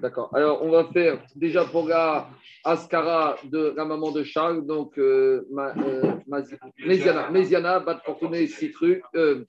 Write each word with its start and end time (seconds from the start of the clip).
D'accord. 0.00 0.34
Alors, 0.34 0.62
on 0.62 0.70
va 0.70 0.84
faire 0.92 1.24
déjà 1.34 1.64
pour 1.64 1.88
la 1.88 2.28
Ascara 2.62 3.36
de 3.44 3.72
la 3.76 3.84
maman 3.84 4.12
de 4.12 4.22
Charles, 4.22 4.66
donc 4.66 4.98
euh, 4.98 5.46
ma, 5.50 5.74
euh, 5.78 6.20
Bat 6.26 8.00
Fortuné, 8.04 8.46
Citru, 8.46 9.02
euh, 9.14 9.44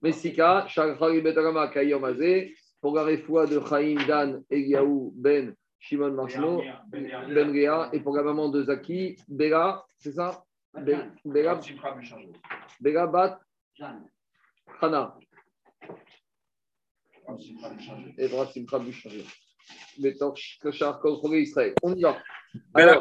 Messika, 0.00 0.66
Charles 0.68 0.98
Khari 0.98 1.20
Betarama, 1.20 1.68
Kayomazé, 1.68 2.54
pour 2.80 2.96
la 2.96 3.04
refoua 3.04 3.46
de 3.46 3.60
Chaim 3.60 3.96
Dan 4.06 4.42
Eliaou 4.50 5.12
Ben 5.16 5.54
Shimon 5.78 6.12
Marsmo, 6.12 6.62
Ben 6.90 7.50
Réa, 7.50 7.90
et 7.92 8.00
pour 8.00 8.16
la 8.16 8.22
maman 8.22 8.48
de 8.48 8.62
Zaki, 8.62 9.16
Bela, 9.28 9.84
c'est 9.98 10.12
ça? 10.12 10.44
Bela, 11.24 11.60
Bela 12.80 13.06
Bat 13.06 13.40
Hana. 14.80 15.16
Et 18.18 18.28
Simcha 18.28 18.78
Bouchanger. 18.78 19.24
On 21.82 21.94
y 21.94 22.02
va. 22.02 22.18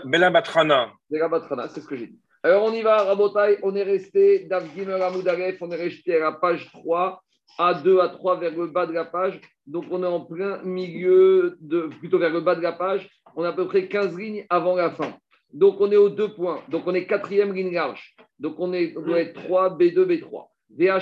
Bela 0.06 0.30
Batrana. 0.30 0.92
Bela 1.10 1.28
Batrana, 1.28 1.68
c'est 1.70 1.82
ce 1.82 1.88
que 1.88 1.96
j'ai 1.96 2.08
dit. 2.08 2.20
Alors 2.44 2.64
on 2.64 2.74
y 2.74 2.82
va, 2.82 3.04
Rabotai, 3.04 3.60
on 3.62 3.76
est 3.76 3.84
resté, 3.84 4.46
Davgim 4.46 4.90
Ramoudaref, 4.98 5.62
on 5.62 5.70
est 5.70 5.76
resté 5.76 6.16
à 6.16 6.20
la 6.20 6.32
page 6.32 6.72
3, 6.72 7.22
à 7.60 7.76
2 7.76 8.00
à 8.00 8.10
3 8.10 8.40
vers 8.40 8.58
le 8.58 8.68
bas 8.68 8.88
de 8.88 8.94
la 8.94 9.06
page. 9.06 9.40
Donc 9.68 9.86
on 9.92 10.02
est 10.02 10.08
en 10.08 10.22
plein 10.22 10.60
milieu, 10.64 11.56
de, 11.62 11.90
plutôt 12.00 12.18
vers 12.18 12.32
le 12.32 12.42
bas 12.42 12.56
de 12.56 12.62
la 12.62 12.72
page. 12.72 13.08
On 13.36 13.44
a 13.44 13.50
à 13.50 13.54
peu 13.54 13.68
près 13.68 13.88
15 13.88 14.18
lignes 14.18 14.46
avant 14.50 14.76
la 14.76 14.90
fin. 14.90 15.14
Donc 15.54 15.80
on 15.82 15.92
est 15.92 15.98
aux 15.98 16.10
deux 16.10 16.34
points. 16.34 16.64
Donc 16.70 16.88
on 16.88 16.96
est 16.96 17.06
quatrième 17.06 17.54
ligne 17.54 17.74
large. 17.74 18.16
Donc 18.40 18.56
on, 18.58 18.74
est, 18.74 18.98
on 18.98 19.02
doit 19.02 19.20
être 19.20 19.44
3, 19.44 19.78
B2, 19.78 20.06
B3. 20.06 20.48
Hier, 20.78 21.00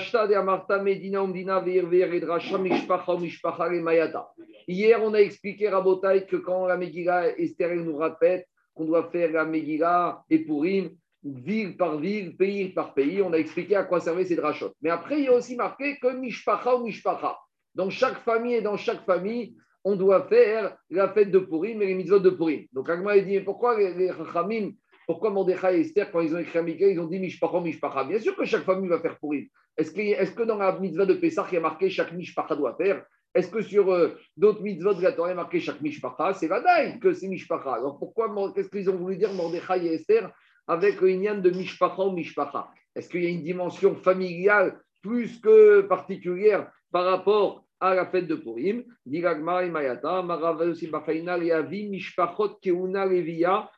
on 5.02 5.14
a 5.14 5.20
expliqué, 5.20 5.68
Rabotai, 5.68 6.26
que 6.26 6.36
quand 6.36 6.66
la 6.66 6.76
Megillah, 6.76 7.38
Esther 7.38 7.76
nous 7.76 7.96
répète 7.96 8.48
qu'on 8.74 8.84
doit 8.84 9.08
faire 9.10 9.30
la 9.30 9.44
Megillah 9.44 10.24
et 10.28 10.40
Purim, 10.40 10.90
ville 11.22 11.76
par 11.76 11.98
ville, 11.98 12.36
pays 12.36 12.70
par 12.70 12.94
pays, 12.94 13.22
on 13.22 13.32
a 13.32 13.36
expliqué 13.36 13.76
à 13.76 13.84
quoi 13.84 14.00
servaient 14.00 14.24
ces 14.24 14.36
drachot. 14.36 14.72
Mais 14.82 14.90
après, 14.90 15.20
il 15.20 15.26
y 15.26 15.28
a 15.28 15.34
aussi 15.34 15.54
marqué 15.54 15.98
que 16.00 16.16
Mishpacha 16.16 16.76
ou 16.76 16.84
Mishpacha. 16.84 17.38
Dans 17.74 17.90
chaque 17.90 18.24
famille 18.24 18.54
et 18.54 18.62
dans 18.62 18.76
chaque 18.76 19.04
famille, 19.04 19.54
on 19.84 19.96
doit 19.96 20.26
faire 20.28 20.76
la 20.90 21.08
fête 21.10 21.30
de 21.30 21.38
Purim 21.38 21.80
et 21.82 21.86
les 21.86 21.94
mitzvot 21.94 22.18
de 22.18 22.30
Purim. 22.30 22.66
Donc, 22.72 22.90
Agma 22.90 23.18
dit, 23.20 23.40
pourquoi 23.40 23.78
les, 23.78 23.94
les 23.94 24.10
pourquoi 25.06 25.30
Mordechai 25.30 25.76
et 25.76 25.80
Esther, 25.80 26.10
quand 26.10 26.20
ils 26.20 26.34
ont 26.34 26.38
écrit 26.38 26.58
à 26.58 26.62
ils 26.62 27.00
ont 27.00 27.06
dit 27.06 27.18
Mishpacha, 27.18 27.60
Mishpacha. 27.60 28.04
Bien 28.04 28.18
sûr 28.18 28.36
que 28.36 28.44
chaque 28.44 28.64
famille 28.64 28.88
va 28.88 29.00
faire 29.00 29.18
Purim. 29.18 29.46
Est-ce 29.76 29.92
que, 30.32 30.42
dans 30.42 30.58
la 30.58 30.78
mitzvah 30.78 31.06
de 31.06 31.14
Pessah, 31.14 31.46
il 31.50 31.54
y 31.54 31.58
a 31.58 31.60
marqué 31.60 31.90
chaque 31.90 32.12
Mishpacha 32.12 32.54
doit 32.54 32.76
faire? 32.76 33.04
Est-ce 33.34 33.50
que 33.50 33.62
sur 33.62 33.92
euh, 33.92 34.18
d'autres 34.36 34.62
mitzvot 34.62 34.94
de 34.94 35.02
la 35.02 35.10
il 35.10 35.16
y 35.16 35.30
a 35.30 35.34
marqué 35.34 35.60
chaque 35.60 35.80
Mishpacha? 35.80 36.34
C'est 36.34 36.48
Vadaï 36.48 36.98
que 36.98 37.12
c'est 37.12 37.28
Mishpacha. 37.28 37.74
Alors 37.74 37.98
pourquoi, 37.98 38.32
qu'est-ce 38.54 38.68
qu'ils 38.68 38.90
ont 38.90 38.96
voulu 38.96 39.16
dire 39.16 39.32
Mordechai 39.32 39.86
et 39.86 39.94
Esther 39.94 40.30
avec 40.66 41.00
le 41.00 41.10
Inyan 41.10 41.38
de 41.38 41.50
Mishpacha 41.50 42.02
ou 42.02 42.12
Mishpacha? 42.12 42.68
Est-ce 42.94 43.08
qu'il 43.08 43.22
y 43.22 43.26
a 43.26 43.30
une 43.30 43.42
dimension 43.42 43.94
familiale 43.94 44.80
plus 45.00 45.40
que 45.40 45.82
particulière 45.82 46.70
par 46.90 47.04
rapport 47.04 47.64
à 47.78 47.94
la 47.94 48.06
fête 48.06 48.26
de 48.26 48.34
Purim? 48.34 48.84
Diragma 49.06 49.64
et 49.64 49.70
Mayata, 49.70 50.22
Maravayosi 50.22 50.88
Bafaina, 50.88 51.38
Yavi, 51.38 51.88
Mishpachot, 51.88 52.58
Keuna, 52.60 53.06
Levia, 53.06 53.70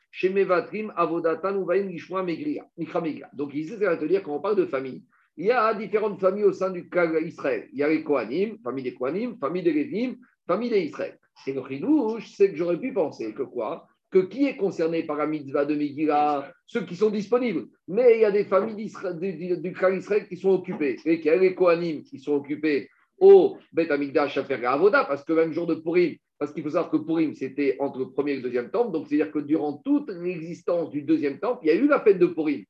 Donc 3.33 3.53
ici, 3.55 3.73
ça 3.79 3.97
te 3.97 4.05
dire 4.05 4.21
qu'on 4.23 4.39
parle 4.39 4.55
de 4.55 4.65
famille. 4.65 5.03
Il 5.35 5.45
y 5.47 5.51
a 5.51 5.73
différentes 5.73 6.19
familles 6.19 6.43
au 6.43 6.51
sein 6.51 6.69
du 6.69 6.87
cas 6.87 7.07
d'Israël. 7.07 7.67
Il 7.73 7.79
y 7.79 7.83
a 7.83 7.89
les 7.89 8.03
Kohanim, 8.03 8.59
famille 8.63 8.83
des 8.83 8.93
Kohanim, 8.93 9.37
famille 9.39 9.63
des 9.63 9.73
Lévim, 9.73 10.15
famille 10.45 10.69
d'Israël. 10.69 11.17
Et 11.47 11.53
le 11.53 11.63
chidouche, 11.67 12.31
c'est 12.35 12.51
que 12.51 12.55
j'aurais 12.55 12.79
pu 12.79 12.93
penser 12.93 13.33
que 13.33 13.41
quoi? 13.41 13.87
Que 14.11 14.19
qui 14.19 14.45
est 14.45 14.55
concerné 14.55 15.01
par 15.03 15.17
la 15.17 15.25
mitzvah 15.25 15.65
de 15.65 15.73
Megillah? 15.73 16.53
Ceux 16.67 16.85
qui 16.85 16.95
sont 16.95 17.09
disponibles. 17.09 17.65
Mais 17.87 18.17
il 18.17 18.21
y 18.21 18.25
a 18.25 18.31
des 18.31 18.45
familles 18.45 18.75
du, 18.75 19.33
du, 19.33 19.57
d'Israël 19.57 20.27
qui 20.27 20.37
sont 20.37 20.51
occupées. 20.51 20.97
A 21.05 21.35
les 21.35 21.55
Kohanim 21.55 22.03
qui 22.03 22.19
sont 22.19 22.33
occupés 22.33 22.87
au 23.17 23.57
Bet 23.71 23.89
Amigdash 23.91 24.37
à 24.37 24.43
faire 24.43 24.69
Avoda, 24.69 25.05
parce 25.05 25.23
que 25.23 25.33
même 25.33 25.53
jour 25.53 25.65
de 25.65 25.75
Purim, 25.75 26.15
parce 26.43 26.51
qu'il 26.51 26.63
faut 26.63 26.71
savoir 26.71 26.91
que 26.91 26.97
Purim, 26.97 27.33
c'était 27.35 27.77
entre 27.79 27.99
le 27.99 28.09
premier 28.09 28.33
et 28.33 28.35
le 28.35 28.41
deuxième 28.41 28.69
temple. 28.69 28.91
Donc, 28.91 29.07
c'est-à-dire 29.07 29.31
que 29.31 29.39
durant 29.39 29.77
toute 29.77 30.09
l'existence 30.09 30.91
du 30.91 31.01
deuxième 31.01 31.39
temple, 31.39 31.59
il 31.63 31.67
y 31.67 31.71
a 31.71 31.75
eu 31.75 31.87
la 31.87 32.01
fête 32.01 32.19
de 32.19 32.25
Purim, 32.25 32.65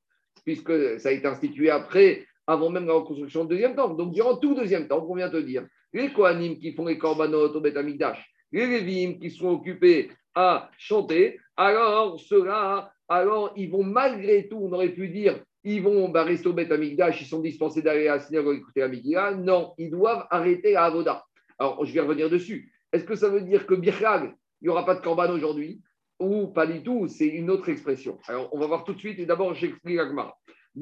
puisque 0.45 1.00
ça 1.00 1.09
a 1.09 1.11
été 1.11 1.25
institué 1.25 1.72
après, 1.72 2.23
avant 2.45 2.69
même 2.69 2.85
la 2.85 2.94
reconstruction 2.94 3.45
du 3.45 3.56
deuxième 3.56 3.75
temple. 3.75 3.97
Donc, 3.97 4.13
durant 4.13 4.38
tout 4.38 4.51
le 4.51 4.61
deuxième 4.61 4.88
temple, 4.88 5.07
on 5.09 5.16
vient 5.16 5.29
de 5.29 5.41
dire, 5.41 5.66
les 5.91 6.13
Kohanim 6.13 6.59
qui 6.59 6.73
font 6.73 6.85
les 6.85 7.00
korbanot 7.00 7.47
au 7.56 7.61
Beth 7.61 7.75
les 7.75 8.67
Lévim 8.67 9.17
qui 9.19 9.31
sont 9.31 9.50
occupés 9.50 10.11
à 10.35 10.69
chanter, 10.78 11.40
alors 11.57 12.19
cela, 12.19 12.94
alors 13.09 13.53
ils 13.57 13.72
vont 13.72 13.84
malgré 13.84 14.47
tout, 14.47 14.59
on 14.61 14.72
aurait 14.72 14.90
pu 14.90 15.07
dire, 15.09 15.40
ils 15.63 15.81
vont 15.81 16.09
bah, 16.09 16.25
rester 16.25 16.47
au 16.47 16.53
Beth 16.53 16.72
Amikdash, 16.72 17.22
ils 17.22 17.25
sont 17.25 17.40
dispensés 17.40 17.81
d'aller 17.81 18.07
à 18.07 18.17
la 18.17 18.19
synagogue 18.19 18.57
écouter 18.57 18.81
la 18.81 18.88
Megillah. 18.88 19.31
Non, 19.31 19.73
ils 19.79 19.90
doivent 19.90 20.28
arrêter 20.29 20.75
à 20.75 20.84
Avoda. 20.84 21.23
Alors, 21.57 21.84
je 21.84 21.91
vais 21.91 22.01
revenir 22.01 22.29
dessus. 22.29 22.72
Est-ce 22.94 23.04
que 23.06 23.16
ça 23.16 23.28
veut 23.28 23.42
dire 23.42 23.66
que 23.66 23.74
Birchag, 23.74 24.36
il 24.62 24.66
n'y 24.66 24.70
aura 24.70 24.86
pas 24.86 24.96
de 24.96 25.02
Korban 25.02 25.31
aujourd'hui 25.31 25.81
Ou 26.20 26.48
pas 26.48 26.68
du 26.68 26.84
tout? 26.84 27.08
C'est 27.08 27.28
une 27.28 27.50
autre 27.50 27.68
expression. 27.70 28.20
Alors, 28.28 28.50
on 28.54 28.59
va 28.59 28.68
voir 28.68 28.84
tout 28.84 28.94
de 28.94 29.00
suite. 29.00 29.20
Et 29.20 29.26
d'abord, 29.26 29.56
j'explique 29.56 29.98
Agmara. 29.98 30.38
On 30.76 30.81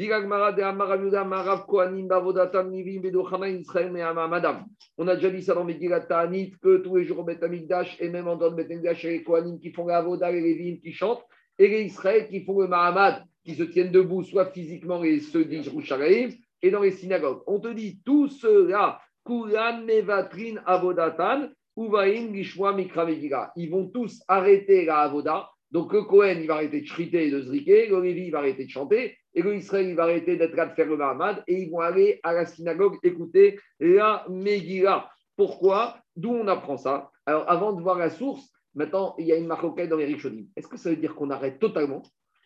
a 5.08 5.16
déjà 5.16 5.30
dit 5.30 5.42
ça 5.42 5.54
dans 5.54 5.66
Megillat 5.66 6.00
Ta'anit, 6.02 6.54
que 6.62 6.78
tous 6.78 6.96
les 6.96 7.04
jours 7.04 7.20
au 7.20 7.24
Beth 7.24 7.44
Amikdash, 7.44 7.98
et 8.00 8.08
même 8.08 8.28
en 8.30 8.38
dehors 8.38 8.52
de 8.52 8.56
Beth 8.56 8.72
Amikdash, 8.72 9.04
les 9.04 9.22
Kohanim 9.22 9.60
qui 9.60 9.74
font 9.74 9.88
la 9.88 9.98
Avoda, 9.98 10.32
les 10.32 10.40
Lévim 10.40 10.78
qui 10.80 10.94
chantent, 10.94 11.26
et 11.60 11.68
les 11.68 11.84
Israël 11.84 12.30
qui 12.30 12.46
font 12.46 12.62
le 12.62 12.70
Mahamad, 12.70 13.26
qui 13.44 13.56
se 13.56 13.64
tiennent 13.64 13.92
debout, 13.92 14.24
soit 14.24 14.46
physiquement, 14.52 15.04
et 15.04 15.20
ceux 15.20 15.44
d'Isroucharaïm, 15.44 16.32
et 16.62 16.72
dans 16.72 16.82
les 16.82 16.92
synagogues. 16.92 17.42
On 17.46 17.60
te 17.60 17.68
dit, 17.68 18.00
tout 18.06 18.30
cela, 18.30 19.02
Kulan 19.26 19.84
Mevatrin 19.84 20.62
Avodatan, 20.66 21.50
ils 21.78 23.70
vont 23.70 23.88
tous 23.88 24.22
arrêter 24.28 24.86
la 24.86 25.00
avoda. 25.00 25.50
Donc 25.72 25.94
le 25.94 26.04
Cohen, 26.04 26.38
il 26.42 26.48
va 26.48 26.56
arrêter 26.56 26.82
de 26.82 26.86
chriter 26.86 27.28
et 27.28 27.32
de 27.32 27.42
zriquer, 27.42 27.88
le 27.88 28.02
Lévi, 28.02 28.26
il 28.26 28.32
va 28.32 28.40
arrêter 28.40 28.66
de 28.66 28.70
chanter, 28.70 29.18
et 29.34 29.42
le 29.42 29.56
Israël, 29.56 29.88
il 29.88 29.96
va 29.96 30.04
arrêter 30.04 30.36
d'être 30.36 30.54
là 30.54 30.66
de 30.66 30.74
faire 30.74 30.88
le 30.88 30.98
Mahamad, 30.98 31.44
et 31.48 31.62
ils 31.62 31.72
vont 31.72 31.80
aller 31.80 32.20
à 32.24 32.34
la 32.34 32.46
synagogue 32.46 32.98
écouter 33.04 33.58
la 33.80 34.26
Megillah. 34.30 35.10
Pourquoi? 35.38 35.98
D'où 36.18 36.32
on 36.32 36.48
apprend 36.48 36.76
ça? 36.76 37.10
Alors 37.26 37.50
avant 37.50 37.72
de 37.72 37.82
voir 37.82 37.98
la 37.98 38.10
source, 38.10 38.52
maintenant, 38.76 39.16
il 39.18 39.28
y 39.28 39.32
a 39.32 39.38
une 39.38 39.48
marocaine 39.48 39.88
dans 39.88 39.96
les 39.96 40.06
Rishonim. 40.06 40.48
Est-ce 40.58 40.68
que 40.68 40.76
ça 40.76 40.90
veut 40.90 40.98
dire 40.98 41.16
qu'on 41.16 41.30
arrête 41.30 41.58
totalement 41.58 42.04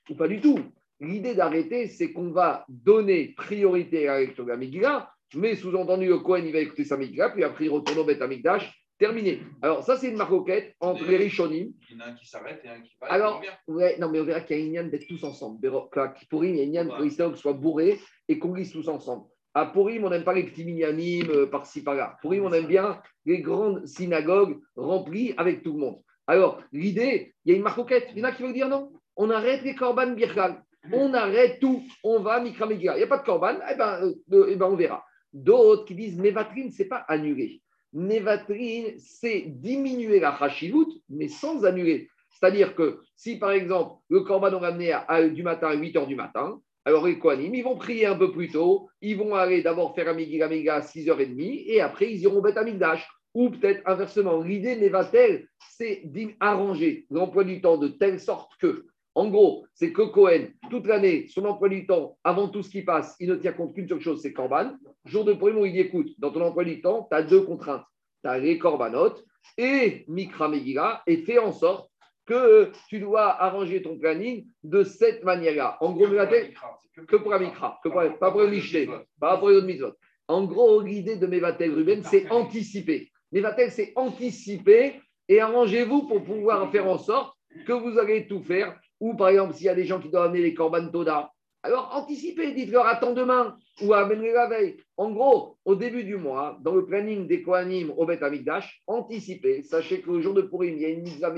ou 0.08 0.14
pas 0.14 0.28
du 0.28 0.40
tout? 0.40 0.60
L'idée 1.00 1.34
d'arrêter, 1.34 1.88
c'est 1.88 2.14
qu'on 2.14 2.30
va 2.30 2.64
donner 2.70 3.34
priorité 3.36 4.08
à 4.08 4.14
la 4.14 4.20
lecture 4.20 4.46
de 4.46 4.52
la 4.52 4.58
Megillah, 4.58 5.10
mais 5.34 5.56
sous-entendu, 5.56 6.06
le 6.06 6.20
Cohen, 6.20 6.44
il 6.46 6.54
va 6.54 6.60
écouter 6.60 6.86
sa 6.86 6.96
Megillah, 6.96 7.32
puis 7.32 7.44
après, 7.44 7.66
il 7.66 7.70
retourne 7.70 7.98
au 7.98 8.06
Beth 8.06 8.22
Amikdash, 8.22 8.72
Terminé. 8.98 9.42
Alors, 9.62 9.84
ça, 9.84 9.98
c'est 9.98 10.10
une 10.10 10.16
maroquette 10.16 10.74
entre 10.80 11.04
les 11.04 11.18
Rishonim. 11.18 11.74
Il 11.90 11.98
y 11.98 12.02
en 12.02 12.06
a 12.06 12.10
un 12.10 12.14
qui 12.14 12.26
s'arrête 12.26 12.62
et 12.64 12.70
un 12.70 12.80
qui 12.80 12.96
va. 13.02 13.08
Alors, 13.08 13.42
ouais, 13.68 13.98
non, 14.00 14.10
mais 14.10 14.22
on 14.22 14.24
verra 14.24 14.40
qu'il 14.40 14.58
y 14.58 14.62
a 14.62 14.66
une 14.66 14.74
yann 14.74 14.90
d'être 14.90 15.08
tous 15.08 15.24
ensemble. 15.26 15.60
Pour 16.30 16.46
il 16.46 16.56
y 16.56 16.62
a 16.62 16.64
une 16.64 16.74
yann 16.74 16.88
pour 16.88 17.00
l'histoire 17.00 17.36
soit 17.36 17.54
bourré 17.54 18.00
et 18.30 18.40
qu'on 18.40 18.50
glisse 18.50 18.72
tous 18.72 18.88
ensemble. 18.88 19.26
À 19.54 19.66
Purim, 19.66 20.04
on 20.04 20.10
n'aime 20.10 20.24
pas 20.24 20.34
les 20.34 20.44
petits 20.44 20.66
minyanim 20.66 21.30
euh, 21.30 21.46
par-ci 21.46 21.82
par-là. 21.82 22.18
Purim, 22.22 22.46
on 22.46 22.52
aime 22.54 22.68
bien 22.68 23.02
les 23.26 23.40
grandes 23.40 23.86
synagogues 23.86 24.60
remplies 24.76 25.34
avec 25.38 25.64
tout 25.64 25.74
le 25.74 25.80
monde. 25.80 26.02
Alors, 26.28 26.62
l'idée, 26.74 27.34
il 27.46 27.52
y 27.52 27.54
a 27.54 27.58
une 27.58 27.64
marcoquette. 27.64 28.10
Il 28.14 28.20
y 28.20 28.22
en 28.22 28.28
a 28.28 28.32
qui 28.32 28.44
veulent 28.44 28.54
dire 28.54 28.68
non? 28.68 28.92
On 29.16 29.30
arrête 29.30 29.64
les 29.64 29.76
korban 29.76 30.12
birkal. 30.12 30.62
On 30.92 31.14
arrête 31.14 31.60
tout. 31.60 31.84
On 32.04 32.20
va 32.20 32.42
mikramegia. 32.42 32.96
Il 32.96 32.98
n'y 32.98 33.04
a 33.04 33.08
pas 33.08 33.20
de 33.20 33.26
korban. 33.26 33.58
Eh 33.72 33.76
ben, 33.76 34.14
euh, 34.32 34.48
eh 34.50 34.56
ben, 34.56 34.68
on 34.68 34.76
verra. 34.76 35.06
D'autres 35.32 35.86
qui 35.86 35.96
disent, 35.96 36.18
mais 36.18 36.32
Vatrine, 36.32 36.72
ce 36.72 36.84
n'est 36.84 36.90
pas 36.90 37.06
annulé. 37.08 37.62
Nevatrin, 37.96 38.94
c'est 38.98 39.46
diminuer 39.48 40.20
la 40.20 40.36
Hashivut, 40.36 41.02
mais 41.10 41.28
sans 41.28 41.66
annuler. 41.66 42.10
C'est-à-dire 42.32 42.76
que 42.76 43.00
si, 43.16 43.38
par 43.40 43.52
exemple, 43.52 43.96
le 44.10 44.22
Korban 44.22 44.54
on 44.54 44.60
ramené 44.60 44.94
du 45.32 45.42
matin 45.42 45.70
à 45.70 45.74
8 45.74 45.96
h 45.96 46.08
du 46.08 46.16
matin, 46.16 46.60
alors 46.84 47.08
les 47.08 47.18
Kohanim, 47.18 47.56
ils 47.56 47.64
vont 47.64 47.78
prier 47.78 48.06
un 48.06 48.16
peu 48.16 48.32
plus 48.32 48.50
tôt, 48.50 48.90
ils 49.02 49.18
vont 49.18 49.34
aller 49.34 49.64
d'abord 49.64 49.96
faire 49.96 50.10
Amigila 50.10 50.46
à 50.46 50.82
6h30, 50.82 51.64
et 51.66 51.82
après, 51.82 52.12
ils 52.12 52.22
iront 52.22 52.44
à 52.44 52.60
Amigdash. 52.60 53.08
Ou 53.34 53.50
peut-être 53.50 53.82
inversement. 53.86 54.42
L'idée 54.42 54.78
Nevatel, 54.78 55.50
c'est 55.72 56.04
d'arranger 56.06 57.06
l'emploi 57.10 57.44
du 57.44 57.60
temps 57.60 57.76
de 57.76 57.90
telle 57.90 58.18
sorte 58.18 58.52
que, 58.62 58.86
en 59.16 59.30
gros, 59.30 59.66
c'est 59.74 59.94
que 59.94 60.02
Cohen, 60.02 60.50
toute 60.70 60.86
l'année, 60.88 61.28
son 61.30 61.46
emploi 61.46 61.70
du 61.70 61.88
temps, 61.88 62.18
avant 62.24 62.50
tout 62.50 62.62
ce 62.62 62.70
qui 62.70 62.82
passe, 62.82 63.16
il 63.22 63.30
ne 63.30 63.36
tient 63.36 63.54
compte 63.54 63.74
qu'une 63.74 63.88
seule 63.88 64.02
chose, 64.02 64.22
c'est 64.22 64.34
Korban. 64.34 64.74
Jour 65.06 65.24
de 65.24 65.34
primo, 65.34 65.66
il 65.66 65.72
dit 65.72 65.80
écoute, 65.80 66.10
dans 66.20 66.32
ton 66.32 66.42
emploi 66.42 66.66
du 66.66 66.82
temps, 66.82 67.08
tu 67.10 67.16
as 67.16 67.24
deux 67.24 67.42
contraintes. 67.42 67.86
Tu 68.24 68.30
as 68.30 68.38
les 68.38 68.58
Korbanot 68.58 69.14
et 69.58 70.04
Mikra 70.10 70.50
Megillah, 70.50 71.02
et 71.08 71.18
fais 71.18 71.38
en 71.38 71.54
sorte 71.54 71.90
que 72.26 72.72
tu 72.90 73.00
dois 73.00 73.42
arranger 73.42 73.82
ton 73.82 73.98
planning 73.98 74.48
de 74.64 74.84
cette 74.84 75.24
manière-là. 75.24 75.78
En 75.80 75.94
gros, 75.94 76.08
que 76.08 77.16
pour 77.16 77.32
la 77.32 77.40
Mikra, 77.40 77.80
que 77.84 77.90
pas 77.90 78.32
pour 78.32 78.42
le 78.42 78.50
Mishneh, 78.50 78.90
pas 79.20 79.38
pour 79.38 79.50
les 79.50 79.58
autres 79.58 79.68
mitzvot. 79.68 79.94
En 80.28 80.44
gros, 80.46 80.82
l'idée 80.82 81.16
de 81.18 81.28
Mevatel 81.28 81.74
Ruben, 81.74 82.04
c'est 82.04 82.30
anticiper. 82.32 83.12
Mevatel, 83.32 83.72
c'est 83.72 83.94
anticiper 83.96 85.00
et 85.30 85.40
arrangez-vous 85.40 86.08
pour 86.08 86.24
pouvoir 86.24 86.70
faire 86.72 86.88
en 86.88 86.98
sorte 86.98 87.38
que 87.66 87.74
vous 87.74 87.98
allez 87.98 88.28
tout 88.28 88.42
faire. 88.42 88.78
Ou 89.00 89.16
par 89.16 89.30
exemple, 89.30 89.54
s'il 89.54 89.66
y 89.66 89.70
a 89.70 89.76
des 89.76 89.86
gens 89.86 90.00
qui 90.00 90.10
doivent 90.10 90.28
amener 90.28 90.42
les 90.42 90.54
corbanes 90.54 90.92
Toda, 90.92 91.32
alors 91.66 91.90
anticipez, 91.96 92.54
dites-leur 92.54 92.86
attends 92.86 93.14
demain 93.14 93.58
ou 93.82 93.92
amenez 93.94 94.32
la 94.32 94.48
veille. 94.48 94.78
En 94.98 95.10
gros, 95.10 95.58
au 95.66 95.76
début 95.76 96.04
du 96.04 96.16
mois, 96.16 96.60
dans 96.62 96.76
le 96.76 96.86
planning 96.86 97.28
des 97.28 97.42
Kohanim 97.42 97.92
au 97.98 98.06
Bet 98.06 98.24
Amigdash, 98.24 98.84
anticipez. 98.86 99.64
Sachez 99.64 100.02
que 100.02 100.12
le 100.12 100.22
jour 100.22 100.36
de 100.36 100.44
Purim, 100.44 100.76
il 100.76 100.82
y 100.82 100.86
a 100.86 100.90
une 100.90 101.02
mitzvah 101.02 101.34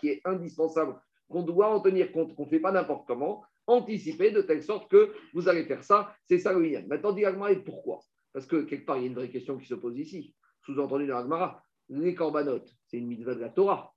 qui 0.00 0.08
est 0.08 0.22
indispensable, 0.24 0.96
qu'on 1.28 1.42
doit 1.42 1.68
en 1.68 1.80
tenir 1.80 2.10
compte, 2.10 2.34
qu'on 2.34 2.46
ne 2.46 2.48
fait 2.48 2.58
pas 2.58 2.72
n'importe 2.72 3.06
comment. 3.06 3.44
Anticipez 3.66 4.30
de 4.30 4.40
telle 4.40 4.62
sorte 4.62 4.90
que 4.90 5.12
vous 5.34 5.46
allez 5.46 5.64
faire 5.64 5.84
ça. 5.84 6.14
C'est 6.24 6.38
ça 6.38 6.54
le 6.54 6.62
lien. 6.62 6.82
Maintenant, 6.88 7.12
dis 7.12 7.22
et 7.22 7.56
pourquoi? 7.56 8.00
Parce 8.32 8.46
que 8.46 8.62
quelque 8.62 8.86
part, 8.86 8.96
il 8.96 9.02
y 9.02 9.04
a 9.04 9.08
une 9.08 9.14
vraie 9.14 9.28
question 9.28 9.58
qui 9.58 9.66
se 9.66 9.74
pose 9.74 9.98
ici. 9.98 10.34
Sous-entendu 10.64 11.06
dans 11.06 11.18
l'Agmara, 11.18 11.62
les 11.90 12.14
corbanotes, 12.14 12.74
c'est 12.86 12.96
une 12.96 13.08
mitzvah 13.08 13.34
de 13.34 13.40
la 13.40 13.50
Torah. 13.50 13.92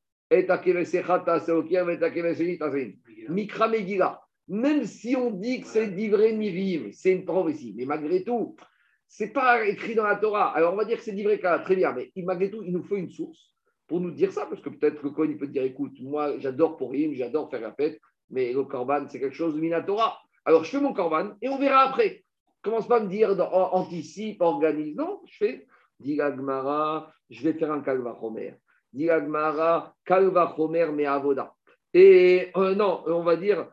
Mikra 3.29 3.67
Megillah. 3.67 4.19
Même 4.47 4.83
si 4.85 5.15
on 5.15 5.31
dit 5.31 5.61
que 5.61 5.67
c'est 5.67 5.87
d'ivré 5.87 6.33
mivim, 6.33 6.91
c'est 6.91 7.13
une 7.13 7.23
prophétie, 7.23 7.73
mais 7.77 7.85
malgré 7.85 8.23
tout, 8.23 8.55
c'est 9.07 9.31
pas 9.31 9.65
écrit 9.65 9.95
dans 9.95 10.03
la 10.03 10.17
Torah. 10.17 10.53
Alors 10.55 10.73
on 10.73 10.75
va 10.75 10.83
dire 10.83 10.97
que 10.97 11.03
c'est 11.03 11.13
d'ivré 11.13 11.39
très 11.39 11.75
bien, 11.75 11.93
mais 11.93 12.11
malgré 12.17 12.51
tout, 12.51 12.61
il 12.63 12.73
nous 12.73 12.83
faut 12.83 12.97
une 12.97 13.09
source 13.09 13.55
pour 13.87 14.01
nous 14.01 14.11
dire 14.11 14.31
ça, 14.31 14.45
parce 14.45 14.61
que 14.61 14.69
peut-être 14.69 15.01
que 15.01 15.07
Cohen 15.07 15.29
il 15.29 15.37
peut 15.37 15.47
dire 15.47 15.63
écoute, 15.63 15.93
moi 16.01 16.37
j'adore 16.39 16.77
Purim, 16.77 17.13
j'adore 17.13 17.49
faire 17.49 17.61
la 17.61 17.73
fête, 17.73 18.01
mais 18.29 18.51
le 18.51 18.63
korban 18.63 19.07
c'est 19.07 19.19
quelque 19.19 19.35
chose 19.35 19.55
de 19.55 19.61
minatora. 19.61 20.19
Alors 20.45 20.63
je 20.63 20.71
fais 20.71 20.81
mon 20.81 20.93
korban 20.93 21.33
et 21.41 21.47
on 21.47 21.57
verra 21.57 21.89
après. 21.89 22.23
Commence 22.61 22.87
pas 22.87 22.97
à 22.97 22.99
me 23.01 23.09
dire 23.09 23.35
anticipe, 23.51 24.41
organise. 24.41 24.95
Non, 24.95 25.21
je 25.25 25.37
fais 25.37 25.67
Gmara, 26.01 27.13
je 27.29 27.43
vais 27.43 27.53
faire 27.53 27.71
un 27.71 27.81
kalva 27.81 28.17
chomer. 28.93 29.21
Gmara, 29.21 29.95
kalva 30.05 30.53
chomer 30.55 30.91
mais 30.91 31.05
avoda. 31.05 31.53
Et 31.93 32.49
euh, 32.55 32.75
non, 32.75 33.03
on 33.07 33.23
va 33.23 33.35
dire 33.35 33.67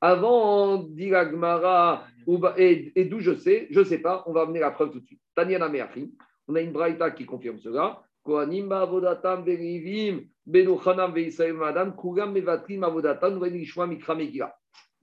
avant, 0.00 0.78
dit 0.78 1.10
Gmara, 1.10 2.06
et, 2.56 3.04
d'où 3.04 3.20
je 3.20 3.34
sais, 3.34 3.66
je 3.70 3.80
ne 3.80 3.84
sais 3.84 3.98
pas, 3.98 4.22
on 4.26 4.32
va 4.32 4.42
amener 4.42 4.60
la 4.60 4.70
preuve 4.70 4.90
tout 4.90 5.00
de 5.00 5.06
suite. 5.06 5.20
Tanyana 5.34 5.68
Meachim, 5.68 6.10
on 6.46 6.54
a 6.54 6.60
une 6.60 6.72
braïta 6.72 7.10
qui 7.10 7.26
confirme 7.26 7.58
cela. 7.58 8.02
Koanimba 8.22 8.82
avodatam 8.82 9.44
berivim, 9.44 10.28
benuchanam 10.46 11.12
veisrael 11.12 11.56
kugam 11.96 12.32
mevatrim 12.32 12.84
avodatam, 12.84 13.38
venishwa 13.38 13.86
mikra 13.86 14.14
megila. 14.14 14.54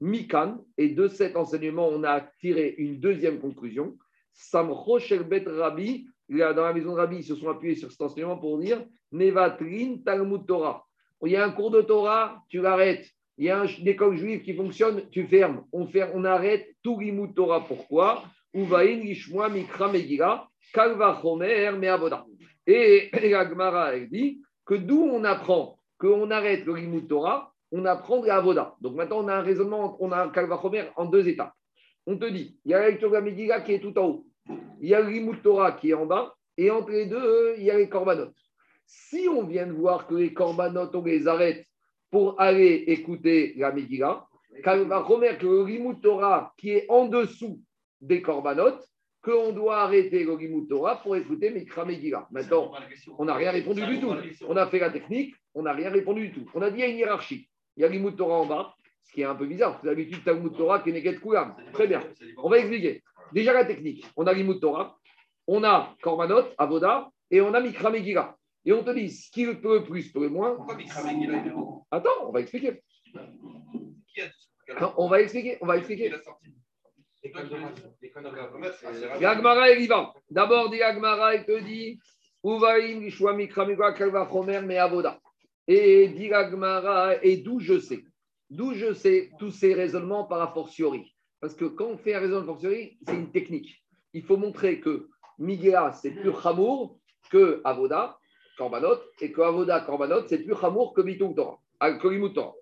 Mikan, 0.01 0.59
et 0.77 0.89
de 0.89 1.07
cet 1.07 1.35
enseignement, 1.35 1.87
on 1.87 2.03
a 2.03 2.21
tiré 2.39 2.75
une 2.77 2.99
deuxième 2.99 3.39
conclusion. 3.39 3.97
Samcho 4.33 4.99
sherbet 4.99 5.45
rabbi, 5.47 6.07
dans 6.29 6.63
la 6.63 6.73
maison 6.73 6.93
de 6.93 6.97
Rabbi, 6.97 7.17
ils 7.17 7.23
se 7.23 7.35
sont 7.35 7.49
appuyés 7.49 7.75
sur 7.75 7.91
cet 7.91 8.01
enseignement 8.01 8.37
pour 8.37 8.57
dire 8.59 8.83
Nevatrin 9.11 9.97
Talmud 10.03 10.45
Torah. 10.45 10.85
Il 11.23 11.31
y 11.31 11.35
a 11.35 11.45
un 11.45 11.51
cours 11.51 11.71
de 11.71 11.81
Torah, 11.81 12.43
tu 12.49 12.61
l'arrêtes 12.61 13.07
il 13.37 13.45
y 13.45 13.49
a 13.49 13.65
une 13.65 13.87
école 13.87 14.15
juive 14.15 14.43
qui 14.43 14.53
fonctionne, 14.53 15.09
tu 15.09 15.27
fermes. 15.27 15.65
On, 15.73 15.87
ferme, 15.87 16.11
on 16.13 16.23
arrête 16.23 16.75
tout 16.81 16.95
Rimut 16.95 17.33
Torah. 17.33 17.65
Pourquoi? 17.65 18.23
Uvain 18.53 18.85
Lishmoa 18.85 19.49
Mikra 19.49 19.91
Megila, 19.91 20.47
Kalva 20.73 21.19
Chomer 21.21 21.71
Meavoda. 21.71 22.25
Et 22.65 23.09
la 23.13 23.47
Gemara, 23.47 23.91
dit 23.99 24.41
que 24.65 24.75
d'où 24.75 25.03
on 25.03 25.23
apprend 25.25 25.77
qu'on 25.97 26.31
arrête 26.31 26.65
le 26.65 26.71
Rimut 26.71 27.07
Torah, 27.07 27.53
on 27.71 27.83
apprend 27.85 28.21
de 28.21 28.29
Avoda. 28.29 28.75
Donc 28.79 28.95
maintenant, 28.95 29.19
on 29.19 29.27
a 29.27 29.35
un 29.35 29.41
raisonnement, 29.41 29.97
on 29.99 30.11
a 30.11 30.23
un 30.23 30.29
Kalva 30.29 30.57
Chomer 30.61 30.85
en 30.95 31.05
deux 31.05 31.27
étapes. 31.27 31.53
On 32.07 32.17
te 32.17 32.25
dit, 32.25 32.57
il 32.63 32.71
y 32.71 32.73
a 32.73 32.79
la 32.79 32.89
lecture 32.89 33.09
de 33.09 33.15
la 33.15 33.21
Megillah 33.21 33.61
qui 33.61 33.73
est 33.73 33.79
tout 33.79 33.97
en 33.99 34.05
haut. 34.05 34.25
Il 34.81 34.89
y 34.89 34.93
a 34.93 35.01
le 35.01 35.07
Rimut 35.07 35.41
Torah 35.41 35.71
qui 35.73 35.91
est 35.91 35.93
en 35.93 36.05
bas. 36.05 36.35
Et 36.57 36.71
entre 36.71 36.91
les 36.91 37.05
deux, 37.05 37.55
il 37.57 37.63
y 37.63 37.71
a 37.71 37.77
les 37.77 37.89
Korbanot. 37.89 38.31
Si 38.85 39.27
on 39.27 39.43
vient 39.43 39.67
de 39.67 39.73
voir 39.73 40.07
que 40.07 40.15
les 40.15 40.33
Korbanot, 40.33 40.89
on 40.93 41.03
les 41.03 41.27
arrête 41.27 41.65
pour 42.11 42.39
aller 42.39 42.85
écouter 42.87 43.53
la 43.57 43.71
Megillah, 43.71 44.25
quand 44.63 44.81
va 44.85 44.99
remettre 44.99 45.43
le 45.43 45.61
Rimut 45.61 45.99
Torah 46.01 46.53
qui 46.57 46.71
est 46.71 46.85
en 46.87 47.07
dessous 47.07 47.59
des 47.99 48.21
Korbanot, 48.21 48.79
qu'on 49.21 49.51
doit 49.51 49.79
arrêter 49.79 50.23
le 50.23 50.33
Rimut 50.33 50.67
Torah 50.67 51.01
pour 51.01 51.15
écouter 51.15 51.49
Mikra 51.49 51.83
Megillah. 51.83 52.27
Maintenant, 52.31 52.71
on 53.17 53.25
n'a 53.25 53.33
rien 53.33 53.51
répondu 53.51 53.85
du 53.85 53.99
tout. 53.99 54.13
On 54.47 54.55
a 54.55 54.67
fait 54.67 54.79
la 54.79 54.91
technique, 54.91 55.35
on 55.55 55.63
n'a 55.63 55.73
rien 55.73 55.89
répondu 55.89 56.29
du 56.29 56.33
tout. 56.33 56.49
On 56.53 56.61
a 56.61 56.69
dit 56.69 56.77
il 56.77 56.81
y 56.81 56.83
a 56.83 56.87
une 56.87 56.97
hiérarchie. 56.97 57.49
Il 57.75 57.81
y 57.81 57.85
a 57.85 57.89
Rimut 57.89 58.15
Torah 58.15 58.39
en 58.39 58.45
bas, 58.45 58.75
ce 59.03 59.11
qui 59.11 59.21
est 59.21 59.25
un 59.25 59.35
peu 59.35 59.45
bizarre, 59.45 59.71
parce 59.71 59.81
que 59.81 59.87
d'habitude, 59.87 60.23
Talmud 60.23 60.55
Torah 60.55 60.79
qui 60.79 60.91
est 60.91 61.19
Koulam. 61.19 61.55
Très 61.73 61.87
bien. 61.87 62.03
On 62.37 62.49
va 62.49 62.59
expliquer. 62.59 63.03
Déjà 63.35 63.51
la 63.51 63.65
technique. 63.65 64.07
On 64.15 64.25
a 64.27 64.31
Rimut 64.31 64.61
Torah, 64.61 64.97
on 65.45 65.61
a 65.65 65.93
Korbanot, 66.01 66.45
Avoda, 66.57 67.11
et 67.29 67.41
on 67.41 67.53
a 67.53 67.59
Mikra 67.59 67.91
Megillah. 67.91 68.37
Et 68.63 68.71
on 68.71 68.81
te 68.81 68.91
dit 68.91 69.11
ce 69.11 69.29
qui 69.29 69.45
peut 69.45 69.79
le 69.79 69.83
plus 69.83 70.09
peut 70.13 70.21
le 70.21 70.29
moins. 70.29 70.55
Pourquoi 70.55 70.77
Attends, 71.91 72.27
on 72.27 72.31
va 72.31 72.39
expliquer. 72.39 72.81
on 74.95 75.09
va 75.09 75.19
expliquer, 75.19 75.57
on 75.59 75.65
va 75.65 75.77
expliquer. 75.77 76.13
Gagmara. 79.19 79.65
D'abord, 80.29 80.69
dit 80.69 80.77
Gagmara, 80.77 81.35
il 81.35 81.43
te 81.43 81.59
dit 81.59 81.99
Uvaim, 82.41 83.01
Lishwa, 83.01 83.33
Mikramika, 83.33 83.91
Kalva, 83.91 84.29
Chomer, 84.31 84.61
mais 84.61 84.77
Avoda. 84.77 85.19
Et 85.67 86.07
dit 86.07 86.29
Gagmara, 86.29 87.21
et 87.21 87.35
d'où 87.35 87.59
je 87.59 87.79
sais? 87.79 88.05
D'où 88.49 88.73
je 88.73 88.93
sais 88.93 89.29
tous 89.37 89.51
ces 89.51 89.73
raisonnements 89.73 90.23
par 90.23 90.41
a 90.41 90.53
fortiori. 90.53 91.14
Parce 91.45 91.53
que 91.53 91.65
quand 91.65 91.85
on 91.85 91.97
fait 91.99 92.15
un 92.15 92.21
raisonnement 92.21 92.53
fortiori, 92.53 92.97
c'est 93.05 93.13
une 93.13 93.31
technique. 93.31 93.85
Il 94.13 94.23
faut 94.23 94.35
montrer 94.35 94.79
que 94.79 95.09
Migéa, 95.37 95.91
c'est 95.91 96.09
plus 96.09 96.31
Hamour 96.43 96.97
que 97.29 97.61
Avoda, 97.63 98.17
Korbanot, 98.57 98.97
et 99.21 99.31
que 99.31 99.41
Avoda 99.41 99.81
Korbanot, 99.81 100.25
c'est 100.25 100.39
plus 100.39 100.55
Hamour 100.59 100.95
que 100.95 101.01
Bitou 101.03 101.35
Torah. 101.35 101.59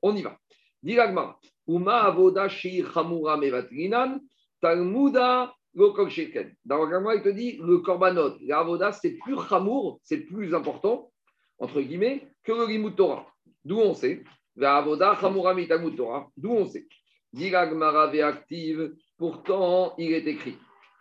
On 0.01 0.13
y 0.13 0.21
va. 0.21 0.37
Dilagma. 0.81 1.39
Uma 1.65 2.01
Avoda 2.01 2.49
Shir 2.49 2.91
Hamura 2.97 3.37
Mevatrinan, 3.37 4.19
Talmuda 4.59 5.53
Lokok 5.75 6.09
Sheken. 6.09 6.53
Dans 6.65 6.83
le 6.83 7.15
il 7.15 7.21
te 7.21 7.29
dit 7.29 7.61
le 7.63 7.77
Korbanot, 7.77 8.35
l'Avoda, 8.41 8.91
c'est 8.91 9.11
plus 9.11 9.37
Hamour, 9.49 10.01
c'est 10.03 10.25
plus 10.25 10.53
important, 10.53 11.09
entre 11.57 11.79
guillemets, 11.79 12.27
que 12.43 12.51
le 12.51 12.65
Limut 12.67 12.97
Torah. 12.97 13.25
D'où 13.63 13.79
on 13.79 13.93
sait. 13.93 14.25
Avoda 14.61 15.17
Torah. 15.21 16.27
D'où 16.35 16.51
on 16.51 16.65
sait. 16.65 16.85
Dilagmara 17.33 18.11
active, 18.25 18.93
pourtant 19.17 19.95
il 19.97 20.13
est 20.13 20.27
écrit. 20.27 20.57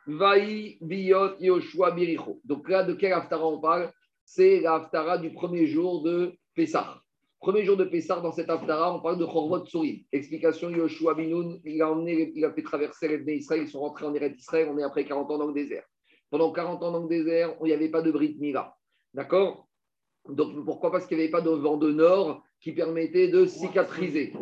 Vaï 0.06 0.78
Biot 0.80 1.38
Yoshua 1.38 1.92
Biricho. 1.92 2.40
Donc 2.44 2.68
là, 2.68 2.82
de 2.82 2.94
quel 2.94 3.12
Haftara 3.12 3.46
on 3.46 3.60
parle? 3.60 3.92
C'est 4.24 4.60
l'Aftara 4.60 5.18
du 5.18 5.32
premier 5.32 5.66
jour 5.66 6.02
de 6.02 6.32
Pessah. 6.54 7.00
Premier 7.38 7.64
jour 7.64 7.76
de 7.76 7.84
Pessah, 7.84 8.20
dans 8.20 8.32
cet 8.32 8.50
Aftara, 8.50 8.94
on 8.94 9.00
parle 9.00 9.18
de 9.18 9.24
Chorvot 9.24 9.64
Sourim. 9.66 9.98
Explication 10.10 10.70
Yoshua 10.70 11.14
Binoun, 11.14 11.60
il 11.64 11.82
a, 11.82 11.90
emmené, 11.90 12.32
il 12.34 12.44
a 12.44 12.52
fait 12.52 12.62
traverser 12.62 13.08
les 13.08 13.34
Israël, 13.34 13.62
ils 13.62 13.68
sont 13.68 13.80
rentrés 13.80 14.06
en 14.06 14.14
Eretz 14.14 14.38
Israël, 14.38 14.68
on 14.72 14.78
est 14.78 14.82
après 14.82 15.04
40 15.04 15.30
ans 15.30 15.38
dans 15.38 15.48
le 15.48 15.52
désert. 15.52 15.84
Pendant 16.30 16.50
40 16.50 16.82
ans 16.82 16.92
dans 16.92 17.02
le 17.02 17.08
désert, 17.08 17.54
il 17.60 17.66
n'y 17.66 17.72
avait 17.72 17.90
pas 17.90 18.00
de 18.00 18.10
Brit 18.10 18.36
Mila. 18.40 18.74
D'accord? 19.12 19.68
Donc 20.28 20.64
pourquoi? 20.64 20.92
Parce 20.92 21.06
qu'il 21.06 21.16
n'y 21.16 21.24
avait 21.24 21.32
pas 21.32 21.40
de 21.40 21.50
vent 21.50 21.76
de 21.76 21.90
nord 21.90 22.42
qui 22.60 22.72
permettait 22.72 23.28
de 23.28 23.44
cicatriser. 23.44 24.32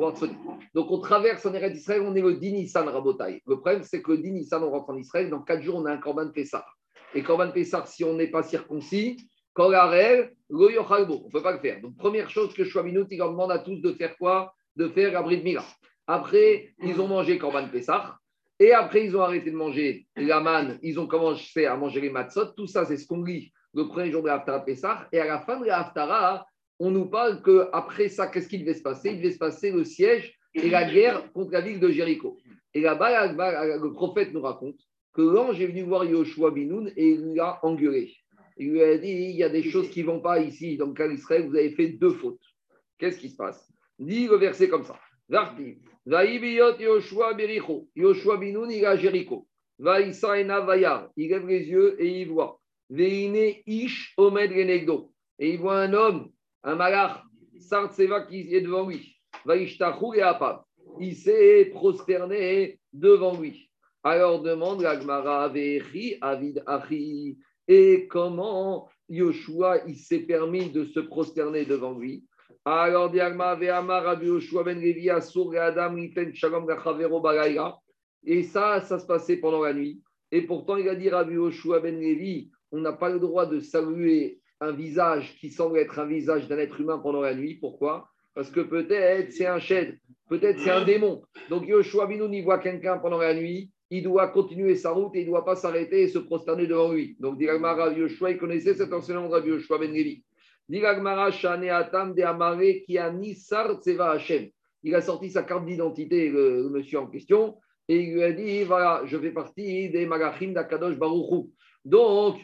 Donc 0.75 0.91
on 0.91 0.99
traverse 0.99 1.47
en 1.47 1.55
Eretz 1.55 1.79
Israël, 1.79 2.03
on 2.03 2.15
est 2.15 2.21
le 2.21 2.35
Dinissan 2.35 2.85
Rabotai. 2.87 3.43
Le 3.47 3.57
problème, 3.57 3.83
c'est 3.83 4.03
que 4.03 4.13
le 4.13 4.19
Dinissan, 4.19 4.63
on 4.63 4.71
rentre 4.71 4.91
en 4.91 4.97
Israël, 4.97 5.31
dans 5.31 5.41
4 5.41 5.63
jours, 5.63 5.77
on 5.77 5.87
a 5.87 5.93
un 5.93 5.97
Korban 5.97 6.31
Pessah. 6.31 6.67
Et 7.15 7.23
Korban 7.23 7.51
Pessah, 7.51 7.87
si 7.87 8.05
on 8.05 8.15
n'est 8.15 8.31
pas 8.31 8.43
circoncis, 8.43 9.17
on 9.57 9.71
ne 9.71 11.31
peut 11.31 11.43
pas 11.43 11.53
le 11.53 11.59
faire. 11.59 11.81
Donc, 11.81 11.97
première 11.97 12.31
chose 12.31 12.55
que 12.55 12.63
Chouaminout, 12.65 13.07
il 13.11 13.19
leur 13.19 13.31
demande 13.31 13.51
à 13.51 13.59
tous 13.59 13.81
de 13.81 13.93
faire 13.93 14.17
quoi? 14.17 14.55
De 14.77 14.89
faire 14.89 15.25
de 15.25 15.37
Mila. 15.37 15.65
Après, 16.07 16.75
ils 16.83 17.01
ont 17.01 17.09
mangé 17.09 17.37
Korban 17.39 17.69
Pessah. 17.69 18.17
Et 18.59 18.73
après, 18.73 19.07
ils 19.07 19.17
ont 19.17 19.23
arrêté 19.23 19.51
de 19.51 19.57
manger 19.57 20.07
la 20.15 20.41
manne. 20.41 20.79
Ils 20.83 21.01
ont 21.01 21.07
commencé 21.07 21.65
à 21.65 21.75
manger 21.77 22.01
les 22.03 22.11
matzot. 22.11 22.53
Tout 22.57 22.67
ça, 22.67 22.85
c'est 22.85 22.99
ce 22.99 23.07
qu'on 23.07 23.23
lit 23.23 23.51
le 23.75 23.87
premier 23.89 24.11
jour 24.11 24.23
de 24.23 24.29
l'Aftara 24.29 24.65
Pessah. 24.65 25.09
Et 25.13 25.21
à 25.21 25.27
la 25.27 25.41
fin 25.41 25.61
de 25.61 25.67
l'Aftara, 25.67 26.47
on 26.79 26.91
nous 26.91 27.07
parle 27.07 27.43
qu'après 27.43 28.09
ça, 28.09 28.27
qu'est-ce 28.27 28.49
qui 28.49 28.59
devait 28.59 28.75
se 28.75 28.83
passer? 28.83 29.11
Il 29.11 29.19
devait 29.19 29.33
se 29.33 29.39
passer 29.39 29.71
le 29.71 29.85
siège 29.85 30.35
et 30.55 30.71
la 30.71 30.91
guerre 30.91 31.31
contre 31.33 31.53
la 31.53 31.61
ville 31.61 31.79
de 31.79 31.91
Jéricho. 31.91 32.39
Et 32.75 32.81
là-bas, 32.81 33.33
le 33.33 33.93
prophète 33.93 34.33
nous 34.33 34.43
raconte 34.43 34.77
que 35.13 35.23
l'ange 35.23 35.61
est 35.61 35.67
venu 35.67 35.83
voir 35.83 36.05
Yoshua 36.05 36.51
Binoun 36.53 36.93
et 36.97 37.11
il 37.11 37.35
l'a 37.35 37.59
engueulé. 37.63 38.15
Il 38.57 38.73
lui 38.73 38.83
a 38.83 38.97
dit 38.99 39.09
il 39.09 39.37
y 39.37 39.43
a 39.43 39.49
des 39.49 39.63
choses 39.63 39.91
qui 39.91 40.03
ne 40.03 40.07
vont 40.07 40.21
pas 40.21 40.41
ici. 40.41 40.77
Donc, 40.77 41.01
à 41.01 41.07
Israël, 41.07 41.49
vous 41.49 41.57
avez 41.57 41.71
fait 41.71 41.89
deux 41.89 42.11
fautes. 42.11 42.41
Qu'est-ce 42.99 43.19
qui 43.19 43.31
se 43.31 43.37
passe? 43.37 43.73
Dit 43.99 44.27
le 44.27 44.37
verset 44.37 44.69
comme 44.69 44.85
ça. 44.85 44.99
Yoshua 47.97 48.37
Binoun, 48.37 48.71
il 48.71 48.83
est 48.83 48.87
à 48.87 48.97
Jéricho. 48.97 49.49
Vayar. 49.79 51.09
Il 51.17 51.31
lève 51.31 51.47
les 51.47 51.69
yeux 51.69 51.97
et 52.01 52.21
il 52.21 52.29
voit. 52.29 52.60
Ish. 52.91 54.15
Et 55.39 55.51
il 55.55 55.59
voit 55.59 55.81
un 55.81 55.93
homme, 55.93 56.31
un 56.63 56.75
malach, 56.75 57.23
Sartseva 57.59 58.23
qui 58.23 58.55
est 58.55 58.61
devant 58.63 58.89
lui. 58.89 59.17
Et. 59.47 60.65
Il 60.99 61.17
s'est 61.17 61.71
prosterné 61.73 62.81
devant 62.93 63.41
lui. 63.41 63.71
Alors 64.03 64.43
demande 64.43 64.83
la 64.83 64.99
Gemara 64.99 65.49
Vechi 65.49 66.17
Avid 66.21 66.63
Achi. 66.67 67.39
et 67.69 68.09
comment 68.09 68.89
Yoshua 69.09 69.87
il 69.87 69.97
s'est 69.97 70.21
permis 70.21 70.71
de 70.71 70.85
se 70.87 71.01
prosterner 71.01 71.67
devant 71.67 71.99
lui? 71.99 72.25
Alors, 72.65 73.11
Diagma 73.11 73.55
Ve'amar 73.55 74.05
Rabbi 74.05 74.27
Yoshua 74.27 74.65
ben 74.65 74.79
Levi 74.79 75.09
Asur 75.09 75.55
Adam 75.59 75.95
Riten 75.95 76.35
Shalom 76.35 76.67
Gachavero. 76.67 77.23
Et 78.25 78.43
ça, 78.43 78.83
ça 78.83 78.99
se 78.99 79.07
passait 79.07 79.39
pendant 79.39 79.63
la 79.63 79.73
nuit. 79.73 80.03
Et 80.31 80.43
pourtant, 80.43 80.77
il 80.77 80.89
a 80.89 80.95
dit 80.95 81.09
Rabbi 81.09 81.35
Yoshua 81.35 81.81
ben 81.81 81.99
Levi, 81.99 82.51
on 82.73 82.81
n'a 82.81 82.93
pas 82.93 83.11
le 83.11 83.19
droit 83.19 83.47
de 83.47 83.61
saluer 83.61 84.41
un 84.61 84.73
visage 84.73 85.37
qui 85.41 85.51
semble 85.51 85.79
être 85.79 85.99
un 85.99 86.07
visage 86.07 86.49
d'un 86.49 86.59
être 86.59 86.81
humain 86.81 86.99
pendant 86.99 87.23
la 87.23 87.35
nuit. 87.35 87.55
Pourquoi? 87.55 88.09
Parce 88.35 88.51
que 88.51 88.61
peut-être 88.61 89.33
c'est 89.33 89.47
un 89.47 89.59
shed, 89.59 89.99
peut-être 90.29 90.61
c'est 90.61 90.71
un 90.71 90.85
démon. 90.85 91.23
Donc 91.49 91.67
Yoshua 91.67 92.07
Binoun, 92.07 92.33
il 92.33 92.45
voit 92.45 92.59
quelqu'un 92.59 92.99
pendant 92.99 93.19
la 93.19 93.35
nuit, 93.35 93.71
il 93.91 94.05
doit 94.05 94.29
continuer 94.29 94.77
sa 94.77 94.93
route 94.93 95.15
et 95.17 95.21
il 95.21 95.25
ne 95.25 95.31
doit 95.31 95.45
pas 95.45 95.57
s'arrêter 95.57 96.03
et 96.03 96.09
se 96.09 96.19
prosterner 96.19 96.67
devant 96.67 96.93
lui. 96.93 97.17
Donc 97.19 97.39
Diragmara 97.39 97.87
Rabbi 97.87 98.01
Yoshua, 98.01 98.31
il 98.31 98.39
connaissait 98.39 98.75
cet 98.75 98.93
enseignement 98.93 99.29
de 99.29 99.49
Yoshua 99.49 99.79
Ben 99.79 99.93
Levi. 99.93 100.23
Diragmara 100.69 101.33
Shane 101.33 101.69
Atam 101.69 102.15
de 102.15 102.23
Amare 102.23 102.85
qui 102.87 102.97
Hashem. 102.99 104.49
Il 104.83 104.95
a 104.95 105.01
sorti 105.03 105.31
sa 105.31 105.43
carte 105.43 105.67
d'identité, 105.67 106.31
le, 106.31 106.69
monsieur 106.71 107.01
en 107.01 107.07
question, 107.09 107.57
et 107.89 108.01
il 108.01 108.15
lui 108.15 108.23
a 108.23 108.33
dit 108.33 108.63
voilà, 108.63 109.03
je 109.05 109.19
fais 109.19 109.33
partie 109.33 109.91
des 109.91 110.07
Malachim 110.07 110.53
d'Akadosh 110.53 110.97
Baruchou. 110.97 111.51
Donc, 111.85 112.37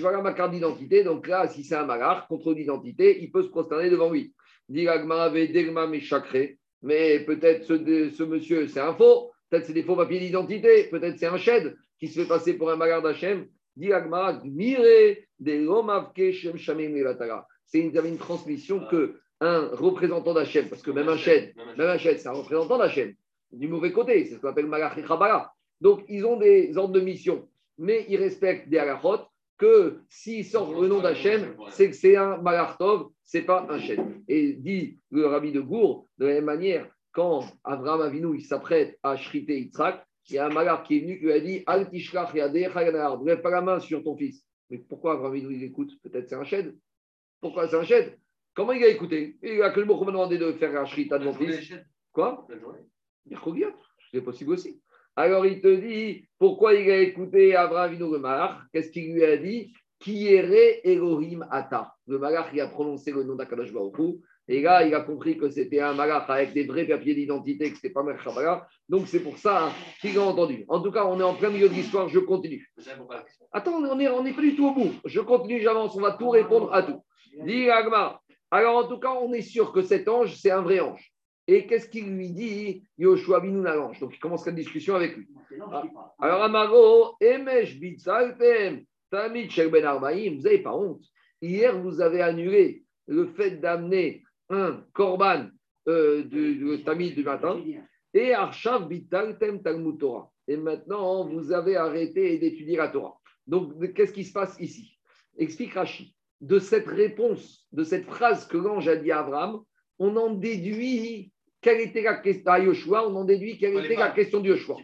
voilà 0.00 0.22
ma 0.22 0.32
carte 0.32 0.52
d'identité. 0.52 1.04
Donc 1.04 1.28
là, 1.28 1.48
si 1.48 1.64
c'est 1.64 1.74
un 1.74 1.84
malach, 1.84 2.26
contre 2.28 2.54
d'identité, 2.54 3.22
il 3.22 3.30
peut 3.30 3.42
se 3.42 3.48
prosterner 3.48 3.90
devant 3.90 4.10
lui. 4.10 4.34
Mais 6.82 7.20
peut-être 7.20 7.64
ce, 7.64 8.10
ce 8.10 8.22
monsieur, 8.22 8.66
c'est 8.68 8.80
un 8.80 8.94
faux. 8.94 9.32
Peut-être 9.50 9.66
c'est 9.66 9.72
des 9.72 9.82
faux 9.82 9.96
papiers 9.96 10.20
d'identité. 10.20 10.84
Peut-être 10.90 11.18
c'est 11.18 11.26
un 11.26 11.36
shed 11.36 11.76
qui 11.98 12.08
se 12.08 12.20
fait 12.20 12.28
passer 12.28 12.54
pour 12.54 12.70
un 12.70 12.76
malach 12.76 13.02
d'Hachem. 13.02 13.46
C'est 17.66 17.78
une, 17.80 18.06
une 18.06 18.18
transmission 18.18 18.86
que 18.86 19.20
un 19.40 19.68
représentant 19.72 20.32
d'Hachem, 20.32 20.68
parce 20.68 20.82
que 20.82 20.90
même 20.90 21.08
un 21.08 21.16
shed, 21.16 21.54
même 21.76 21.88
un 21.88 21.98
shed, 21.98 22.18
c'est 22.18 22.28
un 22.28 22.32
représentant 22.32 22.78
d'Hachem, 22.78 23.12
du 23.52 23.68
mauvais 23.68 23.92
côté, 23.92 24.24
c'est 24.24 24.36
ce 24.36 24.40
qu'on 24.40 24.48
appelle 24.48 24.66
malach 24.66 24.96
Donc 25.80 26.04
ils 26.08 26.24
ont 26.24 26.38
des 26.38 26.76
ordres 26.78 26.94
de 26.94 27.00
mission, 27.00 27.46
mais 27.76 28.06
ils 28.08 28.16
respectent 28.16 28.68
des 28.68 28.78
halachot 28.78 29.26
que 29.58 30.00
s'il 30.08 30.44
sort 30.44 30.80
le 30.80 30.88
nom 30.88 31.00
d'Hachem, 31.00 31.56
c'est 31.70 31.90
que 31.90 31.96
c'est 31.96 32.16
un 32.16 32.38
Malartov, 32.38 33.08
ce 33.24 33.38
n'est 33.38 33.44
pas 33.44 33.66
un 33.70 33.78
chef. 33.78 33.98
Et 34.28 34.54
dit 34.54 34.98
le 35.10 35.26
rabbi 35.26 35.52
de 35.52 35.60
Gour, 35.60 36.08
de 36.18 36.26
la 36.26 36.34
même 36.34 36.44
manière, 36.44 36.88
quand 37.12 37.44
Abraham 37.64 38.02
Avinu 38.02 38.36
il 38.36 38.42
s'apprête 38.42 38.98
à 39.02 39.16
shriter 39.16 39.58
Yitzhak, 39.58 40.06
il 40.28 40.34
y 40.34 40.38
a 40.38 40.46
un 40.46 40.50
malar 40.50 40.82
qui 40.82 40.96
est 40.96 41.00
venu 41.00 41.18
qui 41.18 41.24
lui 41.24 41.32
a 41.32 41.40
dit 41.40 41.62
Al 41.66 41.88
tishrach 41.88 42.34
ne 42.34 43.24
lève 43.26 43.40
pas 43.40 43.50
la 43.50 43.62
main 43.62 43.80
sur 43.80 44.02
ton 44.02 44.16
fils. 44.16 44.44
Mais 44.68 44.78
pourquoi 44.78 45.14
Abraham 45.14 45.32
Avinu 45.32 45.54
il 45.54 45.62
écoute? 45.62 45.92
Peut-être 46.02 46.28
c'est 46.28 46.34
un 46.34 46.44
shed. 46.44 46.76
Pourquoi 47.40 47.68
c'est 47.68 47.76
un 47.76 47.84
shed 47.84 48.18
Comment 48.54 48.72
il 48.72 48.82
a 48.84 48.88
écouté? 48.88 49.36
Il 49.42 49.62
a 49.62 49.70
que 49.70 49.80
le 49.80 49.86
mot 49.86 50.02
m'a 50.02 50.10
demandé 50.12 50.38
de 50.38 50.52
faire 50.52 50.78
un 50.80 50.86
shrita 50.86 51.18
de 51.18 51.24
mon 51.24 51.34
fils. 51.34 51.72
Quoi? 52.12 52.46
Il 53.26 53.36
C'est 54.12 54.22
possible 54.22 54.52
aussi. 54.52 54.80
Alors 55.16 55.46
il 55.46 55.60
te 55.60 55.74
dit 55.74 56.28
pourquoi 56.38 56.74
il 56.74 56.90
a 56.90 56.98
écouté 56.98 57.56
Abraham 57.56 57.92
Avinu 57.92 58.12
le 58.12 58.20
Qu'est-ce 58.72 58.90
qu'il 58.90 59.14
lui 59.14 59.24
a 59.24 59.36
dit? 59.36 59.72
Qui 59.98 60.24
irait 60.24 60.82
Elohim 60.84 61.46
Ata 61.50 61.94
Le 62.06 62.18
malach 62.18 62.48
il 62.52 62.60
a 62.60 62.68
prononcé 62.68 63.10
le 63.12 63.24
nom 63.24 63.34
d'Akadosh 63.34 63.72
Baruch 63.72 64.20
et 64.48 64.62
là, 64.62 64.86
il 64.86 64.94
a 64.94 65.00
compris 65.00 65.36
que 65.36 65.50
c'était 65.50 65.80
un 65.80 65.92
malach 65.92 66.26
avec 66.28 66.52
des 66.52 66.64
vrais 66.64 66.84
papiers 66.84 67.14
d'identité, 67.14 67.64
que 67.70 67.78
ce 67.78 67.82
n'était 67.82 67.90
pas 67.90 68.04
Merchabara. 68.04 68.66
Donc, 68.88 69.08
c'est 69.08 69.18
pour 69.20 69.36
ça 69.38 69.72
qu'il 70.00 70.16
a 70.18 70.22
entendu. 70.22 70.64
En 70.68 70.80
tout 70.80 70.92
cas, 70.92 71.04
on 71.04 71.18
est 71.18 71.24
en 71.24 71.34
plein 71.34 71.50
milieu 71.50 71.68
de 71.68 71.74
l'histoire, 71.74 72.08
je 72.08 72.20
continue. 72.20 72.70
Attends, 73.52 73.72
on 73.72 73.96
n'est 73.96 74.08
on 74.08 74.24
est 74.24 74.32
pas 74.32 74.42
du 74.42 74.54
tout 74.54 74.68
au 74.68 74.74
bout. 74.74 74.92
Je 75.04 75.20
continue, 75.20 75.60
j'avance, 75.60 75.96
on 75.96 76.00
va 76.00 76.12
tout 76.12 76.28
répondre 76.28 76.72
à 76.72 76.84
tout. 76.84 77.02
Dit 77.44 77.68
Agma. 77.68 78.20
Alors, 78.52 78.76
en 78.84 78.88
tout 78.88 79.00
cas, 79.00 79.10
on 79.20 79.32
est 79.32 79.42
sûr 79.42 79.72
que 79.72 79.82
cet 79.82 80.08
ange, 80.08 80.36
c'est 80.36 80.52
un 80.52 80.62
vrai 80.62 80.78
ange. 80.78 81.12
Et 81.48 81.66
qu'est-ce 81.66 81.88
qu'il 81.88 82.16
lui 82.16 82.30
dit 82.30 82.82
Yoshua 82.98 83.40
Binoun 83.40 83.64
l'ange 83.64 84.00
Donc 84.00 84.14
il 84.14 84.18
commence 84.18 84.46
la 84.46 84.52
discussion 84.52 84.96
avec 84.96 85.16
lui. 85.16 85.28
Ah. 85.60 85.84
Alors 86.18 86.42
Amaro, 86.42 87.14
Emesh 87.20 87.78
Bitzaltem, 87.78 88.84
Tamid 89.10 89.50
Ben 89.70 89.84
Arbaïm, 89.84 90.36
vous 90.36 90.42
n'avez 90.42 90.58
pas 90.58 90.74
honte. 90.74 91.04
Hier, 91.40 91.80
vous 91.80 92.00
avez 92.00 92.20
annulé 92.20 92.84
le 93.06 93.26
fait 93.26 93.60
d'amener 93.60 94.24
un 94.48 94.84
korban 94.92 95.48
euh, 95.86 96.24
du, 96.24 96.82
Tamid 96.84 97.14
du 97.14 97.22
matin 97.22 97.62
et 98.12 98.32
Arshav 98.32 98.88
Bitzaltem 98.88 99.62
Talmud 99.62 99.98
Torah. 99.98 100.30
Et 100.48 100.56
maintenant, 100.56 101.26
vous 101.26 101.52
avez 101.52 101.76
arrêté 101.76 102.38
d'étudier 102.38 102.76
la 102.76 102.88
Torah. 102.88 103.18
Donc, 103.46 103.92
qu'est-ce 103.94 104.12
qui 104.12 104.24
se 104.24 104.32
passe 104.32 104.56
ici? 104.60 104.98
Explique 105.38 105.74
Rashi. 105.74 106.14
De 106.40 106.58
cette 106.58 106.86
réponse, 106.86 107.66
de 107.72 107.84
cette 107.84 108.04
phrase 108.04 108.46
que 108.46 108.56
l'ange 108.56 108.88
a 108.88 108.96
dit 108.96 109.10
à 109.10 109.20
Abraham, 109.20 109.62
on 109.98 110.16
en 110.16 110.30
déduit 110.30 111.32
quelle 111.60 111.80
était 111.80 112.02
la 112.02 112.14
question 112.14 112.52
à 112.52 112.58
Yoshua 112.58 113.08
On 113.08 113.16
en 113.16 113.24
déduit 113.24 113.58
quelle 113.58 113.84
était 113.84 113.96
la 113.96 114.10
question 114.10 114.40
de 114.40 114.48
Yoshua. 114.48 114.76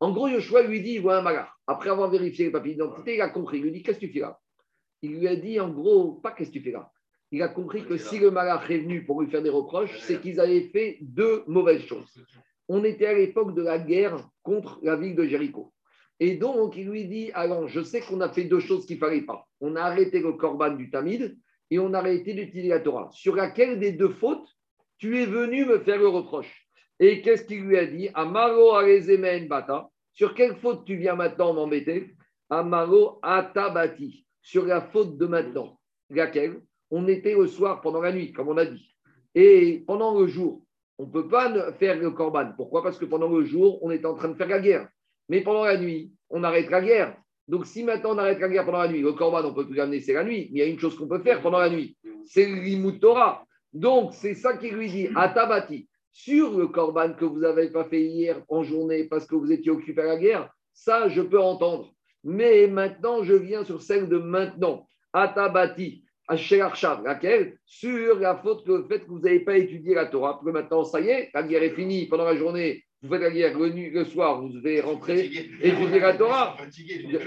En 0.00 0.12
gros, 0.12 0.28
Yoshua 0.28 0.62
lui 0.62 0.80
dit 0.80 0.92
il 0.92 1.02
voit 1.02 1.18
un 1.18 1.22
malach. 1.22 1.48
Après 1.66 1.90
avoir 1.90 2.10
vérifié 2.10 2.46
les 2.46 2.50
papiers 2.50 2.72
d'identité, 2.72 3.16
il 3.16 3.20
a 3.20 3.28
compris. 3.28 3.58
Il 3.58 3.64
lui 3.64 3.72
dit 3.72 3.82
Qu'est-ce 3.82 3.98
que 3.98 4.06
tu 4.06 4.12
fais 4.12 4.20
là? 4.20 4.38
Il 5.02 5.18
lui 5.18 5.28
a 5.28 5.36
dit 5.36 5.58
en 5.60 5.70
gros, 5.70 6.12
pas 6.14 6.32
qu'est-ce 6.32 6.50
que 6.50 6.58
tu 6.58 6.62
fais 6.62 6.72
là. 6.72 6.90
Il 7.32 7.42
a 7.42 7.48
compris 7.48 7.84
que 7.84 7.96
si 7.96 8.18
le 8.18 8.30
malach 8.30 8.68
est 8.70 8.78
venu 8.78 9.04
pour 9.04 9.22
lui 9.22 9.30
faire 9.30 9.42
des 9.42 9.50
reproches, 9.50 9.98
c'est 10.00 10.20
qu'ils 10.20 10.40
avaient 10.40 10.68
fait 10.72 10.98
deux 11.00 11.44
mauvaises 11.46 11.82
choses. 11.82 12.12
On 12.68 12.82
était 12.84 13.06
à 13.06 13.14
l'époque 13.14 13.54
de 13.54 13.62
la 13.62 13.78
guerre 13.78 14.28
contre 14.42 14.80
la 14.82 14.96
ville 14.96 15.14
de 15.14 15.24
Jéricho. 15.24 15.72
Et 16.18 16.36
donc, 16.36 16.76
il 16.76 16.88
lui 16.88 17.06
dit 17.06 17.30
Alors, 17.34 17.68
je 17.68 17.82
sais 17.82 18.00
qu'on 18.00 18.20
a 18.20 18.28
fait 18.28 18.44
deux 18.44 18.60
choses 18.60 18.84
qu'il 18.84 18.96
ne 18.96 19.00
fallait 19.00 19.22
pas. 19.22 19.46
On 19.60 19.76
a 19.76 19.82
arrêté 19.82 20.20
le 20.20 20.32
corban 20.32 20.70
du 20.70 20.90
Tamid 20.90 21.36
et 21.70 21.78
on 21.78 21.94
a 21.94 21.98
arrêté 21.98 22.34
d'utiliser 22.34 22.68
la 22.68 22.80
Torah. 22.80 23.08
Sur 23.12 23.36
laquelle 23.36 23.78
des 23.78 23.92
deux 23.92 24.10
fautes 24.10 24.56
tu 25.00 25.18
es 25.18 25.26
venu 25.26 25.64
me 25.64 25.80
faire 25.80 25.98
le 25.98 26.08
reproche. 26.08 26.68
Et 27.00 27.22
qu'est-ce 27.22 27.44
qu'il 27.44 27.62
lui 27.62 27.78
a 27.78 27.86
dit? 27.86 28.10
Amaro 28.14 28.74
bata. 29.48 29.88
Sur 30.12 30.34
quelle 30.34 30.54
faute 30.56 30.84
tu 30.84 30.96
viens 30.96 31.16
maintenant 31.16 31.54
m'embêter? 31.54 32.14
Amaro 32.50 33.18
atabati. 33.22 34.26
Sur 34.42 34.66
la 34.66 34.82
faute 34.82 35.16
de 35.16 35.26
maintenant. 35.26 35.80
Laquelle? 36.10 36.60
On 36.90 37.08
était 37.08 37.34
au 37.34 37.46
soir 37.46 37.80
pendant 37.80 38.02
la 38.02 38.12
nuit, 38.12 38.32
comme 38.32 38.48
on 38.48 38.56
a 38.58 38.66
dit. 38.66 38.94
Et 39.34 39.82
pendant 39.86 40.18
le 40.18 40.26
jour, 40.26 40.66
on 40.98 41.06
ne 41.06 41.10
peut 41.10 41.28
pas 41.28 41.72
faire 41.74 41.98
le 41.98 42.10
corban. 42.10 42.52
Pourquoi? 42.56 42.82
Parce 42.82 42.98
que 42.98 43.06
pendant 43.06 43.28
le 43.28 43.44
jour, 43.44 43.82
on 43.82 43.90
est 43.90 44.04
en 44.04 44.14
train 44.14 44.28
de 44.28 44.34
faire 44.34 44.48
la 44.48 44.60
guerre. 44.60 44.88
Mais 45.30 45.40
pendant 45.40 45.64
la 45.64 45.78
nuit, 45.78 46.12
on 46.28 46.44
arrête 46.44 46.68
la 46.68 46.82
guerre. 46.82 47.16
Donc 47.48 47.64
si 47.64 47.84
maintenant 47.84 48.14
on 48.14 48.18
arrête 48.18 48.38
la 48.38 48.48
guerre 48.48 48.66
pendant 48.66 48.82
la 48.82 48.88
nuit, 48.88 49.00
le 49.00 49.12
corban, 49.12 49.42
on 49.44 49.50
ne 49.50 49.54
peut 49.54 49.66
plus 49.66 49.76
l'amener, 49.76 50.00
c'est 50.00 50.12
la 50.12 50.24
nuit. 50.24 50.50
Mais 50.52 50.58
il 50.58 50.62
y 50.62 50.62
a 50.62 50.66
une 50.66 50.78
chose 50.78 50.96
qu'on 50.96 51.08
peut 51.08 51.20
faire 51.20 51.40
pendant 51.40 51.58
la 51.58 51.70
nuit. 51.70 51.96
C'est 52.26 52.44
l'imout 52.44 53.00
Torah. 53.00 53.46
Donc, 53.72 54.14
c'est 54.14 54.34
ça 54.34 54.56
qu'il 54.56 54.74
lui 54.74 54.90
dit, 54.90 55.08
Atabati, 55.14 55.88
sur 56.12 56.58
le 56.58 56.66
corban 56.68 57.12
que 57.12 57.24
vous 57.24 57.38
n'avez 57.38 57.70
pas 57.70 57.84
fait 57.84 58.02
hier 58.02 58.42
en 58.48 58.62
journée 58.62 59.04
parce 59.04 59.26
que 59.26 59.36
vous 59.36 59.52
étiez 59.52 59.70
occupé 59.70 60.02
à 60.02 60.06
la 60.06 60.16
guerre, 60.16 60.50
ça, 60.72 61.08
je 61.08 61.22
peux 61.22 61.40
entendre. 61.40 61.92
Mais 62.24 62.66
maintenant, 62.66 63.22
je 63.22 63.34
viens 63.34 63.64
sur 63.64 63.82
celle 63.82 64.08
de 64.08 64.18
maintenant. 64.18 64.88
Atabati, 65.12 66.04
Arshav, 66.28 67.02
laquelle? 67.04 67.58
Sur 67.64 68.18
la 68.18 68.36
faute 68.36 68.64
que 68.64 68.72
le 68.72 68.84
fait 68.84 69.00
que 69.00 69.08
vous 69.08 69.20
n'avez 69.20 69.40
pas 69.40 69.56
étudié 69.56 69.94
la 69.94 70.06
Torah. 70.06 70.34
Parce 70.34 70.44
que 70.44 70.50
maintenant, 70.50 70.84
ça 70.84 71.00
y 71.00 71.08
est, 71.08 71.30
la 71.34 71.42
guerre 71.42 71.62
est 71.62 71.74
finie. 71.74 72.06
Pendant 72.06 72.24
la 72.24 72.36
journée, 72.36 72.84
vous 73.02 73.08
faites 73.08 73.22
la 73.22 73.30
guerre, 73.30 73.58
le, 73.58 73.68
le 73.68 74.04
soir, 74.04 74.40
vous 74.40 74.50
devez 74.50 74.80
rentrer, 74.80 75.30
étudier 75.62 76.00
la 76.00 76.14
Torah. 76.14 76.56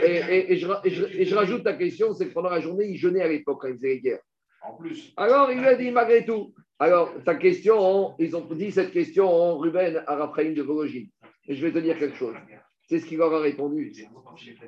Et, 0.04 0.58
je, 0.58 1.36
rajoute 1.36 1.64
la 1.64 1.74
question, 1.74 2.14
c'est 2.14 2.28
que 2.28 2.34
pendant 2.34 2.50
la 2.50 2.62
journée, 2.62 2.86
il 2.86 2.98
jeûnait 2.98 3.22
à 3.22 3.28
l'époque 3.28 3.62
quand 3.62 3.70
il 3.70 3.76
faisait 3.76 3.96
la 3.96 4.02
guerre. 4.02 4.20
En. 4.64 4.78
Alors, 5.18 5.52
il 5.52 5.60
lui 5.60 5.68
a 5.68 5.76
dit 5.76 5.92
malgré 5.92 6.26
tout. 6.26 6.54
Alors, 6.80 7.14
ta 7.24 7.36
question, 7.36 8.14
ils 8.20 8.36
ont 8.36 8.42
dit 8.52 8.72
cette 8.72 8.92
question, 8.92 9.58
Ruben 9.58 10.04
à 10.08 10.16
Raphaël 10.16 10.54
de 10.54 10.62
Vologine. 10.62 11.08
Et 11.48 11.56
je 11.56 11.66
vais 11.66 11.72
te 11.72 11.80
dire 11.80 11.98
quelque 11.98 12.18
chose. 12.18 12.36
C'est 12.90 13.00
ce 13.00 13.06
qu'il 13.06 13.18
leur 13.18 13.34
a 13.34 13.40
répondu. 13.40 13.94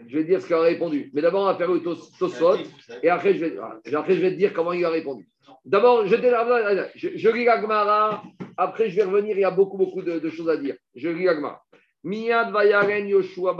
Je 0.07 0.17
vais 0.17 0.23
dire 0.23 0.41
ce 0.41 0.47
qu'il 0.47 0.55
a 0.55 0.61
répondu. 0.61 1.11
Mais 1.13 1.21
d'abord, 1.21 1.43
on 1.43 1.45
va 1.45 1.55
faire 1.55 1.71
le 1.71 1.81
tosot. 1.81 2.57
Et 3.03 3.09
après 3.09 3.33
je, 3.33 3.45
vais, 3.45 3.57
après, 3.93 4.15
je 4.15 4.21
vais 4.21 4.31
te 4.31 4.37
dire 4.37 4.53
comment 4.53 4.73
il 4.73 4.85
a 4.85 4.89
répondu. 4.89 5.27
D'abord, 5.65 6.05
je, 6.05 6.15
je, 6.95 7.09
je 7.15 7.29
lis 7.29 7.45
l'agmara. 7.45 8.23
Après, 8.57 8.89
je 8.89 8.95
vais 8.95 9.03
revenir. 9.03 9.37
Il 9.37 9.41
y 9.41 9.45
a 9.45 9.51
beaucoup, 9.51 9.77
beaucoup 9.77 10.01
de, 10.01 10.29
choses 10.29 10.49
à 10.49 10.57
dire. 10.57 10.75
Je 10.95 11.09
lis 11.09 11.25
l'agmara. 11.25 11.61
Miyad 12.03 12.51
vayaren 12.51 13.07
Yoshua 13.07 13.57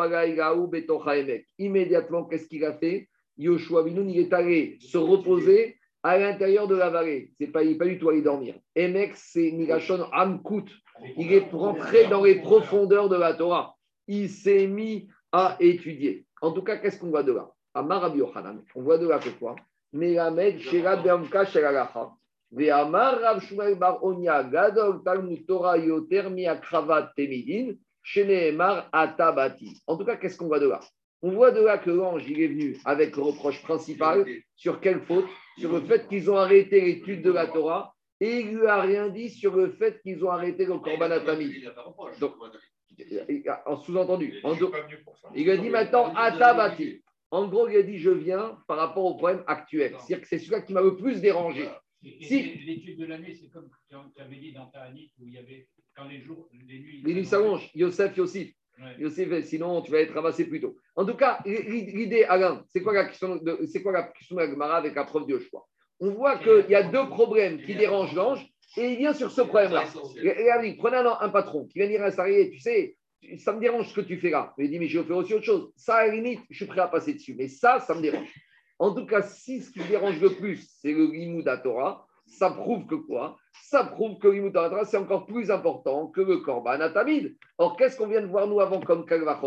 Immédiatement, 1.58 2.26
qu'est-ce 2.26 2.48
qu'il 2.48 2.64
a 2.64 2.74
fait? 2.74 3.10
Yoshua 3.38 3.84
Binoun, 3.84 4.10
il 4.10 4.20
est 4.20 4.34
allé 4.34 4.78
se 4.80 4.98
reposer 4.98 5.78
à 6.06 6.20
l'intérieur 6.20 6.68
de 6.68 6.76
la 6.76 6.92
vallée. 6.92 7.32
C'est 7.40 7.48
pas, 7.48 7.64
il 7.64 7.72
n'est 7.72 7.78
pas 7.78 7.86
du 7.86 7.98
tout 7.98 8.10
allé 8.10 8.22
dormir. 8.22 8.54
Emek, 8.76 9.16
c'est 9.16 9.50
Nigashon 9.50 10.04
Amkut. 10.12 10.72
Il 11.18 11.34
est 11.34 11.50
rentré 11.52 12.06
dans 12.06 12.24
les 12.24 12.36
profondeurs 12.36 13.10
de 13.10 13.16
la 13.16 13.34
Torah. 13.34 13.76
Il 14.08 14.30
s'est 14.30 14.68
mis 14.68 15.10
à 15.32 15.58
étudier. 15.60 16.28
En 16.42 16.52
tout 16.52 16.62
cas, 16.62 16.78
qu'est-ce 16.78 17.00
qu'on 17.00 17.10
voit 17.10 17.24
de 17.24 17.34
là? 17.34 17.50
Rabbi 17.74 18.20
Yochanan. 18.20 18.62
On 18.76 18.84
voit 18.84 19.00
de 19.00 19.08
là 19.08 19.18
que 19.18 19.30
quoi? 19.30 19.56
Ve'amar 22.52 23.20
Rav 23.20 23.42
Shmuel 23.42 23.74
Bar 23.74 24.00
Gadol 24.52 25.02
Talmud 25.04 25.48
Torah 25.48 25.80
Yoter 25.80 26.30
Miakravat 26.30 27.14
Temidin, 27.18 27.74
Atabati. 28.92 29.82
En 29.88 29.98
tout 29.98 30.06
cas, 30.06 30.18
qu'est-ce 30.18 30.38
qu'on 30.38 30.46
voit 30.48 30.60
de 30.60 30.70
là? 30.70 30.82
On 31.24 31.32
voit 31.32 31.50
de 31.50 31.64
là 31.64 31.80
que 31.80 31.90
l'ange, 31.90 32.22
il 32.30 32.40
est 32.44 32.48
venu 32.48 32.78
avec 32.86 33.18
le 33.18 33.24
reproche 33.24 33.64
principal 33.64 34.24
sur 34.56 34.80
quelle 34.80 35.02
faute? 35.02 35.26
Sur 35.58 35.72
le 35.72 35.82
fait 35.82 36.08
qu'ils 36.08 36.30
ont 36.30 36.38
arrêté 36.38 36.82
l'étude 36.82 37.22
de 37.22 37.32
la 37.32 37.48
Torah 37.48 37.94
et 38.20 38.40
il 38.40 38.58
lui 38.58 38.68
a 38.68 38.82
rien 38.82 39.10
dit 39.10 39.30
sur 39.30 39.56
le 39.56 39.72
fait 39.72 40.02
qu'ils 40.02 40.24
ont 40.24 40.30
arrêté 40.30 40.66
le 40.66 40.78
Korban 40.80 41.10
Donc, 42.20 42.34
en 43.66 43.78
sous-entendu, 43.78 44.42
il 45.36 45.50
a 45.50 45.58
dit 45.58 45.70
maintenant 45.70 46.14
Atabati. 46.16 47.02
En 47.32 47.48
gros, 47.48 47.68
il 47.68 47.78
a 47.78 47.84
dit 47.84 47.98
je 47.98 48.12
viens 48.12 48.58
par 48.68 48.78
rapport 48.78 49.06
au 49.06 49.16
problème 49.16 49.44
actuel. 49.48 49.96
C'est-à-dire 50.00 50.22
que 50.22 50.28
c'est 50.28 50.40
celui 50.40 50.64
qui 50.64 50.74
m'a 50.74 50.82
le 50.82 50.96
plus 50.96 51.20
dérangé. 51.20 51.68
Si... 52.22 52.56
L'étude 52.66 53.00
de 53.00 53.06
la 53.06 53.18
nuit, 53.18 53.36
c'est 53.36 53.50
comme 53.50 53.70
tu 53.90 54.22
avais 54.22 54.36
dit 54.38 54.54
dans 54.54 54.68
ta 54.68 54.88
où 55.20 55.28
il 55.28 55.34
y 55.34 55.38
avait 55.38 55.68
quand 55.96 56.06
les 56.06 56.22
jours, 56.22 56.50
les 56.54 56.80
nuits. 56.80 57.02
Les 57.04 57.14
nuits 57.14 57.26
s'allongent. 57.26 57.70
Yosef, 57.74 58.16
Yosef, 59.00 59.46
sinon 59.46 59.82
tu 59.82 59.92
vas 59.92 60.00
être 60.00 60.14
ramassé 60.14 60.46
plus 60.46 60.62
tôt. 60.62 60.78
En 60.96 61.06
tout 61.06 61.16
cas, 61.16 61.40
l'idée, 61.46 62.24
Alain, 62.24 62.64
c'est 62.70 62.82
quoi 62.82 62.94
la 62.94 63.06
question 63.06 63.36
de, 63.36 63.60
c'est 63.68 63.82
quoi 63.82 63.92
la 63.92 64.04
question 64.04 64.36
de 64.36 64.42
la 64.42 64.50
Gemara 64.50 64.78
avec 64.78 64.96
la 64.96 65.04
preuve 65.04 65.28
de 65.28 65.40
choix? 65.40 65.68
On 66.00 66.12
voit 66.12 66.38
qu'il 66.38 66.70
y 66.70 66.76
a 66.76 66.84
deux 66.84 67.08
problèmes 67.08 67.62
qui 67.62 67.76
dérangent 67.76 68.16
l'ange 68.16 68.46
et 68.78 68.92
il 68.92 68.98
vient 68.98 69.14
sur 69.14 69.32
ce 69.32 69.42
problème-là. 69.42 69.86
Prenez 70.78 70.98
un, 70.98 71.18
un, 71.22 71.30
patron 71.30 71.66
qui 71.68 71.80
vient 71.80 71.88
dire 71.88 72.04
à 72.04 72.08
un 72.08 72.12
salarié, 72.12 72.50
tu 72.50 72.60
sais, 72.60 72.98
ça 73.38 73.54
me 73.54 73.60
dérange 73.60 73.90
ce 73.90 73.96
que 73.96 74.02
tu 74.02 74.18
fais 74.18 74.30
là. 74.30 74.54
Il 74.58 74.70
dit, 74.70 74.80
mais 74.80 74.88
je 74.88 75.00
vais 75.00 75.06
faire 75.06 75.18
aussi 75.18 75.34
autre 75.34 75.46
chose. 75.46 75.72
Ça, 75.76 75.96
à 75.96 76.08
la 76.08 76.14
limite, 76.14 76.42
je 76.50 76.58
suis 76.58 76.66
prêt 76.66 76.82
à 76.82 76.88
passer 76.88 77.14
dessus. 77.14 77.36
Mais 77.38 77.48
ça, 77.48 77.80
ça 77.80 77.96
me 77.96 78.02
dérange. 78.02 78.28
En 78.78 78.94
tout 78.94 79.06
cas, 79.06 79.22
si 79.22 79.62
ce 79.62 79.72
qui 79.72 79.80
dérange 79.88 80.20
le 80.20 80.32
plus, 80.32 80.70
c'est 80.82 80.92
le 80.92 81.06
Limouda 81.06 81.58
Torah, 81.58 82.06
ça 82.26 82.50
prouve 82.50 82.86
que 82.86 82.96
quoi? 82.96 83.38
Ça 83.64 83.84
prouve 83.84 84.18
que 84.18 84.50
Torah, 84.50 84.86
c'est 84.86 84.98
encore 84.98 85.26
plus 85.26 85.50
important 85.50 86.08
que 86.08 86.22
le 86.22 86.38
Korban 86.38 86.82
Atamid. 86.82 87.36
Or, 87.58 87.78
qu'est-ce 87.78 87.98
qu'on 87.98 88.08
vient 88.08 88.22
de 88.22 88.28
voir 88.28 88.48
nous 88.48 88.60
avant 88.60 88.80
comme 88.80 89.06
Kalva 89.06 89.40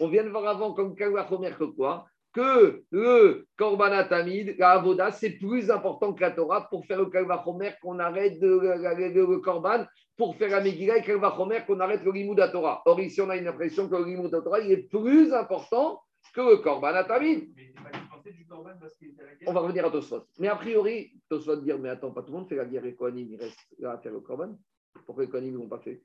On 0.00 0.08
vient 0.08 0.24
de 0.24 0.28
voir 0.28 0.46
avant 0.46 0.72
comme 0.72 0.94
Kalva 0.94 1.24
que 1.24 1.64
quoi? 1.64 2.06
Que 2.32 2.82
le 2.90 3.46
Korban 3.56 3.92
Atamid, 3.92 4.56
la 4.58 4.72
Avoda, 4.72 5.10
c'est 5.10 5.38
plus 5.38 5.70
important 5.70 6.12
que 6.12 6.20
la 6.20 6.32
Torah 6.32 6.68
pour 6.68 6.84
faire 6.84 6.98
le 6.98 7.06
Kalva 7.06 7.42
qu'on 7.80 7.98
arrête 7.98 8.40
de, 8.40 8.48
le, 8.48 9.38
Korban, 9.38 9.86
pour 10.16 10.36
faire 10.36 10.50
la 10.50 10.60
Megillah 10.60 10.98
et 10.98 11.02
Kalva 11.02 11.34
qu'on 11.66 11.80
arrête 11.80 12.04
le 12.04 12.12
Limouda 12.12 12.48
Torah. 12.48 12.82
Or, 12.84 13.00
ici, 13.00 13.20
on 13.20 13.30
a 13.30 13.36
une 13.36 13.48
impression 13.48 13.88
que 13.88 13.96
le 13.96 14.04
Limouda 14.04 14.40
Torah, 14.42 14.60
il 14.60 14.72
est 14.72 14.88
plus 14.88 15.32
important 15.32 16.00
que 16.34 16.40
le 16.40 16.56
Korban 16.58 16.94
Atamid. 16.94 17.48
On 19.46 19.52
va 19.52 19.60
revenir 19.60 19.86
à 19.86 19.90
Tosfot. 19.90 20.24
Mais 20.38 20.48
a 20.48 20.56
priori, 20.56 21.12
Tosfot 21.28 21.56
dire 21.56 21.78
Mais 21.78 21.90
attends, 21.90 22.10
pas 22.10 22.22
tout 22.22 22.32
le 22.32 22.38
monde 22.38 22.48
fait 22.48 22.56
la 22.56 22.64
guerre 22.64 22.84
et 22.84 22.94
Kohanim, 22.94 23.28
il 23.30 23.38
reste 23.38 23.58
là 23.78 23.92
à 23.92 23.98
faire 23.98 24.12
le 24.12 24.20
Korban. 24.20 24.58
Pourquoi 25.04 25.24
les 25.24 25.30
Kohanim 25.30 25.52
ne 25.52 25.58
l'ont 25.58 25.68
pas 25.68 25.78
fait? 25.78 26.02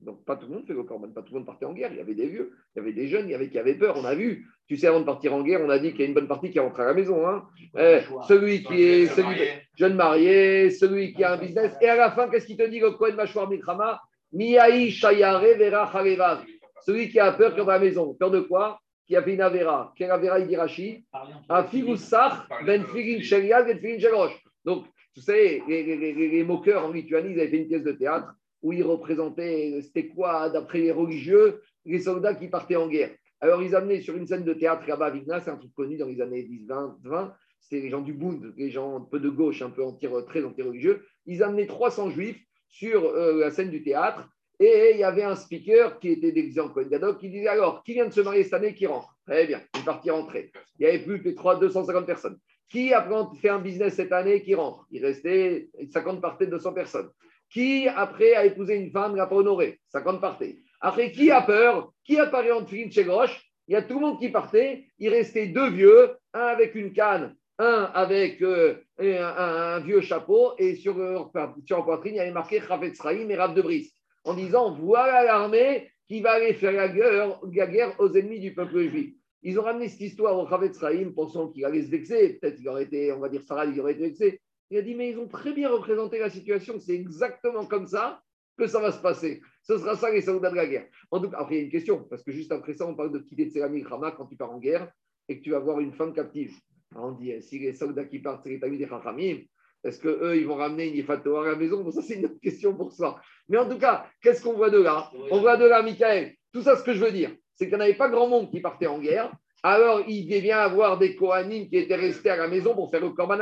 Donc, 0.00 0.24
pas 0.24 0.36
tout 0.36 0.46
le 0.46 0.54
monde 0.54 0.66
fait 0.66 0.74
le 0.74 0.84
Korban, 0.84 1.10
pas 1.10 1.22
tout 1.22 1.32
le 1.32 1.40
monde 1.40 1.46
partait 1.46 1.64
en 1.64 1.72
guerre. 1.72 1.90
Il 1.92 1.98
y 1.98 2.00
avait 2.00 2.14
des 2.14 2.28
vieux, 2.28 2.52
il 2.74 2.78
y 2.78 2.82
avait 2.82 2.92
des 2.92 3.08
jeunes, 3.08 3.28
il 3.28 3.32
y 3.32 3.34
avait 3.34 3.50
qui 3.50 3.58
avaient 3.58 3.74
peur. 3.74 3.96
On 3.98 4.04
a 4.04 4.14
vu, 4.14 4.46
tu 4.68 4.76
sais, 4.76 4.86
avant 4.86 5.00
de 5.00 5.04
partir 5.04 5.34
en 5.34 5.42
guerre, 5.42 5.60
on 5.60 5.70
a 5.70 5.78
dit 5.78 5.90
qu'il 5.90 6.00
y 6.00 6.04
a 6.04 6.06
une 6.06 6.14
bonne 6.14 6.28
partie 6.28 6.50
qui 6.50 6.60
rentre 6.60 6.78
à 6.78 6.84
la 6.84 6.94
maison. 6.94 7.26
Hein. 7.26 7.48
Eh, 7.76 8.00
celui 8.28 8.62
qui 8.62 8.80
est 8.80 9.06
celui, 9.06 9.36
jeune 9.74 9.96
marié, 9.96 10.70
celui 10.70 11.12
qui 11.14 11.24
a 11.24 11.32
un 11.32 11.36
business. 11.36 11.76
Et 11.80 11.88
à 11.88 11.96
la 11.96 12.12
fin, 12.12 12.28
qu'est-ce 12.28 12.46
qu'il 12.46 12.56
te 12.56 12.68
dit, 12.68 12.78
le 12.78 12.92
Kohen 12.92 13.16
Mashwar 13.16 13.50
Mikrama 13.50 14.00
Miyaï 14.32 14.90
Shayare 14.90 15.40
Vera 15.40 16.44
Celui 16.82 17.08
qui 17.08 17.18
a 17.18 17.32
peur 17.32 17.54
qui 17.54 17.60
rentre 17.60 17.72
à 17.72 17.78
la 17.78 17.84
maison. 17.84 18.14
Peur 18.14 18.30
de 18.30 18.40
quoi? 18.40 18.78
Qui 19.08 19.16
a 19.16 19.22
fait 19.22 19.34
une 19.34 19.40
Avera. 19.40 19.92
Quelle 19.96 20.10
Avera, 20.10 20.38
il 20.38 20.46
dit 20.46 20.56
Rashi? 20.56 21.04
Un 21.48 21.64
Figoussach, 21.64 22.46
Ben 22.64 22.84
Figin 22.84 23.22
Shelial, 23.22 23.64
Ben 23.64 23.78
Figin 23.78 23.98
Shelosh. 23.98 24.44
Donc, 24.64 24.86
tu 25.14 25.22
sais, 25.22 25.62
les, 25.66 25.82
les, 25.82 25.96
les, 25.96 26.28
les, 26.28 26.44
moqueurs 26.44 26.84
en 26.84 26.92
Lituanie, 26.92 27.32
ils 27.32 27.40
avaient 27.40 27.48
fait 27.48 27.62
une 27.62 27.68
pièce 27.68 27.82
de 27.82 27.92
théâtre 27.92 28.34
où 28.62 28.72
ils 28.72 28.84
représentaient, 28.84 29.80
c'était 29.82 30.08
quoi, 30.08 30.50
d'après 30.50 30.80
les 30.80 30.92
religieux, 30.92 31.62
les 31.86 32.00
soldats 32.00 32.34
qui 32.34 32.48
partaient 32.48 32.76
en 32.76 32.86
guerre. 32.86 33.10
Alors, 33.40 33.62
ils 33.62 33.74
amenaient 33.74 34.02
sur 34.02 34.14
une 34.16 34.26
scène 34.26 34.44
de 34.44 34.52
théâtre 34.52 34.86
là-bas 34.86 35.06
à 35.06 35.10
Vigna, 35.10 35.40
c'est 35.40 35.50
un 35.50 35.56
truc 35.56 35.72
connu 35.72 35.96
dans 35.96 36.06
les 36.06 36.20
années 36.20 36.42
10, 36.42 36.66
20, 36.66 36.98
20 37.02 37.34
c'était 37.68 37.82
les 37.82 37.90
gens 37.90 38.00
du 38.00 38.14
Bund, 38.14 38.54
les 38.56 38.70
gens 38.70 38.96
un 38.96 39.00
peu 39.00 39.20
de 39.20 39.28
gauche, 39.28 39.60
un 39.62 39.70
peu 39.70 39.84
anti, 39.84 40.06
très 40.26 40.42
anti-religieux. 40.42 41.04
Ils 41.26 41.42
amenaient 41.42 41.66
300 41.66 42.10
juifs 42.10 42.40
sur 42.68 43.04
euh, 43.04 43.40
la 43.40 43.50
scène 43.50 43.70
du 43.70 43.82
théâtre 43.82 44.26
et 44.60 44.90
il 44.94 44.98
y 44.98 45.04
avait 45.04 45.22
un 45.22 45.36
speaker 45.36 46.00
qui 46.00 46.10
était 46.10 46.32
d'exemple 46.32 46.74
Cohen 46.74 46.88
Gadok 46.88 47.18
qui 47.18 47.30
disait 47.30 47.48
alors, 47.48 47.82
qui 47.84 47.92
vient 47.94 48.06
de 48.06 48.12
se 48.12 48.20
marier 48.20 48.42
cette 48.42 48.54
année 48.54 48.74
qui 48.74 48.86
rentre? 48.86 49.16
Très 49.24 49.46
bien, 49.46 49.60
une 49.76 49.84
partie 49.84 50.10
rentrée. 50.10 50.50
Il 50.78 50.86
n'y 50.86 50.92
avait 50.92 51.04
plus 51.04 51.22
que 51.22 51.28
3, 51.28 51.60
250 51.60 52.06
personnes. 52.06 52.38
Qui 52.68 52.92
a 52.92 53.06
fait 53.40 53.48
un 53.48 53.60
business 53.60 53.94
cette 53.94 54.12
année 54.12 54.42
qui 54.42 54.54
rentre? 54.54 54.86
Il 54.90 55.04
restait 55.04 55.68
50 55.92 56.20
parties 56.20 56.46
de 56.46 56.50
200 56.50 56.72
personnes. 56.72 57.08
Qui 57.50 57.88
après 57.88 58.34
a 58.34 58.44
épousé 58.44 58.76
une 58.76 58.90
femme, 58.90 59.14
n'a 59.14 59.26
pas 59.26 59.36
honoré 59.36 59.80
50 59.90 60.20
parties. 60.20 60.60
Après, 60.80 61.12
qui 61.12 61.30
a 61.30 61.40
peur? 61.40 61.92
Qui 62.04 62.18
apparaît 62.18 62.50
en 62.50 62.66
film 62.66 62.90
chez 62.90 63.04
Groche 63.04 63.40
Il 63.68 63.72
y 63.72 63.76
a 63.76 63.82
tout 63.82 63.94
le 63.94 64.06
monde 64.06 64.18
qui 64.18 64.28
partait. 64.28 64.86
Il 64.98 65.08
restait 65.10 65.46
deux 65.46 65.70
vieux, 65.70 66.10
un 66.34 66.46
avec 66.46 66.74
une 66.74 66.92
canne, 66.92 67.36
un 67.58 67.90
avec 67.94 68.42
euh, 68.42 68.74
un, 68.98 69.80
vieux 69.80 70.00
chapeau, 70.00 70.52
et 70.58 70.74
sur, 70.76 70.98
la 71.34 71.82
poitrine, 71.82 72.14
il 72.14 72.16
y 72.16 72.20
avait 72.20 72.32
marqué 72.32 72.60
Chavetz 72.60 73.00
et 73.04 73.36
Rav 73.36 73.54
de 73.54 73.62
Brice 73.62 73.97
en 74.28 74.34
disant 74.34 74.74
voilà 74.74 75.24
l'armée 75.24 75.90
qui 76.06 76.20
va 76.20 76.32
aller 76.32 76.52
faire 76.52 76.72
la 76.72 76.88
guerre, 76.88 77.94
aux 77.98 78.12
ennemis 78.12 78.40
du 78.40 78.54
peuple 78.54 78.80
juif. 78.88 79.14
Ils 79.42 79.58
ont 79.58 79.62
ramené 79.62 79.88
cette 79.88 80.00
histoire 80.00 80.38
au 80.38 80.46
Chavetz 80.46 80.78
pensant 81.14 81.48
qu'il 81.48 81.64
allait 81.64 81.82
se 81.82 81.90
vexer. 81.90 82.34
Peut-être 82.34 82.56
qu'il 82.56 82.68
aurait 82.68 82.84
été, 82.84 83.12
on 83.12 83.20
va 83.20 83.28
dire, 83.28 83.42
Sarah, 83.42 83.64
il 83.64 83.80
aurait 83.80 83.92
été 83.92 84.02
vexé. 84.02 84.40
Il 84.70 84.78
a 84.78 84.82
dit 84.82 84.94
mais 84.94 85.10
ils 85.10 85.18
ont 85.18 85.28
très 85.28 85.52
bien 85.52 85.70
représenté 85.70 86.18
la 86.18 86.28
situation. 86.28 86.78
C'est 86.78 86.94
exactement 86.94 87.64
comme 87.64 87.86
ça 87.86 88.20
que 88.58 88.66
ça 88.66 88.80
va 88.80 88.92
se 88.92 89.00
passer. 89.00 89.40
Ce 89.62 89.78
sera 89.78 89.96
ça 89.96 90.10
les 90.10 90.20
soldats 90.20 90.50
de 90.50 90.56
la 90.56 90.66
guerre. 90.66 90.86
En 91.10 91.20
tout 91.20 91.30
cas, 91.30 91.38
après, 91.38 91.54
il 91.54 91.58
y 91.58 91.60
a 91.60 91.64
une 91.64 91.70
question, 91.70 92.04
parce 92.04 92.22
que 92.22 92.32
juste 92.32 92.52
après 92.52 92.74
ça, 92.74 92.86
on 92.86 92.94
parle 92.94 93.12
de 93.12 93.18
quitter 93.20 93.48
Tselami 93.48 93.82
Rama 93.82 94.10
quand 94.10 94.26
tu 94.26 94.36
pars 94.36 94.50
en 94.50 94.58
guerre 94.58 94.90
et 95.28 95.38
que 95.38 95.44
tu 95.44 95.52
vas 95.52 95.60
voir 95.60 95.80
une 95.80 95.92
femme 95.92 96.12
captive. 96.12 96.52
on 96.94 97.12
dit, 97.12 97.40
si 97.40 97.60
les 97.60 97.72
soldats 97.72 98.04
qui 98.04 98.18
partent, 98.18 98.42
c'est 98.44 98.50
les 98.50 98.58
des 98.58 98.88
Chachamim, 98.88 99.38
est-ce 99.84 100.00
qu'eux, 100.00 100.36
ils 100.36 100.46
vont 100.46 100.56
ramener 100.56 100.88
une 100.88 100.96
Ifato 100.96 101.36
à 101.36 101.48
la 101.48 101.56
maison? 101.56 101.82
Bon, 101.82 101.90
ça, 101.90 102.02
c'est 102.02 102.14
une 102.14 102.26
autre 102.26 102.40
question 102.42 102.74
pour 102.74 102.92
ça. 102.92 103.16
Mais 103.48 103.58
en 103.58 103.68
tout 103.68 103.78
cas, 103.78 104.06
qu'est-ce 104.20 104.42
qu'on 104.42 104.54
voit 104.54 104.70
de 104.70 104.80
là? 104.80 105.10
On 105.30 105.40
voit 105.40 105.56
de 105.56 105.64
là, 105.64 105.82
Michael. 105.82 106.34
Tout 106.52 106.62
ça, 106.62 106.76
ce 106.76 106.82
que 106.82 106.94
je 106.94 107.04
veux 107.04 107.12
dire, 107.12 107.30
c'est 107.54 107.68
qu'il 107.68 107.76
n'y 107.76 107.84
avait 107.84 107.94
pas 107.94 108.08
grand 108.08 108.28
monde 108.28 108.50
qui 108.50 108.60
partait 108.60 108.86
en 108.86 108.98
guerre. 108.98 109.30
Alors, 109.62 110.02
il 110.06 110.28
devait 110.28 110.50
avoir 110.50 110.98
des 110.98 111.16
Kohanim 111.16 111.68
qui 111.68 111.76
étaient 111.76 111.96
restés 111.96 112.30
à 112.30 112.36
la 112.36 112.48
maison 112.48 112.74
pour 112.74 112.90
faire 112.90 113.00
le 113.00 113.10
Korban 113.10 113.38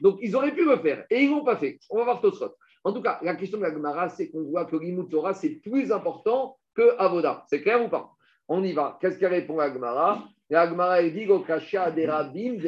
Donc, 0.00 0.18
ils 0.22 0.36
auraient 0.36 0.54
pu 0.54 0.64
le 0.64 0.76
faire. 0.78 1.04
Et 1.10 1.22
ils 1.22 1.30
ne 1.30 1.36
l'ont 1.36 1.44
pas 1.44 1.56
fait. 1.56 1.78
On 1.90 1.98
va 1.98 2.04
voir 2.04 2.20
Tosfot. 2.20 2.54
En 2.84 2.92
tout 2.92 3.02
cas, 3.02 3.18
la 3.22 3.34
question 3.36 3.58
de 3.58 3.62
la 3.62 3.72
Gemara, 3.72 4.08
c'est 4.08 4.30
qu'on 4.30 4.42
voit 4.42 4.64
que 4.64 4.76
l'Imout 4.76 5.04
Torah, 5.04 5.34
c'est 5.34 5.50
plus 5.50 5.92
important 5.92 6.58
que 6.74 6.96
Avoda. 6.98 7.44
C'est 7.48 7.62
clair 7.62 7.84
ou 7.84 7.88
pas? 7.88 8.10
On 8.48 8.62
y 8.62 8.72
va. 8.72 8.98
Qu'est-ce 9.00 9.18
qu'elle 9.18 9.32
répond 9.32 9.58
à 9.58 9.68
la 9.68 9.74
Gemara? 9.74 10.24
La 10.50 10.68
Gemara, 10.68 11.00
elle 11.00 11.12
dit 11.12 11.22
Il 11.22 12.62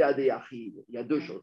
y 0.89 0.97
a 0.97 1.03
deux 1.03 1.21
choses. 1.21 1.43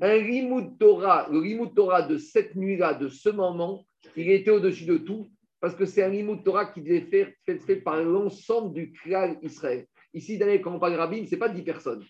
Un 0.00 0.18
Limud 0.18 0.78
Torah, 0.78 1.28
le 1.30 1.40
Limud 1.40 1.74
Torah 1.74 2.02
de 2.02 2.18
cette 2.18 2.54
nuit-là, 2.54 2.94
de 2.94 3.08
ce 3.08 3.28
moment, 3.30 3.84
il 4.16 4.30
était 4.30 4.50
au-dessus 4.50 4.84
de 4.84 4.98
tout, 4.98 5.30
parce 5.60 5.74
que 5.74 5.86
c'est 5.86 6.02
un 6.02 6.08
Limud 6.08 6.44
Torah 6.44 6.66
qui 6.66 6.82
devait 6.82 7.00
faire 7.00 7.28
fait, 7.44 7.76
par 7.76 8.00
l'ensemble 8.02 8.74
du 8.74 8.92
Krial 8.92 9.38
Israël. 9.42 9.86
Ici, 10.14 10.38
quand 10.62 10.74
on 10.74 10.78
parle 10.78 10.92
de 10.92 10.98
Rabin, 10.98 11.24
ce 11.26 11.32
n'est 11.32 11.38
pas 11.38 11.48
10 11.48 11.62
personnes. 11.62 12.04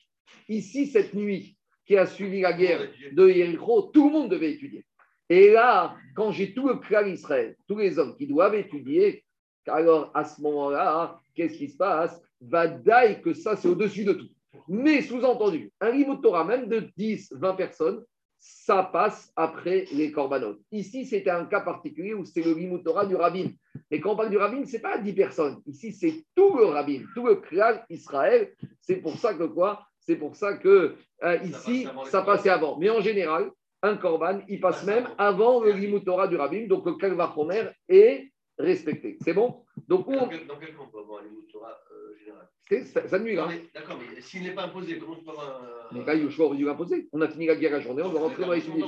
Ici, 0.49 0.87
cette 0.87 1.15
nuit 1.15 1.57
qui 1.87 1.97
a 1.97 2.07
suivi 2.07 2.43
la 2.43 2.53
guerre 2.53 2.91
de 3.13 3.29
Jéricho, 3.29 3.91
tout 3.93 4.09
le 4.09 4.13
monde 4.13 4.31
devait 4.31 4.53
étudier. 4.53 4.85
Et 5.31 5.51
là, 5.51 5.97
quand 6.15 6.31
j'ai 6.31 6.53
tout 6.53 6.69
le 6.69 6.77
Krial 6.77 7.09
Israël, 7.09 7.57
tous 7.67 7.79
les 7.79 7.99
hommes 7.99 8.17
qui 8.17 8.27
doivent 8.27 8.55
étudier, 8.55 9.25
alors 9.67 10.11
à 10.15 10.25
ce 10.25 10.41
moment-là, 10.43 11.19
qu'est-ce 11.35 11.59
qui 11.59 11.69
se 11.69 11.77
passe? 11.77 12.21
Va 12.41 12.69
que 13.15 13.35
ça, 13.35 13.57
c'est 13.57 13.69
au-dessus 13.69 14.05
de 14.05 14.13
tout. 14.13 14.29
Mais 14.69 15.03
sous-entendu, 15.03 15.71
un 15.81 15.91
Limut 15.91 16.21
Torah, 16.21 16.45
même 16.45 16.69
de 16.69 16.89
10, 16.97 17.33
20 17.33 17.55
personnes, 17.55 18.05
ça 18.39 18.85
passe 18.85 19.33
après 19.37 19.87
les 19.93 20.13
korbanot. 20.13 20.59
Ici, 20.71 21.05
c'était 21.05 21.31
un 21.31 21.47
cas 21.47 21.61
particulier 21.61 22.15
où 22.15 22.25
c'est 22.25 22.43
le 22.43 22.55
Limut 22.55 22.83
Torah 22.83 23.05
du 23.05 23.17
rabbin. 23.17 23.49
Et 23.91 24.01
quand 24.01 24.13
on 24.13 24.17
parle 24.17 24.31
du 24.31 24.37
rabbin, 24.37 24.65
ce 24.65 24.73
n'est 24.73 24.79
pas 24.79 24.99
10 24.99 25.13
personnes. 25.13 25.61
Ici, 25.67 25.93
c'est 25.93 26.25
tout 26.35 26.57
le 26.57 26.67
rabbin, 26.67 27.03
tout 27.15 27.27
le 27.27 27.37
Krial 27.37 27.85
Israël. 27.91 28.53
C'est 28.81 28.97
pour 28.97 29.17
ça 29.19 29.35
que 29.35 29.45
quoi? 29.45 29.83
C'est 30.01 30.17
pour 30.17 30.37
ça 30.37 30.55
que 30.55 30.95
euh, 31.25 31.39
ici, 31.45 31.87
ça 32.07 32.23
passait 32.23 32.51
avant. 32.51 32.79
Mais 32.79 32.91
en 32.91 33.01
général, 33.01 33.51
un 33.83 33.97
korban, 33.97 34.41
il 34.49 34.61
passe 34.61 34.85
même 34.85 35.09
avant 35.19 35.63
le 35.63 35.73
Limut 35.73 36.05
Torah 36.05 36.29
du 36.29 36.37
rabbin. 36.37 36.67
Donc 36.67 36.87
le 36.87 36.95
Kalvachomer 36.95 37.65
est 37.89 38.31
respecté. 38.59 39.19
C'est 39.23 39.35
bon? 39.35 39.65
Donc, 39.89 40.07
on... 40.07 40.17
Dans 40.17 40.29
quel, 40.29 40.47
dans 40.47 40.59
quel 40.59 40.75
camp 40.75 40.85
on 40.87 40.91
peut 40.91 40.99
avoir 40.99 41.23
les 41.23 41.31
Torah 41.51 41.81
euh, 41.91 42.19
général 42.19 42.47
C'est 42.69 43.09
sa 43.09 43.19
nuit, 43.19 43.35
là. 43.35 43.49
D'accord, 43.75 43.99
mais 43.99 44.21
s'il 44.21 44.43
n'est 44.43 44.55
pas 44.55 44.65
imposé, 44.65 44.99
comment 44.99 45.17
je 45.17 45.25
peux 45.25 45.31
avoir 45.31 45.63
un. 45.63 45.97
Mais 45.97 46.05
là, 46.05 46.15
Yoshua 46.15 46.45
aurait 46.45 46.59
dû 46.59 46.67
l'imposer. 46.67 47.09
On 47.13 47.21
a 47.23 47.29
fini 47.29 47.47
la 47.47 47.57
guerre 47.57 47.73
la 47.73 47.81
journée, 47.81 48.03
on 48.03 48.11
va 48.11 48.21
rentrer 48.21 48.45
dans 48.45 48.53
les 48.53 48.59
étudier. 48.59 48.85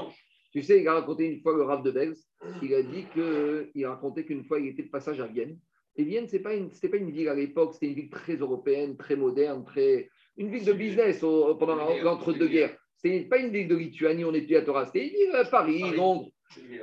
Tu 0.53 0.63
sais, 0.63 0.81
il 0.81 0.89
a 0.89 0.95
raconté 0.95 1.25
une 1.25 1.41
fois 1.41 1.55
le 1.55 1.63
Rav 1.63 1.83
de 1.83 1.91
Belz, 1.91 2.29
il 2.63 2.75
a 2.75 2.83
dit 2.83 3.07
qu'il 3.15 3.85
a 3.85 3.91
raconté 3.91 4.27
qu'une 4.27 4.45
fois 4.45 4.59
il 4.61 4.69
était 4.69 4.83
de 4.83 4.91
passage 4.91 5.21
à 5.21 5.27
Vienne. 5.27 5.59
Et 5.97 6.05
Vienne, 6.05 6.29
ce 6.29 6.33
n'était 6.33 6.43
pas, 6.43 6.55
une, 6.55 6.71
pas 6.71 6.97
une 6.97 7.11
ville 7.11 7.29
à 7.29 7.35
l'époque, 7.35 7.75
c'était 7.75 7.87
une 7.87 7.95
ville 7.95 8.11
très 8.11 8.37
européenne, 8.37 8.97
très 8.97 9.17
moderne, 9.17 9.65
très, 9.65 10.09
une 10.37 10.51
ville 10.51 10.65
de 10.65 10.73
business 10.73 11.23
au, 11.23 11.55
pendant 11.55 11.77
l'entre-deux-guerres. 11.77 12.77
Ce 12.97 13.09
n'était 13.09 13.29
pas 13.29 13.39
une 13.39 13.51
ville 13.51 13.69
de 13.69 13.77
Lituanie, 13.77 14.25
on 14.25 14.35
était 14.35 14.57
à 14.57 14.63
Torah, 14.63 14.87
c'était 14.87 15.07
une 15.07 15.15
ville 15.15 15.35
à 15.35 15.45
Paris, 15.45 15.83
Londres. 15.97 16.31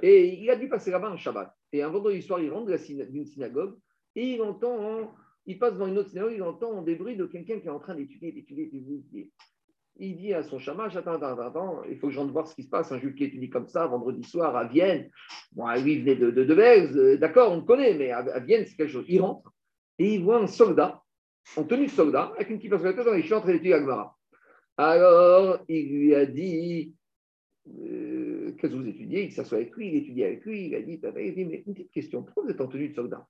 Et 0.01 0.41
il 0.41 0.49
a 0.49 0.56
dû 0.56 0.69
passer 0.69 0.91
là-bas 0.91 1.10
un 1.10 1.17
Shabbat. 1.17 1.53
Et 1.73 1.84
un 1.84 1.89
vendredi 1.89 2.21
soir, 2.21 2.39
il 2.39 2.49
rentre 2.49 2.71
d'une 3.12 3.25
synagogue 3.25 3.77
et 4.17 4.34
il 4.34 4.41
entend 4.41 5.13
il 5.47 5.58
passe 5.58 5.73
devant 5.73 5.88
une 5.88 5.97
autre 5.97 6.10
synagogue, 6.10 6.34
il 6.36 6.43
entend 6.43 6.82
des 6.82 6.95
bruits 6.95 7.15
de 7.15 7.25
quelqu'un 7.25 7.60
qui 7.60 7.67
est 7.67 7.71
en 7.71 7.80
train 7.80 7.95
d'étudier, 7.95 8.34
d'étudier, 8.34 8.65
d'étudier. 8.65 9.32
Il 9.99 10.17
dit 10.17 10.34
à 10.34 10.43
son 10.43 10.60
chamash, 10.60 10.95
attends, 10.95 11.13
attends, 11.13 11.39
attends, 11.39 11.84
il 11.89 11.97
faut 11.97 12.08
que 12.08 12.13
je 12.13 12.19
rentre 12.19 12.34
voir 12.34 12.47
ce 12.47 12.53
qui 12.53 12.63
se 12.63 12.69
passe. 12.69 12.91
Un 12.91 12.99
juif 12.99 13.15
qui 13.15 13.23
étudie 13.23 13.49
comme 13.49 13.67
ça, 13.67 13.88
vendredi 13.88 14.23
soir 14.23 14.56
à 14.56 14.65
Vienne. 14.67 15.10
Bon, 15.53 15.67
lui, 15.82 15.93
il 15.93 15.99
venait 16.01 16.17
de, 16.17 16.32
de, 16.32 16.43
de 16.43 17.15
d'accord, 17.15 17.53
on 17.53 17.56
le 17.56 17.62
connaît, 17.62 17.95
mais 17.95 18.12
à, 18.12 18.39
Vienne, 18.39 18.65
c'est 18.65 18.75
quelque 18.75 18.91
chose. 18.91 19.06
Il 19.08 19.21
rentre 19.21 19.53
et 19.97 20.15
il 20.15 20.23
voit 20.23 20.38
un 20.38 20.47
soldat, 20.47 21.01
en 21.56 21.63
tenue 21.63 21.86
de 21.86 21.91
soldat, 21.91 22.34
avec 22.36 22.49
une 22.49 22.58
petite 22.58 22.75
sur 22.75 22.84
la 22.84 22.93
tête, 22.93 23.06
dans 23.06 23.13
les 23.13 23.34
en 23.34 23.39
train 23.39 23.53
d'étudier 23.53 23.73
Agmara. 23.73 24.15
Alors, 24.75 25.60
il 25.69 25.89
lui 25.89 26.13
a 26.13 26.25
dit, 26.25 26.93
euh, 27.67 28.51
qu'est-ce 28.58 28.73
que 28.73 28.77
vous 28.77 28.88
étudiez? 28.88 29.23
Il 29.23 29.32
s'assoit 29.32 29.60
avec 29.60 29.73
lui, 29.75 29.88
il 29.88 29.95
étudie 29.95 30.23
avec 30.25 30.45
lui, 30.45 30.67
il 30.67 30.75
a 30.75 30.82
dit, 30.82 30.99
il 31.01 31.34
dit, 31.34 31.45
mais 31.45 31.63
une 31.65 31.73
petite 31.73 31.91
question, 31.91 32.21
pourquoi 32.21 32.43
vous 32.43 32.49
êtes 32.51 32.62
en 32.62 32.67
tenue 32.67 32.89
de 32.89 32.93
soldat? 32.93 33.25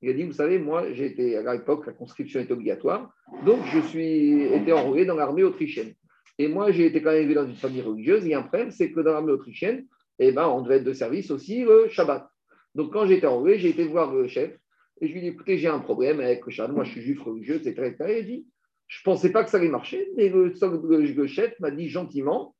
Il 0.00 0.10
a 0.10 0.12
dit, 0.12 0.22
vous 0.22 0.32
savez, 0.32 0.58
moi, 0.58 0.88
été, 0.88 1.36
à 1.36 1.54
l'époque, 1.54 1.86
la 1.86 1.92
conscription 1.92 2.40
est 2.40 2.50
obligatoire, 2.50 3.12
donc 3.44 3.58
je 3.72 3.80
suis 3.80 4.44
été 4.44 4.72
enrôlé 4.72 5.04
dans 5.04 5.16
l'armée 5.16 5.42
autrichienne. 5.42 5.92
Et 6.38 6.46
moi, 6.46 6.70
j'ai 6.70 6.86
été 6.86 7.02
quand 7.02 7.10
même 7.10 7.22
élevé 7.22 7.34
dans 7.34 7.46
une 7.46 7.56
famille 7.56 7.82
religieuse, 7.82 8.24
et 8.26 8.34
un 8.34 8.42
problème, 8.42 8.70
c'est 8.70 8.92
que 8.92 9.00
dans 9.00 9.12
l'armée 9.12 9.32
autrichienne, 9.32 9.86
eh 10.20 10.30
ben, 10.30 10.46
on 10.46 10.62
devait 10.62 10.76
être 10.76 10.84
de 10.84 10.92
service 10.92 11.30
aussi 11.32 11.64
le 11.64 11.88
Shabbat. 11.88 12.28
Donc, 12.76 12.92
quand 12.92 13.06
j'étais 13.06 13.26
enrôlé, 13.26 13.58
j'ai 13.58 13.70
été 13.70 13.84
voir 13.86 14.14
le 14.14 14.28
chef, 14.28 14.56
et 15.00 15.08
je 15.08 15.12
lui 15.12 15.18
ai 15.18 15.22
dit, 15.22 15.28
écoutez, 15.28 15.58
j'ai 15.58 15.68
un 15.68 15.80
problème 15.80 16.20
avec 16.20 16.46
le 16.46 16.52
Shabbat, 16.52 16.74
moi, 16.74 16.84
je 16.84 16.92
suis 16.92 17.02
juif 17.02 17.20
religieux, 17.22 17.56
etc. 17.56 17.94
Et 18.08 18.18
il 18.20 18.26
dit, 18.26 18.46
je 18.86 19.00
ne 19.00 19.04
pensais 19.04 19.32
pas 19.32 19.42
que 19.42 19.50
ça 19.50 19.56
allait 19.56 19.68
marcher, 19.68 20.08
mais 20.16 20.28
le, 20.28 20.52
le 20.52 21.26
chef 21.26 21.58
m'a 21.58 21.72
dit 21.72 21.88
gentiment, 21.88 22.54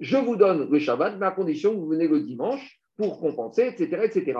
je 0.00 0.16
vous 0.16 0.36
donne 0.36 0.68
le 0.70 0.78
Shabbat, 0.78 1.16
mais 1.18 1.26
à 1.26 1.30
condition 1.30 1.72
que 1.72 1.78
vous 1.78 1.88
venez 1.88 2.08
le 2.08 2.20
dimanche 2.20 2.80
pour 2.96 3.20
compenser, 3.20 3.66
etc. 3.66 4.02
etc. 4.04 4.38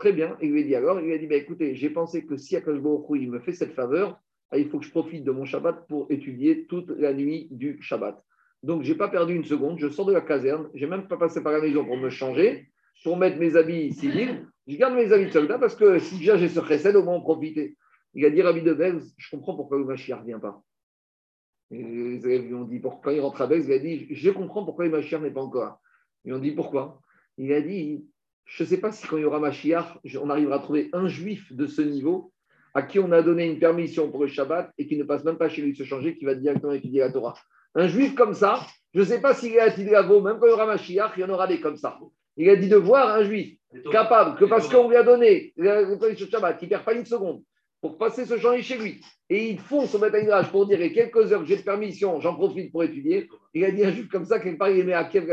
Très 0.00 0.12
bien. 0.12 0.34
Il 0.40 0.52
lui 0.52 0.62
a 0.62 0.64
dit 0.64 0.74
alors, 0.74 0.98
il 0.98 1.06
lui 1.06 1.12
a 1.12 1.18
dit, 1.18 1.26
bah, 1.26 1.36
écoutez, 1.36 1.74
j'ai 1.74 1.90
pensé 1.90 2.24
que 2.24 2.38
si 2.38 2.56
Akashbohu 2.56 3.18
il 3.20 3.30
me 3.30 3.38
fait 3.38 3.52
cette 3.52 3.74
faveur, 3.74 4.18
ah, 4.50 4.56
il 4.56 4.70
faut 4.70 4.78
que 4.78 4.86
je 4.86 4.90
profite 4.90 5.24
de 5.24 5.30
mon 5.30 5.44
Shabbat 5.44 5.86
pour 5.88 6.10
étudier 6.10 6.64
toute 6.66 6.88
la 6.88 7.12
nuit 7.12 7.48
du 7.50 7.76
Shabbat. 7.82 8.18
Donc, 8.62 8.82
je 8.82 8.92
n'ai 8.92 8.98
pas 8.98 9.08
perdu 9.08 9.34
une 9.34 9.44
seconde, 9.44 9.78
je 9.78 9.88
sors 9.88 10.06
de 10.06 10.14
la 10.14 10.22
caserne, 10.22 10.70
je 10.74 10.80
n'ai 10.80 10.90
même 10.90 11.06
pas 11.06 11.18
passé 11.18 11.42
par 11.42 11.52
la 11.52 11.60
maison 11.60 11.84
pour 11.84 11.98
me 11.98 12.08
changer, 12.08 12.70
pour 13.04 13.18
mettre 13.18 13.38
mes 13.38 13.56
habits 13.56 13.92
civils. 13.92 14.46
Je 14.66 14.76
garde 14.76 14.94
mes 14.94 15.12
habits 15.12 15.26
de 15.26 15.32
soldat 15.32 15.58
parce 15.58 15.74
que 15.74 15.98
si 15.98 16.16
déjà 16.16 16.38
j'ai 16.38 16.48
ce 16.48 16.60
recède, 16.60 16.96
au 16.96 17.04
moins 17.04 17.16
en 17.16 17.20
profiter. 17.20 17.76
Il 18.14 18.24
a 18.24 18.30
dit 18.30 18.40
Rabbi 18.40 18.62
de 18.62 18.72
Belz, 18.72 19.14
je 19.18 19.30
comprends 19.30 19.54
pourquoi 19.54 19.76
le 19.76 19.84
Mashiach 19.84 20.20
ne 20.20 20.26
vient 20.26 20.40
pas. 20.40 20.62
les 21.70 22.26
élèves 22.26 22.46
lui 22.46 22.54
ont 22.54 22.64
dit, 22.64 22.78
pourquoi 22.78 23.12
il 23.12 23.20
rentre 23.20 23.42
à 23.42 23.46
Belz 23.46 23.66
Il 23.66 23.72
a 23.74 23.78
dit, 23.78 24.06
je 24.14 24.30
comprends 24.30 24.64
pourquoi 24.64 24.86
le 24.86 24.90
Mashiach 24.92 25.20
n'est 25.20 25.30
pas 25.30 25.42
encore. 25.42 25.78
Ils 26.24 26.32
ont 26.32 26.38
dit, 26.38 26.52
pourquoi? 26.52 27.02
Il 27.36 27.52
a 27.52 27.60
dit, 27.60 28.06
je 28.44 28.64
ne 28.64 28.68
sais 28.68 28.78
pas 28.78 28.92
si 28.92 29.06
quand 29.06 29.16
il 29.16 29.22
y 29.22 29.24
aura 29.24 29.38
Mashiach, 29.38 29.98
on 30.20 30.30
arrivera 30.30 30.56
à 30.56 30.58
trouver 30.58 30.90
un 30.92 31.06
juif 31.08 31.52
de 31.52 31.66
ce 31.66 31.82
niveau 31.82 32.32
à 32.74 32.82
qui 32.82 32.98
on 32.98 33.10
a 33.12 33.22
donné 33.22 33.46
une 33.46 33.58
permission 33.58 34.10
pour 34.10 34.22
le 34.22 34.28
Shabbat 34.28 34.72
et 34.78 34.86
qui 34.86 34.96
ne 34.96 35.04
passe 35.04 35.24
même 35.24 35.38
pas 35.38 35.48
chez 35.48 35.62
lui 35.62 35.74
se 35.74 35.82
changer, 35.82 36.16
qui 36.16 36.24
va 36.24 36.34
directement 36.34 36.72
étudier 36.72 37.00
la 37.00 37.12
Torah. 37.12 37.34
Un 37.74 37.88
juif 37.88 38.14
comme 38.14 38.34
ça, 38.34 38.60
je 38.94 39.00
ne 39.00 39.04
sais 39.04 39.20
pas 39.20 39.34
s'il 39.34 39.54
est 39.54 39.60
à 39.60 39.70
Tidravo, 39.70 40.20
même 40.20 40.38
quand 40.38 40.46
il 40.46 40.50
y 40.50 40.52
aura 40.52 40.66
Mashiach, 40.66 41.12
il 41.16 41.20
y 41.20 41.24
en 41.24 41.30
aura 41.30 41.46
des 41.46 41.60
comme 41.60 41.76
ça. 41.76 41.98
Il 42.36 42.48
a 42.48 42.56
dit 42.56 42.68
de 42.68 42.76
voir 42.76 43.14
un 43.14 43.24
juif 43.24 43.56
capable, 43.90 44.38
que 44.38 44.44
parce 44.44 44.68
qu'on 44.68 44.88
lui 44.88 44.96
a 44.96 45.02
donné 45.02 45.52
le 45.56 45.96
Shabbat, 46.16 46.58
il 46.60 46.64
ne 46.64 46.68
perd 46.70 46.84
pas 46.84 46.94
une 46.94 47.04
seconde, 47.04 47.42
pour 47.80 47.98
passer 47.98 48.24
se 48.24 48.38
changer 48.38 48.62
chez 48.62 48.78
lui. 48.78 49.00
Et 49.28 49.50
il 49.50 49.58
fonce 49.58 49.94
au 49.94 49.98
Betaïdrage 49.98 50.50
pour 50.50 50.66
dire 50.66 50.78
quelques 50.92 51.32
heures 51.32 51.40
que 51.40 51.46
j'ai 51.46 51.56
de 51.56 51.62
permission, 51.62 52.20
j'en 52.20 52.34
profite 52.34 52.72
pour 52.72 52.82
étudier. 52.82 53.28
Il 53.54 53.64
a 53.64 53.70
dit 53.70 53.84
un 53.84 53.90
juif 53.90 54.08
comme 54.08 54.24
ça, 54.24 54.40
quelque 54.40 54.58
part, 54.58 54.70
il 54.70 54.80
est 54.80 54.84
mis 54.84 54.92
à 54.92 55.04
Kiev 55.04 55.26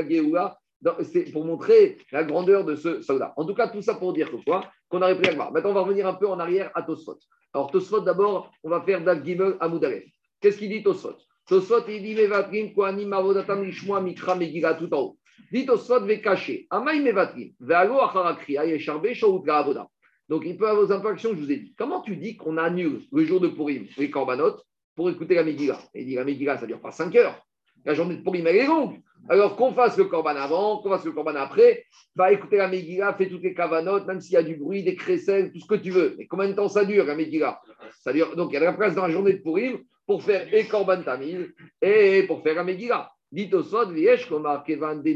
c'est 1.03 1.31
pour 1.31 1.45
montrer 1.45 1.97
la 2.11 2.23
grandeur 2.23 2.65
de 2.65 2.75
ce 2.75 3.01
soldat. 3.01 3.33
En 3.37 3.45
tout 3.45 3.53
cas, 3.53 3.67
tout 3.67 3.81
ça 3.81 3.95
pour 3.95 4.13
dire 4.13 4.29
que 4.31 4.37
quoi 4.37 4.69
Qu'on 4.89 5.01
a 5.01 5.07
repris 5.07 5.35
voir. 5.35 5.51
Maintenant, 5.51 5.71
on 5.71 5.73
va 5.73 5.81
revenir 5.81 6.07
un 6.07 6.13
peu 6.13 6.27
en 6.27 6.39
arrière 6.39 6.71
à 6.75 6.83
Tosfot. 6.83 7.19
Alors, 7.53 7.71
Tosfot, 7.71 8.01
d'abord, 8.01 8.51
on 8.63 8.69
va 8.69 8.81
faire 8.81 9.03
Dav 9.03 9.23
Gimel 9.25 9.55
à 9.59 9.67
Moudaref. 9.67 10.03
Qu'est-ce 10.39 10.57
qu'il 10.57 10.69
dit 10.69 10.83
Tosfot? 10.83 11.15
Tosfot, 11.47 11.87
il 11.87 12.03
dit 12.03 12.15
Mevatrim, 12.15 12.73
Kohanim, 12.73 13.11
Avodatam, 13.13 13.63
Lishmoa, 13.63 14.01
Mikra, 14.01 14.35
Megillah, 14.35 14.75
tout 14.75 14.93
en 14.93 14.99
haut. 14.99 15.17
Dit 15.51 15.65
Tosfot, 15.65 16.01
Vekaché, 16.01 16.67
Amaï 16.69 17.01
Mevatrim, 17.01 17.53
Vealo, 17.59 17.99
Acharakria, 17.99 18.65
Yesharbe, 18.65 19.13
Shaout, 19.13 19.43
Avoda. 19.49 19.87
Donc, 20.29 20.43
il 20.45 20.57
peut 20.57 20.67
avoir 20.67 20.85
vos 20.85 20.91
impactions 20.91 21.31
je 21.33 21.39
vous 21.39 21.51
ai 21.51 21.57
dit. 21.57 21.73
Comment 21.77 22.01
tu 22.01 22.17
dis 22.17 22.35
qu'on 22.35 22.57
annule 22.57 23.01
le 23.11 23.25
jour 23.25 23.39
de 23.39 23.47
Purim 23.47 23.87
les 23.97 24.09
corbanotes 24.09 24.61
pour 24.95 25.09
écouter 25.09 25.35
la 25.35 25.43
Megillah? 25.43 25.79
Il 25.95 26.05
dit 26.05 26.15
la 26.15 26.25
Megillah, 26.25 26.57
ça 26.57 26.63
ne 26.63 26.67
dure 26.67 26.81
pas 26.81 26.91
5 26.91 27.15
heures. 27.15 27.46
La 27.87 27.93
journée 27.93 28.17
de 28.17 28.21
Purim, 28.21 28.45
elle 28.45 28.57
est 28.57 28.67
longue. 28.67 28.99
Alors 29.29 29.55
qu'on 29.55 29.73
fasse 29.73 29.97
le 29.97 30.03
corban 30.05 30.35
avant, 30.35 30.81
qu'on 30.81 30.89
fasse 30.89 31.05
le 31.05 31.13
corban 31.13 31.35
après, 31.35 31.85
va 32.15 32.33
écouter 32.33 32.57
la 32.57 32.67
Megillah, 32.67 33.13
fais 33.13 33.29
toutes 33.29 33.43
les 33.43 33.53
cavanotes, 33.53 34.05
même 34.05 34.19
s'il 34.19 34.33
y 34.33 34.37
a 34.37 34.43
du 34.43 34.57
bruit, 34.57 34.83
des 34.83 34.95
crécelles, 34.95 35.53
tout 35.53 35.59
ce 35.61 35.67
que 35.67 35.75
tu 35.75 35.91
veux. 35.91 36.15
Mais 36.17 36.27
combien 36.27 36.49
de 36.49 36.53
temps 36.53 36.67
ça 36.67 36.83
dure 36.83 37.05
la 37.05 37.15
Megillah? 37.15 37.61
Ça 38.01 38.11
dure, 38.11 38.35
Donc 38.35 38.51
il 38.51 38.55
y 38.55 38.57
a 38.57 38.59
de 38.59 38.65
la 38.65 38.73
place 38.73 38.93
dans 38.93 39.07
la 39.07 39.13
journée 39.13 39.31
de 39.31 39.41
Purim 39.41 39.79
pour 40.05 40.21
faire 40.21 40.53
et 40.53 40.67
korban 40.67 41.01
tamil 41.01 41.53
et 41.81 42.23
pour 42.23 42.43
faire 42.43 42.55
la 42.55 42.65
Megillah. 42.65 43.09
Dites 43.31 43.53
au 43.53 43.63
sod, 43.63 43.93
viesh 43.93 44.27
komar 44.27 44.65
kevan 44.65 45.01
de. 45.01 45.11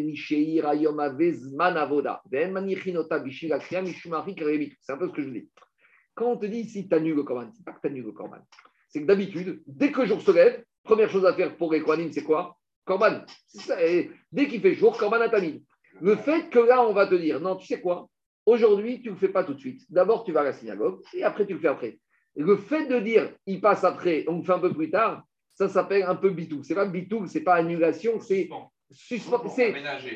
Ven. 2.32 2.56
C'est 4.80 4.94
un 4.94 4.98
peu 4.98 5.08
ce 5.08 5.14
que 5.14 5.22
je 5.22 5.30
dis. 5.30 5.50
Quand 6.14 6.32
on 6.32 6.38
te 6.38 6.46
dit 6.46 6.64
si 6.70 6.88
tu 6.88 6.96
annules 6.96 7.16
le 7.16 7.24
korban, 7.24 7.50
c'est 7.54 7.66
pas 7.66 7.74
que 7.74 7.82
tu 7.82 7.88
annules 7.88 8.06
le 8.06 8.12
korban. 8.14 8.40
C'est 8.88 9.02
que 9.02 9.08
d'habitude, 9.08 9.62
dès 9.66 9.92
que 9.92 10.02
le 10.02 10.08
jour 10.08 10.22
se 10.22 10.32
lève, 10.32 10.64
première 10.84 11.10
chose 11.10 11.26
à 11.26 11.34
faire 11.34 11.56
pour 11.56 11.72
les 11.74 11.82
c'est 12.12 12.24
quoi? 12.24 12.58
Corban. 12.86 13.22
dès 14.32 14.48
qu'il 14.48 14.62
fait 14.62 14.74
jour, 14.74 14.98
Corban 14.98 15.22
Atamid. 15.22 15.64
Le 16.00 16.16
fait 16.16 16.50
que 16.50 16.60
là, 16.60 16.86
on 16.86 16.94
va 16.94 17.08
te 17.08 17.16
dire, 17.16 17.40
non, 17.40 17.56
tu 17.56 17.68
sais 17.68 17.82
quoi 17.82 18.08
Aujourd'hui, 18.46 19.02
tu 19.02 19.10
ne 19.10 19.14
le 19.14 19.20
fais 19.20 19.30
pas 19.30 19.44
tout 19.44 19.54
de 19.54 19.60
suite. 19.60 19.82
D'abord, 19.90 20.24
tu 20.24 20.32
vas 20.32 20.42
à 20.42 20.46
la 20.46 20.54
synagogue 20.54 21.02
et 21.14 21.24
après, 21.24 21.46
tu 21.46 21.54
le 21.54 21.60
fais 21.60 21.68
après. 21.68 22.00
le 22.36 22.58
fait 22.58 22.88
de 22.88 23.00
dire, 23.00 23.32
il 23.46 23.62
passe 23.62 23.84
après, 23.84 24.26
on 24.28 24.38
le 24.40 24.44
fait 24.44 24.54
un 24.54 24.60
peu 24.60 24.74
plus 24.74 24.90
tard, 24.90 25.24
ça 25.54 25.70
s'appelle 25.70 26.04
un 26.04 26.16
peu 26.16 26.32
bitou. 26.32 26.64
C'est 26.64 26.76
pas 26.76 26.86
bitou, 26.86 27.28
c'est 27.28 27.42
pas 27.42 27.56
annulation, 27.56 28.20
c'est 28.20 28.50
suspend. 28.92 29.44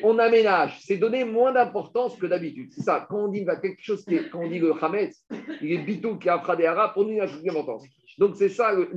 On 0.02 0.18
aménage. 0.18 0.78
C'est 0.82 0.96
donner 0.96 1.24
moins 1.24 1.52
d'importance 1.52 2.16
que 2.16 2.26
d'habitude. 2.26 2.72
C'est 2.72 2.82
ça. 2.82 3.06
Quand 3.08 3.24
on 3.24 3.28
dit 3.28 3.44
quelque 3.62 3.82
chose, 3.82 4.04
qui 4.04 4.16
est, 4.16 4.28
quand 4.30 4.40
on 4.40 4.48
dit 4.48 4.58
le 4.58 4.72
Hametz, 4.82 5.24
il 5.62 5.72
est 5.72 5.78
bitou 5.78 6.18
qui 6.18 6.28
a 6.28 6.38
frappé 6.38 6.62
des 6.62 6.68
arabes, 6.68 6.92
on 6.96 7.04
lui 7.04 7.20
a 7.20 7.26
d'importance. 7.26 7.84
Donc 8.18 8.36
c'est 8.36 8.48
ça 8.48 8.72
le. 8.72 8.90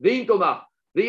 Vein 0.00 0.24
Thomas. 0.24 0.66
Et 0.94 1.02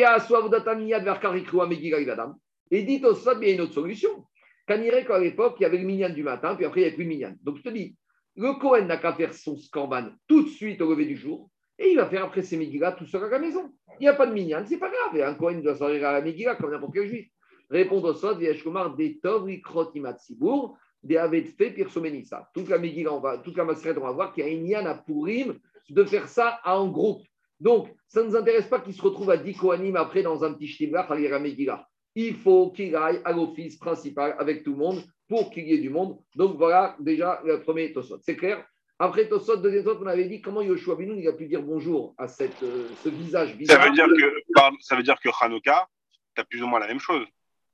dit 2.84 3.02
au 3.04 3.14
il 3.14 3.48
y 3.48 3.52
a 3.52 3.54
une 3.54 3.62
autre 3.62 3.74
solution. 3.74 4.26
Kanirek, 4.68 5.08
qu'à 5.08 5.20
l'époque, 5.20 5.56
il 5.60 5.64
y 5.64 5.66
avait 5.66 5.80
le 5.80 5.86
minyan 5.86 6.10
du 6.10 6.24
matin, 6.24 6.56
puis 6.56 6.66
après, 6.66 6.82
il 6.82 6.84
n'y 6.84 6.88
avait 6.88 6.96
plus 6.96 7.04
le 7.04 7.10
minyan. 7.10 7.34
Donc, 7.42 7.58
je 7.58 7.64
te 7.64 7.70
dis, 7.70 7.96
le 8.36 8.54
Kohen 8.60 8.88
n'a 8.88 8.98
qu'à 8.98 9.14
faire 9.14 9.34
son 9.34 9.58
scorban 9.58 10.10
tout 10.28 10.44
de 10.44 10.50
suite 10.50 10.82
au 10.82 10.92
lever 10.92 11.06
du 11.06 11.18
jour, 11.18 11.50
et 11.78 11.90
il 11.92 11.98
va 11.98 12.06
faire 12.06 12.26
après 12.26 12.44
ses 12.44 12.58
Megillah 12.58 12.92
tout 12.94 13.08
seul 13.08 13.24
à 13.24 13.30
la 13.30 13.40
maison. 13.40 13.74
Il 14.00 14.04
n'y 14.04 14.08
a 14.08 14.14
pas 14.14 14.28
de 14.28 14.34
minyan, 14.34 14.64
c'est 14.66 14.78
pas 14.78 14.90
grave. 14.90 15.20
Un 15.22 15.34
Kohen 15.34 15.62
doit 15.62 15.76
sortir 15.76 16.08
à 16.08 16.14
la 16.14 16.22
Megillah 16.22 16.56
comme 16.56 16.72
n'importe 16.72 16.94
quel 16.94 17.08
juif. 17.08 17.28
Répond 17.70 18.02
au 18.02 18.14
Sod, 18.14 18.38
Vieshkomar, 18.38 18.96
des 18.96 19.20
Tov, 19.20 19.46
Rikrot, 19.46 19.92
Imatsibour, 19.96 20.78
des 21.02 21.18
Avet 21.18 21.46
Fe, 21.46 21.74
Pirsomenissa. 21.74 22.50
Toute 22.54 22.70
la 22.70 22.78
Megillah, 22.78 23.14
on 23.14 23.20
va, 23.20 23.40
toute 23.40 23.58
la 23.58 23.64
on 23.64 24.02
va 24.02 24.12
voir 24.12 24.34
qu'il 24.34 24.46
y 24.46 24.48
a 24.48 24.50
une 24.52 24.88
à 24.88 24.94
Pourim 24.94 25.58
de 25.90 26.04
faire 26.04 26.28
ça 26.28 26.60
en 26.64 26.88
groupe. 26.88 27.24
Donc, 27.62 27.90
ça 28.08 28.24
ne 28.24 28.28
nous 28.28 28.36
intéresse 28.36 28.66
pas 28.66 28.80
qu'il 28.80 28.94
se 28.94 29.02
retrouve 29.02 29.30
à 29.30 29.38
10 29.38 29.56
Kohanim 29.56 29.96
après 29.96 30.24
dans 30.24 30.44
un 30.44 30.54
petit 30.54 30.68
shtibla 30.68 31.02
à 31.02 31.16
lire 31.16 31.40
Megillah. 31.40 31.88
Il 32.16 32.36
faut 32.36 32.72
qu'il 32.72 32.96
aille 32.96 33.22
à 33.24 33.32
l'office 33.32 33.78
principal 33.78 34.36
avec 34.40 34.64
tout 34.64 34.72
le 34.72 34.78
monde 34.78 35.04
pour 35.30 35.52
qu'il 35.52 35.68
y 35.68 35.74
ait 35.74 35.78
du 35.78 35.92
monde. 35.92 36.18
Donc 36.36 36.58
voilà 36.58 36.98
déjà 37.00 37.40
le 37.46 37.62
premier 37.62 37.94
Tosot. 37.94 38.20
C'est 38.24 38.36
clair? 38.36 38.66
Après 38.98 39.30
Tosot, 39.30 39.58
deuxième 39.58 39.84
Tosot, 39.84 40.04
on 40.04 40.08
avait 40.08 40.26
dit 40.26 40.42
comment 40.42 40.64
Yoshua 40.64 40.96
Binoun 40.96 41.20
il 41.20 41.28
a 41.28 41.34
pu 41.34 41.46
dire 41.46 41.62
bonjour 41.62 42.16
à 42.18 42.28
cette, 42.28 42.64
euh, 42.64 42.90
ce 43.04 43.10
visage 43.10 43.56
bizarre. 43.56 43.80
Ça 43.80 43.88
veut 43.88 43.94
dire 43.94 44.08
que, 44.08 44.62
ça 44.82 44.96
veut 44.96 45.04
dire 45.04 45.20
que 45.24 45.30
Hanouka, 45.40 45.88
tu 46.36 46.42
as 46.42 46.46
plus 46.46 46.64
ou 46.64 46.68
moins 46.68 46.80
la 46.80 46.88
même 46.88 47.00
chose. 47.00 47.26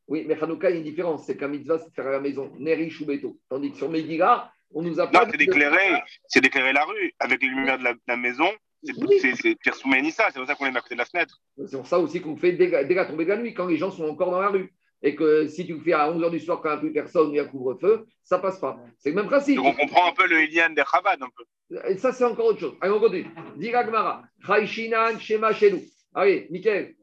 Oui, 0.10 0.26
mais 0.28 0.38
Hanouka, 0.42 0.70
il 0.70 0.74
y 0.74 0.76
a 0.76 0.80
une 0.80 0.84
différence. 0.84 1.26
C'est 1.26 1.38
qu'un 1.38 1.48
mitzvah, 1.48 1.80
c'est 1.80 1.96
faire 1.96 2.08
à 2.08 2.12
la 2.12 2.20
maison, 2.20 2.52
Neri 2.60 2.94
Beto. 3.06 3.40
Tandis 3.50 3.72
que 3.72 3.78
sur 3.78 3.90
Megillah, 3.90 4.52
on 4.74 4.82
nous 4.82 5.00
a 5.00 5.10
Non, 5.10 5.22
c'est 5.32 5.38
d'éclairer, 5.38 6.02
c'est 6.28 6.42
d'éclairer 6.42 6.74
la 6.74 6.84
rue 6.84 7.14
avec 7.20 7.42
les 7.42 7.48
lumières 7.48 7.80
de 7.80 7.86
la 8.06 8.18
maison 8.18 8.50
c'est 8.84 9.56
Pierre 9.56 9.76
Soumenissa, 9.76 10.26
c'est 10.32 10.40
pour 10.40 10.48
ça 10.48 10.56
qu'on 10.56 10.66
est 10.66 10.78
à 10.78 10.82
côté 10.82 10.96
de 10.96 11.00
la 11.00 11.06
fenêtre. 11.06 11.42
C'est 11.66 11.78
pour 11.78 11.88
ça 11.88 12.00
aussi 12.00 12.22
qu'on 12.22 12.38
fait 12.38 12.54
dès, 12.54 12.86
dès 12.86 12.94
la 12.94 13.06
tombée 13.06 13.26
de 13.26 13.30
la 13.30 13.38
nuit, 13.38 13.54
quand 13.54 13.68
les 13.68 13.78
gens 13.78 13.92
sont 13.92 14.06
encore 14.06 14.32
dans 14.32 14.42
la 14.42 14.50
rue. 14.50 14.74
Et 15.04 15.16
que 15.16 15.48
si 15.48 15.66
tu 15.66 15.76
le 15.76 15.80
fais 15.80 15.94
à 15.94 16.12
11h 16.12 16.32
du 16.32 16.40
soir 16.40 16.60
quand 16.62 16.70
il 16.70 16.72
n'y 16.72 16.78
a 16.78 16.82
plus 16.82 16.94
personne, 16.94 17.30
il 17.30 17.36
y 17.36 17.40
a 17.40 17.46
couvre-feu, 17.46 18.08
ça 18.24 18.40
passe 18.40 18.60
pas. 18.60 18.80
C'est 18.98 19.10
le 19.10 19.16
même 19.16 19.28
principe. 19.28 19.58
Donc 19.58 19.68
on 19.68 19.74
comprend 19.74 20.10
un 20.10 20.14
peu 20.14 20.28
le 20.28 20.44
Ilian 20.44 20.72
des 20.72 20.84
Chabad 20.92 21.22
un 21.22 21.28
peu. 21.38 21.44
Et 21.88 21.98
ça, 21.98 22.12
c'est 22.12 22.24
encore 22.24 22.48
autre 22.48 22.60
chose. 22.60 22.76
Allez, 22.82 22.94
on 22.94 23.00
continue. 23.00 23.28
Diragmara, 23.58 24.24
Chaïchinan, 24.46 25.20
Shema, 25.20 25.54
Shelou. 25.54 25.82
Allez, 26.16 26.48
Mickaël. 26.50 26.96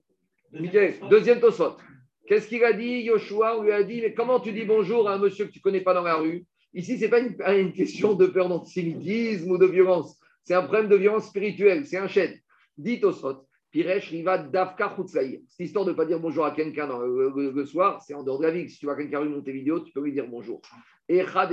Mickaël, 0.53 0.95
deuxième 1.09 1.41
Tosot. 1.41 1.77
Qu'est-ce 2.27 2.49
qu'il 2.49 2.65
a 2.65 2.73
dit? 2.73 3.03
Yoshua 3.03 3.59
On 3.59 3.63
lui 3.63 3.73
a 3.73 3.83
dit 3.83 4.01
Mais 4.01 4.15
comment 4.15 4.41
tu 4.41 4.53
dis 4.53 4.65
bonjour 4.65 5.09
à 5.09 5.15
un 5.15 5.19
monsieur 5.19 5.47
que 5.47 5.53
tu 5.53 5.59
ne 5.59 5.63
connais 5.63 5.83
pas 5.83 5.95
dans 5.95 6.03
la 6.03 6.17
rue? 6.17 6.47
Ici, 6.73 6.97
ce 6.97 7.03
n'est 7.03 7.11
pas 7.11 7.21
une, 7.21 7.37
une, 7.47 7.73
question 7.73 8.15
de 8.15 8.27
peur 8.27 8.49
d'antisémitisme 8.49 9.51
ou 9.53 9.59
de 9.59 9.67
violence. 9.67 10.19
C'est 10.45 10.55
un 10.55 10.63
problème 10.63 10.89
de 10.89 10.97
violence 10.97 11.29
spirituelle, 11.29 11.87
c'est 11.87 11.97
un 11.97 12.07
chêne. 12.07 12.39
Dites 12.77 13.03
au 13.05 13.13
Sot, 13.13 13.47
Piresh 13.71 14.11
Riva 14.11 14.39
Davka 14.39 14.95
Cette 15.07 15.41
histoire 15.59 15.85
de 15.87 15.91
ne 15.91 15.97
pas 15.97 16.05
dire 16.05 16.21
bonjour 16.21 16.45
à 16.45 16.51
quelqu'un 16.51 16.87
le, 16.87 17.65
soir, 17.65 18.03
c'est 18.03 18.15
en 18.15 18.23
dehors 18.23 18.39
de 18.39 18.45
la 18.45 18.51
vie. 18.51 18.69
Si 18.69 18.79
tu 18.79 18.87
vois 18.87 18.95
quelqu'un 18.95 19.23
lui 19.23 19.31
monter 19.31 19.53
vidéo, 19.53 19.81
tu 19.81 19.93
peux 19.93 20.03
lui 20.03 20.13
dire 20.13 20.29
bonjour. 20.29 20.61
Echad 21.09 21.51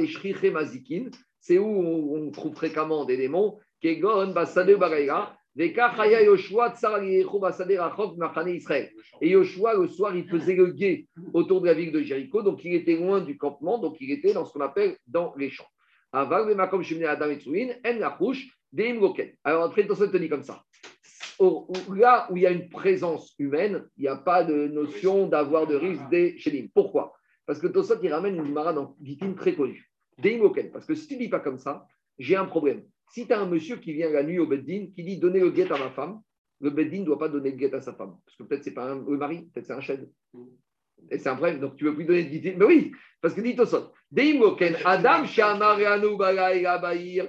Mazikin, 0.51 1.06
c'est 1.39 1.58
où 1.58 1.65
on, 1.65 2.30
trouve 2.32 2.54
fréquemment 2.54 3.06
des 3.06 3.17
démons. 3.17 3.58
Kegon. 3.82 4.34
Et 9.21 9.30
Yoshua, 9.30 9.73
le 9.73 9.88
soir, 9.88 10.15
il 10.15 10.27
faisait 10.27 10.56
le 10.56 10.67
guet 10.67 11.08
autour 11.34 11.62
de 11.62 11.65
la 11.65 11.73
ville 11.73 11.91
de 11.91 12.01
Jéricho, 12.01 12.41
donc 12.41 12.63
il 12.63 12.73
était 12.73 12.95
loin 12.95 13.19
du 13.21 13.38
campement, 13.38 13.77
donc 13.77 13.97
il 13.99 14.12
était 14.12 14.34
dans 14.34 14.45
ce 14.45 14.54
qu'on 14.54 14.62
appelle 14.62 14.95
dans 15.08 15.34
les 15.36 15.49
champs. 15.49 15.65
Loken. 18.73 19.31
Alors 19.43 19.63
après, 19.63 19.86
on 19.89 19.95
se 19.95 20.05
dit 20.05 20.29
comme 20.29 20.43
ça. 20.43 20.63
Là 21.39 22.27
où 22.29 22.38
il 22.38 22.43
y 22.43 22.45
a 22.45 22.51
une 22.51 22.69
présence 22.69 23.34
humaine, 23.39 23.86
il 23.97 24.01
n'y 24.03 24.07
a 24.07 24.15
pas 24.15 24.43
de 24.43 24.67
notion 24.67 25.27
d'avoir 25.27 25.67
de 25.67 25.75
risque 25.75 26.07
des 26.10 26.38
Shelim. 26.38 26.69
Pourquoi? 26.73 27.13
Parce 27.45 27.60
que 27.60 27.67
Tosot, 27.67 27.99
il 28.03 28.13
ramène 28.13 28.36
une 28.36 28.53
mara 28.53 28.73
dans 28.73 28.95
Gitin 29.01 29.34
très 29.34 29.55
connue. 29.55 29.89
Loken. 30.23 30.71
Parce 30.71 30.86
que 30.86 30.93
si 30.93 31.07
tu 31.07 31.15
ne 31.15 31.19
dis 31.19 31.29
pas 31.29 31.39
comme 31.39 31.57
ça, 31.57 31.88
j'ai 32.19 32.36
un 32.36 32.45
problème. 32.45 32.84
Si 33.10 33.25
tu 33.25 33.34
as 33.34 33.39
un 33.39 33.47
monsieur 33.47 33.77
qui 33.77 33.93
vient 33.93 34.10
la 34.10 34.23
nuit 34.23 34.39
au 34.39 34.45
Beddin, 34.45 34.88
qui 34.95 35.03
dit 35.03 35.17
donnez 35.17 35.39
le 35.39 35.49
guet 35.49 35.71
à 35.71 35.77
ma 35.77 35.89
femme, 35.89 36.21
le 36.60 36.69
Beddin 36.69 36.99
ne 36.99 37.05
doit 37.05 37.17
pas 37.17 37.27
donner 37.27 37.51
le 37.51 37.57
guet 37.57 37.73
à 37.73 37.81
sa 37.81 37.93
femme. 37.93 38.15
Parce 38.23 38.38
que 38.38 38.43
peut-être 38.43 38.63
c'est 38.63 38.73
pas 38.73 38.91
un, 38.91 39.03
le 39.03 39.17
mari, 39.17 39.49
peut-être 39.53 39.65
c'est 39.65 39.73
un 39.73 39.81
chef. 39.81 39.99
Et 41.10 41.17
c'est 41.17 41.29
un 41.29 41.36
problème. 41.36 41.60
Donc 41.60 41.75
tu 41.75 41.86
ne 41.86 41.89
veux 41.89 41.95
plus 41.95 42.05
donner 42.05 42.23
de 42.23 42.38
guet. 42.38 42.55
Mais 42.55 42.65
oui, 42.65 42.91
parce 43.19 43.34
que 43.34 43.41
dit 43.41 43.55
Tosot. 43.55 43.91
Adam 44.86 45.23
Kit 45.25 45.41
Bouget 45.41 46.39
Reishti. 46.39 47.21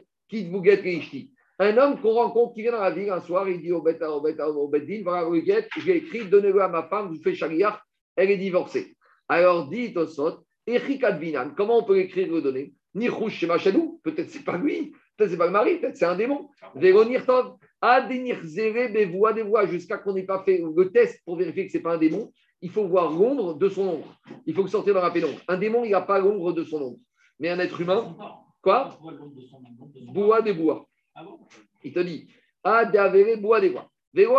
Un 1.59 1.77
homme 1.77 2.01
qu'on 2.01 2.15
rencontre 2.15 2.55
qui 2.55 2.63
vient 2.63 2.73
dans 2.73 2.81
la 2.81 2.91
ville 2.91 3.11
un 3.11 3.21
soir, 3.21 3.49
il 3.49 3.61
dit 3.61 3.73
au 3.73 3.83
Bet 3.83 4.03
au 4.03 4.21
Bet- 4.21 4.41
au 4.41 4.69
Beddin, 4.69 5.03
voilà 5.05 5.29
le 5.29 5.41
guet, 5.41 5.69
j'ai 5.85 5.97
écrit, 5.97 6.25
donnez-le 6.25 6.61
à 6.61 6.69
ma 6.69 6.85
femme, 6.85 7.15
je 7.15 7.21
fais 7.21 7.35
chariach, 7.35 7.79
elle 8.17 8.31
est 8.31 8.39
divorcée. 8.39 8.97
Alors 9.29 9.69
dit 9.69 9.93
Tosot, 9.93 10.45
Echikad 10.67 11.21
Vinan, 11.21 11.51
comment 11.57 11.79
on 11.79 11.85
peut 11.85 11.97
l'écrire 11.97 12.33
le 12.33 12.41
donner? 12.41 12.73
Nichouch 12.95 13.33
chez 13.33 13.47
Machalou, 13.47 14.01
peut-être 14.03 14.31
c'est 14.31 14.45
pas 14.45 14.57
lui, 14.59 14.93
peut-être 15.17 15.31
c'est 15.31 15.37
pas 15.37 15.47
le 15.47 15.53
mari, 15.53 15.79
peut-être 15.79 15.97
c'est 15.97 16.05
un 16.05 16.17
démon. 16.17 16.49
Véronir 16.75 17.25
Tov, 17.27 17.57
Adenir 17.81 18.39
Zere 18.45 18.93
Bevoa 18.93 19.33
voix, 19.45 19.67
jusqu'à 19.67 19.99
qu'on 19.99 20.15
n'ait 20.15 20.25
pas 20.25 20.43
fait 20.45 20.59
le 20.59 20.91
test 20.91 21.21
pour 21.25 21.37
vérifier 21.37 21.67
que 21.67 21.73
c'est 21.73 21.81
pas 21.81 21.95
un 21.95 21.99
démon, 21.99 22.33
il 22.61 22.71
faut 22.71 22.87
voir 22.87 23.11
l'ombre 23.11 23.55
de 23.55 23.69
son 23.69 23.89
ombre. 23.89 24.21
Il 24.47 24.55
faut 24.55 24.63
le 24.63 24.69
sortir 24.69 24.95
dans 24.95 25.03
la 25.03 25.11
pénombre. 25.11 25.41
Un 25.49 25.57
démon, 25.57 25.85
il 25.85 25.91
n'a 25.91 26.01
pas 26.01 26.19
l'ombre 26.19 26.53
de 26.53 26.65
son 26.65 26.81
ombre. 26.81 26.99
Mais 27.41 27.49
un 27.49 27.59
être 27.59 27.81
humain, 27.81 28.17
quoi 28.63 28.99
Bois 30.13 30.41
des 30.41 30.55
bois. 30.55 30.87
Ah 31.15 31.27
Il 31.85 31.93
te 31.93 32.01
dit, 32.01 32.29
Adavere 32.65 33.37
bois 33.39 33.61
des 33.61 33.71
bois. 33.71 33.91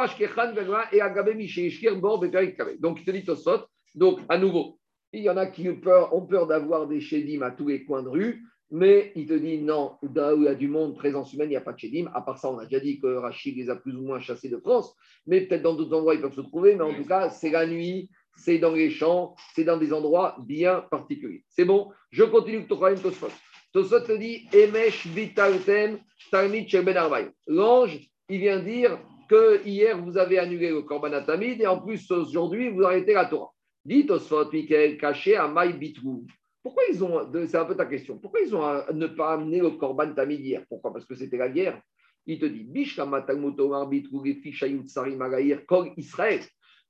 Ashkechan 0.01 0.53
et 0.91 1.01
Agabe 1.01 1.35
Miché 1.35 1.67
Ishkir 1.67 1.95
Bor. 1.97 2.19
Donc 2.79 2.99
il 2.99 3.05
te 3.05 3.11
dit 3.11 3.23
Tosot, 3.23 3.65
donc 3.95 4.19
à 4.29 4.37
nouveau, 4.37 4.79
il 5.11 5.23
y 5.23 5.29
en 5.29 5.37
a 5.37 5.47
qui 5.47 5.69
ont 5.69 5.79
peur, 5.79 6.13
ont 6.13 6.25
peur 6.25 6.47
d'avoir 6.47 6.87
des 6.87 7.01
chédim 7.01 7.41
à 7.41 7.51
tous 7.51 7.67
les 7.67 7.83
coins 7.83 8.03
de 8.03 8.09
rue, 8.09 8.43
mais 8.71 9.11
il 9.15 9.27
te 9.27 9.33
dit 9.33 9.59
non, 9.59 9.97
là 10.15 10.33
où 10.35 10.39
il 10.39 10.45
y 10.45 10.47
a 10.47 10.55
du 10.55 10.67
monde, 10.67 10.95
présence 10.95 11.33
humaine, 11.33 11.49
il 11.49 11.51
n'y 11.51 11.55
a 11.57 11.61
pas 11.61 11.73
de 11.73 11.79
chédim. 11.79 12.09
À 12.13 12.21
part 12.21 12.39
ça, 12.39 12.51
on 12.51 12.57
a 12.57 12.65
déjà 12.65 12.79
dit 12.79 12.99
que 12.99 13.07
Rachid 13.07 13.55
les 13.55 13.69
a 13.69 13.75
plus 13.75 13.95
ou 13.95 14.01
moins 14.01 14.19
chassés 14.19 14.49
de 14.49 14.57
France, 14.57 14.95
mais 15.27 15.41
peut-être 15.41 15.61
dans 15.61 15.75
d'autres 15.75 15.95
endroits, 15.95 16.15
ils 16.15 16.21
peuvent 16.21 16.33
se 16.33 16.41
trouver, 16.41 16.75
mais 16.75 16.83
en 16.83 16.95
tout 16.95 17.05
cas, 17.05 17.29
c'est 17.29 17.51
la 17.51 17.67
nuit, 17.67 18.09
c'est 18.35 18.57
dans 18.57 18.73
les 18.73 18.89
champs, 18.89 19.35
c'est 19.53 19.63
dans 19.63 19.77
des 19.77 19.93
endroits 19.93 20.37
bien 20.45 20.81
particuliers. 20.89 21.43
C'est 21.49 21.65
bon, 21.65 21.91
je 22.09 22.23
continue 22.23 22.65
Tochaim 22.65 22.95
Tosfot. 22.95 23.29
Dit 23.75 24.47
Emesh 24.53 25.07
Ben. 25.07 25.99
L'ange, 27.47 27.99
il 28.29 28.39
vient 28.39 28.59
dire 28.59 28.99
que 29.27 29.65
hier 29.65 29.99
vous 29.99 30.15
avez 30.15 30.37
annulé 30.37 30.69
le 30.69 30.83
Korban 30.83 31.11
Atamid 31.13 31.59
et 31.59 31.65
en 31.65 31.79
plus 31.79 32.11
aujourd'hui 32.11 32.69
vous 32.69 32.83
arrêtez 32.83 33.13
la 33.13 33.25
Torah. 33.25 33.51
Dit 33.83 34.05
Tosfot, 34.05 34.51
Michael, 34.51 34.97
caché 34.97 35.35
à 35.37 35.47
Maï 35.47 35.73
Bitrou. 35.73 36.27
Pourquoi 36.61 36.83
ils 36.87 37.03
ont, 37.03 37.27
c'est 37.47 37.57
un 37.57 37.65
peu 37.65 37.75
ta 37.75 37.87
question, 37.87 38.19
pourquoi 38.19 38.41
ils 38.41 38.55
ont 38.55 38.61
à 38.61 38.85
ne 38.93 39.07
pas 39.07 39.33
amené 39.33 39.59
le 39.59 39.71
Korban 39.71 40.13
Tamid 40.13 40.39
hier? 40.39 40.63
Pourquoi? 40.69 40.93
Parce 40.93 41.05
que 41.05 41.15
c'était 41.15 41.37
la 41.37 41.49
guerre. 41.49 41.81
Il 42.27 42.39
te 42.39 42.45
dit, 42.45 42.69
Arbitrou, 43.73 44.23
Kol 45.67 45.91
Israël. 45.97 46.41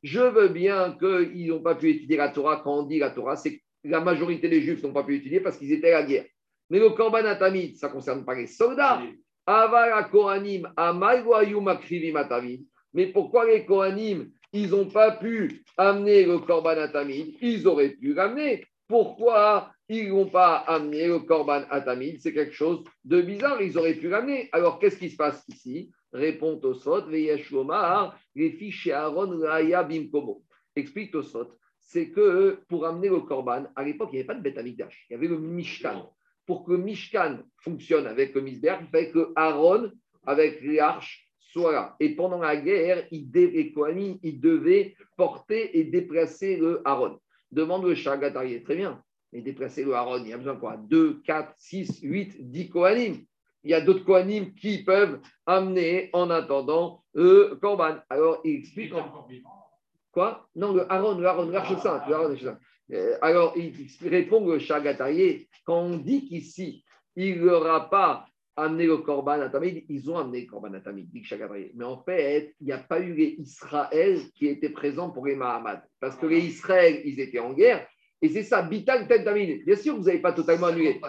Je 0.03 0.19
veux 0.19 0.49
bien 0.49 0.97
qu'ils 0.99 1.47
n'ont 1.47 1.61
pas 1.61 1.75
pu 1.75 1.91
étudier 1.91 2.17
la 2.17 2.27
Torah. 2.27 2.57
Quand 2.57 2.79
on 2.79 2.83
dit 2.83 2.99
la 2.99 3.09
Torah, 3.09 3.37
c'est 3.37 3.55
que 3.55 3.61
la 3.85 4.01
majorité 4.01 4.49
des 4.49 4.61
Juifs 4.61 4.83
n'ont 4.83 4.91
pas 4.91 5.03
pu 5.03 5.15
étudier 5.15 5.39
parce 5.39 5.57
qu'ils 5.57 5.71
étaient 5.71 5.93
à 5.93 6.01
la 6.01 6.05
guerre. 6.05 6.25
Mais 6.73 6.79
le 6.79 6.89
Korban 6.89 7.23
Atamid, 7.25 7.77
ça 7.77 7.87
ne 7.87 7.93
concerne 7.93 8.25
pas 8.25 8.33
les 8.33 8.47
soldats. 8.47 8.99
Avala 9.45 10.05
Kohanim, 10.05 10.67
Amalgoayum 10.75 11.67
Akrivim 11.67 12.15
Atavid. 12.15 12.65
Mais 12.95 13.05
pourquoi 13.05 13.45
les 13.45 13.63
Kohanim, 13.63 14.31
ils 14.51 14.71
n'ont 14.71 14.89
pas 14.89 15.11
pu 15.11 15.63
amener 15.77 16.25
le 16.25 16.39
Korban 16.39 16.79
Atamid? 16.79 17.35
Ils 17.41 17.67
auraient 17.67 17.91
pu 17.91 18.15
l'amener. 18.15 18.65
Pourquoi 18.87 19.71
ils 19.87 20.09
n'ont 20.09 20.25
pas 20.25 20.55
amené 20.65 21.05
le 21.05 21.19
Korban 21.19 21.61
Atamid? 21.69 22.19
C'est 22.19 22.33
quelque 22.33 22.55
chose 22.55 22.83
de 23.05 23.21
bizarre. 23.21 23.61
Ils 23.61 23.77
auraient 23.77 23.93
pu 23.93 24.09
l'amener. 24.09 24.49
Alors, 24.51 24.79
qu'est-ce 24.79 24.97
qui 24.97 25.11
se 25.11 25.15
passe 25.15 25.43
ici? 25.49 25.91
Répond 26.11 26.57
Tosot, 26.57 27.05
Veyeshomar, 27.05 28.17
les 28.33 28.49
fiches 28.49 28.87
Aaron 28.87 29.39
Raya 29.39 29.83
Bimkomo. 29.83 30.41
Explique 30.75 31.11
Tosot, 31.11 31.55
c'est 31.77 32.09
que 32.09 32.57
pour 32.67 32.87
amener 32.87 33.09
le 33.09 33.19
Korban, 33.19 33.65
à 33.75 33.83
l'époque, 33.83 34.09
il 34.11 34.15
n'y 34.15 34.19
avait 34.21 34.27
pas 34.27 34.33
de 34.33 34.41
Beth 34.41 34.57
Amikdash, 34.57 35.05
il 35.07 35.13
y 35.13 35.15
avait 35.15 35.27
le 35.27 35.37
Mishkan. 35.37 36.09
Pour 36.45 36.65
que 36.65 36.73
Mishkan 36.73 37.39
fonctionne 37.59 38.07
avec 38.07 38.33
le 38.35 38.41
Misber, 38.41 38.75
il 38.81 38.87
fallait 38.87 39.11
que 39.11 39.31
Aaron, 39.35 39.91
avec 40.25 40.61
l'arche, 40.63 41.29
soit 41.39 41.71
là. 41.71 41.95
Et 41.99 42.15
pendant 42.15 42.39
la 42.39 42.57
guerre, 42.57 43.05
il 43.11 43.29
les 43.31 43.71
Kohanim, 43.71 44.17
ils 44.23 44.41
devaient 44.41 44.95
porter 45.15 45.77
et 45.77 45.83
déplacer 45.85 46.57
le 46.57 46.81
Aaron. 46.85 47.19
Demande 47.51 47.85
le 47.85 47.95
Chagatarié, 47.95 48.63
très 48.63 48.75
bien. 48.75 49.01
Mais 49.31 49.41
déplacer 49.41 49.83
le 49.83 49.93
Aaron, 49.93 50.23
il 50.23 50.29
y 50.29 50.33
a 50.33 50.37
besoin 50.37 50.55
de 50.55 50.59
quoi 50.59 50.77
2, 50.77 51.21
4, 51.25 51.53
6, 51.57 51.99
8, 52.01 52.49
10 52.51 52.69
Kohanim. 52.69 53.25
Il 53.63 53.71
y 53.71 53.73
a 53.73 53.81
d'autres 53.81 54.03
Kohanim 54.03 54.53
qui 54.55 54.83
peuvent 54.83 55.21
amener 55.45 56.09
en 56.13 56.29
attendant 56.29 57.03
le 57.13 57.57
Korban. 57.61 57.97
Alors, 58.09 58.41
il 58.43 58.55
explique. 58.55 58.93
vivant. 59.29 59.63
Quoi 60.11 60.47
Non, 60.55 60.73
le 60.73 60.91
Aaron, 60.91 61.17
le 61.17 61.25
Aaron, 61.25 61.49
l'arche 61.49 61.75
sainte. 61.81 62.03
le 62.07 62.15
Aaron, 62.15 62.29
l'arche 62.29 62.43
sainte. 62.43 62.59
Euh, 62.91 63.17
alors, 63.21 63.53
il 63.55 63.73
répond 64.07 64.45
le 64.45 64.59
Chagatarié, 64.59 65.47
quand 65.65 65.79
on 65.79 65.97
dit 65.97 66.27
qu'ici, 66.27 66.83
il 67.15 67.39
leur 67.39 67.65
a 67.67 67.89
pas 67.89 68.25
amené 68.55 68.85
le 68.85 68.97
Korban 68.97 69.41
à 69.41 69.49
Tamid, 69.49 69.83
ils 69.89 70.09
ont 70.11 70.17
amené 70.17 70.41
le 70.41 70.47
Korban 70.47 70.73
à 70.73 70.79
Tamid, 70.79 71.09
dit 71.09 71.23
Chagatarié. 71.23 71.71
Mais 71.75 71.85
en 71.85 72.03
fait, 72.03 72.53
il 72.59 72.65
n'y 72.65 72.73
a 72.73 72.77
pas 72.77 72.99
eu 72.99 73.13
les 73.13 73.35
Israël 73.39 74.19
qui 74.35 74.47
étaient 74.47 74.69
présents 74.69 75.09
pour 75.09 75.25
les 75.25 75.35
Mahamad. 75.35 75.81
Parce 75.99 76.15
que 76.15 76.25
les 76.25 76.39
Israël, 76.39 77.01
ils 77.05 77.19
étaient 77.19 77.39
en 77.39 77.53
guerre. 77.53 77.87
Et 78.21 78.29
c'est 78.29 78.43
ça, 78.43 78.61
Bital 78.61 79.07
Tel 79.07 79.23
Tamid. 79.23 79.65
Bien 79.65 79.75
sûr, 79.75 79.97
vous 79.97 80.03
n'avez 80.03 80.19
pas 80.19 80.33
totalement 80.33 80.67
annulé. 80.67 81.01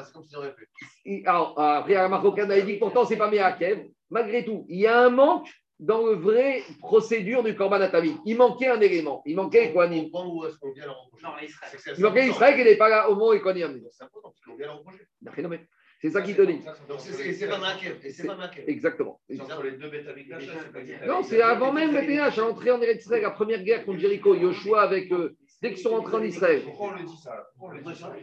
Alors, 1.27 1.61
après, 1.61 1.95
la 1.95 2.09
Marocaine 2.09 2.51
avait 2.51 2.63
dit 2.63 2.75
que 2.75 2.81
pourtant, 2.81 3.05
c'est 3.05 3.17
pas 3.17 3.31
Meakev. 3.31 3.89
Malgré 4.11 4.45
tout, 4.45 4.65
il 4.69 4.81
y 4.81 4.87
a 4.87 5.03
un 5.03 5.11
manque 5.11 5.49
dans 5.81 6.07
le 6.07 6.13
vrai 6.15 6.63
procédure 6.79 7.43
du 7.43 7.55
Korban 7.55 7.81
Atamid. 7.81 8.17
Il 8.25 8.37
manquait 8.37 8.69
un 8.69 8.81
élément. 8.81 9.23
Il 9.27 9.37
manquait 9.37 9.73
Kohanim. 9.73 10.05
comprend 10.11 10.29
où 10.35 10.47
est-ce 10.47 10.57
qu'on 10.59 10.73
vient 10.73 10.87
leur 10.87 11.05
reprocher. 11.05 11.25
Non, 11.25 11.33
Israël. 11.43 11.95
Il 11.99 12.05
manquait. 12.05 12.29
Israël 12.29 12.57
qui 12.57 12.65
n'est 12.65 12.77
pas 12.77 12.89
là 12.89 13.11
au 13.11 13.15
moment 13.15 13.31
où 13.31 13.35
il 13.35 13.41
connaît 13.41 13.63
amené. 13.63 13.83
C'est 13.91 14.05
important 14.05 14.31
parce 14.31 14.41
qu'on 14.45 14.57
vient 14.57 14.67
leur 14.67 14.79
reprocher. 14.79 15.07
Non, 15.43 15.49
mais 15.49 15.67
C'est 16.01 16.11
ça 16.11 16.21
qu'il 16.21 16.37
te 16.37 16.43
dit. 16.43 16.61
Donc 16.89 17.01
c'est- 17.01 17.43
et 17.43 17.49
pas 17.49 17.59
Makev. 17.59 17.97
Et 18.05 18.11
c'est 18.13 18.27
pas 18.27 18.37
Makev. 18.37 18.65
Exactement. 18.69 19.21
Entre 19.41 19.63
les 19.63 19.73
deux 19.73 19.89
bêtes 19.89 20.07
avec 20.07 20.27
c'est 20.29 20.73
pas 20.73 20.81
dit. 20.83 20.93
Non, 21.07 21.23
c'est 21.23 21.41
avant 21.41 21.73
même 21.73 21.95
le 21.95 22.01
Ténach, 22.07 22.37
à 22.37 22.41
l'entrée 22.43 22.71
en 22.71 22.81
Israël, 22.83 23.23
la 23.23 23.31
première 23.31 23.63
guerre 23.63 23.85
contre 23.87 24.01
Jéricho, 24.01 24.35
Yoshua 24.35 24.83
avec 24.83 25.11
eux, 25.13 25.35
dès 25.63 25.71
qu'ils 25.71 25.79
sont 25.83 25.91
rentrés 25.91 26.17
en 26.17 26.23
Israël. 26.23 26.63
Pourquoi 26.63 26.89
on 26.89 26.93
le 26.93 27.05
dit 27.05 27.17
ça? 27.17 27.47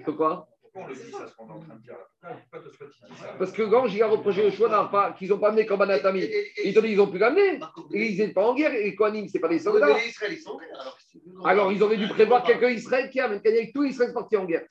Pourquoi? 0.06 0.48
Dit 0.74 0.80
Pourquoi 0.80 0.84
on 0.84 0.88
le 0.88 0.96
dit 0.96 1.12
ça, 1.12 1.28
ce 1.28 1.36
qu'on 1.36 1.48
est 1.48 1.52
en 1.52 1.60
train 1.60 1.76
de 1.76 1.82
dire 1.82 1.94
là 2.24 2.30
Pourquoi 2.30 2.42
pourquoi 2.52 2.60
Tosfot, 2.60 2.86
il 2.86 3.14
dit 3.14 3.20
ça? 3.20 3.36
Parce 3.38 3.52
que 3.52 3.64
Gange, 3.64 3.94
il 3.94 4.04
a 4.04 4.08
reproché 4.08 4.50
d'avoir 4.50 4.90
pas- 4.92 5.12
qu'ils 5.14 5.30
n'ont 5.30 5.38
pas 5.38 5.50
amené 5.50 5.66
Korban 5.66 5.90
Atamid. 5.90 6.30
Ils 6.64 6.74
te 6.74 6.80
disent 6.80 6.90
qu'ils 6.90 6.98
n'ont 6.98 7.08
pu 7.08 7.18
l'amener. 7.18 7.60
Ils 7.92 8.18
n'étaient 8.18 8.34
pas 8.34 8.46
en 8.48 8.54
guerre, 8.56 8.74
et 8.74 8.96
Kohanim, 8.96 9.28
ce 9.28 9.34
n'est 9.34 9.40
pas 9.42 9.48
des 9.50 9.60
soldats. 9.60 9.88
mais 9.88 10.02
les 10.02 10.10
Israéliens, 10.10 10.38
ils 10.38 10.42
sont 10.42 10.52
en 10.52 10.58
guerre, 10.58 10.98
alors 11.46 11.72
ils 11.72 11.84
auraient 11.84 11.98
dû 11.98 12.08
prévoir 12.08 12.44
quelques 12.44 12.78
Israël 12.78 13.10
qui 13.10 13.20
amènent. 13.20 13.42
Avec 13.46 13.74
tout 13.74 13.84
Israël 13.84 14.14
parti 14.14 14.38
en 14.38 14.46
guerre. 14.46 14.66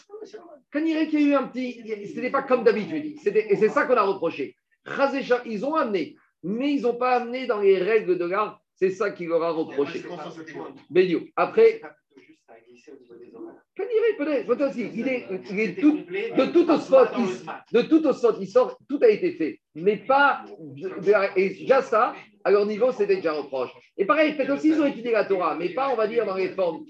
Quand 0.73 0.81
il 0.81 0.89
y 0.89 0.97
a 0.97 1.03
eu 1.03 1.35
un 1.35 1.45
petit. 1.49 1.83
Ce 1.87 2.15
n'était 2.17 2.31
pas 2.31 2.43
comme 2.43 2.65
d'habitude. 2.65 3.17
Et 3.27 3.57
c'est 3.57 3.69
ça 3.69 3.85
qu'on 3.85 3.97
a 3.97 4.03
reproché. 4.03 4.57
Ils 5.47 5.65
ont 5.65 5.75
amené, 5.75 6.17
mais 6.43 6.73
ils 6.75 6.83
n'ont 6.83 6.95
pas 6.97 7.17
amené 7.17 7.47
dans 7.47 7.61
les 7.61 7.79
règles 7.79 8.17
de 8.17 8.25
l'art. 8.25 8.61
C'est 8.75 8.91
ça 8.91 9.11
qu'il 9.11 9.29
leur 9.29 9.43
a 9.43 9.51
reproché. 9.51 10.03
Après, 11.37 11.83
Au 12.89 13.83
niveau 13.83 14.05
des 14.11 14.17
peut-être, 14.25 14.47
peut-être 14.47 14.71
aussi, 14.71 14.91
il 14.95 15.09
est, 15.09 15.27
il 15.51 15.61
est 15.61 15.67
C'était 15.69 15.81
tout, 15.81 15.97
complet, 15.97 16.33
de 16.37 16.45
tout 16.47 16.71
au 16.71 16.79
spot, 16.79 17.09
il- 17.19 18.15
sort, 18.15 18.37
il 18.41 18.47
sort, 18.49 18.79
tout 18.89 18.99
a 19.03 19.09
été 19.09 19.33
fait, 19.33 19.61
mais 19.75 19.97
pas. 19.97 20.45
de- 20.59 21.39
et 21.39 21.49
déjà 21.51 21.81
ça, 21.83 22.15
à 22.45 22.51
leur 22.51 22.67
niveau, 22.67 22.93
c'était 22.93 23.17
déjà 23.17 23.33
reproche. 23.33 23.71
Et 23.97 24.05
pareil, 24.05 24.35
peut-être 24.35 24.53
aussi, 24.53 24.69
ils 24.69 24.81
ont 24.81 24.87
étudié 24.87 25.13
la 25.13 25.25
Torah, 25.25 25.57
mais 25.57 25.71
pas, 25.71 25.89
on 25.91 25.97
va 25.97 26.07
dire, 26.07 26.27
dans 26.27 26.35
les 26.35 26.51
formes. 26.51 26.85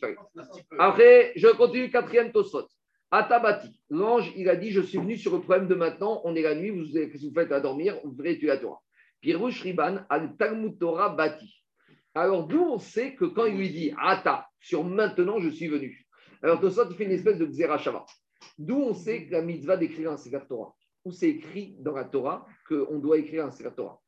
Après, 0.78 1.32
je 1.36 1.48
continue, 1.48 1.90
quatrième 1.90 2.32
Tosot. 2.32 2.66
Atabati, 3.12 3.68
l'ange, 3.90 4.32
il 4.36 4.48
a 4.48 4.56
dit 4.56 4.70
Je 4.70 4.80
suis 4.80 4.98
venu 4.98 5.16
sur 5.16 5.32
le 5.34 5.40
problème 5.40 5.66
de 5.68 5.74
maintenant, 5.74 6.20
on 6.24 6.34
est 6.36 6.42
la 6.42 6.54
nuit, 6.54 6.70
vous, 6.70 6.84
qu'est-ce 6.92 7.22
que 7.22 7.28
vous 7.28 7.34
faites 7.34 7.50
à 7.52 7.60
dormir 7.60 7.98
Vous 8.04 8.12
verrez 8.16 8.30
étudier 8.32 8.48
la 8.50 8.58
Torah. 8.58 8.80
Pirouche 9.20 9.62
Riban, 9.62 9.98
al 10.08 10.36
Talmud 10.36 10.78
Torah 10.78 11.08
Bati. 11.10 11.62
Alors, 12.14 12.46
d'où 12.46 12.60
on 12.62 12.78
sait 12.78 13.14
que 13.14 13.24
quand 13.24 13.44
il 13.46 13.56
lui 13.56 13.70
dit 13.70 13.92
Ata, 14.00 14.46
sur 14.60 14.84
maintenant, 14.84 15.40
je 15.40 15.48
suis 15.48 15.68
venu. 15.68 16.06
Alors, 16.42 16.60
Tosot, 16.60 16.90
il 16.90 16.96
fait 16.96 17.04
une 17.04 17.12
espèce 17.12 17.38
de 17.38 17.46
Xerashava. 17.46 18.04
D'où 18.58 18.76
on 18.76 18.94
sait 18.94 19.26
que 19.26 19.32
la 19.32 19.42
mitzvah 19.42 19.76
d'écrire 19.76 20.12
un 20.12 20.16
Sefer 20.16 20.40
Torah. 20.48 20.74
où 21.04 21.12
c'est 21.12 21.30
écrit 21.30 21.76
dans 21.78 21.94
la 21.94 22.04
Torah 22.04 22.46
qu'on 22.68 22.98
doit 22.98 23.18
écrire 23.18 23.46
un 23.46 23.50
Sefer 23.50 23.70
Torah. 23.74 24.00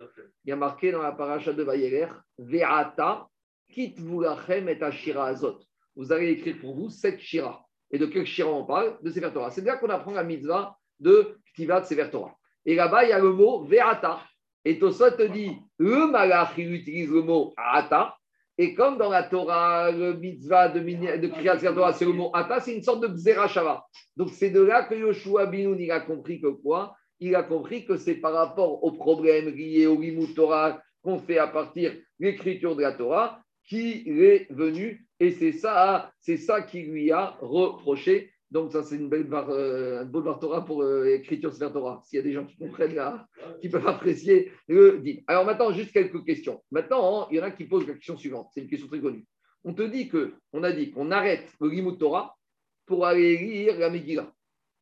Il 0.44 0.50
y 0.50 0.52
a 0.52 0.56
marqué 0.56 0.92
dans 0.92 1.02
la 1.02 1.12
paracha 1.12 1.52
de 1.52 1.62
Vayeler, 1.62 2.08
Ve'ata, 2.38 3.28
kitvulachem 3.70 4.68
et 4.68 4.82
ashira 4.82 5.26
azot. 5.26 5.58
Vous 5.96 6.12
allez 6.12 6.32
écrire 6.32 6.58
pour 6.60 6.74
vous 6.74 6.90
cette 6.90 7.20
shira. 7.20 7.64
Et 7.90 7.98
de 7.98 8.06
quel 8.06 8.26
shira 8.26 8.50
on 8.50 8.64
parle 8.64 8.98
De 9.02 9.10
Sefer 9.10 9.32
Torah. 9.32 9.50
C'est 9.50 9.62
là 9.62 9.76
qu'on 9.76 9.90
apprend 9.90 10.12
la 10.12 10.24
mitzvah 10.24 10.76
de 11.00 11.38
Ktivat 11.52 11.84
Sefer 11.84 12.10
Torah. 12.10 12.36
Et 12.64 12.74
là-bas, 12.74 13.04
il 13.04 13.10
y 13.10 13.12
a 13.12 13.18
le 13.18 13.32
mot 13.32 13.64
Ve'ata. 13.64 14.22
Et 14.64 14.78
Tosot 14.78 15.12
te 15.12 15.22
dit, 15.22 15.56
le 15.78 16.10
malach, 16.10 16.56
il 16.56 16.72
utilise 16.72 17.10
le 17.10 17.22
mot 17.22 17.52
Ata. 17.56 18.16
Et 18.58 18.74
comme 18.74 18.98
dans 18.98 19.10
la 19.10 19.22
Torah, 19.22 19.90
le 19.90 20.14
mitzvah 20.14 20.68
de, 20.68 20.80
de 20.80 21.26
Kriyat 21.28 21.56
Torah, 21.56 21.94
c'est 21.94 22.04
le 22.04 22.12
mot 22.12 22.30
Ata, 22.34 22.60
c'est 22.60 22.74
une 22.74 22.82
sorte 22.82 23.02
de 23.02 23.08
Xerashava. 23.08 23.86
Donc 24.16 24.30
c'est 24.30 24.50
de 24.50 24.60
là 24.60 24.84
que 24.84 24.94
Yoshua 24.94 25.46
Binoun, 25.46 25.80
il 25.80 25.90
a 25.90 26.00
compris 26.00 26.40
que 26.40 26.48
quoi? 26.48 26.94
Il 27.18 27.34
a 27.34 27.42
compris 27.42 27.86
que 27.86 27.96
c'est 27.96 28.16
par 28.16 28.32
rapport 28.32 28.84
aux 28.84 28.92
problèmes 28.92 29.48
liés 29.48 29.86
au 29.86 29.98
Limut 29.98 30.34
Torah 30.34 30.82
qu'on 31.02 31.18
fait 31.18 31.38
à 31.38 31.46
partir 31.46 31.92
de 31.92 31.98
l'écriture 32.18 32.76
de 32.76 32.82
la 32.82 32.92
Torah 32.92 33.40
qu'il 33.68 34.22
est 34.22 34.46
venu. 34.50 35.06
Et 35.18 35.30
c'est 35.30 35.52
ça, 35.52 36.12
c'est 36.20 36.36
ça 36.36 36.62
qui 36.62 36.82
lui 36.82 37.12
a 37.12 37.36
reproché. 37.40 38.31
Donc 38.52 38.70
ça, 38.70 38.82
c'est 38.82 38.96
une 38.96 39.08
belle 39.08 39.28
var, 39.28 39.48
euh, 39.48 40.02
un 40.02 40.04
beau 40.04 40.20
var 40.20 40.38
Torah 40.38 40.62
pour 40.62 40.82
euh, 40.82 41.04
l'écriture 41.04 41.50
de 41.50 41.58
la 41.58 41.70
Torah. 41.70 42.02
S'il 42.04 42.18
y 42.18 42.20
a 42.20 42.22
des 42.22 42.34
gens 42.34 42.44
qui 42.44 42.54
comprennent 42.58 42.94
là, 42.94 43.26
qui 43.62 43.70
peuvent 43.70 43.86
apprécier 43.88 44.52
le 44.68 44.98
dit. 44.98 45.24
Alors 45.26 45.46
maintenant, 45.46 45.72
juste 45.72 45.90
quelques 45.90 46.22
questions. 46.22 46.62
Maintenant, 46.70 47.22
hein, 47.22 47.28
il 47.30 47.38
y 47.38 47.40
en 47.40 47.44
a 47.44 47.50
qui 47.50 47.64
posent 47.64 47.86
la 47.86 47.94
question 47.94 48.18
suivante. 48.18 48.50
C'est 48.52 48.60
une 48.60 48.68
question 48.68 48.88
très 48.88 49.00
connue. 49.00 49.24
On 49.64 49.72
te 49.72 49.80
dit 49.80 50.06
que, 50.10 50.34
on 50.52 50.64
a 50.64 50.72
dit 50.72 50.90
qu'on 50.90 51.10
arrête 51.10 51.50
le 51.62 51.70
Limut 51.70 51.96
Torah 51.96 52.36
pour 52.84 53.06
aller 53.06 53.38
lire 53.38 53.78
la 53.78 53.88
Megillah. 53.88 54.30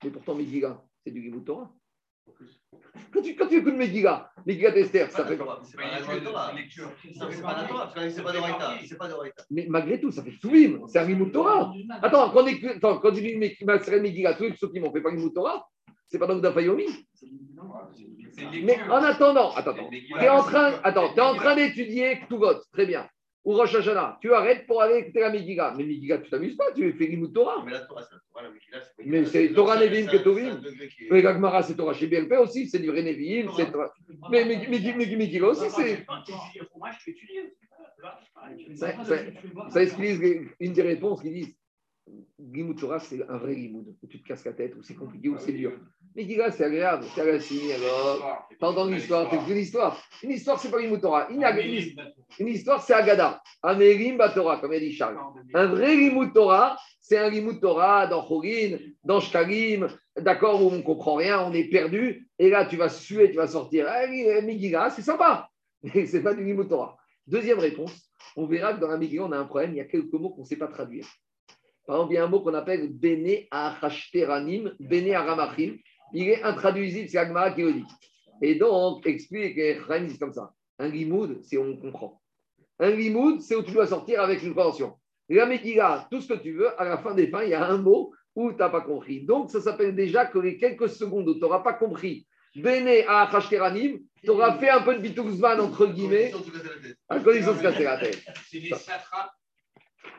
Mais 0.03 0.11
pourtant, 0.11 0.35
Megillah, 0.35 0.83
c'est 1.05 1.13
du 1.13 1.21
Limut 1.21 1.45
Torah. 1.45 1.73
Quand 3.13 3.23
tu, 3.23 3.35
quand 3.35 3.47
tu 3.49 3.57
écoutes 3.57 3.75
Megillah, 3.75 4.31
Megillah 4.47 4.71
d'Esther, 4.71 5.11
ça 5.11 5.25
fait 5.25 5.37
C'est 5.37 5.45
pas. 5.45 5.61
Mais 9.51 9.67
malgré 9.69 10.01
tout, 10.01 10.11
ça 10.13 10.23
fait 10.23 10.33
Souvim, 10.41 10.87
c'est 10.87 10.99
un 10.99 11.05
Limut 11.07 11.33
Torah. 11.33 11.73
Attends, 12.03 12.31
quand, 12.31 12.43
on 12.43 12.47
écoute- 12.47 12.71
attends, 12.77 12.99
quand 12.99 13.13
tu 13.13 13.21
dis 13.23 13.37
Megillah, 13.37 14.35
tous 14.35 14.55
ceux 14.57 14.71
qui 14.71 14.81
m'ont 14.81 14.93
fait 14.93 15.01
pas 15.01 15.11
Limut 15.11 15.33
Torah, 15.33 15.67
c'est 16.09 16.19
pas 16.19 16.27
donc 16.27 16.43
d'Afayomi. 16.43 16.85
Mais 18.65 18.81
en 18.89 19.03
attendant, 19.03 19.51
attends, 19.55 19.73
attends, 19.73 19.89
tu 19.91 20.25
es 20.25 20.29
en 20.29 20.43
train, 20.43 20.73
attends, 20.83 21.13
t'es 21.15 21.21
en 21.21 21.35
train 21.35 21.55
d'étudier 21.57 22.21
Ktuvot, 22.21 22.55
très 22.73 22.87
bien. 22.87 23.07
Ou 23.45 23.55
Rosh 23.55 23.75
Hashanah, 23.75 24.19
tu 24.21 24.33
arrêtes 24.35 24.67
pour 24.67 24.83
aller 24.83 24.99
écouter 24.99 25.21
la 25.21 25.31
Megillah. 25.31 25.75
Mais 25.77 25.85
Megillah, 25.85 26.19
tu 26.19 26.29
t'amuses 26.29 26.57
pas, 26.57 26.73
tu 26.73 26.93
fais 26.93 27.07
Limut 27.07 27.33
Torah. 27.33 27.63
Mais 27.65 27.73
la 27.73 27.81
Torah, 27.81 28.03
c'est 28.03 28.15
la 28.15 28.21
Torah, 28.21 28.43
la 28.43 28.51
Megillah, 28.51 28.81
c'est 28.83 29.07
Mais 29.07 29.25
c'est 29.25 29.53
Torah 29.55 29.81
Nevim 29.81 30.07
que 30.07 30.17
Tovim. 30.19 30.61
Mais 31.11 31.23
l'Agmara, 31.23 31.63
c'est 31.63 31.75
Torah 31.75 31.95
chez 31.95 32.07
BLP 32.07 32.33
aussi, 32.39 32.69
c'est 32.69 32.81
du 32.81 32.91
Nevi'im, 32.91 33.51
c'est 33.57 33.73
Torah. 33.73 33.93
Mais 34.31 34.45
Megillah 34.45 35.49
aussi, 35.49 35.71
c'est. 35.71 36.05
Ça- 38.75 39.83
explique 39.83 40.51
une 40.59 40.73
des 40.73 40.83
réponses 40.83 41.23
qui 41.23 41.31
disent 41.31 41.57
Limut 42.39 42.75
Torah, 42.77 42.99
c'est 42.99 43.27
un 43.29 43.39
vrai 43.39 43.55
où 43.73 43.97
tu 44.09 44.21
te 44.21 44.29
casses 44.29 44.45
la 44.45 44.53
tête, 44.53 44.75
où 44.77 44.83
c'est 44.83 44.95
compliqué, 44.95 45.29
où 45.29 45.39
c'est 45.39 45.53
dur. 45.53 45.73
Mais 46.17 46.23
Megillah, 46.23 46.51
c'est 46.51 46.65
agréable, 46.65 47.05
c'est 47.15 47.75
alors. 47.75 48.49
T'entends 48.59 48.87
l'histoire, 48.87 49.31
c'est 49.31 49.53
une 49.53 49.59
histoire. 49.59 50.03
Une 50.23 50.31
histoire, 50.33 50.59
c'est 50.59 50.71
pas 50.71 50.79
Limut 50.81 51.01
Torah. 51.01 51.29
Une, 51.31 51.43
une- 51.63 51.97
une 52.41 52.49
histoire, 52.49 52.83
c'est 52.83 52.95
Agada. 52.95 53.41
Amérim 53.63 54.17
Batora, 54.17 54.59
comme 54.59 54.73
a 54.73 54.79
dit 54.81 54.93
Charles. 54.93 55.17
Un 55.55 55.67
vrai 55.67 55.95
Limut 55.97 56.33
c'est 57.01 57.17
un 57.19 57.29
Limut 57.31 57.61
dans 57.61 58.23
Chorin, 58.27 58.77
dans 59.05 59.21
Shkalim, 59.21 59.89
d'accord, 60.17 60.63
où 60.63 60.69
on 60.69 60.77
ne 60.77 60.83
comprend 60.83 61.15
rien, 61.17 61.41
on 61.43 61.53
est 61.53 61.65
perdu. 61.69 62.29
Et 62.39 62.51
là, 62.51 62.65
tu 62.67 62.77
vas 62.77 62.89
suer, 62.89 63.31
tu 63.31 63.37
vas 63.37 63.49
sortir. 63.49 63.87
Ah, 63.89 64.07
Megillah, 64.07 64.91
c'est 64.91 65.03
sympa. 65.03 65.49
Mais 65.83 66.07
ce 66.07 66.17
n'est 66.17 66.23
pas 66.23 66.35
du 66.35 66.45
Limut. 66.45 66.69
Deuxième 67.27 67.59
réponse, 67.61 67.93
on 68.37 68.47
verra 68.47 68.75
que 68.75 68.81
dans 68.81 68.89
la 68.89 68.97
Megillah, 68.99 69.25
on 69.25 69.33
a 69.33 69.39
un 69.39 69.45
problème. 69.45 69.73
Il 69.73 69.77
y 69.79 69.81
a 69.81 69.85
quelques 69.85 70.13
mots 70.13 70.31
qu'on 70.31 70.43
ne 70.43 70.47
sait 70.47 70.57
pas 70.57 70.69
traduire. 70.69 71.07
Par 71.87 71.97
exemple, 71.97 72.13
il 72.13 72.17
y 72.17 72.19
a 72.19 72.25
un 72.25 72.29
mot 72.29 72.41
qu'on 72.41 72.55
appelle 72.55 72.89
Bene 72.93 73.45
Ahashteranim, 73.51 74.75
Bene 74.79 75.13
Aramachim. 75.15 75.77
Il 76.13 76.29
est 76.29 76.43
intraduisible, 76.43 77.09
c'est 77.09 77.19
Agmara 77.19 77.53
qui 77.53 77.63
le 77.63 77.73
dit. 77.75 77.85
Et 78.43 78.55
donc, 78.55 79.07
explique, 79.07 79.55
dit 79.57 80.19
comme 80.19 80.33
ça. 80.33 80.53
Un 80.79 80.89
limoud, 80.89 81.41
c'est 81.43 81.57
où 81.59 81.63
on 81.63 81.77
comprend. 81.77 82.21
Un 82.79 82.91
limoud, 82.91 83.41
c'est 83.41 83.55
où 83.55 83.63
tu 83.63 83.73
dois 83.73 83.87
sortir 83.87 84.23
avec 84.23 84.43
une 84.43 84.55
convention. 84.55 84.97
La 85.29 85.47
Megillah, 85.47 86.09
tout 86.11 86.21
ce 86.21 86.33
que 86.33 86.39
tu 86.39 86.53
veux, 86.53 86.81
à 86.81 86.85
la 86.85 86.99
fin 86.99 87.15
des 87.15 87.29
fins, 87.29 87.45
il 87.45 87.51
y 87.51 87.55
a 87.55 87.65
un 87.65 87.79
mot 87.79 88.13
où 88.35 88.51
tu 88.51 88.59
n'as 88.59 88.71
pas 88.71 88.81
compris. 88.81 89.25
Donc, 89.25 89.51
ça 89.51 89.61
s'appelle 89.61 89.95
déjà 89.95 90.27
que 90.27 90.39
les 90.39 90.57
quelques 90.57 90.89
secondes 90.89 91.29
où 91.29 91.35
tu 91.35 91.41
n'auras 91.41 91.61
pas 91.61 91.75
compris 91.75 92.27
Bene 92.57 92.89
à 93.07 93.29
Hashteranim, 93.37 94.01
tu 94.25 94.31
auras 94.31 94.59
fait 94.59 94.71
un 94.71 94.81
peu 94.83 94.97
de 94.97 95.01
bitouzman, 95.01 95.61
entre 95.61 95.87
guillemets, 95.87 96.33
à 97.09 97.21
condition 97.21 97.53
de 97.53 97.59
se 97.59 97.63
casser 97.63 97.85
la 97.85 97.99
tête. 97.99 98.25
C'est 98.51 98.59
les 98.59 98.71
satrapes 98.71 99.31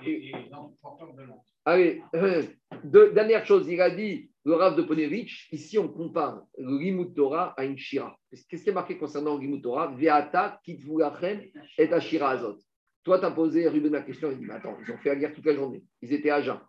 et 0.05 0.29
et 0.29 0.31
de. 0.31 1.27
Allez, 1.65 2.01
euh, 2.15 2.43
deux- 2.85 3.11
dernière 3.11 3.45
chose, 3.45 3.67
il 3.67 3.81
a 3.81 3.89
dit, 3.89 4.30
le 4.43 4.53
Rav 4.55 4.75
de 4.75 4.81
Ponevitch, 4.81 5.49
ici 5.51 5.77
on 5.77 5.87
compare 5.87 6.43
le 6.57 6.77
Limut 6.79 7.13
Torah 7.13 7.53
à 7.57 7.65
une 7.65 7.77
Shira. 7.77 8.17
Qu'est-ce 8.29 8.63
qui 8.63 8.69
est 8.69 8.73
marqué 8.73 8.97
concernant 8.97 9.35
le 9.35 9.41
Limut 9.41 9.61
Torah? 9.61 9.87
Veata, 9.95 10.59
Kitvulachem 10.63 11.41
et 11.77 11.93
Ashira 11.93 12.31
Azot. 12.31 12.57
Toi, 13.03 13.19
tu 13.19 13.25
as 13.25 13.31
posé 13.31 13.67
Ruben 13.67 13.91
la 13.91 14.01
question, 14.01 14.31
il 14.31 14.37
dit, 14.37 14.45
mais 14.45 14.53
attends, 14.53 14.77
ils 14.85 14.91
ont 14.91 14.97
fait 14.97 15.09
la 15.09 15.15
guerre 15.15 15.33
toute 15.33 15.45
la 15.45 15.55
journée, 15.55 15.83
ils 16.01 16.13
étaient 16.13 16.29
à 16.29 16.41
jeun. 16.41 16.59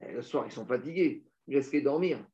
Et 0.00 0.12
le 0.12 0.22
soir, 0.22 0.44
ils 0.46 0.52
sont 0.52 0.66
fatigués, 0.66 1.24
ils 1.46 1.56
restaient 1.56 1.80
dormir. 1.80 2.24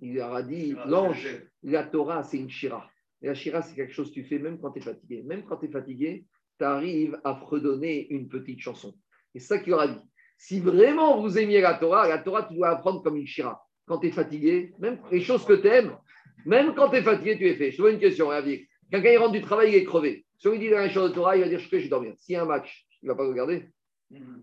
Il 0.00 0.14
leur 0.14 0.34
a 0.34 0.42
dit, 0.42 0.74
l'ange, 0.86 1.28
la 1.62 1.84
Torah, 1.84 2.22
c'est 2.22 2.38
une 2.38 2.50
Shira. 2.50 2.88
Et 3.20 3.26
la 3.26 3.34
Shira, 3.34 3.62
c'est 3.62 3.76
quelque 3.76 3.92
chose 3.92 4.08
que 4.08 4.14
tu 4.14 4.24
fais 4.24 4.38
même 4.38 4.58
quand 4.58 4.72
tu 4.72 4.80
es 4.80 4.82
fatigué. 4.82 5.22
Même 5.22 5.44
quand 5.44 5.58
tu 5.58 5.66
es 5.66 5.70
fatigué, 5.70 6.26
tu 6.58 6.64
arrives 6.64 7.20
à 7.22 7.36
fredonner 7.36 8.08
une 8.08 8.28
petite 8.28 8.60
chanson. 8.60 8.94
Et 9.34 9.38
c'est 9.38 9.46
ça 9.46 9.58
qu'il 9.58 9.70
leur 9.70 9.80
a 9.80 9.88
dit. 9.88 10.00
Si 10.38 10.58
vraiment 10.58 11.20
vous 11.20 11.38
aimiez 11.38 11.60
la 11.60 11.74
Torah, 11.74 12.08
la 12.08 12.18
Torah, 12.18 12.44
tu 12.44 12.54
dois 12.54 12.70
apprendre 12.70 13.02
comme 13.02 13.16
une 13.16 13.26
Shira. 13.26 13.62
Quand 13.86 13.98
tu 13.98 14.08
es 14.08 14.10
fatigué, 14.10 14.72
même 14.78 14.98
les 15.10 15.20
choses 15.20 15.44
que 15.44 15.54
tu 15.54 15.66
aimes, 15.66 15.96
même 16.44 16.74
quand 16.74 16.88
tu 16.90 16.96
es 16.96 17.02
fatigué, 17.02 17.36
tu 17.36 17.46
es 17.48 17.54
fait. 17.54 17.70
Je 17.70 17.76
te 17.76 17.82
pose 17.82 17.92
une 17.92 18.00
question, 18.00 18.28
Ravi. 18.28 18.66
Quelqu'un, 18.90 19.10
il 19.10 19.18
rentre 19.18 19.32
du 19.32 19.42
travail, 19.42 19.70
il 19.70 19.76
est 19.76 19.84
crevé. 19.84 20.24
Si 20.38 20.48
on 20.48 20.52
lui 20.52 20.58
dit 20.58 20.70
dans 20.70 20.78
les 20.78 20.90
choses 20.90 21.10
de 21.10 21.14
Torah, 21.14 21.36
il 21.36 21.42
va 21.42 21.48
dire 21.48 21.60
Je 21.60 21.76
vais 21.76 21.88
dormir. 21.88 22.14
S'il 22.18 22.34
y 22.34 22.36
a 22.36 22.42
un 22.42 22.46
match, 22.46 22.86
il 23.02 23.06
ne 23.06 23.12
va 23.12 23.16
pas 23.16 23.26
regarder. 23.26 23.68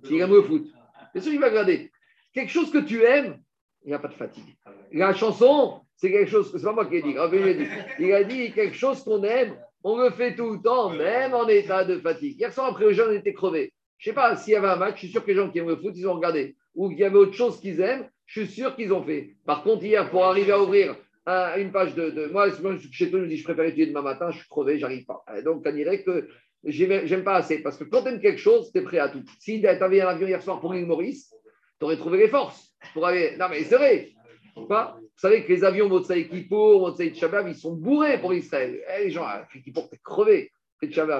S'il 0.04 0.20
aime 0.20 0.34
le 0.34 0.42
foot, 0.42 0.66
bien 1.14 1.22
sûr, 1.22 1.34
il 1.34 1.40
va 1.40 1.50
regarder. 1.50 1.92
Quelque 2.34 2.52
chose 2.52 2.72
que 2.72 2.80
tu 2.80 3.04
aimes, 3.04 3.40
il 3.84 3.90
n'y 3.90 3.94
a 3.94 4.00
pas 4.00 4.08
de 4.08 4.14
fatigue. 4.14 4.56
La 4.92 5.14
chanson, 5.14 5.82
c'est 5.96 6.12
quelque 6.12 6.30
chose, 6.30 6.52
c'est 6.52 6.64
pas 6.64 6.74
moi 6.74 6.86
qui 6.86 6.96
ai 6.96 7.02
dit. 7.02 7.16
Il 8.00 8.14
a 8.14 8.24
dit 8.24 8.52
quelque 8.54 8.76
chose 8.76 9.04
qu'on 9.04 9.24
aime, 9.24 9.58
on 9.84 9.98
le 9.98 10.10
fait 10.12 10.36
tout 10.36 10.52
le 10.52 10.62
temps, 10.62 10.90
même 10.90 11.34
en 11.34 11.48
état 11.48 11.86
de 11.86 12.00
fatigue. 12.00 12.40
Hier 12.40 12.54
soir, 12.54 12.68
après 12.68 12.86
le 12.86 12.94
jeûne, 12.94 13.10
on 13.12 13.16
était 13.16 13.34
crevé. 13.34 13.74
Je 13.98 14.10
ne 14.10 14.14
sais 14.14 14.16
pas, 14.16 14.36
s'il 14.36 14.54
y 14.54 14.56
avait 14.56 14.68
un 14.68 14.76
match, 14.78 14.96
je 14.96 15.00
suis 15.00 15.10
sûr 15.10 15.24
que 15.24 15.32
les 15.32 15.36
gens 15.36 15.50
qui 15.50 15.60
aiment 15.60 15.68
le 15.68 15.76
foot, 15.76 15.94
ils 15.96 16.08
ont 16.08 16.14
regardé. 16.14 16.56
Ou 16.76 16.90
qu'il 16.90 17.00
y 17.00 17.04
avait 17.04 17.18
autre 17.18 17.34
chose 17.34 17.60
qu'ils 17.60 17.82
aiment, 17.82 18.10
je 18.30 18.42
suis 18.42 18.52
sûr 18.62 18.76
qu'ils 18.76 18.94
ont 18.94 19.04
fait. 19.04 19.36
Par 19.46 19.64
contre, 19.64 19.84
hier, 19.84 20.10
pour 20.12 20.24
arriver 20.26 20.52
à 20.52 20.60
ouvrir 20.62 20.96
un- 21.26 21.58
une 21.58 21.72
page 21.72 21.96
de. 21.96 22.28
moi, 22.32 22.48
chez 22.92 23.10
toi, 23.10 23.20
je 23.20 23.24
me 23.26 23.28
dis, 23.28 23.38
je 23.38 23.44
préfère 23.44 23.66
étudier 23.66 23.88
demain 23.88 24.04
matin, 24.04 24.30
je 24.32 24.38
suis 24.40 24.48
crevé, 24.48 24.78
j'arrive 24.78 25.06
pas. 25.06 25.24
Donc, 25.44 25.64
on 25.66 25.72
dirait 25.72 26.04
que 26.04 26.28
j'aime 26.64 27.24
pas 27.24 27.36
assez. 27.36 27.60
Parce 27.64 27.78
que 27.78 27.86
quand 27.86 28.04
tu 28.04 28.10
aimes 28.10 28.22
quelque 28.22 28.40
chose, 28.40 28.72
tu 28.72 28.80
es 28.80 28.82
prêt 28.84 29.00
à 29.00 29.10
tout. 29.10 29.24
Si 29.40 29.60
tu 29.62 29.68
avais 29.68 30.02
un 30.02 30.08
avion 30.08 30.28
hier 30.28 30.42
soir 30.44 30.60
pour 30.60 30.74
l'île 30.74 30.86
Maurice, 30.86 31.34
tu 31.80 31.86
aurais 31.86 31.98
trouvé 31.98 32.20
les 32.20 32.28
forces 32.28 32.76
pour 32.94 33.06
aller. 33.08 33.36
Non, 33.38 33.48
mais 33.50 33.64
c'est 33.64 33.78
vrai. 33.78 34.10
Pas 34.68 34.98
Vous 35.00 35.08
savez 35.16 35.44
que 35.46 35.54
les 35.54 35.64
avions 35.64 35.88
Motsai 35.90 36.28
Kippour, 36.28 36.82
Motsai 36.82 37.14
Shabbat, 37.14 37.46
ils 37.48 37.56
sont 37.56 37.76
bourrés 37.76 38.20
pour 38.20 38.34
Israël. 38.34 38.80
Eh, 38.98 39.06
les 39.06 39.10
gens, 39.12 39.26
Kippour, 39.64 39.90
t'es 39.90 39.98
crevé. 40.04 40.52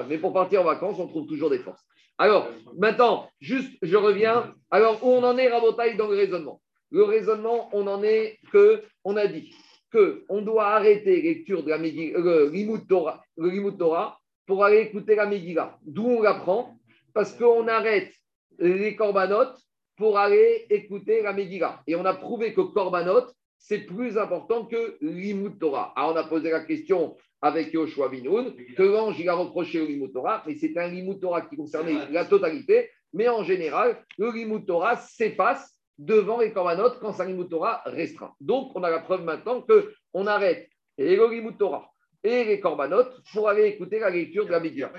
Mais 0.08 0.18
pour 0.18 0.32
partir 0.32 0.60
en 0.62 0.64
vacances, 0.64 0.98
on 0.98 1.06
trouve 1.08 1.26
toujours 1.26 1.50
des 1.50 1.58
forces. 1.58 1.82
Alors, 2.18 2.48
maintenant, 2.78 3.28
juste, 3.40 3.72
je 3.82 3.96
reviens. 3.96 4.54
Alors, 4.70 5.02
où 5.04 5.08
on 5.08 5.22
en 5.24 5.36
est, 5.38 5.48
Rabotaille, 5.48 5.96
dans 5.96 6.08
le 6.08 6.16
raisonnement? 6.16 6.60
Le 6.90 7.04
raisonnement, 7.04 7.68
on 7.72 7.86
en 7.86 8.02
est 8.02 8.38
que, 8.52 8.82
on 9.04 9.16
a 9.16 9.26
dit 9.26 9.54
que 9.90 10.24
on 10.28 10.42
doit 10.42 10.68
arrêter 10.68 11.20
lecture 11.20 11.62
de 11.62 11.70
la 11.70 11.78
Megillah, 11.78 12.18
le 12.18 12.86
Torah, 12.86 13.22
le 13.36 13.70
Torah 13.76 14.18
pour 14.46 14.64
aller 14.64 14.80
écouter 14.80 15.14
la 15.14 15.26
Megillah. 15.26 15.78
D'où 15.82 16.06
on 16.06 16.22
l'apprend? 16.22 16.76
Parce 17.12 17.32
qu'on 17.34 17.66
arrête 17.68 18.12
les 18.58 18.94
corbanotes 18.96 19.58
pour 19.96 20.18
aller 20.18 20.66
écouter 20.70 21.22
la 21.22 21.32
Megillah. 21.32 21.82
Et 21.86 21.94
on 21.94 22.04
a 22.04 22.14
prouvé 22.14 22.54
que 22.54 22.60
korbanot, 22.60 23.26
c'est 23.58 23.80
plus 23.80 24.16
important 24.16 24.64
que 24.64 24.96
Limut 25.00 25.58
Torah. 25.58 25.92
Alors, 25.94 26.12
on 26.12 26.16
a 26.16 26.24
posé 26.24 26.50
la 26.50 26.64
question 26.64 27.16
avec 27.42 27.72
Yoshua 27.72 28.08
Binoun, 28.08 28.54
que 28.76 28.82
l'ange, 28.82 29.18
il 29.20 29.28
a 29.28 29.34
reproché 29.34 29.78
le 29.78 29.86
Limut 29.86 30.12
Torah, 30.12 30.42
mais 30.46 30.54
c'était 30.54 30.80
un 30.80 31.14
Torah 31.20 31.42
qui 31.42 31.56
concernait 31.56 32.10
la 32.10 32.24
totalité. 32.24 32.90
Mais 33.12 33.28
en 33.28 33.42
général, 33.42 34.02
le 34.18 34.30
Limut 34.32 34.64
Torah 34.64 34.96
s'efface 34.96 35.76
devant 36.00 36.40
les 36.40 36.50
Korbanot 36.50 36.98
quand 36.98 37.18
Limut 37.22 37.48
Torah 37.48 37.82
restreint. 37.84 38.34
Donc, 38.40 38.72
on 38.74 38.82
a 38.82 38.90
la 38.90 39.00
preuve 39.00 39.22
maintenant 39.22 39.62
qu'on 39.62 40.26
arrête 40.26 40.68
et 40.96 41.14
le 41.14 41.28
Limut 41.28 41.58
Torah 41.58 41.90
et 42.24 42.44
les 42.44 42.58
Korbanot 42.58 43.04
pour 43.32 43.48
aller 43.48 43.66
écouter 43.66 43.98
la 43.98 44.08
lecture 44.08 44.46
de 44.46 44.50
la 44.50 44.60
Megillah. 44.60 44.92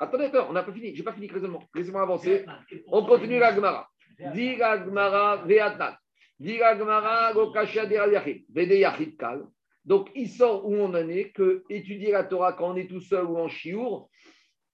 Attendez, 0.00 0.30
on 0.48 0.52
n'a 0.52 0.64
pas 0.64 0.72
fini. 0.72 0.92
Je 0.92 0.98
n'ai 0.98 1.04
pas 1.04 1.12
fini 1.12 1.28
le 1.28 1.34
raisonnement. 1.34 1.62
Laissez-moi 1.74 2.02
avancer. 2.02 2.44
On 2.88 3.04
continue 3.04 3.38
la 3.38 3.54
Gemara. 3.54 3.88
Gemara 4.18 5.36
ve'atnat. 5.46 5.96
Dit 6.38 6.58
la 6.58 6.76
Gemara 6.76 7.32
lo 7.32 7.52
kasha 7.52 7.86
de 7.86 7.94
yachid. 7.94 8.44
Vede 8.52 8.74
yachid 8.74 9.16
kal. 9.16 9.46
Donc, 9.84 10.10
il 10.16 10.28
sort 10.28 10.68
où 10.68 10.74
on 10.74 10.90
en 10.90 11.08
est 11.08 11.30
que 11.30 11.62
étudier 11.68 12.10
la 12.10 12.24
Torah 12.24 12.54
quand 12.54 12.72
on 12.72 12.76
est 12.76 12.88
tout 12.88 13.00
seul 13.00 13.24
ou 13.24 13.36
en 13.36 13.48
chiour, 13.48 14.08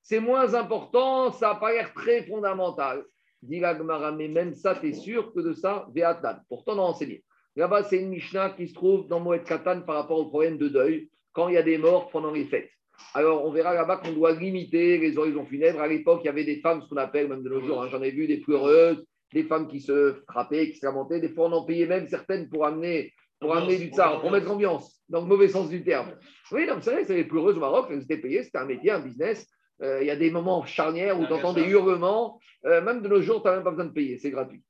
c'est 0.03 0.21
moins 0.21 0.55
important, 0.55 1.33
ça 1.33 1.49
n'a 1.49 1.55
pas 1.57 1.73
l'air 1.73 1.93
très 1.93 2.23
fondamental. 2.23 3.05
Dit 3.43 3.61
mais 3.61 4.29
même 4.29 4.55
ça, 4.55 4.75
tu 4.75 4.89
es 4.89 4.93
sûr 4.93 5.33
que 5.33 5.41
de 5.41 5.53
ça, 5.53 5.87
Ve'atan. 5.95 6.39
Pourtant, 6.49 6.75
on 6.75 6.81
a 6.81 6.89
enseigné. 6.89 7.23
Là-bas, 7.57 7.85
c'est 7.85 7.99
une 7.99 8.11
Mishnah 8.11 8.51
qui 8.51 8.69
se 8.69 8.75
trouve 8.75 9.09
dans 9.09 9.21
Moed 9.21 9.45
Katan 9.45 9.83
par 9.83 9.97
rapport 9.97 10.19
au 10.19 10.27
problème 10.27 10.59
de 10.59 10.69
deuil, 10.69 11.09
quand 11.33 11.49
il 11.49 11.55
y 11.55 11.59
a 11.59 11.63
des 11.63 11.79
morts 11.79 12.09
pendant 12.11 12.31
les 12.31 12.45
fêtes. 12.45 12.71
Alors, 13.15 13.45
on 13.45 13.51
verra 13.51 13.75
là-bas 13.75 13.99
qu'on 13.99 14.13
doit 14.13 14.33
limiter 14.33 14.99
les 14.99 15.19
horizons 15.19 15.45
funèbres. 15.45 15.81
À 15.81 15.89
l'époque, 15.89 16.21
il 16.23 16.27
y 16.27 16.31
avait 16.31 16.45
des 16.45 16.61
femmes, 16.61 16.83
ce 16.83 16.89
qu'on 16.89 16.97
appelle, 16.97 17.29
même 17.29 17.43
de 17.43 17.49
nos 17.49 17.61
jours, 17.61 17.83
hein, 17.83 17.89
j'en 17.91 18.03
ai 18.03 18.11
vu, 18.11 18.27
des 18.27 18.39
pleureuses, 18.39 19.05
des 19.33 19.45
femmes 19.45 19.69
qui 19.69 19.81
se 19.81 20.17
frappaient, 20.29 20.71
qui 20.71 20.79
se 20.79 20.87
lamentaient. 20.87 21.21
Des 21.21 21.29
fois, 21.29 21.49
on 21.49 21.53
en 21.53 21.65
payait 21.65 21.87
même 21.87 22.07
certaines 22.07 22.49
pour 22.49 22.67
amener, 22.67 23.13
pour 23.41 23.57
amener 23.57 23.77
du 23.77 23.89
tsar, 23.89 24.21
pour 24.21 24.31
mettre 24.31 24.47
l'ambiance, 24.47 25.01
dans 25.09 25.21
le 25.21 25.27
mauvais 25.27 25.49
sens 25.49 25.69
du 25.69 25.83
terme. 25.85 26.13
Oui, 26.51 26.67
non, 26.67 26.77
c'est 26.81 26.93
vrai, 26.93 27.05
c'est 27.05 27.15
les 27.15 27.25
pleureuses 27.25 27.57
au 27.57 27.61
Maroc, 27.61 27.87
elles 27.91 28.03
étaient 28.03 28.19
payées, 28.19 28.43
c'était 28.43 28.59
un 28.59 28.67
métier, 28.67 28.91
un 28.91 29.01
business. 29.01 29.49
Euh, 29.83 29.99
Il 30.03 30.07
y 30.07 30.11
a 30.11 30.17
des 30.17 30.31
moments 30.31 30.65
charnières 30.65 31.19
où 31.19 31.27
tu 31.27 31.33
entends 31.33 31.53
des 31.53 31.65
hurlements. 31.65 32.39
Euh, 32.65 32.81
même 32.81 33.03
de 33.03 33.09
nos 33.09 33.23
jours, 33.23 33.43
tu 33.43 33.49
n'as 33.49 33.55
même 33.55 33.65
pas 33.65 33.71
besoin 33.71 33.87
de 33.87 33.93
payer, 33.93 34.19
c'est 34.19 34.31
gratuit. 34.31 34.63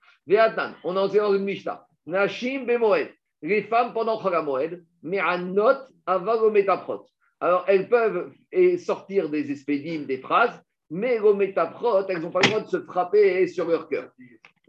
On 0.85 0.97
a 0.97 1.01
enseigné 1.01 1.21
dans 1.21 1.35
une 1.35 1.45
Mishnah. 1.45 1.87
Nashim 2.07 2.65
bemoed. 2.67 3.09
Les 3.41 3.63
femmes 3.63 3.93
pendant 3.95 4.21
Chagamoed, 4.21 4.83
mais 5.03 5.21
à 5.21 5.39
note 5.39 5.89
avalométaprot. 6.07 7.07
Alors, 7.41 7.65
elles 7.69 7.89
peuvent 7.89 8.33
sortir 8.79 9.29
des 9.31 9.51
espédimes, 9.51 10.07
des 10.07 10.19
phrases, 10.19 10.61
mais 10.91 11.19
l'ométaprot, 11.19 12.07
elles 12.09 12.21
n'ont 12.21 12.31
pas 12.31 12.41
le 12.41 12.49
droit 12.49 12.61
de 12.61 12.69
se 12.69 12.81
frapper 12.81 13.47
sur 13.47 13.67
leur 13.69 13.89
cœur. 13.89 14.11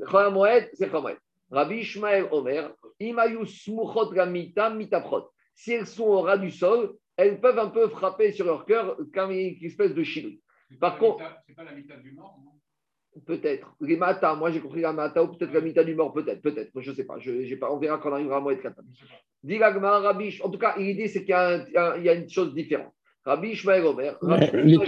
Chagamoed, 0.09 0.69
c'est 0.73 0.85
Chagamoed. 0.85 1.17
Rabbi 1.51 1.77
Ishmael 1.77 2.27
Omer, 2.31 2.71
Imayu 2.99 3.45
smuchot 3.45 4.11
gamita 4.13 4.69
mitaprot. 4.69 5.31
Si 5.55 5.73
elles 5.73 5.87
sont 5.87 6.03
au 6.03 6.21
ras 6.21 6.37
du 6.37 6.51
sol, 6.51 6.93
elles 7.21 7.39
peuvent 7.39 7.59
un 7.59 7.69
peu 7.69 7.87
frapper 7.89 8.31
sur 8.31 8.45
leur 8.45 8.65
cœur 8.65 8.97
comme 9.13 9.31
une 9.31 9.55
espèce 9.63 9.93
de 9.93 10.03
chili. 10.03 10.41
Par 10.79 10.97
contre- 10.97 11.19
mita- 11.23 11.43
C'est 11.47 11.55
pas 11.55 11.63
la 11.63 11.73
mitad 11.73 12.01
du 12.01 12.11
mort, 12.13 12.39
non? 12.43 12.51
Peut-être. 13.25 13.75
Les 13.81 13.97
matas, 13.97 14.35
moi 14.35 14.51
j'ai 14.51 14.59
compris 14.61 14.81
la 14.81 14.93
mata, 14.93 15.23
ou 15.23 15.27
peut-être 15.35 15.51
la 15.51 15.61
mita 15.61 15.83
du 15.83 15.95
mort, 15.95 16.13
peut-être, 16.13 16.41
peut-être. 16.41 16.69
Je 16.79 16.91
ne 16.91 16.95
sais 16.95 17.03
pas. 17.05 17.17
Je, 17.19 17.43
j'ai 17.43 17.57
pas. 17.57 17.71
On 17.73 17.77
verra 17.77 17.97
quand 17.97 18.09
on 18.11 18.13
arrivera 18.13 18.37
à 18.37 18.39
Moed 18.39 18.61
Katan. 18.61 18.83
Je 18.93 18.99
sais 18.99 19.05
pas. 19.05 19.19
Dit 19.43 19.57
la 19.57 19.73
Gemara, 19.73 19.99
Rabbi, 19.99 20.29
Sh- 20.29 20.41
en 20.43 20.49
tout 20.49 20.59
cas, 20.59 20.75
l'idée 20.77 21.07
c'est 21.07 21.21
qu'il 21.21 21.29
y 21.29 21.33
a, 21.33 21.97
y 21.97 22.09
une 22.15 22.29
chose 22.29 22.53
différente. 22.53 22.93
Rabbi 23.25 23.49
Ishmael 23.49 23.85
Omer. 23.85 24.17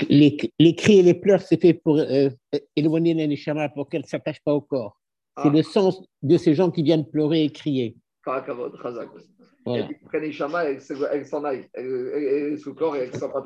Les, 0.10 0.38
les- 0.60 0.76
cris 0.76 1.00
et 1.00 1.04
les 1.04 1.14
pleurs, 1.14 1.42
c'est 1.42 1.60
fait 1.60 1.74
pour 1.74 1.98
euh, 1.98 2.30
éloigner 2.76 3.14
les 3.14 3.28
neshama, 3.28 3.70
pour 3.70 3.90
qu'elles 3.90 4.02
ne 4.04 4.08
s'attachent 4.08 4.44
pas 4.44 4.54
au 4.54 4.62
corps. 4.62 4.98
C'est 5.42 5.50
Ah. 5.50 5.54
le 5.54 5.64
sens 5.64 6.02
de 6.22 6.38
ces 6.38 6.54
gens 6.54 6.70
qui 6.72 6.84
viennent 6.84 7.08
pleurer 7.10 7.44
et 7.46 7.50
crier. 7.52 7.96
Karakavod, 8.24 8.78
Chazak. 8.82 9.10
Voilà. 9.66 9.88
Elle 9.90 10.00
prend 10.08 10.20
les 10.20 10.32
chamas, 10.32 10.64
elle, 10.66 10.82
se- 10.82 10.94
elle 11.12 11.26
s'en 11.26 11.44
aille. 11.44 11.68
Elle, 11.74 11.86
elle- 11.86 12.24
elle 12.24 12.54
est 12.54 12.58
sous 12.58 12.70
le 12.70 12.76
corps 12.76 12.96
et 12.96 13.00
elle 13.00 13.12
pas 13.12 13.28
trop. 13.42 13.44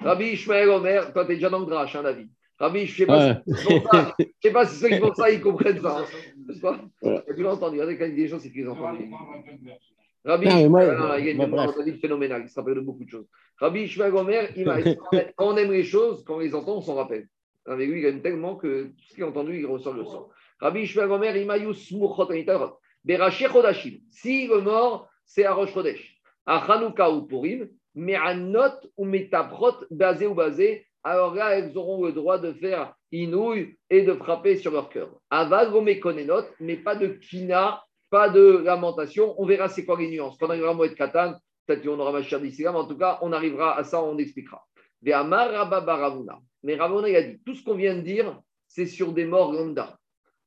Rabbi 0.00 0.24
Ishmael 0.26 0.68
Omer, 0.68 1.12
toi, 1.12 1.24
tu 1.24 1.32
es 1.32 1.34
déjà 1.36 1.50
dans 1.50 1.60
le 1.60 1.66
drache, 1.66 1.94
hein, 1.96 2.02
David. 2.02 2.28
Rabbi, 2.58 2.86
je 2.86 2.92
ne 2.92 2.96
sais, 2.98 3.06
pas 3.06 3.26
Ouais. 3.26 3.34
si 3.46 3.62
ça- 3.90 4.14
je 4.18 4.24
sais 4.42 4.52
pas 4.52 4.66
si 4.66 4.76
ceux 4.76 4.88
qui 4.88 4.98
font 4.98 5.14
ça, 5.14 5.30
ils 5.30 5.40
comprennent 5.40 5.80
ça. 5.80 5.98
hein. 5.98 6.04
Tu 7.36 7.42
l'as 7.42 7.52
entendu. 7.52 7.76
Regardez 7.80 7.98
quand 7.98 8.04
il 8.06 8.14
dit 8.14 8.22
des 8.22 8.28
choses, 8.28 8.42
c'est 8.42 8.52
qu'ils 8.52 8.68
ont 8.68 8.72
On 8.72 8.80
va 8.80 8.88
entendu. 8.90 9.10
Rabbi, 10.24 10.46
Non, 10.48 10.54
mais 10.56 10.68
moi- 10.68 10.80
Ah, 10.82 10.94
non, 10.94 11.14
il 11.18 11.24
y 11.26 11.28
a 11.28 11.32
une 11.32 11.98
phénoménale, 11.98 12.42
il 12.44 12.48
se 12.48 12.54
rappelle 12.58 12.74
de 12.76 12.80
beaucoup 12.80 13.04
de 13.04 13.10
choses. 13.10 13.26
Rabbi 13.58 13.82
Ishmael 13.82 14.14
Omer, 14.14 14.48
il 14.56 14.64
m'a- 14.66 14.76
quand 15.36 15.48
on 15.52 15.56
aime 15.56 15.72
les 15.72 15.84
choses, 15.84 16.22
quand 16.24 16.36
on 16.36 16.40
les 16.40 16.54
entend, 16.54 16.76
on 16.76 16.80
s'en 16.80 16.94
rappelle. 16.94 17.28
Avec 17.66 17.88
lui, 17.88 18.00
il 18.00 18.06
aime 18.06 18.22
tellement 18.22 18.56
que 18.56 18.84
tout 18.84 18.92
ce 19.08 19.14
qu'il 19.14 19.24
a 19.24 19.28
entendu, 19.28 19.58
il 19.58 19.66
ressort 19.66 19.94
le 19.94 20.04
sang. 20.04 20.28
Rabbi 20.60 20.80
Ishmael 20.82 21.10
Omer, 21.10 21.36
il 21.36 21.46
m'a 21.46 21.58
Chodashim. 23.08 23.98
Si 24.10 24.46
le 24.46 24.60
mort, 24.60 25.08
c'est 25.24 25.44
à 25.44 25.54
Rosh 25.54 25.72
Chodesh. 25.72 26.20
À 26.46 26.58
Hanouka 26.58 27.10
ou 27.10 27.22
Purim, 27.22 27.68
mais 27.94 28.16
à 28.16 28.34
Not 28.34 28.88
ou 28.96 29.04
Metabrot, 29.04 29.84
basé 29.90 30.26
ou 30.26 30.34
basé, 30.34 30.86
alors 31.02 31.34
là, 31.34 31.58
elles 31.58 31.76
auront 31.76 32.04
le 32.04 32.12
droit 32.12 32.38
de 32.38 32.52
faire 32.54 32.94
inouï 33.12 33.76
et 33.90 34.02
de 34.02 34.14
frapper 34.14 34.56
sur 34.56 34.72
leur 34.72 34.88
cœur. 34.88 35.10
Aval 35.30 35.70
Konenot, 36.00 36.44
mais 36.60 36.76
pas 36.76 36.96
de 36.96 37.08
kina, 37.08 37.82
pas 38.10 38.30
de 38.30 38.62
lamentation. 38.64 39.34
On 39.38 39.44
verra 39.44 39.68
c'est 39.68 39.84
quoi 39.84 39.98
les 39.98 40.10
nuances. 40.10 40.36
Quand 40.38 40.46
on 40.46 40.50
arrivera 40.50 40.70
à 40.70 40.74
Moed 40.74 40.94
Katan, 40.94 41.34
peut-être 41.66 41.84
qu'on 41.84 41.98
aura 42.00 42.12
ma 42.12 42.22
chère 42.22 42.40
d'ici 42.40 42.62
mais 42.62 42.68
en 42.68 42.86
tout 42.86 42.96
cas, 42.96 43.18
on 43.20 43.32
arrivera 43.32 43.76
à 43.76 43.84
ça, 43.84 44.02
on 44.02 44.16
expliquera. 44.18 44.64
Ve'amar 45.02 45.50
Rabba. 45.50 46.40
Mais 46.62 46.76
Ravuna, 46.76 47.08
il 47.08 47.16
a 47.16 47.22
dit, 47.22 47.38
tout 47.44 47.54
ce 47.54 47.62
qu'on 47.62 47.74
vient 47.74 47.96
de 47.96 48.00
dire, 48.00 48.40
c'est 48.66 48.86
sur 48.86 49.12
des 49.12 49.26
morts 49.26 49.52
lambda. 49.52 49.98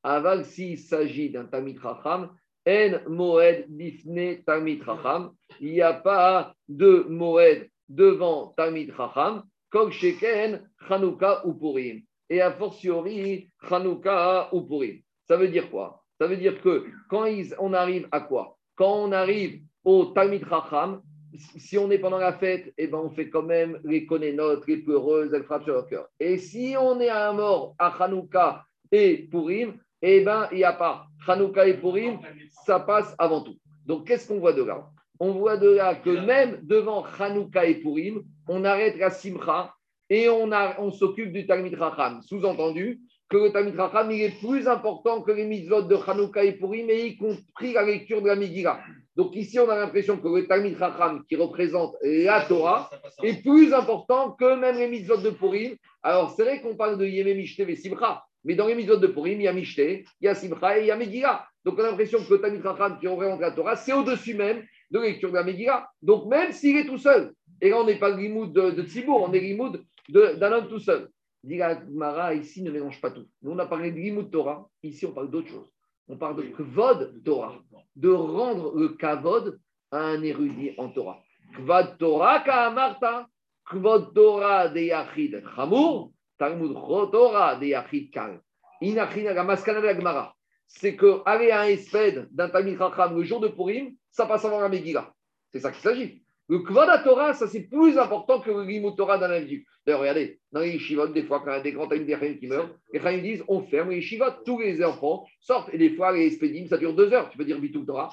Aval, 0.02 0.44
s'il 0.44 0.78
s'agit 0.78 1.30
d'un 1.30 1.44
Tamit 1.44 1.78
Racham, 1.78 2.30
En 2.68 3.08
Moed 3.08 3.64
Bifne 3.68 4.42
Tamit 4.44 4.82
Racham, 4.82 5.32
il 5.58 5.72
n'y 5.72 5.80
a 5.80 5.94
pas 5.94 6.52
de 6.68 7.06
Moed 7.08 7.66
devant 7.88 8.52
Tamit 8.58 8.90
Racham, 8.90 9.44
Kol 9.70 9.90
Sheken, 9.90 10.68
Chanukah 10.86 11.46
ou 11.46 11.54
Purim. 11.54 12.02
Et 12.28 12.42
a 12.42 12.52
fortiori, 12.52 13.48
Chanukah 13.66 14.50
ou 14.52 14.60
Purim. 14.60 15.00
Ça 15.26 15.38
veut 15.38 15.48
dire 15.48 15.70
quoi? 15.70 16.04
Ça 16.20 16.26
veut 16.26 16.36
dire 16.36 16.60
que 16.60 16.84
quand 17.08 17.26
on 17.58 17.72
arrive 17.72 18.06
à 18.12 18.20
quoi? 18.20 18.58
Quand 18.76 19.04
on 19.04 19.12
arrive 19.12 19.62
au 19.82 20.04
Talmid 20.06 20.44
Racham, 20.44 21.00
si 21.56 21.78
on 21.78 21.90
est 21.90 21.98
pendant 21.98 22.18
la 22.18 22.34
fête, 22.34 22.74
eh 22.76 22.86
ben 22.86 22.98
on 22.98 23.10
fait 23.10 23.30
quand 23.30 23.44
même 23.44 23.80
les 23.84 24.04
konénotes, 24.04 24.66
les 24.66 24.78
pleureuses, 24.78 25.32
elles 25.32 25.44
frappent 25.44 25.64
sur 25.64 25.72
leur 25.72 25.86
cœur. 25.86 26.06
Et 26.20 26.36
si 26.36 26.74
on 26.78 27.00
est 27.00 27.08
à 27.08 27.30
un 27.30 27.32
mort 27.32 27.74
à 27.78 27.88
Hanouka 28.02 28.66
et 28.92 29.26
Purim, 29.30 29.78
eh 30.02 30.20
ben 30.20 30.48
il 30.52 30.58
n'y 30.58 30.64
a 30.64 30.72
pas. 30.72 31.06
Hanouka 31.26 31.66
et 31.66 31.74
Purim, 31.74 32.18
ça 32.64 32.80
passe 32.80 33.14
avant 33.18 33.42
tout. 33.42 33.56
Donc 33.86 34.06
qu'est-ce 34.06 34.28
qu'on 34.28 34.38
voit 34.38 34.52
de 34.52 34.62
là? 34.62 34.88
On 35.20 35.32
voit 35.32 35.56
de 35.56 35.70
là 35.70 35.94
que 35.96 36.10
même 36.10 36.60
devant 36.62 37.04
Hanouka 37.18 37.66
et 37.66 37.76
Purim, 37.76 38.22
on 38.48 38.64
arrête 38.64 38.96
la 38.98 39.10
Simcha 39.10 39.74
et 40.10 40.28
on, 40.28 40.90
s'occupe 40.90 41.32
du 41.32 41.46
Talmid 41.46 41.74
Racham. 41.74 42.22
Sous-entendu 42.22 43.00
que 43.28 43.36
le 43.36 43.52
Talmid 43.52 43.76
Racham 43.76 44.10
il 44.10 44.22
est 44.22 44.40
plus 44.40 44.66
important 44.66 45.20
que 45.20 45.32
les 45.32 45.44
mitzvot 45.44 45.82
de 45.82 45.96
Hanouka 45.96 46.44
et 46.44 46.52
Purim, 46.52 46.88
et 46.88 47.08
y 47.08 47.16
compris 47.16 47.72
la 47.74 47.82
lecture 47.82 48.22
de 48.22 48.28
la 48.28 48.36
Megillah. 48.36 48.80
Donc 49.16 49.34
ici, 49.36 49.58
on 49.58 49.68
a 49.68 49.76
l'impression 49.76 50.16
que 50.16 50.28
le 50.28 50.46
Talmid 50.46 50.78
Racham, 50.78 51.24
qui 51.28 51.36
représente 51.36 51.96
la 52.02 52.42
Torah, 52.42 52.88
est 53.22 53.42
plus 53.42 53.74
important 53.74 54.32
que 54.32 54.54
même 54.54 54.76
les 54.76 54.88
mitzvot 54.88 55.18
de 55.18 55.30
Purim. 55.30 55.76
Alors, 56.02 56.30
c'est 56.30 56.44
vrai 56.44 56.62
qu'on 56.62 56.76
parle 56.76 56.96
de 56.96 57.04
Yémé 57.04 57.34
Mishte 57.34 57.60
et 57.60 57.76
Simcha, 57.76 58.22
mais 58.44 58.54
dans 58.54 58.66
les 58.66 58.84
de 58.84 59.06
Purim, 59.06 59.40
il 59.40 59.44
y 59.44 59.48
a 59.48 59.52
Mishte, 59.52 59.78
il 59.78 60.04
y 60.20 60.28
a 60.28 60.34
Simcha 60.34 60.78
et 60.78 60.82
il 60.82 60.86
y 60.86 60.90
a 60.90 60.96
Megillah. 60.96 61.46
Donc, 61.64 61.74
on 61.78 61.82
a 61.82 61.90
l'impression 61.90 62.18
que 62.24 62.34
le 62.34 62.40
Talmid 62.40 62.64
Racham, 62.64 62.98
qui 62.98 63.06
représente 63.08 63.40
la 63.40 63.50
Torah, 63.50 63.76
c'est 63.76 63.92
au-dessus 63.92 64.34
même 64.34 64.64
de 64.90 65.00
lecture 65.00 65.30
de 65.30 65.34
la 65.34 65.44
Megillah. 65.44 65.88
Donc, 66.00 66.26
même 66.26 66.52
s'il 66.52 66.76
est 66.76 66.86
tout 66.86 66.98
seul, 66.98 67.32
et 67.60 67.70
là, 67.70 67.78
on 67.80 67.84
n'est 67.84 67.98
pas 67.98 68.10
le 68.10 68.16
limoud 68.16 68.52
de, 68.52 68.70
de 68.70 68.82
Tzibour, 68.82 69.28
on 69.28 69.32
est 69.32 69.58
de- 70.08 70.34
d'un 70.34 70.52
homme 70.52 70.68
tout 70.68 70.78
seul. 70.78 71.08
Dit 71.42 71.58
la 71.58 71.78
Gemara, 71.78 72.34
ici, 72.34 72.62
ne 72.62 72.70
mélange 72.70 73.00
pas 73.00 73.10
tout. 73.10 73.26
Nous, 73.42 73.50
on 73.52 73.58
a 73.58 73.66
parlé 73.66 73.90
de 73.90 73.96
limoud 73.96 74.30
Torah, 74.30 74.68
ici, 74.82 75.06
on 75.06 75.12
parle 75.12 75.30
d'autre 75.30 75.48
chose. 75.48 75.70
On 76.08 76.16
parle 76.16 76.36
de 76.36 76.42
Kvod 76.42 77.22
Torah, 77.22 77.60
de 77.96 78.08
rendre 78.08 78.74
le 78.76 78.88
Kavod 78.90 79.58
à 79.90 79.98
un 79.98 80.22
érudit 80.22 80.72
en 80.78 80.88
Torah. 80.88 81.22
Kvad 81.54 81.98
Torah 81.98 82.40
Ka'amarta, 82.40 83.26
Kvod 83.66 84.14
Torah 84.14 84.68
de 84.68 84.80
Yachid 84.80 85.42
Chamour, 85.54 86.12
Talmud 86.38 86.72
Cho 86.74 87.06
Torah 87.06 87.56
de 87.56 87.66
Yachid 87.66 88.10
Kal. 88.10 88.40
Inachina, 88.80 89.32
la 89.32 89.44
maskana 89.44 89.80
de 89.80 89.86
la 89.86 89.96
Gemara, 89.96 90.34
c'est 90.66 90.94
que 90.94 91.20
aller 91.26 91.50
à 91.50 91.62
un 91.62 91.68
espède 91.68 92.28
d'un 92.30 92.48
Talmud 92.48 92.78
Chacham 92.78 93.16
le 93.16 93.24
jour 93.24 93.40
de 93.40 93.48
Purim, 93.48 93.94
ça 94.10 94.26
passe 94.26 94.44
avant 94.44 94.60
la 94.60 94.68
Megillah. 94.68 95.12
C'est 95.50 95.60
ça 95.60 95.72
qu'il 95.72 95.82
s'agit. 95.82 96.22
Le 96.50 96.60
Kvod 96.60 96.88
Torah, 97.04 97.34
ça 97.34 97.46
c'est 97.46 97.64
plus 97.64 97.98
important 97.98 98.40
que 98.40 98.50
le 98.50 98.62
Limut 98.62 98.96
Torah 98.96 99.18
d'un 99.18 99.30
individu. 99.30 99.66
D'ailleurs, 99.84 100.00
regardez, 100.00 100.40
dans 100.52 100.60
les 100.60 100.72
yeshivot, 100.72 101.08
des 101.08 101.22
fois, 101.22 101.40
quand 101.40 101.50
il 101.50 101.56
y 101.56 101.56
a 101.56 101.60
des 101.60 101.72
grands 101.72 101.88
Talmud 101.88 102.38
qui 102.38 102.46
meurent, 102.46 102.70
les 102.92 103.00
Chaim 103.00 103.18
disent 103.18 103.44
on 103.48 103.62
ferme 103.62 103.90
les 103.90 103.96
yeshivot, 103.96 104.30
tous 104.46 104.60
les 104.60 104.82
enfants 104.82 105.26
sortent, 105.40 105.72
et 105.74 105.78
des 105.78 105.90
fois, 105.90 106.12
les 106.12 106.26
espédim, 106.26 106.66
ça 106.66 106.78
dure 106.78 106.94
deux 106.94 107.12
heures. 107.12 107.28
Tu 107.30 107.36
peux 107.36 107.44
dire 107.44 107.58
Bitul 107.58 107.84
Torah. 107.84 108.10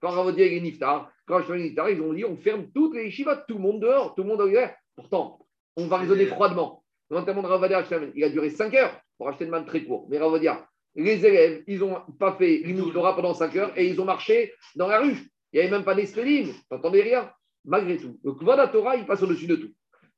Quand 0.00 0.10
Ravodia 0.10 0.46
et 0.46 0.60
Niftar, 0.60 1.10
quand 1.26 1.40
je 1.40 1.46
fais 1.46 1.58
Niftar, 1.58 1.90
ils 1.90 2.00
ont 2.00 2.12
dit 2.12 2.24
on 2.24 2.36
ferme 2.36 2.70
toutes 2.74 2.94
les 2.94 3.06
yeshivot, 3.06 3.36
tout 3.48 3.54
le 3.54 3.60
monde 3.60 3.80
dehors, 3.80 4.14
tout 4.14 4.22
le 4.22 4.28
monde 4.28 4.40
en 4.40 4.46
hiver. 4.46 4.74
Pourtant, 4.96 5.46
on 5.76 5.86
va 5.86 5.98
raisonner 5.98 6.26
froidement. 6.26 6.83
L'enterrement 7.14 7.42
de 7.42 7.46
Ravadia, 7.46 7.84
il 8.16 8.24
a 8.24 8.28
duré 8.28 8.50
5 8.50 8.74
heures 8.74 9.00
pour 9.16 9.28
acheter 9.28 9.44
une 9.44 9.50
manne 9.50 9.64
très 9.64 9.84
court. 9.84 10.08
Mais 10.10 10.18
Ravadia, 10.18 10.66
les 10.96 11.24
élèves, 11.24 11.62
ils 11.68 11.78
n'ont 11.78 12.00
pas 12.18 12.32
fait 12.32 12.58
Limut 12.64 12.92
Torah 12.92 13.14
pendant 13.14 13.34
5 13.34 13.54
heures 13.54 13.72
et 13.78 13.86
ils 13.86 14.00
ont 14.00 14.04
marché 14.04 14.52
dans 14.74 14.88
la 14.88 15.00
rue. 15.00 15.16
Il 15.52 15.58
n'y 15.58 15.60
avait 15.60 15.70
même 15.70 15.84
pas 15.84 15.94
d'espédim, 15.94 16.50
tu 16.50 16.60
n'entendais 16.72 17.02
rien. 17.02 17.30
Malgré 17.64 17.98
tout, 17.98 18.18
le 18.24 18.32
Kvod 18.32 18.72
Torah, 18.72 18.96
il 18.96 19.06
passe 19.06 19.22
au-dessus 19.22 19.46
de 19.46 19.54
tout. 19.54 19.70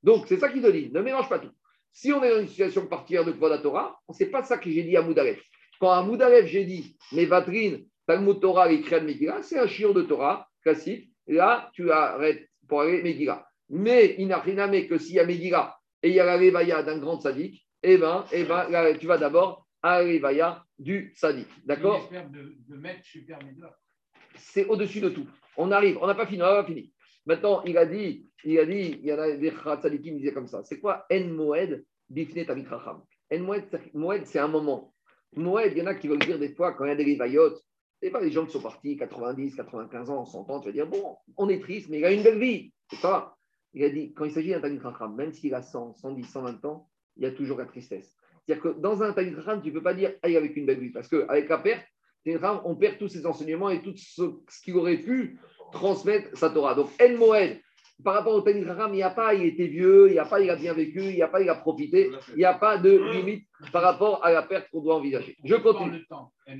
Donc, 0.03 0.25
c'est 0.27 0.39
ça 0.39 0.49
qu'il 0.49 0.63
te 0.63 0.71
dit, 0.71 0.91
ne 0.91 1.03
mélange 1.03 1.29
pas 1.29 1.39
tout. 1.39 1.51
Si 1.93 2.15
on 2.15 2.25
est 2.25 2.31
dans 2.31 2.41
une 2.41 2.49
situation 2.49 2.87
particulière 2.87 3.27
de 3.27 3.33
Kvod 3.33 3.61
Torah, 3.61 4.01
ce 4.11 4.25
n'est 4.25 4.31
pas 4.31 4.43
ça 4.43 4.57
que 4.57 4.71
j'ai 4.71 4.83
dit 4.83 4.97
à 4.97 5.03
Moudalef. 5.03 5.43
Quand 5.79 5.91
à 5.91 6.03
Moudalef, 6.03 6.47
j'ai 6.47 6.65
dit, 6.65 6.97
mais 7.13 7.27
Vatrine, 7.27 7.85
Talmud 8.07 8.41
Torah 8.41 8.73
et 8.73 8.81
Kriyat 8.81 9.03
Megillah, 9.03 9.43
c'est 9.43 9.59
un 9.59 9.67
chiot 9.67 9.93
de 9.93 10.01
Torah 10.01 10.49
classique. 10.63 11.11
Là, 11.27 11.71
tu 11.75 11.91
arrêtes 11.91 12.49
pour 12.67 12.81
aller 12.81 13.03
Megillah. 13.03 13.47
Mais 13.69 14.15
il 14.19 14.29
n'a 14.29 14.39
rien 14.39 14.57
à 14.59 14.81
que 14.81 14.97
s'il 14.97 15.17
y 15.17 15.21
a 15.21 15.27
Megillah 15.27 15.77
et 16.03 16.09
il 16.09 16.15
y 16.15 16.21
a 16.21 16.25
la 16.25 16.37
Levaya 16.37 16.83
d'un 16.83 16.99
grand 16.99 17.21
sadique, 17.21 17.67
eh 17.83 17.99
ben, 17.99 18.25
eh 18.33 18.45
ben, 18.45 18.69
là, 18.69 18.95
tu 18.95 19.07
vas 19.07 19.19
d'abord 19.19 19.67
à 19.83 20.03
la 20.03 20.13
Levaya 20.13 20.65
du 20.79 21.13
sadique. 21.17 21.49
D'accord 21.65 22.09
de, 22.11 22.55
de 22.69 22.77
mettre 22.77 23.03
c'est 24.39 24.67
au-dessus 24.67 25.01
de 25.01 25.09
tout. 25.09 25.27
On 25.57 25.71
arrive, 25.73 25.99
on 26.01 26.07
n'a 26.07 26.15
pas 26.15 26.27
fini, 26.27 26.43
on 26.43 26.47
n'a 26.47 26.63
pas 26.63 26.67
fini. 26.67 26.93
Maintenant, 27.25 27.63
il 27.65 27.77
a 27.79 27.87
dit, 27.87 28.29
il 28.45 28.59
a 28.59 28.67
dit, 28.67 28.99
il 29.03 29.07
y 29.07 29.13
en 29.13 29.19
a 29.19 29.33
des 29.33 29.51
Khatzalikim 29.51 30.15
qui 30.15 30.21
disaient 30.21 30.33
comme 30.33 30.47
ça. 30.47 30.63
C'est 30.65 30.79
quoi 30.79 31.07
En 31.11 31.21
Moed 31.25 31.85
Bifne 32.09 32.45
Tamit 32.45 32.67
Racham? 32.67 33.03
En 33.33 33.39
Moed, 33.41 34.25
c'est- 34.27 34.39
un 34.39 34.49
moment. 34.49 34.95
Moed, 35.35 35.73
il 35.73 35.79
y 35.79 35.83
en 35.83 35.87
a 35.87 35.95
qui 35.95 36.07
veulent 36.09 36.21
dire 36.21 36.39
des 36.39 36.55
fois, 36.55 36.73
quand 36.75 36.85
il 36.85 36.89
y 36.89 36.93
a 36.93 36.97
des 36.97 37.05
rivaillotes, 37.05 37.61
c'est 38.01 38.11
pas 38.11 38.21
les 38.21 38.31
gens 38.31 38.47
qui 38.47 38.53
sont 38.53 38.61
partis 38.61 38.97
90, 38.97 39.57
95 39.57 40.11
ans, 40.11 40.25
100 40.25 40.49
ans, 40.51 40.61
tu 40.61 40.67
vas 40.69 40.73
dire, 40.73 40.87
bon, 40.87 41.17
on 41.37 41.49
est 41.49 41.61
triste, 41.61 41.89
mais 41.89 41.99
il 41.99 42.05
a 42.05 42.13
une 42.13 42.23
belle 42.23 42.39
vie. 42.39 42.73
C'est 42.91 42.97
ça. 42.97 43.36
Il 43.77 43.85
a 43.85 43.91
dit, 43.91 44.15
quand 44.15 44.25
il 44.25 44.33
s'agit 44.33 44.51
d'un 44.51 44.61
Tamit 44.61 44.79
Racham, 44.79 45.15
même 45.15 45.33
s'il 45.33 45.55
a 45.55 45.61
100, 45.61 45.97
110, 45.97 46.25
120 46.25 46.65
ans, 46.65 46.89
il 47.19 47.25
y 47.25 47.27
a 47.27 47.31
toujours 47.31 47.59
la 47.59 47.67
tristesse. 47.67 48.17
C'est-à-dire 48.47 48.63
que 48.63 48.81
dans 48.81 49.03
un 49.03 49.13
Tamit 49.13 49.35
Racham, 49.35 49.61
tu 49.61 49.69
ne 49.69 49.75
peux 49.75 49.83
pas 49.83 49.93
dire, 49.93 50.15
il 50.27 50.35
avec 50.35 50.57
une 50.57 50.65
belle 50.65 50.81
vie. 50.81 50.91
Parce 50.91 51.09
qu'avec 51.09 51.47
la 51.47 51.59
perte, 51.59 51.85
Chacham, 52.27 52.63
on 52.65 52.75
perd 52.75 52.97
tous 52.97 53.09
ses 53.09 53.27
enseignements 53.27 53.69
et 53.69 53.83
tout 53.83 53.93
ce, 53.95 54.23
ce 54.49 54.63
qu'il 54.63 54.77
aurait 54.77 54.97
pu 54.97 55.39
transmettre 55.73 56.35
sa 56.39 56.49
Torah. 56.49 56.75
Donc, 56.75 56.89
En 57.03 57.19
Moed, 57.19 57.61
par 58.03 58.15
rapport 58.15 58.35
au 58.35 58.41
Tamid 58.41 58.65
Chacham, 58.65 58.95
il 58.95 58.97
n'y 58.97 59.03
a 59.03 59.11
pas, 59.11 59.35
il 59.35 59.45
était 59.45 59.67
vieux, 59.67 60.09
il 60.09 60.13
n'y 60.13 60.19
a 60.19 60.25
pas, 60.25 60.41
il 60.41 60.49
a 60.49 60.57
bien 60.57 60.73
vécu, 60.73 61.01
il 61.01 61.15
n'y 61.15 61.23
a 61.23 61.29
pas, 61.29 61.43
il 61.43 61.51
a 61.51 61.55
profité, 61.55 62.11
il 62.31 62.37
n'y 62.39 62.45
a 62.45 62.55
pas 62.55 62.79
de 62.79 63.13
limite 63.13 63.47
par 63.73 63.83
rapport 63.83 64.25
à 64.25 64.33
la 64.33 64.43
perte 64.43 64.71
qu'on 64.71 64.81
doit 64.81 64.97
envisager. 64.97 65.37
Je 65.45 65.55
continue. 65.55 66.03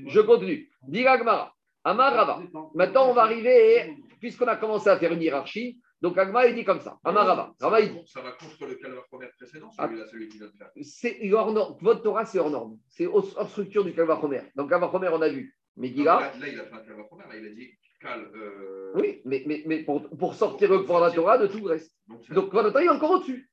Je 0.05 0.19
continue. 0.19 0.69
Dira 0.87 1.17
Gmara. 1.17 1.51
Amar 1.83 2.13
Rava. 2.13 2.43
Maintenant, 2.75 3.09
on 3.09 3.13
va 3.13 3.23
arriver, 3.23 3.95
puisqu'on 4.19 4.47
a 4.47 4.55
commencé 4.55 4.87
à 4.89 4.97
faire 4.97 5.11
une 5.13 5.21
hiérarchie, 5.21 5.79
donc 6.01 6.17
Agma, 6.17 6.45
il 6.47 6.55
dit 6.55 6.63
comme 6.63 6.79
ça. 6.79 6.97
Amar 7.03 7.25
Rava. 7.25 7.53
Il 7.81 7.91
dit, 7.93 8.01
Ça 8.05 8.21
va 8.21 8.31
contre 8.33 8.65
le 8.67 8.75
calvaire 8.75 9.03
première 9.09 9.31
précédent, 9.37 9.69
Ah. 9.77 9.85
celui-là, 9.87 10.05
celui 10.07 10.27
qui 10.27 10.37
vient 10.37 10.47
de 10.47 10.51
faire. 10.57 10.69
c'est 10.81 11.33
hors 11.33 11.51
norme. 11.51 11.75
Votre 11.81 12.03
Torah, 12.03 12.25
c'est 12.25 12.39
hors 12.39 12.49
norme. 12.51 12.77
C'est 12.87 13.07
hors 13.07 13.49
structure 13.49 13.83
du 13.83 13.93
Kalva 13.93 14.19
Chomer. 14.21 14.41
Dans 14.55 14.67
Kalva 14.67 14.89
Chomer, 14.91 15.09
on 15.11 15.21
a 15.21 15.29
vu 15.29 15.55
Megillah. 15.75 16.19
Là, 16.39 16.47
il 16.47 16.59
a 16.59 16.65
fait 16.65 16.73
un 16.73 16.79
calvaire 16.79 17.07
première, 17.07 17.27
là, 17.27 17.35
il 17.37 17.45
a 17.45 17.49
dit 17.49 17.69
cal. 17.99 18.29
euh, 18.35 18.91
Oui, 18.95 19.21
mais, 19.25 19.43
mais, 19.47 19.63
mais 19.65 19.83
pour, 19.83 20.07
pour 20.09 20.35
sortir 20.35 20.69
le 20.69 20.85
la 20.99 21.11
Torah 21.11 21.37
de 21.37 21.47
tout 21.47 21.59
le 21.59 21.69
reste. 21.71 21.93
Donc, 22.07 22.29
Donc, 22.29 22.53
votre 22.53 22.69
Torah, 22.69 22.83
il 22.83 22.87
est 22.87 22.89
encore 22.89 23.11
au-dessus. 23.11 23.49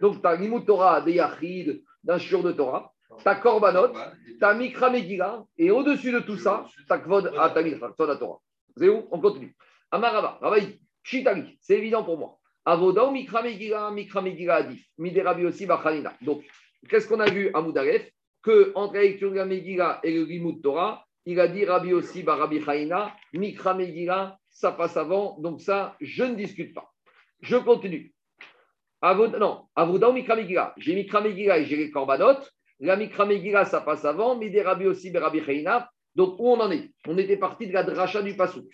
Donc, 0.00 0.20
tu 0.20 0.26
as 0.26 0.36
l'imout 0.36 0.60
Torah 0.60 1.00
des 1.00 1.12
Yachid, 1.14 1.82
d'un 2.04 2.18
shiur 2.18 2.42
de 2.42 2.52
Torah, 2.52 2.92
tu 3.18 3.26
as 3.28 3.34
Korbanot, 3.36 3.88
tu 4.38 4.44
as 4.44 4.54
Mikra 4.54 4.90
Megillah, 4.90 5.44
et 5.56 5.70
au-dessus 5.72 6.12
de 6.12 6.20
tout 6.20 6.36
ça, 6.36 6.64
tu 6.76 6.92
as 6.92 6.98
Kvod 6.98 7.32
Torah. 7.32 8.40
C'est 8.76 8.88
où? 8.88 9.08
On 9.10 9.20
continue. 9.20 9.56
Amarava, 9.90 10.38
Rava, 10.40 10.58
il 10.58 10.66
dit, 10.68 10.80
Shitali, 11.02 11.58
c'est 11.60 11.78
évident 11.78 12.04
pour 12.04 12.18
moi. 12.18 12.38
Avoda 12.64 13.06
ou 13.06 13.10
Mikra 13.10 13.42
Megillah, 13.42 13.90
Mikra 13.90 14.20
Megillah 14.20 14.56
Adif, 14.56 14.84
Miderabi 14.98 15.46
aussi 15.46 15.64
Bachanina. 15.64 16.12
Donc, 16.20 16.44
qu'est-ce 16.88 17.08
qu'on 17.08 17.20
a 17.20 17.30
vu 17.30 17.50
à 17.54 17.62
Moudaref? 17.62 18.10
Que 18.42 18.72
entre 18.74 18.94
la 18.94 19.02
lecture 19.02 19.30
de 19.30 19.36
la 19.36 20.00
et 20.02 20.14
le 20.14 20.24
Limut 20.24 20.60
Torah, 20.62 21.04
il 21.26 21.40
a 21.40 21.48
dit 21.48 21.64
Rabbi 21.64 21.92
aussi, 21.92 22.22
Rabbi 22.22 22.62
Chaïna, 22.62 23.14
Mikra 23.32 24.38
ça 24.48 24.72
passe 24.72 24.96
avant, 24.96 25.38
donc 25.40 25.60
ça, 25.60 25.96
je 26.00 26.24
ne 26.24 26.34
discute 26.34 26.74
pas. 26.74 26.90
Je 27.40 27.56
continue. 27.56 28.12
Avod, 29.00 29.36
non, 29.36 29.66
Avoda 29.74 30.10
ou 30.10 30.12
Mikra 30.12 30.36
Megillah? 30.36 30.74
J'ai 30.76 30.94
Mikra 30.94 31.20
Megillah 31.20 31.58
et 31.58 31.64
j'ai 31.64 31.76
les 31.76 31.90
Korbanot. 31.90 32.40
La 32.80 32.96
Mikra 32.96 33.64
ça 33.64 33.80
passe 33.80 34.04
avant, 34.04 34.36
Midé 34.36 34.62
Rabbi 34.62 34.86
aussi, 34.86 35.10
Rabbi. 35.16 35.42
Donc, 36.14 36.36
où 36.38 36.48
on 36.48 36.60
en 36.60 36.70
est? 36.70 36.90
On 37.06 37.16
était 37.18 37.36
parti 37.36 37.66
de 37.66 37.72
la 37.72 37.82
dracha 37.82 38.22
du 38.22 38.34
Passouk. 38.34 38.66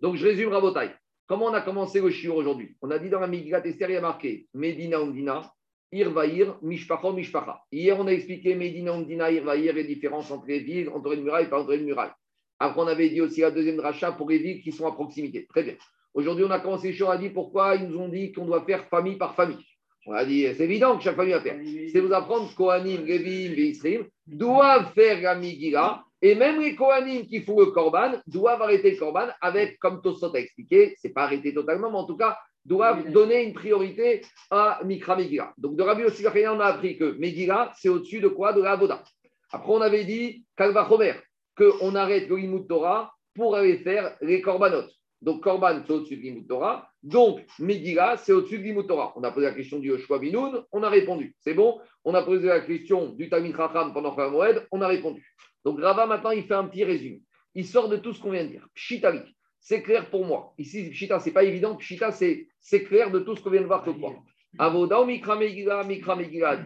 Donc, 0.00 0.16
je 0.16 0.26
résume 0.26 0.50
Rabotai. 0.50 0.90
Comment 1.28 1.44
on 1.44 1.54
a 1.54 1.60
commencé 1.60 2.00
le 2.00 2.08
shiur 2.08 2.36
aujourd'hui? 2.36 2.74
On 2.80 2.90
a 2.90 2.98
dit 2.98 3.10
dans 3.10 3.20
la 3.20 3.26
Megillah 3.26 3.60
Esther, 3.66 3.90
il 3.90 3.92
y 3.92 3.96
a 3.98 4.00
marqué 4.00 4.46
Medina 4.54 4.98
Umdina, 4.98 5.52
Irvaïr, 5.92 6.56
Mishpacha, 6.62 7.12
Mishpacha. 7.12 7.60
Hier, 7.70 8.00
on 8.00 8.06
a 8.06 8.12
expliqué 8.12 8.54
Medina 8.54 8.94
Umdina, 8.94 9.30
Irvaïr, 9.30 9.74
les 9.74 9.84
différences 9.84 10.30
entre 10.30 10.46
les 10.46 10.60
villes, 10.60 10.88
entre 10.88 11.12
une 11.12 11.24
muraille 11.24 11.44
et 11.44 11.50
pas 11.50 11.60
entre 11.60 11.74
une 11.74 11.84
muraille. 11.84 12.12
Après, 12.58 12.80
on 12.80 12.86
avait 12.86 13.10
dit 13.10 13.20
aussi 13.20 13.42
la 13.42 13.50
deuxième 13.50 13.78
rachat 13.78 14.12
pour 14.12 14.30
les 14.30 14.38
villes 14.38 14.62
qui 14.62 14.72
sont 14.72 14.86
à 14.86 14.92
proximité. 14.92 15.46
Très 15.50 15.64
bien. 15.64 15.74
Aujourd'hui, 16.14 16.44
on 16.44 16.50
a 16.50 16.60
commencé 16.60 16.90
le 16.90 17.04
on 17.04 17.10
a 17.10 17.18
dit 17.18 17.28
pourquoi 17.28 17.76
ils 17.76 17.86
nous 17.86 17.98
ont 17.98 18.08
dit 18.08 18.32
qu'on 18.32 18.46
doit 18.46 18.64
faire 18.64 18.88
famille 18.88 19.16
par 19.16 19.34
famille. 19.34 19.62
On 20.06 20.14
a 20.14 20.24
dit, 20.24 20.46
c'est 20.54 20.64
évident 20.64 20.96
que 20.96 21.04
chaque 21.04 21.16
famille 21.16 21.34
va 21.34 21.42
faire. 21.42 21.60
C'est 21.92 22.00
vous 22.00 22.14
apprendre 22.14 22.48
que 22.48 22.56
Kohanim, 22.56 23.04
Lévim, 23.04 23.54
Véisrim 23.54 24.06
doivent 24.26 24.94
faire 24.94 25.20
la 25.20 25.34
Megillah. 25.34 26.02
Et 26.20 26.34
même 26.34 26.60
les 26.60 26.74
Kohanim 26.74 27.26
qui 27.26 27.42
font 27.42 27.60
le 27.60 27.66
Korban 27.66 28.14
doivent 28.26 28.62
arrêter 28.62 28.90
le 28.92 28.96
Korban 28.96 29.28
avec, 29.40 29.78
comme 29.78 30.02
Tosot 30.02 30.34
a 30.34 30.38
expliqué, 30.38 30.94
c'est 30.98 31.10
pas 31.12 31.22
arrêté 31.22 31.54
totalement, 31.54 31.90
mais 31.90 31.98
en 31.98 32.06
tout 32.06 32.16
cas, 32.16 32.36
doivent 32.64 33.10
donner 33.10 33.44
une 33.44 33.54
priorité 33.54 34.22
à 34.50 34.80
Mikra 34.84 35.16
Megillah. 35.16 35.52
Donc, 35.56 35.76
de 35.76 35.82
Rabbi 35.82 36.02
Yossi 36.02 36.24
on 36.26 36.60
a 36.60 36.66
appris 36.66 36.98
que 36.98 37.16
Megillah, 37.18 37.72
c'est 37.76 37.88
au-dessus 37.88 38.20
de 38.20 38.28
quoi? 38.28 38.52
De 38.52 38.62
la 38.62 38.72
Avoda. 38.72 39.02
Après, 39.50 39.72
on 39.72 39.80
avait 39.80 40.04
dit, 40.04 40.44
Kalva 40.56 40.86
Chomer, 40.86 41.14
qu'on 41.56 41.94
arrête 41.94 42.28
le 42.28 42.36
Limut 42.36 42.66
Torah 42.66 43.12
pour 43.34 43.56
aller 43.56 43.78
faire 43.78 44.16
les 44.20 44.42
Korbanot. 44.42 44.84
Donc, 45.22 45.42
Korban, 45.42 45.82
c'est 45.86 45.92
au-dessus 45.92 46.16
de 46.16 46.22
Limut 46.22 46.46
Torah. 46.46 46.90
Donc, 47.02 47.40
Megillah, 47.58 48.16
c'est 48.18 48.32
au-dessus 48.32 48.58
de 48.58 48.64
Limut 48.64 48.86
Torah. 48.86 49.12
On 49.16 49.22
a 49.22 49.30
posé 49.30 49.46
la 49.46 49.54
question 49.54 49.78
du 49.78 49.88
Yoshua 49.88 50.18
Binoun, 50.18 50.64
on 50.72 50.82
a 50.82 50.90
répondu. 50.90 51.34
C'est 51.40 51.54
bon? 51.54 51.80
On 52.04 52.12
a 52.14 52.22
posé 52.22 52.48
la 52.48 52.60
question 52.60 53.10
du 53.10 53.30
Tamid 53.30 53.56
Chacham 53.56 53.92
pendant 53.94 54.14
Moed, 54.30 54.66
on 54.70 54.82
a 54.82 54.88
répondu. 54.88 55.24
Donc, 55.68 55.82
Rava, 55.82 56.06
maintenant, 56.06 56.30
il 56.30 56.44
fait 56.44 56.54
un 56.54 56.64
petit 56.64 56.82
résumé. 56.82 57.20
Il 57.54 57.66
sort 57.66 57.90
de 57.90 57.98
tout 57.98 58.14
ce 58.14 58.22
qu'on 58.22 58.30
vient 58.30 58.44
de 58.44 58.48
dire. 58.48 58.66
Pshitalik, 58.74 59.36
c'est 59.60 59.82
clair 59.82 60.08
pour 60.08 60.24
moi. 60.24 60.54
Ici, 60.56 60.88
Pshita, 60.88 61.20
c'est 61.20 61.30
pas 61.30 61.44
évident. 61.44 61.76
Pshita, 61.76 62.10
c'est 62.10 62.84
clair 62.84 63.10
de 63.10 63.18
tout 63.18 63.36
ce 63.36 63.42
qu'on 63.42 63.50
vient 63.50 63.60
de 63.60 63.66
voir 63.66 63.84
ce 63.84 63.92
soir. 63.92 64.14
Avoda 64.58 65.04
Mikra 65.04 65.36
Megillah, 65.36 65.84
Mikra 65.84 66.16
Megillah. 66.16 66.60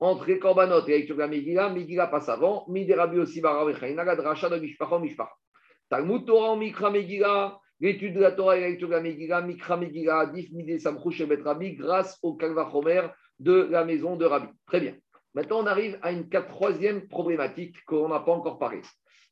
Entre 0.00 0.32
Korbanot 0.34 0.84
et 0.88 0.90
la 0.90 0.96
lecture 0.96 1.14
de 1.14 1.20
la 1.20 1.28
Megillah, 1.28 1.68
Megillah 1.68 2.08
passe 2.08 2.28
avant. 2.28 2.64
Miderabi 2.68 3.20
aussi, 3.20 3.40
Baravechaina, 3.40 4.04
Gadracha 4.04 4.48
de 4.48 4.58
Mishpacha, 4.58 4.98
Mishpacha. 4.98 5.30
Talmud 5.88 6.26
Torah, 6.26 6.56
Mikra 6.56 6.90
Megillah, 6.90 7.60
l'étude 7.78 8.14
de 8.14 8.20
la 8.20 8.32
Torah 8.32 8.56
et 8.58 8.76
la 8.76 9.00
Megillah, 9.00 9.42
Mikra 9.42 9.76
Megillah, 9.76 10.18
Adif, 10.18 10.50
Midé 10.50 10.80
Samchouch 10.80 11.20
et 11.20 11.26
Bet 11.26 11.42
Rabbi, 11.42 11.76
grâce 11.76 12.18
au 12.22 12.34
Kalva 12.34 12.68
Chomer 12.72 13.02
de 13.38 13.68
la 13.70 13.84
maison 13.84 14.16
de 14.16 14.24
Rabbi. 14.24 14.48
Très 14.66 14.80
bien. 14.80 14.96
Maintenant, 15.34 15.62
on 15.62 15.66
arrive 15.66 15.98
à 16.02 16.12
une 16.12 16.28
troisième 16.28 17.08
problématique 17.08 17.84
qu'on 17.84 18.08
n'a 18.08 18.20
pas 18.20 18.32
encore 18.32 18.58
parlé. 18.58 18.82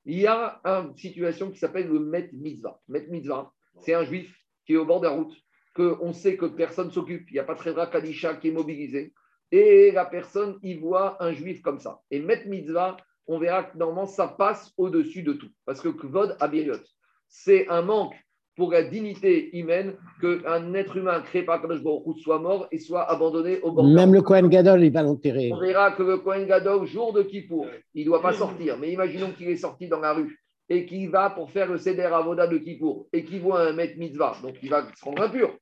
Il 0.05 0.19
y 0.19 0.27
a 0.27 0.61
une 0.65 0.97
situation 0.97 1.51
qui 1.51 1.59
s'appelle 1.59 1.89
le 1.89 1.99
Met 1.99 2.31
Mitzvah. 2.33 2.81
Met 2.89 3.07
Mitzvah, 3.09 3.53
c'est 3.81 3.95
un 3.95 4.05
juif 4.05 4.33
qui 4.65 4.75
est 4.75 4.77
au 4.77 4.85
bord 4.85 5.01
de 5.01 5.07
la 5.07 5.13
route, 5.13 5.35
qu'on 5.75 6.13
sait 6.13 6.37
que 6.37 6.47
personne 6.47 6.91
s'occupe, 6.91 7.31
il 7.31 7.35
n'y 7.35 7.39
a 7.39 7.45
pas 7.45 7.55
de 7.55 7.59
Tredra 7.59 7.87
Kadisha 7.87 8.35
qui 8.35 8.49
est 8.49 8.53
mobilisé, 8.53 9.15
et 9.51 9.91
la 9.93 10.07
personne 10.07 10.59
y 10.63 10.75
voit 10.75 11.23
un 11.23 11.33
juif 11.33 11.63
comme 11.63 11.79
ça. 11.79 12.01
Et 12.11 12.21
Met 12.21 12.45
Mitzvah, 12.47 12.97
on 13.27 13.39
verra 13.39 13.65
que 13.65 13.77
normalement, 13.77 14.07
ça 14.07 14.29
passe 14.29 14.73
au-dessus 14.77 15.23
de 15.23 15.33
tout. 15.33 15.51
Parce 15.65 15.81
que 15.81 15.89
Kvod 15.89 16.37
Abiriot, 16.41 16.85
c'est 17.29 17.69
un 17.69 17.83
manque 17.83 18.15
pour 18.57 18.73
la 18.73 18.83
dignité 18.83 19.57
humaine 19.57 19.95
qu'un 20.21 20.73
être 20.75 20.97
humain 20.97 21.21
créé 21.21 21.43
par 21.43 21.61
Kadosh 21.61 21.83
Baruch 21.83 22.19
soit 22.23 22.39
mort 22.39 22.67
et 22.73 22.79
soit 22.79 23.09
abandonné 23.11 23.61
au 23.61 23.71
bord 23.71 23.85
de 23.85 23.95
la 23.95 23.95
Même 24.07 24.15
le 24.15 24.23
Kohen 24.23 24.49
Gadol, 24.49 24.83
il 24.83 24.93
va 24.93 25.03
l'enterrer. 25.03 25.53
On 25.53 25.61
verra 25.61 25.93
que 25.93 26.03
le 26.03 26.19
Kohen 26.19 26.47
Gadol, 26.47 26.87
jour 26.87 27.13
de 27.13 27.23
Kippour, 27.23 27.67
il 27.95 28.01
ne 28.01 28.07
doit 28.07 28.23
pas 28.23 28.33
sortir. 28.33 28.79
Mais 28.79 28.91
imaginons 28.93 29.31
qu'il 29.33 29.49
est 29.49 29.57
sorti 29.57 29.89
dans 29.89 30.01
la 30.01 30.15
rue 30.15 30.41
et 30.69 30.87
qu'il 30.87 31.11
va 31.11 31.31
pour 31.31 31.51
faire 31.51 31.71
le 31.71 31.79
Seder 31.79 32.03
Avoda 32.03 32.47
de 32.47 32.59
Kippour 32.59 33.07
et 33.13 33.25
qu'il 33.25 33.41
voit 33.41 33.61
un 33.61 33.73
maître 33.73 33.99
mitzvah, 33.99 34.37
donc 34.43 34.57
il 34.63 34.71
va 34.71 34.87
se 34.99 35.05
rendre 35.05 35.23
impur. 35.23 35.55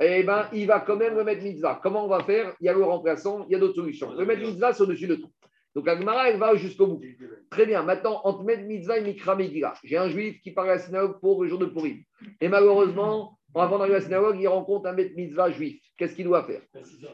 Eh 0.00 0.22
bien, 0.22 0.48
il 0.52 0.66
va 0.66 0.80
quand 0.80 0.96
même 0.96 1.16
le 1.16 1.24
maître 1.24 1.42
mitzvah. 1.42 1.80
Comment 1.82 2.04
on 2.04 2.08
va 2.08 2.22
faire? 2.22 2.54
Il 2.60 2.66
y 2.66 2.68
a 2.68 2.72
le 2.72 2.84
remplaçant, 2.84 3.44
il 3.48 3.52
y 3.52 3.56
a 3.56 3.58
d'autres 3.58 3.74
solutions. 3.74 4.12
Le 4.12 4.24
maître 4.24 4.42
mitzvah, 4.42 4.72
c'est 4.72 4.82
au-dessus 4.84 5.08
de 5.08 5.16
tout. 5.16 5.30
Donc, 5.74 5.86
Agmara, 5.88 6.30
elle 6.30 6.38
va 6.38 6.54
jusqu'au 6.56 6.86
bout. 6.86 7.00
Très 7.50 7.66
bien. 7.66 7.82
Maintenant, 7.82 8.20
entre 8.24 8.42
mitzvah 8.44 8.98
et 8.98 9.02
mikra 9.02 9.36
megillah, 9.36 9.74
j'ai 9.84 9.96
un 9.96 10.08
juif 10.08 10.40
qui 10.40 10.50
part 10.52 10.64
à 10.64 10.68
la 10.68 10.78
synagogue 10.78 11.20
pour 11.20 11.42
le 11.42 11.48
jour 11.48 11.58
de 11.58 11.66
Purim. 11.66 12.02
Et 12.40 12.48
malheureusement, 12.48 13.38
avant 13.54 13.78
d'arriver 13.78 13.96
à 13.96 13.98
la 14.00 14.04
synagogue, 14.04 14.36
il 14.40 14.48
rencontre 14.48 14.88
un 14.88 14.94
mitzvah 14.94 15.50
juif. 15.50 15.80
Qu'est-ce 15.96 16.14
qu'il 16.14 16.24
doit 16.24 16.44
faire? 16.44 16.62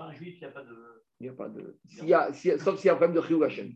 Un 0.00 0.12
juif, 0.12 0.34
il 0.36 0.40
n'y 0.40 0.44
a 0.46 0.50
pas 0.50 0.62
de. 0.62 0.74
Il 1.20 1.24
n'y 1.24 1.28
a 1.28 1.32
pas 1.32 1.48
de. 1.48 1.78
s'il 1.86 2.09
y 2.09 2.14
a- 2.14 2.32
s'il 2.32 2.50
y 2.50 2.55
a- 2.55 2.59
sauf 2.59 2.76
s'il 2.76 2.86
y 2.86 2.90
a 2.90 2.94
un 2.94 2.96
problème 2.96 3.16
de 3.16 3.24
Chiyuv 3.26 3.44
Hashem. 3.44 3.72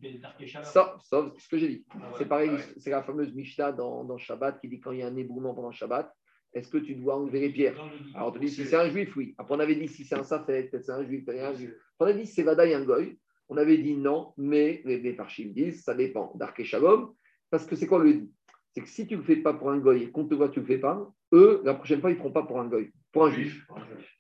Sauf, 0.65 1.01
sauf 1.05 1.33
ce 1.39 1.49
que 1.49 1.57
j'ai 1.57 1.69
dit. 1.69 1.87
C'est 2.19 2.27
pareil, 2.27 2.51
c'est 2.79 2.91
la 2.91 3.03
fameuse 3.03 3.33
Mishnah 3.33 3.73
dans, 3.73 4.05
dans 4.05 4.19
Shabbat 4.19 4.61
qui 4.61 4.69
dit 4.69 4.81
quand 4.81 4.91
il 4.91 4.99
y 4.99 5.03
a 5.03 5.07
un 5.07 5.17
éboulement 5.17 5.55
pendant 5.55 5.71
Shabbat, 5.71 6.13
est-ce 6.53 6.69
que 6.69 6.79
tu 6.79 6.97
dois 6.97 7.17
enlever 7.17 7.41
les 7.41 7.51
pierres? 7.51 7.77
Alors 8.15 8.29
on 8.29 8.33
te 8.33 8.39
dit 8.39 8.49
si 8.51 8.65
c'est 8.65 8.77
un 8.77 8.89
juif, 8.91 9.15
oui. 9.17 9.35
Après 9.39 9.55
on 9.55 9.61
avait 9.61 9.77
dit 9.77 9.87
si 9.87 10.05
c'est 10.05 10.17
un 10.17 10.25
safed, 10.25 10.47
peut-être 10.47 10.83
c'est 10.85 10.93
un 10.93 11.05
juif, 11.05 11.25
peut-être 11.25 11.45
un 11.45 11.55
juif. 11.55 11.71
On 12.01 12.07
a 12.07 12.13
dit 12.13 12.27
si 12.27 12.33
c'est 12.35 12.43
Vadaï 12.43 12.75
un 12.75 12.85
goy. 12.85 13.17
On 13.49 13.57
avait 13.57 13.79
dit 13.79 13.97
non, 13.97 14.33
mais 14.37 14.83
les, 14.85 15.13
Parchim 15.13 15.51
disent 15.55 15.83
ça 15.83 15.95
dépend 15.95 16.33
d'Arké 16.35 16.65
Shalom. 16.65 17.13
Parce 17.51 17.65
que 17.65 17.77
c'est 17.77 17.87
quoi 17.87 18.03
le 18.03 18.13
dit? 18.13 18.31
C'est 18.75 18.83
que 18.83 18.89
si 18.89 19.07
tu 19.07 19.15
ne 19.15 19.21
le 19.21 19.25
fais 19.25 19.37
pas 19.37 19.55
pour 19.55 19.71
un 19.71 19.79
goy 19.79 20.03
et 20.03 20.11
qu'on 20.11 20.27
te 20.27 20.35
voit, 20.35 20.51
tu 20.51 20.61
ne 20.61 20.65
le 20.65 20.69
fais 20.69 20.79
pas, 20.79 21.11
eux, 21.33 21.63
la 21.65 21.75
prochaine 21.75 22.01
fois, 22.01 22.11
ils 22.11 22.15
ne 22.15 22.19
feront 22.19 22.31
pas 22.33 22.43
pour 22.43 22.61
un 22.61 22.67
goy, 22.69 22.91
pour 23.13 23.25
un 23.25 23.31
juif. 23.31 23.67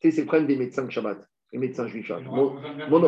Tu 0.00 0.08
sais, 0.08 0.10
c'est 0.16 0.20
le 0.22 0.26
problème 0.26 0.46
des 0.46 0.56
médecins 0.56 0.84
de 0.84 0.90
Shabbat, 0.90 1.18
les 1.52 1.58
médecins 1.58 1.86
juifs. 1.86 2.06
Shabbat. 2.06 2.24
Mon- 2.24 2.54
mon- 2.88 3.00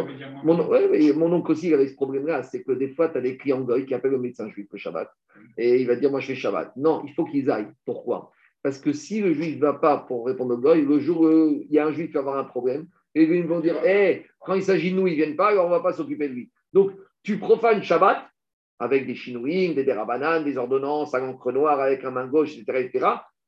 mon, 0.44 0.68
ouais, 0.68 0.88
mais 0.90 1.12
mon 1.14 1.32
oncle 1.32 1.52
aussi, 1.52 1.68
il 1.68 1.74
avait 1.74 1.88
ce 1.88 1.94
problème-là. 1.94 2.42
C'est 2.42 2.62
que 2.62 2.72
des 2.72 2.90
fois, 2.90 3.08
tu 3.08 3.16
as 3.16 3.22
des 3.22 3.38
clients 3.38 3.62
goy 3.62 3.86
qui 3.86 3.94
appellent 3.94 4.10
le 4.12 4.18
médecin 4.18 4.48
juif 4.50 4.66
le 4.70 4.78
Shabbat. 4.78 5.10
Et 5.56 5.80
il 5.80 5.86
va 5.86 5.96
dire, 5.96 6.10
moi, 6.10 6.20
je 6.20 6.26
fais 6.28 6.34
Shabbat. 6.34 6.76
Non, 6.76 7.02
il 7.06 7.14
faut 7.14 7.24
qu'ils 7.24 7.50
aillent. 7.50 7.72
Pourquoi? 7.86 8.30
Parce 8.62 8.78
que 8.78 8.92
si 8.92 9.22
le 9.22 9.32
juif 9.32 9.56
ne 9.56 9.60
va 9.62 9.72
pas 9.72 9.96
pour 9.96 10.26
répondre 10.26 10.54
au 10.54 10.58
goy, 10.58 10.82
le 10.82 10.98
jour 11.00 11.22
où 11.22 11.62
il 11.64 11.72
y 11.72 11.78
a 11.78 11.86
un 11.86 11.92
juif 11.92 12.08
qui 12.08 12.12
va 12.12 12.20
avoir 12.20 12.36
un 12.36 12.44
problème, 12.44 12.86
et 13.14 13.22
ils 13.22 13.46
vont 13.46 13.60
dire, 13.60 13.84
hé, 13.84 14.26
quand 14.38 14.54
il 14.54 14.62
s'agit 14.62 14.92
de 14.92 14.96
nous, 14.96 15.06
ils 15.06 15.12
ne 15.12 15.16
viennent 15.16 15.36
pas, 15.36 15.48
alors 15.48 15.66
on 15.66 15.70
ne 15.70 15.74
va 15.74 15.80
pas 15.80 15.92
s'occuper 15.92 16.28
de 16.28 16.34
lui. 16.34 16.50
Donc, 16.72 16.92
tu 17.22 17.38
profanes 17.38 17.82
Shabbat 17.82 18.30
avec 18.78 19.06
des 19.06 19.14
chinouïs, 19.14 19.74
des 19.74 19.84
dérabanan, 19.84 20.42
des 20.42 20.56
ordonnances 20.56 21.14
à 21.14 21.20
l'encre 21.20 21.52
noire 21.52 21.80
avec 21.80 22.02
un 22.04 22.10
main 22.10 22.26
gauche, 22.26 22.56
etc., 22.56 22.80
etc. 22.80 23.06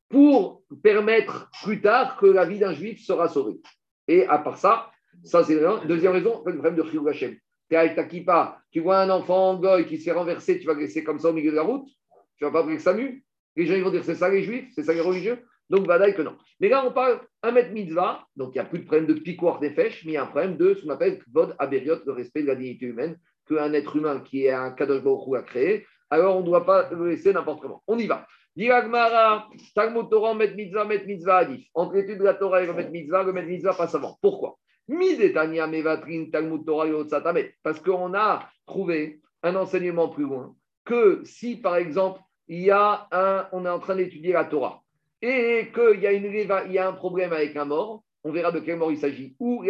pour 0.08 0.62
permettre 0.82 1.50
plus 1.64 1.80
tard 1.80 2.18
que 2.18 2.26
la 2.26 2.44
vie 2.44 2.58
d'un 2.58 2.74
juif 2.74 3.00
sera 3.00 3.28
sauvée. 3.28 3.60
Et 4.08 4.26
à 4.26 4.38
part 4.38 4.58
ça, 4.58 4.90
ça 5.24 5.42
c'est 5.42 5.58
la 5.58 5.78
deuxième 5.86 6.12
raison, 6.12 6.42
le 6.44 6.52
problème 6.52 6.76
de 6.76 6.82
Chiyuv 6.82 7.08
Hashem. 7.08 7.34
Tu 7.70 7.74
es 7.74 7.76
avec 7.76 7.96
ta 7.96 8.60
tu 8.70 8.80
vois 8.80 8.98
un 8.98 9.08
enfant 9.08 9.56
goy 9.56 9.86
qui 9.86 9.96
se 9.96 10.04
fait 10.04 10.12
renverser, 10.12 10.58
tu 10.58 10.66
vas 10.66 10.74
laisser 10.74 11.02
comme 11.02 11.18
ça 11.18 11.30
au 11.30 11.32
milieu 11.32 11.50
de 11.50 11.56
la 11.56 11.62
route, 11.62 11.88
tu 12.36 12.44
vas 12.44 12.50
pas 12.50 12.62
prier 12.62 12.76
que 12.76 12.82
ça 12.82 12.92
nu. 12.92 13.24
Les 13.56 13.64
gens 13.64 13.74
ils 13.74 13.82
vont 13.82 13.90
dire 13.90 14.04
c'est 14.04 14.14
ça 14.14 14.28
les 14.28 14.42
juifs, 14.42 14.70
c'est 14.74 14.82
ça 14.82 14.92
les 14.92 15.00
religieux. 15.00 15.42
Donc, 15.70 15.86
Vadaï 15.86 16.14
que 16.14 16.22
non. 16.22 16.36
Mais 16.60 16.68
là, 16.68 16.84
on 16.86 16.92
parle 16.92 17.20
un 17.42 17.52
mètre 17.52 17.72
mitzvah, 17.72 18.24
donc 18.36 18.50
il 18.54 18.58
n'y 18.58 18.60
a 18.60 18.64
plus 18.64 18.80
de 18.80 18.84
problème 18.84 19.06
de 19.06 19.14
piquoir 19.14 19.58
des 19.58 19.70
fèches, 19.70 20.04
mais 20.04 20.12
il 20.12 20.14
y 20.14 20.18
a 20.18 20.24
un 20.24 20.26
problème 20.26 20.56
de 20.56 20.74
ce 20.74 20.82
qu'on 20.82 20.90
appelle 20.90 21.18
Kvod 21.20 21.56
Aberiot, 21.58 22.04
le 22.04 22.12
respect 22.12 22.42
de 22.42 22.48
la 22.48 22.54
dignité 22.54 22.86
humaine, 22.86 23.18
qu'un 23.48 23.72
être 23.72 23.96
humain 23.96 24.20
qui 24.20 24.44
est 24.44 24.52
un 24.52 24.70
Kadosh 24.72 25.02
Baruch 25.02 25.38
a 25.38 25.42
créé, 25.42 25.86
alors 26.10 26.36
on 26.36 26.40
ne 26.40 26.46
doit 26.46 26.66
pas 26.66 26.90
le 26.90 27.08
laisser 27.08 27.32
n'importe 27.32 27.62
comment. 27.62 27.82
On 27.86 27.98
y 27.98 28.06
va. 28.06 28.26
Diragmara, 28.54 29.48
Talmud 29.74 30.10
Torah, 30.10 30.34
met 30.34 30.54
mitzvah, 30.54 30.84
met 30.84 31.06
mitzvah, 31.06 31.38
adif. 31.38 31.66
Entre 31.72 31.94
l'étude 31.94 32.18
de 32.18 32.24
la 32.24 32.34
Torah 32.34 32.62
et 32.62 32.66
le 32.66 32.74
met 32.74 32.90
mitzvah, 32.90 33.22
le 33.22 33.32
met 33.32 33.46
mitzvah 33.46 33.72
passe 33.72 33.94
avant. 33.94 34.18
Pourquoi? 34.20 34.58
Midetania 34.88 35.66
mevatrin 35.66 36.26
Talmud 36.30 36.66
Torah 36.66 36.86
yotzatamet. 36.86 37.54
Parce 37.62 37.80
qu'on 37.80 38.12
a 38.12 38.46
trouvé 38.66 39.20
un 39.42 39.56
enseignement 39.56 40.08
plus 40.08 40.24
loin 40.24 40.54
que 40.84 41.22
si, 41.24 41.56
par 41.56 41.76
exemple, 41.76 42.20
il 42.46 42.60
y 42.60 42.70
a 42.70 43.08
un, 43.10 43.48
on 43.52 43.64
est 43.64 43.70
en 43.70 43.78
train 43.78 43.96
d'étudier 43.96 44.34
la 44.34 44.44
Torah 44.44 44.81
et 45.22 45.70
qu'il 45.72 46.00
y, 46.00 46.78
a 46.78 46.88
un 46.88 46.92
problème 46.92 47.32
avec 47.32 47.56
un 47.56 47.64
mort, 47.64 48.02
on 48.24 48.32
verra 48.32 48.50
de 48.50 48.58
quel 48.58 48.76
mort 48.76 48.90
il 48.90 48.98
s'agit. 48.98 49.36
Ou 49.38 49.64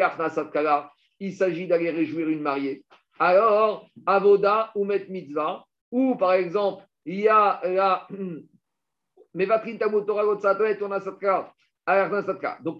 il 1.21 1.33
s'agit 1.35 1.67
d'aller 1.67 1.91
réjouir 1.91 2.29
une 2.31 2.41
mariée. 2.41 2.85
Alors, 3.19 3.87
avoda 4.07 4.73
ou 4.75 4.85
met 4.85 5.07
mitzvah, 5.09 5.65
ou 5.91 6.17
par 6.17 6.33
exemple, 6.33 6.85
il 7.05 7.21
y 7.21 7.29
a 7.29 7.61
la. 7.65 8.09
Donc, 9.35 9.49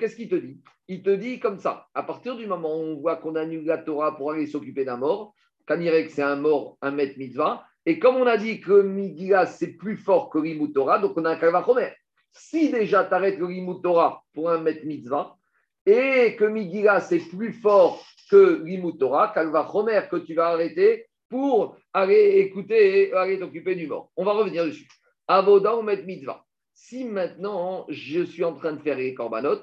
qu'est-ce 0.01 0.17
qu'il 0.17 0.29
te 0.29 0.35
dit? 0.35 0.61
Il 0.89 1.03
te 1.03 1.11
dit 1.11 1.41
comme 1.41 1.59
ça 1.59 1.87
à 1.95 2.03
partir 2.03 2.37
du 2.37 2.47
moment 2.47 2.77
où 2.77 2.83
on 2.83 3.01
voit 3.01 3.17
qu'on 3.17 3.37
annule 3.37 3.65
la 3.65 3.79
Torah 3.79 4.15
pour 4.17 4.33
aller 4.33 4.47
s'occuper 4.47 4.85
d'un 4.85 4.99
mort, 4.99 5.35
que 5.67 6.09
c'est 6.09 6.23
un 6.23 6.37
mort, 6.37 6.77
un 6.83 6.91
met 6.91 7.15
mitzvah, 7.17 7.65
et 7.87 7.99
comme 7.99 8.17
on 8.17 8.27
a 8.27 8.37
dit 8.37 8.61
que 8.61 8.83
Midiga 8.83 9.47
c'est 9.47 9.73
plus 9.73 9.97
fort 9.97 10.29
que 10.29 10.39
Rimut 10.39 10.73
Torah, 10.73 10.99
donc 10.99 11.17
on 11.17 11.25
a 11.25 11.31
un 11.31 11.37
Kalvachomer. 11.37 11.93
Si 12.33 12.71
déjà 12.71 13.05
tu 13.05 13.15
arrêtes 13.15 13.39
le 13.39 13.47
Rimut 13.47 13.83
Torah 13.83 14.23
pour 14.35 14.51
un 14.51 14.59
met 14.59 14.83
mitzvah, 14.85 15.37
et 15.85 16.37
que 16.37 16.45
Midiga 16.45 17.01
c'est 17.01 17.19
plus 17.19 17.53
fort 17.53 18.05
que 18.31 18.63
Rimut 18.63 18.99
Torah, 18.99 19.33
Kalvachomer 19.35 20.03
que 20.11 20.17
tu 20.17 20.35
vas 20.35 20.49
arrêter 20.49 21.07
pour 21.29 21.77
aller 21.93 22.39
écouter 22.39 23.09
et 23.09 23.13
aller 23.13 23.39
t'occuper 23.39 23.75
du 23.75 23.87
mort. 23.87 24.11
On 24.17 24.25
va 24.25 24.33
revenir 24.33 24.65
dessus. 24.65 24.89
Avoda 25.29 25.77
ou 25.77 25.83
met 25.83 26.03
mitzvah. 26.03 26.45
Si 26.75 27.05
maintenant 27.05 27.87
je 27.89 28.23
suis 28.23 28.45
en 28.45 28.55
train 28.55 28.73
de 28.73 28.83
faire 28.83 28.97
les 28.97 29.15
korbanot 29.15 29.63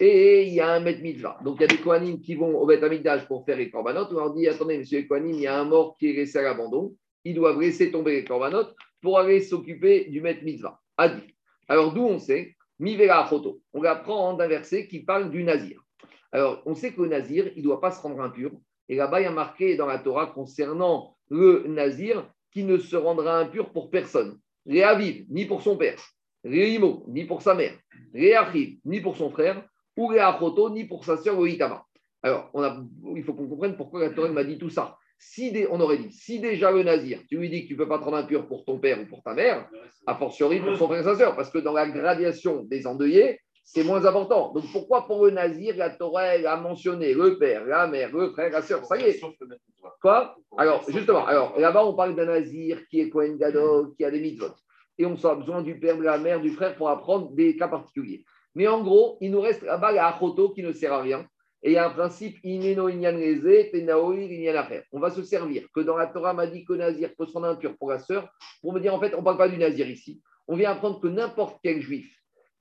et 0.00 0.46
il 0.46 0.54
y 0.54 0.60
a 0.60 0.72
un 0.72 0.80
met 0.80 0.98
mitzvah, 0.98 1.38
donc 1.44 1.56
il 1.58 1.62
y 1.62 1.64
a 1.64 1.68
des 1.68 1.78
Kohanim 1.78 2.20
qui 2.20 2.34
vont 2.34 2.58
au 2.58 2.66
Bet 2.66 2.82
Amikdash 2.82 3.26
pour 3.26 3.44
faire 3.44 3.56
les 3.56 3.70
korbanot, 3.70 4.06
on 4.10 4.14
leur 4.14 4.34
dit 4.34 4.48
attendez, 4.48 4.78
monsieur 4.78 5.06
les 5.08 5.30
il 5.30 5.40
y 5.40 5.46
a 5.46 5.58
un 5.58 5.64
mort 5.64 5.96
qui 5.98 6.10
est 6.10 6.12
laissé 6.12 6.38
à 6.38 6.42
l'abandon, 6.42 6.94
ils 7.24 7.34
doivent 7.34 7.60
laisser 7.60 7.90
tomber 7.90 8.12
les 8.12 8.24
korbanot 8.24 8.66
pour 9.00 9.18
aller 9.18 9.40
s'occuper 9.40 10.06
du 10.06 10.20
met 10.20 10.40
mitzvah. 10.42 10.80
Adi. 10.96 11.35
Alors 11.68 11.92
d'où 11.92 12.02
on 12.02 12.18
sait 12.18 12.56
Mivera 12.78 13.26
photo. 13.26 13.60
On 13.72 13.82
apprend 13.84 14.34
d'un 14.34 14.48
verset 14.48 14.86
qui 14.86 15.00
parle 15.00 15.30
du 15.30 15.42
nazir. 15.44 15.80
Alors 16.32 16.62
on 16.66 16.74
sait 16.74 16.92
que 16.92 17.02
le 17.02 17.08
nazir, 17.08 17.50
il 17.56 17.58
ne 17.58 17.62
doit 17.62 17.80
pas 17.80 17.90
se 17.90 18.00
rendre 18.00 18.20
impur. 18.20 18.52
Et 18.88 18.96
là-bas, 18.96 19.20
il 19.20 19.24
y 19.24 19.26
a 19.26 19.32
marqué 19.32 19.76
dans 19.76 19.86
la 19.86 19.98
Torah 19.98 20.26
concernant 20.26 21.16
le 21.30 21.64
nazir 21.66 22.30
qui 22.52 22.64
ne 22.64 22.78
se 22.78 22.96
rendra 22.96 23.38
impur 23.38 23.72
pour 23.72 23.90
personne. 23.90 24.38
Réaviv, 24.66 25.26
ni 25.28 25.44
pour 25.46 25.62
son 25.62 25.76
père. 25.76 26.00
Réimo, 26.44 27.04
ni 27.08 27.24
pour 27.24 27.42
sa 27.42 27.54
mère. 27.54 27.76
Réachiv, 28.14 28.78
ni 28.84 29.00
pour 29.00 29.16
son 29.16 29.30
frère. 29.30 29.66
Ou 29.96 30.06
Réachoto, 30.06 30.70
ni 30.70 30.84
pour 30.84 31.04
sa 31.04 31.16
sœur 31.16 31.38
Oitama. 31.38 31.84
Alors, 32.22 32.50
il 33.14 33.24
faut 33.24 33.34
qu'on 33.34 33.48
comprenne 33.48 33.76
pourquoi 33.76 34.00
la 34.00 34.10
Torah 34.10 34.28
m'a 34.28 34.44
dit 34.44 34.58
tout 34.58 34.70
ça. 34.70 34.96
Si 35.18 35.66
on 35.70 35.80
aurait 35.80 35.98
dit, 35.98 36.12
si 36.12 36.40
déjà 36.40 36.70
le 36.70 36.82
nazir, 36.82 37.20
tu 37.28 37.38
lui 37.38 37.48
dis 37.48 37.62
que 37.62 37.68
tu 37.68 37.72
ne 37.74 37.78
peux 37.78 37.88
pas 37.88 37.98
te 37.98 38.04
rendre 38.04 38.18
impur 38.18 38.46
pour 38.46 38.64
ton 38.64 38.78
père 38.78 39.00
ou 39.00 39.06
pour 39.06 39.22
ta 39.22 39.34
mère, 39.34 39.68
a 40.06 40.14
fortiori 40.14 40.60
pour 40.60 40.76
son 40.76 40.86
frère 40.86 41.00
et 41.00 41.04
sa 41.04 41.16
sœur, 41.16 41.36
parce 41.36 41.50
que 41.50 41.58
dans 41.58 41.72
la 41.72 41.88
gradation 41.88 42.62
des 42.64 42.86
endeuillés, 42.86 43.40
c'est 43.64 43.82
moins 43.82 44.04
important. 44.06 44.52
Donc 44.52 44.64
pourquoi 44.72 45.06
pour 45.06 45.24
le 45.24 45.32
nazir, 45.32 45.76
la 45.76 45.90
Torah 45.90 46.22
a 46.22 46.56
mentionné 46.56 47.14
le 47.14 47.36
père, 47.36 47.64
la 47.64 47.88
mère, 47.88 48.14
le 48.14 48.30
frère, 48.30 48.50
la 48.50 48.62
sœur 48.62 48.84
Ça 48.84 48.96
y 48.96 49.02
est. 49.02 49.20
Quoi? 50.00 50.36
Alors 50.56 50.88
justement, 50.88 51.26
alors 51.26 51.58
là-bas 51.58 51.84
on 51.84 51.94
parle 51.94 52.14
d'un 52.14 52.26
nazir 52.26 52.86
qui 52.88 53.00
est 53.00 53.08
Kohen 53.08 53.36
Gadol, 53.36 53.94
qui 53.96 54.04
a 54.04 54.10
des 54.10 54.20
mitzvot. 54.20 54.54
Et 54.98 55.04
on 55.04 55.14
a 55.14 55.34
besoin 55.34 55.62
du 55.62 55.78
père, 55.78 55.98
de 55.98 56.04
la 56.04 56.16
mère, 56.16 56.40
du 56.40 56.50
frère 56.50 56.76
pour 56.76 56.88
apprendre 56.88 57.32
des 57.32 57.56
cas 57.56 57.68
particuliers. 57.68 58.24
Mais 58.54 58.68
en 58.68 58.82
gros, 58.82 59.18
il 59.20 59.32
nous 59.32 59.40
reste 59.40 59.62
là-bas 59.62 59.92
la 59.92 60.06
achoto 60.06 60.50
qui 60.50 60.62
ne 60.62 60.72
sert 60.72 60.92
à 60.92 61.02
rien. 61.02 61.26
Et 61.62 61.70
il 61.70 61.72
y 61.72 61.78
a 61.78 61.86
un 61.86 61.90
principe, 61.90 62.38
On 64.92 65.00
va 65.00 65.10
se 65.10 65.22
servir 65.22 65.66
que 65.74 65.80
dans 65.80 65.96
la 65.96 66.06
Torah 66.06 66.32
m'a 66.34 66.46
dit 66.46 66.64
que 66.64 66.74
Nazir 66.74 67.10
peut 67.16 67.26
se 67.26 67.32
rendre 67.32 67.48
impur 67.48 67.76
pour 67.78 67.90
la 67.90 67.98
sœur, 67.98 68.28
pour 68.60 68.72
me 68.72 68.80
dire 68.80 68.94
en 68.94 69.00
fait, 69.00 69.14
on 69.14 69.20
ne 69.20 69.24
parle 69.24 69.38
pas 69.38 69.48
du 69.48 69.56
Nazir 69.58 69.88
ici. 69.88 70.22
On 70.46 70.56
vient 70.56 70.72
apprendre 70.72 71.00
que 71.00 71.08
n'importe 71.08 71.58
quel 71.62 71.80
juif 71.80 72.16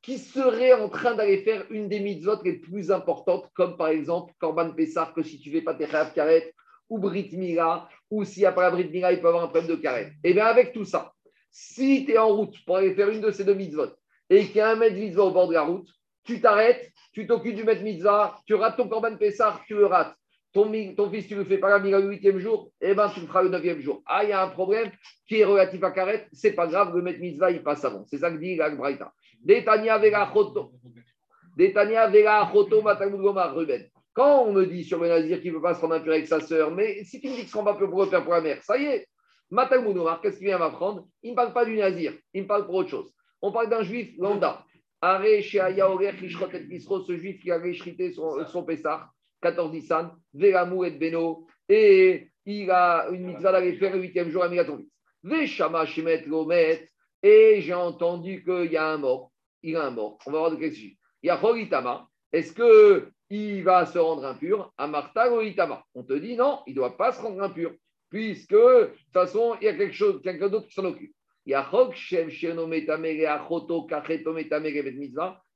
qui 0.06 0.20
serait 0.20 0.74
en 0.74 0.88
train 0.88 1.16
d'aller 1.16 1.40
faire 1.40 1.66
une 1.72 1.90
des 1.90 2.00
mitzvot 2.00 2.44
les 2.44 2.60
plus 2.60 2.92
importantes, 2.92 3.50
comme 3.56 3.76
par 3.76 3.88
exemple 3.88 4.34
Korban 4.40 4.72
Pessar, 4.72 5.16
que 5.16 5.24
si 5.24 5.40
tu 5.40 5.50
ne 5.50 5.56
fais 5.56 5.62
pas 5.64 5.74
tes 5.74 5.86
rêves 5.86 6.14
karet, 6.14 6.54
ou 6.90 7.00
Brit 7.00 7.32
Mila, 7.34 7.90
ou 8.12 8.24
s'il 8.24 8.42
n'y 8.42 8.46
a 8.46 8.52
pas 8.52 8.62
la 8.62 8.70
Brit 8.70 8.90
Mila, 8.92 9.14
il 9.14 9.20
peut 9.20 9.30
avoir 9.30 9.46
un 9.46 9.48
problème 9.48 9.76
de 9.76 9.82
karet. 9.82 10.14
Et 10.24 10.36
bien 10.36 10.46
avec 10.46 10.74
tout 10.74 10.86
ça, 10.86 11.12
si 11.50 12.06
tu 12.06 12.12
es 12.12 12.20
en 12.20 12.28
route 12.28 12.56
pour 12.68 12.78
aller 12.78 12.94
faire 12.94 13.10
une 13.10 13.22
de 13.22 13.32
ces 13.32 13.44
deux 13.44 13.56
mitzvot, 13.56 13.88
et 14.30 14.46
qu'il 14.46 14.58
y 14.58 14.60
a 14.60 14.70
un 14.70 14.76
maître 14.76 14.96
mitzvah 14.96 15.24
au 15.24 15.32
bord 15.32 15.48
de 15.48 15.54
la 15.54 15.64
route, 15.64 15.90
tu 16.24 16.40
t'arrêtes, 16.40 16.92
tu 17.16 17.26
t'occupes 17.26 17.56
du 17.56 17.64
maître 17.64 17.82
mitzvah, 17.82 18.38
tu 18.46 18.56
rates 18.56 18.76
ton 18.76 18.90
korban 18.90 19.16
Pessah, 19.16 19.62
tu 19.66 19.74
le 19.74 19.86
rates. 19.86 20.14
Ton, 20.52 20.70
fils, 21.10 21.28
tu 21.28 21.34
ne 21.34 21.40
le 21.40 21.46
fais 21.46 21.58
pas 21.58 21.70
la 21.70 22.00
le 22.00 22.10
huitième 22.10 22.40
jour, 22.40 22.72
eh 22.82 22.94
ben, 22.94 23.10
tu 23.10 23.22
le 23.22 23.28
feras 23.28 23.42
le 23.42 23.50
neuvième 23.50 23.80
jour. 23.80 24.04
Ah, 24.06 24.24
il 24.24 24.30
y 24.30 24.34
a 24.34 24.44
un 24.44 24.50
problème 24.50 24.92
qui 25.28 25.40
est 25.40 25.46
relatif 25.46 25.82
à 25.84 25.92
Karet, 25.92 26.28
c'est 26.34 26.52
pas 26.52 26.68
grave, 26.68 26.96
le 26.96 27.02
maître 27.02 27.20
mitzvah, 27.20 27.52
il 27.52 27.64
passe 27.64 27.84
avant. 27.86 28.06
C'est 28.06 28.18
ça 28.18 28.30
que 28.32 28.38
dit 28.38 28.58
l'Agbraïta. 28.58 29.14
Détania 29.42 29.98
vega 29.98 30.30
choto. 30.34 30.74
Détania 31.56 32.08
vega 32.08 32.50
choto 32.52 32.82
Ruben. 32.82 33.90
Quand 34.14 34.44
on 34.44 34.54
me 34.54 34.66
dit 34.66 34.84
sur 34.84 35.00
le 35.02 35.08
nazir 35.08 35.42
qu'il 35.42 35.52
ne 35.52 35.58
veut 35.58 35.62
pas 35.62 35.74
se 35.74 35.82
rendre 35.82 35.96
impur 35.96 36.14
avec 36.14 36.28
sa 36.28 36.42
sœur, 36.42 36.72
mais 36.72 37.04
si 37.06 37.22
tu 37.22 37.28
me 37.28 37.32
dis 37.32 37.38
qu'il 37.40 37.46
ne 37.46 37.50
se 37.50 37.58
rend 37.58 37.64
pas 37.64 37.74
pour 37.74 38.04
le 38.04 38.10
père, 38.10 38.24
pour 38.24 38.34
la 38.34 38.42
mère, 38.42 38.62
ça 38.62 38.78
y 38.78 38.86
est. 38.86 39.08
Matamoudomar, 39.52 40.20
qu'est-ce 40.22 40.38
qu'il 40.38 40.48
vient 40.48 40.58
m'apprendre? 40.58 41.06
Il 41.24 41.32
ne 41.32 41.36
parle 41.36 41.54
pas 41.54 41.66
du 41.66 41.78
nazir, 41.78 42.14
il 42.34 42.44
me 42.44 42.48
parle 42.48 42.66
pour 42.66 42.76
autre 42.76 42.90
chose. 42.90 43.14
On 43.42 43.52
parle 43.52 43.70
d'un 43.70 43.84
juif 43.84 44.14
lambda 44.18 44.65
ce 47.06 47.18
juif 47.18 47.42
qui 47.42 47.52
avait 47.52 47.74
chrité 47.74 48.12
son, 48.12 48.46
son 48.48 48.64
Pessah, 48.64 49.10
14 49.42 49.72
Nissan, 49.72 50.12
Vélamou 50.34 50.84
et 50.86 50.92
Beno, 50.92 51.48
et 51.70 52.30
il 52.46 52.72
a 52.72 53.08
une 53.12 53.26
mitzvah 53.26 53.52
d'aller 53.52 53.74
faire 53.78 53.96
le 53.96 54.02
huitième 54.02 54.30
jour 54.30 54.44
à 54.44 54.50
Milatonvis. 54.50 54.90
Veshama 55.24 55.86
Shemet 55.86 56.26
Lomet, 56.28 56.90
et 57.24 57.62
j'ai 57.62 57.74
entendu 57.74 58.44
qu'il 58.44 58.72
y 58.72 58.78
a 58.78 58.88
un 58.88 58.98
mort. 58.98 59.32
Il 59.64 59.76
a 59.76 59.86
un 59.86 59.92
mort. 59.92 60.20
On 60.28 60.32
va 60.32 60.40
voir 60.40 60.52
de 60.52 60.58
quel 60.58 60.74
sujet. 60.74 60.98
Il 61.24 61.28
y 61.28 61.30
a 61.30 61.44
Horitama. 61.44 62.08
Est-ce 62.32 62.54
qu'il 62.54 63.64
va 63.64 63.86
se 63.86 63.98
rendre 63.98 64.26
impur? 64.26 64.72
À 64.78 64.86
Martha 64.88 65.32
Horitama 65.32 65.84
On 65.96 66.04
te 66.04 66.14
dit 66.14 66.36
non, 66.36 66.62
il 66.68 66.72
ne 66.72 66.76
doit 66.76 66.98
pas 66.98 67.12
se 67.12 67.22
rendre 67.22 67.42
impur, 67.42 67.74
puisque 68.10 68.52
de 68.52 68.92
toute 68.92 69.14
façon, 69.14 69.56
il 69.60 69.66
y 69.66 69.68
a 69.68 69.76
quelque 69.76 69.96
chose, 69.96 70.22
quelqu'un 70.22 70.50
d'autre 70.50 70.68
qui 70.68 70.74
s'en 70.74 70.86
occupe. 70.86 71.15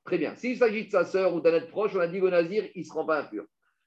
Très 0.06 0.18
bien. 0.18 0.36
S'il 0.36 0.58
s'agit 0.58 0.86
de 0.86 0.92
sa 0.92 1.04
sœur 1.04 1.34
ou 1.34 1.42
d'un 1.42 1.54
être 1.54 1.70
proche, 1.70 1.96
on 1.96 2.00
a 2.00 2.08
dit 2.08 2.22
au 2.22 2.30
Nazir, 2.30 2.66
il 2.76 2.82
ne 2.82 2.86
se 2.86 2.94
rend 2.94 3.06
pas 3.06 3.22
impur. 3.22 3.46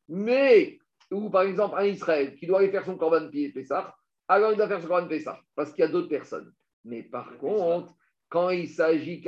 Mais, 0.08 0.78
ou 1.10 1.30
par 1.30 1.42
exemple 1.42 1.76
un 1.78 1.84
Israël 1.84 2.34
qui 2.34 2.46
doit 2.46 2.58
aller 2.58 2.70
faire 2.70 2.84
son 2.84 2.96
Corban 2.96 3.28
Pessah, 3.30 3.94
alors 4.28 4.52
il 4.52 4.56
doit 4.56 4.68
faire 4.68 4.80
son 4.80 4.88
Corban 4.88 5.08
Pessah, 5.08 5.38
parce 5.54 5.72
qu'il 5.72 5.82
y 5.82 5.84
a 5.86 5.90
d'autres 5.90 6.08
personnes. 6.08 6.52
Mais 6.84 7.02
par 7.02 7.36
contre, 7.38 7.94
quand 8.28 8.50
il 8.50 8.68
s'agit 8.68 9.22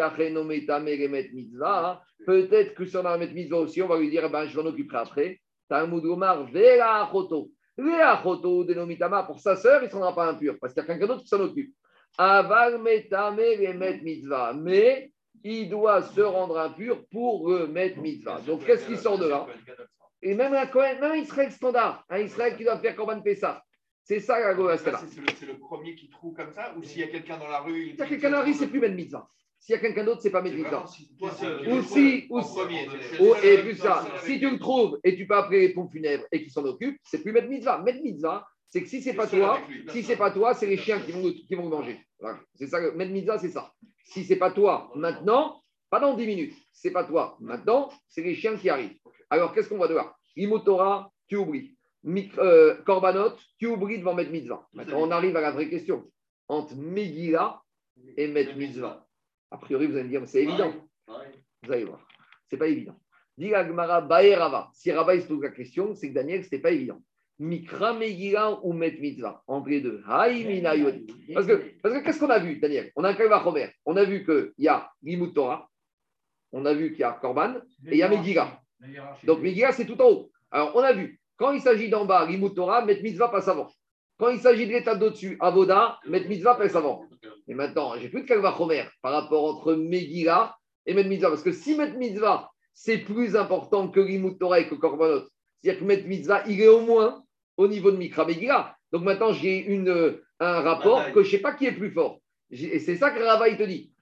mitzvah, 1.33 2.03
peut-être 2.27 2.75
que 2.75 2.87
sur 2.87 3.03
la 3.03 3.18
mitzvah 3.18 3.59
aussi, 3.59 3.83
on 3.83 3.87
va 3.87 3.99
lui 3.99 4.11
dire, 4.11 4.29
ben, 4.31 4.47
je 4.47 4.59
m'en 4.59 4.66
occuperai 4.66 4.99
après. 4.99 5.41
Talmud 5.68 6.05
Omar, 6.05 6.45
Vera 6.51 7.05
Achoto. 7.05 7.51
Vera 7.77 8.18
Achoto, 8.18 8.66
pour 9.27 9.41
sa 9.41 9.57
sœur, 9.57 9.83
il 9.83 9.87
ne 9.87 9.91
se 9.91 9.95
rendra 9.95 10.14
pas 10.14 10.31
impur, 10.31 10.57
parce 10.61 10.72
qu'il 10.72 10.83
y 10.83 10.85
a 10.85 10.87
quelqu'un 10.87 11.07
d'autre 11.07 11.22
qui 11.22 11.29
s'en 11.29 11.41
occupe. 11.41 11.75
Aval 12.19 12.79
metame 12.79 13.77
met 13.77 14.03
mitzvah. 14.03 14.53
Mais 14.55 15.11
il 15.43 15.69
doit 15.69 16.03
se 16.03 16.21
rendre 16.21 16.59
impur 16.59 17.05
pour 17.11 17.43
remettre 17.43 17.99
mitzvah. 17.99 18.41
Donc 18.47 18.65
qu'est-ce 18.65 18.87
qui 18.87 18.97
sort 18.97 19.19
de 19.19 19.27
là 19.27 19.47
Et 20.23 20.35
même 20.35 20.55
un 20.55 20.67
Kohen, 20.67 21.01
même 21.01 21.12
un 21.12 21.17
Israël 21.17 21.53
standard, 21.53 22.05
un 22.09 22.21
Israël 22.21 22.57
qui 22.57 22.65
doit 22.65 22.79
faire 22.79 22.97
Korban 22.97 23.21
Pessah. 23.21 23.62
C'est 24.05 24.21
ça 24.21 24.39
la 24.39 24.55
Goa 24.55 24.77
C'est 24.77 24.91
le, 24.91 25.53
le, 25.53 25.59
premier 25.59 25.95
qui 25.95 26.11
trouve 26.11 26.35
comme 26.35 26.53
ça 26.53 26.75
Ou 26.77 26.83
s'il 26.83 27.01
y 27.01 27.05
a 27.05 27.09
quelqu'un 27.09 27.39
dans 27.39 27.49
la 27.49 27.61
rue 27.61 27.91
S'il 27.91 27.99
y 27.99 28.03
a 28.03 28.07
quelqu'un 28.07 28.31
dans 28.31 28.39
la 28.39 28.45
rue, 28.45 28.53
c'est 28.53 28.67
plus 28.67 28.81
mettre 28.81 28.95
mitzvah. 28.95 29.27
S'il 29.59 29.75
y 29.75 29.79
a 29.79 29.81
quelqu'un 29.81 30.05
d'autre, 30.05 30.21
c'est 30.21 30.31
pas 30.31 30.43
mettre 30.43 30.57
mitzvah. 30.57 30.85
Ou 30.85 31.83
si, 31.83 32.27
ou 32.29 32.43
si, 32.43 32.59
et 33.43 33.59
plus 33.62 33.77
ça, 33.77 34.05
si 34.23 34.39
tu 34.39 34.51
le 34.51 34.59
trouves 34.59 35.01
et 35.03 35.17
tu 35.17 35.27
peux 35.27 35.35
appeler 35.35 35.69
les 35.69 35.69
pompes 35.73 35.91
funèbres 35.91 36.25
et 36.31 36.43
qui 36.43 36.51
s'en 36.51 36.65
occupent, 36.65 36.99
c'est 37.03 37.23
plus 37.23 37.33
mettre 37.33 37.49
mitzvah. 37.49 37.79
Mettre 37.79 38.03
mitzvah, 38.03 38.47
c'est 38.75 38.83
que 38.83 38.89
si 38.89 39.01
c'est 39.03 39.14
pas 39.14 39.29
toi, 39.29 39.61
si 39.91 40.03
c'est 40.03 40.16
pas 40.16 40.33
toi, 40.33 40.53
c'est 40.53 40.66
les 40.66 40.77
chiens 40.77 40.99
qui 40.99 41.12
vont, 41.12 41.31
qui 41.31 41.55
vont 41.55 41.68
manger. 41.68 41.97
C'est 42.57 42.66
ça, 42.66 42.81
Med 42.91 43.39
c'est 43.39 43.51
ça. 43.51 43.72
Si 44.05 44.25
c'est 44.25 44.35
pas 44.35 44.51
toi, 44.51 44.91
maintenant, 44.97 45.62
Pas 45.91 46.01
dans 46.01 46.14
10 46.14 46.27
minutes. 46.27 46.55
C'est 46.72 46.91
pas 46.91 47.05
toi. 47.05 47.37
Maintenant, 47.39 47.89
c'est 48.09 48.22
les 48.22 48.35
chiens 48.35 48.57
qui 48.57 48.68
arrivent. 48.68 48.97
Alors, 49.31 49.55
qu'est-ce 49.55 49.68
qu'on 49.68 49.79
va 49.79 49.87
devoir 49.87 50.18
Imotora, 50.35 51.12
tu 51.29 51.37
oublies. 51.37 51.77
Euh, 52.39 52.83
Korbanot, 52.83 53.37
tu 53.61 53.68
oublies 53.68 54.01
devant 54.01 54.12
Met 54.12 54.29
Mitzvah. 54.29 54.66
Maintenant, 54.72 55.03
on 55.03 55.12
arrive 55.12 55.37
à 55.37 55.41
la 55.41 55.53
vraie 55.53 55.70
question. 55.70 56.11
Entre 56.49 56.75
Megillah 56.75 57.62
et 58.16 58.27
Met 58.27 58.55
Mitzvah. 58.57 59.07
A 59.53 59.59
priori, 59.59 59.87
vous 59.87 59.95
allez 59.95 60.03
me 60.03 60.09
dire, 60.09 60.22
c'est 60.27 60.43
évident. 60.43 60.75
Vous 61.07 61.72
allez 61.72 61.85
voir. 61.85 62.05
C'est 62.51 62.57
pas 62.57 62.66
évident. 62.66 62.99
Dit 63.39 63.55
Rava. 63.55 64.68
Si 64.72 64.91
Rava 64.91 65.14
il 65.14 65.22
se 65.22 65.29
pose 65.29 65.43
la 65.43 65.51
question, 65.51 65.95
c'est 65.95 66.09
que 66.09 66.14
Daniel, 66.14 66.43
c'était 66.43 66.59
pas 66.59 66.72
évident. 66.72 67.01
Mikra 67.39 67.93
Megillah 67.95 68.61
ou 68.62 68.72
Met 68.72 68.99
Mitzvah 69.01 69.43
Entre 69.47 69.68
les 69.68 69.80
deux. 69.80 70.03
Parce 70.07 71.47
que, 71.47 71.80
parce 71.82 71.95
que 71.95 72.05
qu'est-ce 72.05 72.20
qu'on 72.20 72.30
a 72.30 72.39
vu, 72.39 72.59
Daniel? 72.59 72.93
On 72.97 73.05
a 73.05 73.11
un 73.11 73.14
Kalva 73.14 73.43
Chomer. 73.43 73.70
On 73.85 73.97
a 73.97 74.05
vu 74.05 74.24
qu'il 74.24 74.53
y 74.59 74.68
a 74.68 74.89
Limut 75.03 75.32
Torah. 75.32 75.68
On 76.53 76.64
a 76.64 76.72
vu 76.72 76.91
qu'il 76.91 77.01
y 77.01 77.05
a 77.05 77.12
Korban. 77.12 77.57
Et 77.87 77.93
il 77.93 77.97
y 77.99 78.03
a 78.03 78.09
Megillah. 78.09 78.61
Donc 79.24 79.41
Megillah, 79.41 79.72
c'est 79.72 79.87
tout 79.87 80.01
en 80.01 80.09
haut. 80.09 80.30
Alors, 80.51 80.76
on 80.76 80.80
a 80.80 80.93
vu, 80.93 81.18
quand 81.37 81.51
il 81.51 81.61
s'agit 81.61 81.89
d'en 81.89 82.05
bas, 82.05 82.26
Limut 82.26 82.55
Torah, 82.55 82.85
Met 82.85 83.01
Mitzvah 83.03 83.28
passe 83.28 83.49
avant. 83.49 83.68
Quand 84.16 84.28
il 84.28 84.39
s'agit 84.39 84.66
de 84.68 84.72
l'étape 84.72 85.01
d'au-dessus, 85.01 85.37
Avoda, 85.41 85.99
Met 86.07 86.28
Mitzvah 86.28 86.55
passe 86.55 86.76
avant. 86.76 87.05
Et 87.49 87.55
maintenant, 87.55 87.99
j'ai 87.99 88.09
plus 88.09 88.22
de 88.22 88.26
Kalva 88.28 88.55
Chomer 88.57 88.85
par 89.03 89.12
rapport 89.12 89.45
entre 89.45 89.74
Megillah 89.74 90.55
et 90.87 90.95
Met 90.95 91.05
Mitzvah. 91.05 91.30
Parce 91.30 91.43
que 91.43 91.51
si 91.51 91.76
Met 91.76 91.95
Mitzvah, 91.95 92.49
c'est 92.72 92.99
plus 92.99 93.35
important 93.35 93.89
que 93.89 93.99
Limut 93.99 94.39
Torah 94.39 94.61
et 94.61 94.68
que 94.68 94.76
Korbanot, 94.76 95.26
c'est-à-dire 95.61 95.80
que 95.80 95.85
Met 95.85 96.03
Mitzvah, 96.03 96.45
il 96.47 96.61
est 96.61 96.68
au 96.68 96.80
moins 96.80 97.24
au 97.57 97.68
niveau 97.68 97.90
de 97.90 97.96
Mikra 97.96 98.24
Megillah. 98.24 98.76
Donc 98.92 99.02
maintenant, 99.02 99.32
j'ai 99.32 99.59
une, 99.59 99.88
euh, 99.88 100.24
un 100.40 100.61
rapport 100.61 100.98
Bataille. 100.98 101.14
que 101.14 101.22
je 101.22 101.26
ne 101.28 101.30
sais 101.32 101.38
pas 101.38 101.52
qui 101.52 101.66
est 101.66 101.72
plus 101.72 101.90
fort. 101.90 102.20
Et 102.50 102.78
c'est 102.78 102.96
ça 102.96 103.11
que 103.11 103.22
Rava, 103.22 103.48
il 103.48 103.57
te 103.57 103.62
dit. 103.62 103.92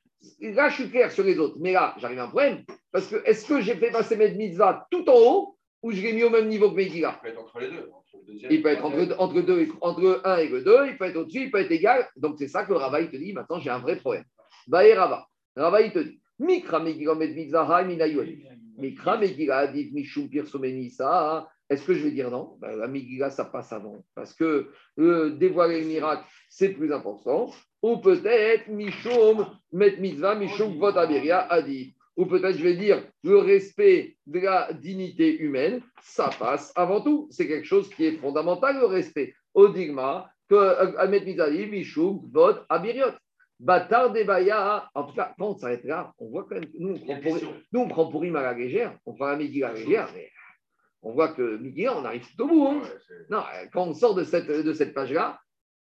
Là, 0.41 0.69
je 0.69 0.83
suis 0.83 0.91
clair 0.91 1.11
sur 1.11 1.25
les 1.25 1.39
autres. 1.39 1.57
Mais 1.61 1.73
là, 1.73 1.95
j'arrive 1.99 2.19
à 2.19 2.25
un 2.25 2.29
problème. 2.29 2.65
Parce 2.93 3.09
que 3.09 3.17
est-ce 3.25 3.47
que 3.47 3.61
j'ai 3.61 3.75
fait 3.75 3.91
passer 3.91 4.17
Met 4.17 4.35
Mitzvah 4.35 4.87
tout 4.91 5.09
en 5.09 5.15
haut 5.17 5.59
ou 5.83 5.91
je 5.91 6.01
l'ai 6.01 6.13
mis 6.13 6.23
au 6.23 6.31
même 6.31 6.49
niveau 6.49 6.71
que 6.71 6.77
Megillah? 6.77 7.21
Il 7.21 7.23
peut 7.23 7.29
être 7.29 7.41
entre 7.41 7.59
les 7.61 7.69
deux. 7.69 7.91
entre 7.93 8.17
le 8.19 8.33
deuxième 8.33 8.53
il 8.53 8.63
peut 8.63 8.69
être 8.69 8.85
entre, 8.85 9.17
entre, 9.19 9.41
deux, 9.41 9.69
entre 9.81 10.21
1 10.25 10.37
et 10.37 10.49
le 10.49 10.63
2, 10.63 10.87
il 10.89 10.99
peut 10.99 11.07
être 11.07 11.17
au-dessus, 11.17 11.43
il 11.45 11.51
peut 11.51 11.61
être 11.61 11.73
égal. 11.73 12.09
Donc 12.17 12.37
c'est 12.39 12.49
ça 12.49 12.65
que 12.65 12.73
Rava 12.73 13.01
il 13.01 13.11
te 13.11 13.17
dit, 13.17 13.33
maintenant 13.33 13.59
j'ai 13.59 13.71
un 13.71 13.79
vrai 13.79 13.97
problème. 13.97 14.25
Va 14.69 14.87
et 14.87 14.95
Rava. 14.95 15.27
Rava 15.57 15.81
il 15.81 15.93
te 15.93 15.99
dit, 15.99 16.21
Mikra 16.39 16.81
Megillah. 16.81 17.15
Mikra 18.79 19.17
Megillah 19.17 19.67
dit 19.69 19.91
Mishum 19.93 20.29
Pirsomeni 20.29 20.91
ça. 20.91 21.49
Est-ce 21.73 21.87
que 21.87 21.95
je 21.95 22.05
vais 22.05 22.11
dire 22.11 22.31
non? 22.31 22.57
Ben, 22.61 22.77
La 22.77 22.87
Megillah, 22.87 23.31
ça 23.31 23.47
passe 23.47 23.73
avant. 23.73 24.05
Parce 24.15 24.35
que 24.35 24.71
euh, 24.99 25.31
dévoiler 25.31 25.81
le 25.81 25.87
miracle, 25.87 26.25
c'est 26.49 26.71
plus 26.71 26.93
important. 26.93 27.51
Ou 27.83 27.97
peut-être 27.97 28.69
Mishum 28.69 29.47
Met 29.73 29.97
Mitzvah, 29.97 30.35
Mishum 30.35 30.79
Vot 30.79 30.97
Aberia 30.97 31.41
a 31.51 31.63
dit. 31.63 31.95
Ou 32.17 32.27
peut-être 32.27 32.59
je 32.59 32.63
vais 32.63 32.77
dire 32.77 33.03
le 33.25 33.39
respect 33.39 34.17
de 34.27 34.41
la 34.41 34.73
dignité 34.75 35.39
humaine, 35.39 35.81
ça 36.03 36.31
passe 36.39 36.73
avant 36.77 37.01
tout. 37.01 37.27
C'est 37.31 37.49
quelque 37.49 37.67
chose 37.67 37.89
qui 37.89 38.05
est 38.05 38.19
fondamental, 38.19 38.79
le 38.79 38.87
respect. 38.87 39.35
Au 39.55 39.69
digma, 39.69 40.31
que 40.51 40.55
euh, 40.55 40.99
Ahmed 40.99 41.25
Mizali, 41.25 41.67
Mishum, 41.67 42.21
Vod, 42.31 42.65
Abiriot. 42.69 43.13
Batar 43.63 44.13
Debaya, 44.13 44.91
en 44.93 45.05
tout 45.05 45.15
cas, 45.15 45.35
quand 45.39 45.51
on 45.51 45.57
s'arrête 45.57 45.85
là, 45.85 46.13
on 46.19 46.31
voit 46.31 46.45
quand 46.49 46.57
même, 46.57 46.69
nous 46.81 46.97
on 46.97 46.99
prend 46.99 47.21
pour, 47.21 47.39
nous, 47.71 47.81
on 47.81 47.89
prend 47.89 48.07
pour 48.11 48.25
à 48.25 48.43
la 48.43 48.55
légère, 48.55 48.99
on 49.07 49.15
prend 49.15 49.27
la 49.27 49.37
Megillah 49.37 49.69
à 49.69 49.73
la 49.73 49.79
légère, 49.79 50.11
mais 50.13 50.29
on 51.03 51.13
voit 51.13 51.29
que 51.35 51.57
Megillah, 51.59 51.99
on 51.99 52.05
arrive 52.05 52.25
tout 52.37 52.45
au 52.45 52.49
bout. 52.49 52.67
hein. 52.69 52.81
Ouais, 52.83 52.89
Non, 53.31 53.39
euh, 53.39 53.67
quand 53.73 53.85
on 53.87 53.95
sort 53.95 54.15
de 54.15 54.25
cette, 54.25 54.47
de 54.49 54.73
cette 54.73 54.95
page-là, 54.95 55.39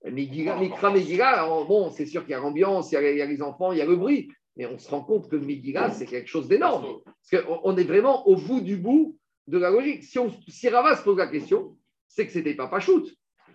Megillah, 0.04 0.56
Mikra 0.56 0.92
alors, 1.28 1.66
bon, 1.66 1.90
c'est 1.90 2.06
sûr 2.06 2.22
qu'il 2.22 2.32
y 2.32 2.34
a 2.34 2.38
l'ambiance, 2.40 2.92
il 2.92 2.94
y 2.94 2.98
a, 2.98 3.10
il 3.10 3.18
y 3.18 3.22
a 3.22 3.26
les 3.26 3.42
enfants, 3.42 3.72
il 3.72 3.78
y 3.78 3.82
a 3.82 3.86
le 3.86 3.96
bruit, 3.96 4.30
mais 4.56 4.66
on 4.66 4.78
se 4.78 4.88
rend 4.90 5.02
compte 5.02 5.28
que 5.30 5.36
Megillah, 5.36 5.90
c'est 5.90 6.06
quelque 6.06 6.28
chose 6.28 6.48
d'énorme. 6.48 7.00
Parce 7.04 7.44
qu'on 7.44 7.60
on 7.64 7.76
est 7.76 7.84
vraiment 7.84 8.26
au 8.28 8.36
bout 8.36 8.60
du 8.60 8.76
bout 8.76 9.16
de 9.46 9.58
la 9.58 9.70
logique. 9.70 10.04
Si, 10.04 10.18
on, 10.18 10.30
si 10.48 10.68
Rava 10.68 10.96
se 10.96 11.02
pose 11.02 11.16
la 11.16 11.26
question, 11.28 11.76
c'est 12.08 12.26
que 12.26 12.32
ce 12.32 12.38
n'était 12.38 12.54
pas 12.54 12.68
Pachout. 12.68 13.06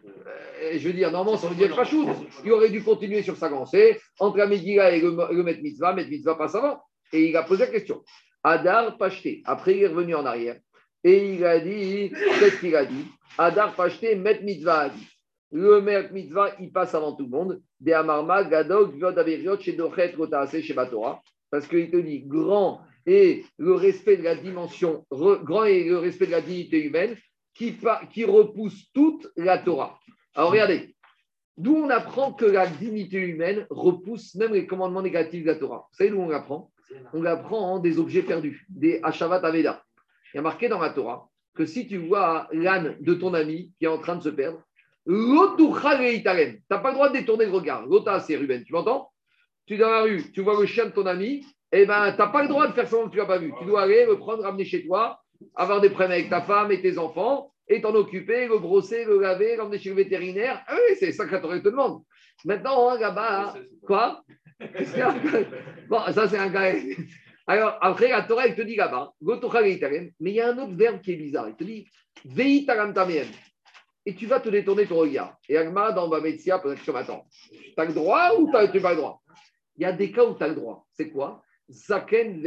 Euh, 0.05 0.77
je 0.77 0.87
veux 0.87 0.93
dire, 0.93 1.11
normalement, 1.11 1.37
ça 1.37 1.47
veut 1.47 1.55
dire 1.55 1.75
Pachout. 1.75 2.07
Il 2.43 2.51
aurait 2.51 2.69
dû 2.69 2.83
continuer 2.83 3.21
sur 3.23 3.37
sa 3.37 3.49
lancée. 3.49 3.99
Entre 4.19 4.37
la 4.37 4.47
Megillah 4.47 4.91
et 4.95 5.01
le, 5.01 5.15
le 5.31 5.43
Met 5.43 5.61
Mitzvah, 5.61 5.93
Met 5.93 6.07
Mitzvah 6.07 6.35
passe 6.35 6.55
avant. 6.55 6.81
Et 7.13 7.29
il 7.29 7.37
a 7.37 7.43
posé 7.43 7.65
la 7.65 7.71
question. 7.71 8.03
Adar 8.43 8.97
Pashté. 8.97 9.41
Après, 9.45 9.75
il 9.77 9.83
est 9.83 9.87
revenu 9.87 10.15
en 10.15 10.25
arrière. 10.25 10.57
Et 11.03 11.35
il 11.35 11.45
a 11.45 11.59
dit, 11.59 12.11
qu'est-ce 12.39 12.59
qu'il 12.59 12.75
a 12.75 12.85
dit? 12.85 13.05
Adar 13.37 13.75
Pashté, 13.75 14.15
Met 14.15 14.41
Mitzvah. 14.41 14.91
Le 15.51 15.81
Met 15.81 16.09
Mitzvah, 16.11 16.55
il 16.59 16.71
passe 16.71 16.93
avant 16.93 17.15
tout 17.15 17.23
le 17.23 17.29
monde. 17.29 17.61
De 17.79 17.91
Amarma, 17.91 18.43
Gadog, 18.43 18.99
Vod 18.99 19.17
Averiot, 19.17 19.59
chez 19.59 19.73
Dochet, 19.73 20.13
Rotaase, 20.15 20.61
chez 20.61 20.73
Batora. 20.73 21.21
Parce 21.49 21.67
qu'il 21.67 21.89
te 21.89 21.97
dit 21.97 22.21
grand 22.21 22.81
et 23.05 23.43
le 23.57 23.73
respect 23.73 24.17
de 24.17 24.23
la 24.23 24.35
dimension, 24.35 25.05
grand 25.11 25.65
et 25.65 25.83
le 25.85 25.97
respect 25.97 26.27
de 26.27 26.31
la 26.31 26.41
dignité 26.41 26.83
humaine 26.83 27.15
qui, 27.53 27.75
repousse 28.25 28.91
toute 28.93 29.27
la 29.35 29.57
Torah. 29.57 29.99
Alors 30.35 30.51
regardez, 30.51 30.95
d'où 31.57 31.75
on 31.75 31.89
apprend 31.89 32.33
que 32.33 32.45
la 32.45 32.67
dignité 32.67 33.17
humaine 33.17 33.65
repousse 33.69 34.35
même 34.35 34.53
les 34.53 34.65
commandements 34.65 35.01
négatifs 35.01 35.43
de 35.43 35.47
la 35.47 35.55
Torah. 35.55 35.87
Vous 35.91 35.97
savez 35.97 36.09
d'où 36.11 36.21
on 36.21 36.29
l'apprend? 36.29 36.71
On 37.13 37.21
l'apprend 37.21 37.73
en 37.73 37.79
des 37.79 37.99
objets 37.99 38.21
perdus, 38.21 38.65
des 38.69 38.99
Hashavat 39.03 39.45
Aveda. 39.45 39.83
Il 40.33 40.37
y 40.37 40.39
a 40.39 40.43
marqué 40.43 40.69
dans 40.69 40.79
la 40.79 40.89
Torah 40.89 41.29
que 41.55 41.65
si 41.65 41.87
tu 41.87 41.97
vois 41.97 42.47
l'âne 42.51 42.95
de 43.01 43.13
ton 43.13 43.33
ami 43.33 43.71
qui 43.77 43.85
est 43.85 43.89
en 43.89 43.97
train 43.97 44.15
de 44.15 44.23
se 44.23 44.29
perdre, 44.29 44.61
leitarem. 45.05 46.55
tu 46.55 46.63
n'as 46.69 46.77
pas 46.77 46.89
le 46.89 46.95
droit 46.95 47.09
de 47.09 47.17
détourner 47.17 47.45
le 47.45 47.51
regard. 47.51 47.85
L'ota, 47.87 48.19
c'est 48.19 48.37
Ruben, 48.37 48.63
tu 48.63 48.73
m'entends? 48.73 49.11
Tu 49.65 49.75
es 49.75 49.77
dans 49.77 49.89
la 49.89 50.03
rue, 50.03 50.31
tu 50.31 50.41
vois 50.41 50.59
le 50.59 50.65
chien 50.65 50.85
de 50.85 50.91
ton 50.91 51.05
ami, 51.05 51.45
eh 51.71 51.85
ben, 51.85 52.11
tu 52.11 52.17
n'as 52.17 52.27
pas 52.27 52.43
le 52.43 52.49
droit 52.49 52.67
de 52.67 52.73
faire 52.73 52.87
semblant 52.87 53.07
que 53.07 53.11
tu 53.11 53.17
ne 53.17 53.21
l'as 53.21 53.27
pas 53.27 53.37
vu. 53.37 53.53
Tu 53.59 53.65
dois 53.65 53.83
aller 53.83 54.05
le 54.05 54.17
prendre, 54.17 54.43
ramener 54.43 54.65
chez 54.65 54.85
toi, 54.85 55.21
avoir 55.55 55.81
des 55.81 55.89
problèmes 55.89 56.11
avec 56.11 56.29
ta 56.29 56.41
femme 56.41 56.71
et 56.71 56.81
tes 56.81 56.97
enfants, 56.97 57.53
et 57.67 57.81
t'en 57.81 57.95
occuper, 57.95 58.47
le 58.47 58.59
brosser, 58.59 59.05
le 59.05 59.19
laver, 59.19 59.55
l'emmener 59.55 59.79
chez 59.79 59.89
le 59.89 59.95
vétérinaire. 59.95 60.61
Ah 60.67 60.75
oui, 60.75 60.95
c'est 60.99 61.11
ça 61.11 61.25
que 61.25 61.31
la 61.31 61.39
Torah 61.39 61.59
te 61.59 61.69
demande. 61.69 62.03
Maintenant, 62.43 62.89
hein, 62.89 62.99
là-bas, 62.99 63.55
quoi? 63.85 64.23
Qu'est-ce 64.59 64.91
qu'il 64.91 64.99
y 64.99 65.03
a? 65.03 65.13
Bon, 65.89 65.99
ça, 66.11 66.27
c'est 66.27 66.37
un 66.37 66.49
gars. 66.49 66.73
Alors, 67.47 67.77
après, 67.81 68.09
la 68.09 68.21
Torah, 68.23 68.47
elle 68.47 68.55
te 68.55 68.61
dit 68.61 68.75
là-bas, 68.75 69.13
mais 69.21 70.31
il 70.31 70.35
y 70.35 70.41
a 70.41 70.49
un 70.49 70.57
autre 70.57 70.75
verbe 70.75 71.01
qui 71.01 71.13
est 71.13 71.17
bizarre. 71.17 71.49
Il 71.49 71.55
te 71.55 71.63
dit, 71.63 71.87
Vei. 72.25 72.65
Et 74.05 74.15
tu 74.15 74.25
vas 74.25 74.39
te 74.39 74.49
détourner 74.49 74.87
ton 74.87 74.97
regard. 74.97 75.37
Et 75.47 75.57
Agma, 75.57 75.91
dans 75.91 76.07
Bametsia, 76.07 76.59
pose 76.59 76.71
la 76.71 76.75
question 76.75 76.95
attends, 76.95 77.25
tu 77.51 77.73
as 77.77 77.85
le 77.85 77.93
droit 77.93 78.35
ou 78.37 78.47
tu 78.47 78.53
n'as 78.53 78.81
pas 78.81 78.91
le 78.91 78.97
droit? 78.97 79.21
Il 79.77 79.83
y 79.83 79.85
a 79.85 79.91
des 79.91 80.11
cas 80.11 80.25
où 80.25 80.35
tu 80.35 80.43
as 80.43 80.47
le 80.47 80.55
droit. 80.55 80.87
C'est 80.93 81.09
quoi? 81.09 81.43
Zaken. 81.69 82.43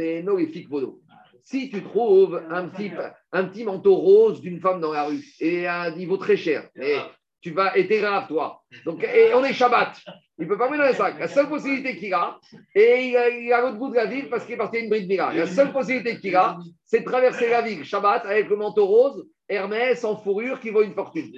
Si 1.43 1.69
tu 1.69 1.83
trouves 1.83 2.43
un 2.49 2.67
petit, 2.69 2.91
un 3.31 3.45
petit 3.45 3.63
manteau 3.63 3.95
rose 3.95 4.41
d'une 4.41 4.59
femme 4.59 4.81
dans 4.81 4.91
la 4.91 5.05
rue 5.05 5.23
et 5.39 5.67
à 5.67 5.83
un 5.83 5.95
niveau 5.95 6.17
très 6.17 6.37
cher, 6.37 6.69
et 6.75 6.97
tu 7.39 7.51
vas 7.51 7.77
et 7.77 7.87
t'es 7.87 7.99
grave, 7.99 8.27
toi. 8.27 8.63
Donc, 8.83 9.03
et 9.03 9.33
on 9.33 9.43
est 9.43 9.53
Shabbat. 9.53 9.95
Il 10.37 10.45
ne 10.45 10.49
peut 10.49 10.57
pas 10.57 10.69
mettre 10.69 10.83
dans 10.83 10.89
le 10.89 10.95
sac. 10.95 11.17
La 11.17 11.29
seule 11.29 11.47
possibilité 11.47 11.95
qu'il 11.95 12.13
a, 12.13 12.37
et 12.75 13.07
il 13.07 13.15
a, 13.15 13.29
il 13.29 13.47
est 13.47 13.53
à 13.53 13.61
l'autre 13.61 13.77
bout 13.77 13.89
de 13.89 13.95
la 13.95 14.05
ville 14.05 14.27
parce 14.29 14.43
qu'il 14.43 14.55
est 14.55 14.57
parti 14.57 14.77
à 14.77 14.79
une 14.81 14.89
bride 14.89 15.07
mira. 15.07 15.33
La 15.33 15.47
seule 15.47 15.71
possibilité 15.71 16.19
qu'il 16.19 16.35
a, 16.35 16.57
c'est 16.83 16.99
de 16.99 17.05
traverser 17.05 17.49
la 17.49 17.61
ville 17.61 17.85
Shabbat 17.85 18.25
avec 18.25 18.49
le 18.49 18.57
manteau 18.57 18.85
rose, 18.85 19.25
Hermès 19.47 20.03
en 20.03 20.17
fourrure 20.17 20.59
qui 20.59 20.71
vaut 20.71 20.83
une 20.83 20.93
fortune. 20.93 21.31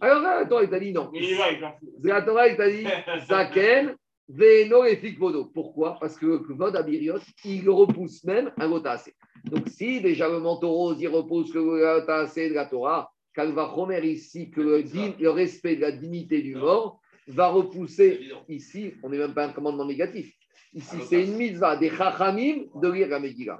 Alors 0.00 0.22
là, 0.22 0.40
la 0.40 0.46
Torah, 0.46 0.64
il 0.64 0.70
t'a 0.70 0.80
dit 0.80 0.92
non. 0.92 1.12
La 2.02 2.22
Torah, 2.22 2.48
il 2.48 2.56
t'a 2.56 2.70
dit 2.70 2.86
Zaken, 3.28 3.94
Veno 4.28 4.84
et 4.84 4.96
Fikvodo. 4.96 5.50
Pourquoi? 5.52 5.98
Parce 6.00 6.16
que 6.16 6.24
le 6.24 6.38
Kvod 6.38 6.74
Abiriot, 6.74 7.18
il 7.44 7.68
repousse 7.68 8.24
même 8.24 8.50
un 8.56 8.68
Gotaase. 8.68 9.12
Donc, 9.44 9.68
si 9.68 10.00
déjà 10.00 10.28
le 10.28 10.38
manteau 10.38 10.70
rose, 10.70 10.96
il 11.00 11.08
repousse 11.08 11.52
le 11.52 11.62
Gotaase 11.62 12.34
de 12.34 12.54
la 12.54 12.64
Torah, 12.64 13.12
Kalva 13.34 13.64
Romer 13.64 14.06
ici, 14.06 14.50
que 14.50 14.62
le, 14.62 14.84
le 15.20 15.30
respect 15.30 15.76
de 15.76 15.82
la 15.82 15.92
dignité 15.92 16.40
du 16.40 16.56
mort 16.56 17.01
va 17.28 17.48
repousser 17.48 18.30
ici, 18.48 18.94
on 19.02 19.08
n'est 19.08 19.18
même 19.18 19.34
pas 19.34 19.46
un 19.46 19.52
commandement 19.52 19.84
négatif. 19.84 20.34
Ici, 20.74 20.96
c'est 21.08 21.24
une 21.24 21.36
mitzvah 21.36 21.76
des 21.76 21.90
Chachamim 21.90 22.64
de 22.74 22.90
lire 22.90 23.08
la 23.08 23.20
Megillah. 23.20 23.58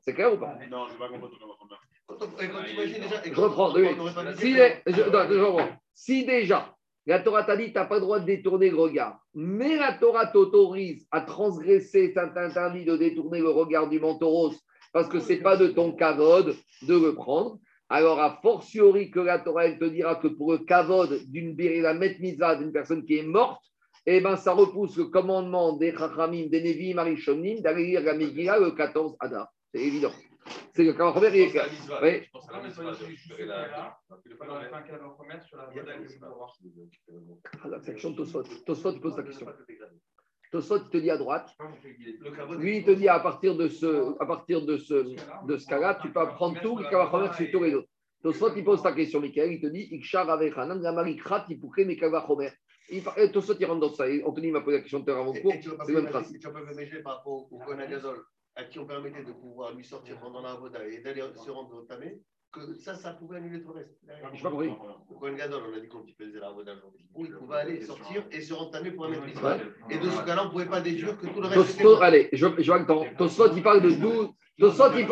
C'est 0.00 0.12
clair 0.14 0.34
ou 0.34 0.38
pas? 0.38 0.58
Non, 0.70 0.86
je 0.88 0.92
vais 0.94 0.98
pas 0.98 1.08
comprendre. 1.08 1.32
Je 3.24 3.40
reprends, 3.40 3.74
Si, 3.74 4.54
je- 4.54 5.10
non, 5.10 5.28
je 5.28 5.40
reprends. 5.40 5.68
Si 5.94 6.24
déjà, 6.24 6.74
la 7.06 7.20
Torah 7.20 7.44
t'a 7.44 7.56
dit 7.56 7.66
que 7.66 7.72
tu 7.72 7.74
n'as 7.78 7.84
pas 7.86 7.96
le 7.96 8.00
droit 8.02 8.20
de 8.20 8.26
détourner 8.26 8.70
le 8.70 8.76
regard, 8.76 9.20
mais 9.34 9.76
la 9.76 9.92
Torah 9.94 10.26
t'autorise 10.26 11.06
à 11.10 11.20
transgresser 11.20 12.12
cet 12.12 12.36
interdit 12.36 12.84
de 12.84 12.96
détourner 12.96 13.38
le 13.38 13.50
regard 13.50 13.88
du 13.88 14.00
manteau 14.00 14.28
rose 14.28 14.58
parce 14.92 15.08
que 15.08 15.20
ce 15.20 15.32
n'est 15.32 15.40
pas 15.40 15.56
de 15.56 15.68
ton 15.68 15.92
kavod 15.92 16.56
de 16.82 16.94
le 16.94 17.14
prendre, 17.14 17.58
alors 17.88 18.20
a 18.20 18.38
fortiori 18.42 19.10
que 19.10 19.20
la 19.20 19.38
Torah 19.38 19.64
elle 19.66 19.78
te 19.78 19.84
dira 19.86 20.16
que 20.16 20.28
pour 20.28 20.52
le 20.52 20.58
kavod 20.58 21.20
d'une 21.26 21.54
bir- 21.54 21.82
la 21.82 21.94
met 21.94 22.16
mitzvah 22.20 22.56
d'une 22.56 22.72
personne 22.72 23.04
qui 23.04 23.18
est 23.18 23.22
morte, 23.22 23.62
eh 24.06 24.20
ben, 24.20 24.36
ça 24.36 24.52
repousse 24.52 24.96
le 24.96 25.04
commandement 25.06 25.76
des 25.76 25.92
Chachamim, 25.92 26.46
des 26.48 26.62
Nevi, 26.62 26.94
Marishonim, 26.94 27.60
d'aller 27.60 27.84
lire 27.86 28.02
la 28.02 28.14
Megillah 28.14 28.58
le 28.58 28.70
14 28.72 29.16
Adar. 29.20 29.48
C'est 29.72 29.80
évident. 29.82 30.12
C'est 30.74 30.84
le 30.84 30.92
Kavod 30.94 31.22
il 31.34 31.40
est. 31.40 31.52
Oui. 32.02 32.22
Ah, 37.62 37.68
la 37.68 37.80
section 37.80 38.14
Tosfot. 38.14 38.42
Tosfot 38.64 38.92
pose 39.00 39.16
la 39.16 39.22
question. 39.24 39.46
Tosfot, 40.50 40.78
il 40.78 40.90
te 40.90 40.96
dit 40.98 41.10
à 41.10 41.16
droite. 41.16 41.54
Le 41.60 42.56
Lui, 42.56 42.78
il 42.78 42.84
te 42.84 42.90
dit 42.90 43.08
à 43.08 43.20
partir 43.20 43.56
de 43.56 43.68
ce, 43.68 44.14
à 44.20 44.26
partir 44.26 44.64
de 44.64 44.78
ce, 44.78 45.14
de 45.46 45.56
ce 45.56 45.66
cas-là, 45.66 45.98
tu 46.00 46.10
peux 46.10 46.20
apprendre 46.20 46.60
tout, 46.60 46.78
les 46.78 46.88
Kavachomer 46.88 47.32
sur 47.34 47.50
tous 47.50 47.62
les 47.62 47.74
autres. 47.74 47.88
Tosfot, 48.22 48.54
il 48.56 48.64
pose 48.64 48.82
ta 48.82 48.92
question, 48.92 49.20
Michael, 49.20 49.52
il 49.52 49.60
te 49.60 49.66
dit 49.66 49.88
Ikshar 49.92 50.28
avec 50.28 50.56
Hanan, 50.56 50.80
la 50.80 50.92
Marikrat, 50.92 51.44
il 51.48 51.60
pourrait 51.60 51.84
mes 51.84 51.96
Kavachomer. 51.96 52.50
Tosfot, 53.32 53.54
il 53.60 53.66
rentre 53.66 53.80
dans 53.80 53.92
ça. 53.92 54.08
Et 54.08 54.22
Anthony 54.24 54.50
m'a 54.50 54.60
posé 54.62 54.78
la 54.78 54.82
question 54.82 55.02
tout 55.02 55.10
à 55.10 55.14
l'heure 55.14 55.22
avant 55.22 55.34
le 55.34 55.40
cours. 55.40 55.52
Et 55.52 55.60
C'est 55.62 55.92
le 55.92 56.02
même 56.02 56.10
principe. 56.10 56.40
tu 56.40 56.50
pas 56.50 56.62
ménager 56.62 57.02
par 57.02 57.18
rapport 57.18 57.52
au 57.52 57.60
Agazol, 57.60 58.24
à 58.56 58.64
qui 58.64 58.78
on 58.78 58.86
permettait 58.86 59.24
de 59.24 59.32
pouvoir 59.32 59.74
lui 59.74 59.84
sortir 59.84 60.18
pendant 60.18 60.40
la 60.40 60.52
Avoda 60.52 60.86
et 60.86 61.00
d'aller 61.00 61.22
se 61.36 61.50
rendre 61.50 61.76
au 61.76 61.82
Tamé, 61.82 62.20
que 62.52 62.74
ça, 62.74 62.94
ça 62.94 63.12
pouvait 63.12 63.36
annuler 63.36 63.60
tout 63.60 63.68
le 63.68 63.74
reste. 63.74 63.98
Je 64.34 64.42
pas 64.42 64.50
compris. 64.50 64.68
Au 65.10 65.14
Kohen 65.18 65.36
Gadol, 65.36 65.62
on 65.70 65.76
a 65.76 65.80
dit 65.80 65.88
qu'on 65.88 66.04
faisait 66.18 66.38
la 66.38 66.48
Avoda 66.48 66.72
aujourd'hui. 66.72 67.06
Il 67.18 67.32
pouvait 67.32 67.56
aller 67.56 67.80
sortir 67.82 68.24
et 68.30 68.40
se 68.40 68.54
rendre 68.54 68.70
Tamé 68.70 68.90
pour 68.90 69.06
un 69.06 69.10
maître 69.10 69.24
mitzvah. 69.24 69.58
Et 69.90 69.98
de 69.98 70.08
ce 70.08 70.24
cas-là, 70.24 70.42
on 70.42 70.46
ne 70.46 70.50
pouvait 70.50 70.66
pas 70.66 70.80
déduire 70.80 71.18
que 71.18 71.26
tout 71.26 71.40
le 71.40 71.46
reste. 71.48 71.76
Tosfot, 71.78 72.02
allez, 72.02 72.28
je, 72.32 72.46
je 72.58 72.66
vois 72.66 72.78
le 72.78 72.86
temps. 72.86 73.04
Tosfot, 73.18 73.54
il 73.54 73.62
parle 73.62 73.82
de 73.82 73.90
12. 73.90 74.28
Tosfot, 74.58 74.90
il 74.96 75.06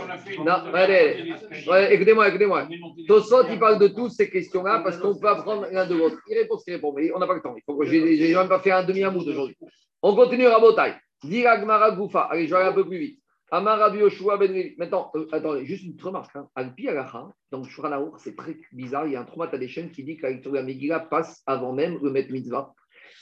Non, 0.44 0.52
allez, 0.74 1.34
ouais, 1.68 1.94
écoutez-moi, 1.94 2.28
écoutez-moi. 2.28 2.68
Tosfot, 3.06 3.46
il 3.50 3.58
parle 3.58 3.78
de 3.78 3.88
toutes 3.88 4.12
ces 4.12 4.30
questions-là 4.30 4.80
parce 4.80 4.98
qu'on 4.98 5.18
peut 5.18 5.28
apprendre 5.28 5.66
l'un 5.70 5.86
de 5.86 5.94
l'autre. 5.94 6.16
Il 6.28 6.38
répond 6.38 6.56
ce 6.58 6.64
qu'il 6.64 6.74
répond, 6.74 6.92
mais 6.92 7.12
on 7.14 7.18
n'a 7.18 7.26
pas 7.26 7.34
le 7.34 7.42
temps. 7.42 7.54
Il 7.56 7.62
faut 7.64 7.76
que 7.76 7.84
j'ai 7.86 8.34
même 8.34 8.48
pas 8.48 8.60
fait 8.60 8.72
un 8.72 8.82
demi-amoud 8.82 9.28
aujourd'hui. 9.28 9.56
On 10.02 10.14
continue 10.16 10.46
à 10.46 10.58
Botaï. 10.58 10.94
Dire 11.22 11.48
Agmara 11.50 11.90
Goufa. 11.92 12.28
Allez, 12.30 12.46
je 12.46 12.50
vais 12.54 12.60
aller 12.60 12.68
un 12.70 12.72
peu 12.72 12.86
plus 12.86 12.98
vite. 12.98 13.20
Amar 13.52 13.78
Rabbi 13.78 13.98
Yoshua 13.98 14.38
Ben 14.38 14.52
Levi. 14.52 14.74
Maintenant, 14.76 15.10
euh, 15.14 15.26
attendez, 15.30 15.64
juste 15.64 15.84
une 15.84 15.96
remarque. 16.00 16.34
Hein. 16.34 16.48
Alpi 16.56 16.88
Alacha, 16.88 17.28
dans 17.52 17.58
le 17.58 17.64
Shulchan 17.64 17.92
Aruch, 17.92 18.14
c'est 18.18 18.34
très 18.34 18.56
bizarre. 18.72 19.06
Il 19.06 19.12
y 19.12 19.16
a 19.16 19.20
un 19.20 19.24
Tromat 19.24 19.50
Adeshen 19.52 19.90
qui 19.90 20.02
dit 20.02 20.16
que 20.16 20.26
la 20.26 20.62
Megillah 20.62 21.00
passe 21.00 21.42
avant 21.46 21.72
même 21.72 21.98
le 22.02 22.10
Met 22.10 22.26
Mitzvah, 22.28 22.74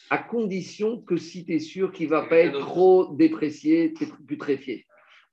à 0.08 0.18
condition 0.18 1.02
que 1.02 1.16
si 1.18 1.44
tu 1.44 1.54
es 1.54 1.58
sûr 1.58 1.92
qu'il 1.92 2.06
ne 2.06 2.10
va 2.10 2.22
pas 2.22 2.38
être 2.38 2.58
trop 2.58 3.14
déprécié, 3.14 3.92
putréfié. 4.26 4.86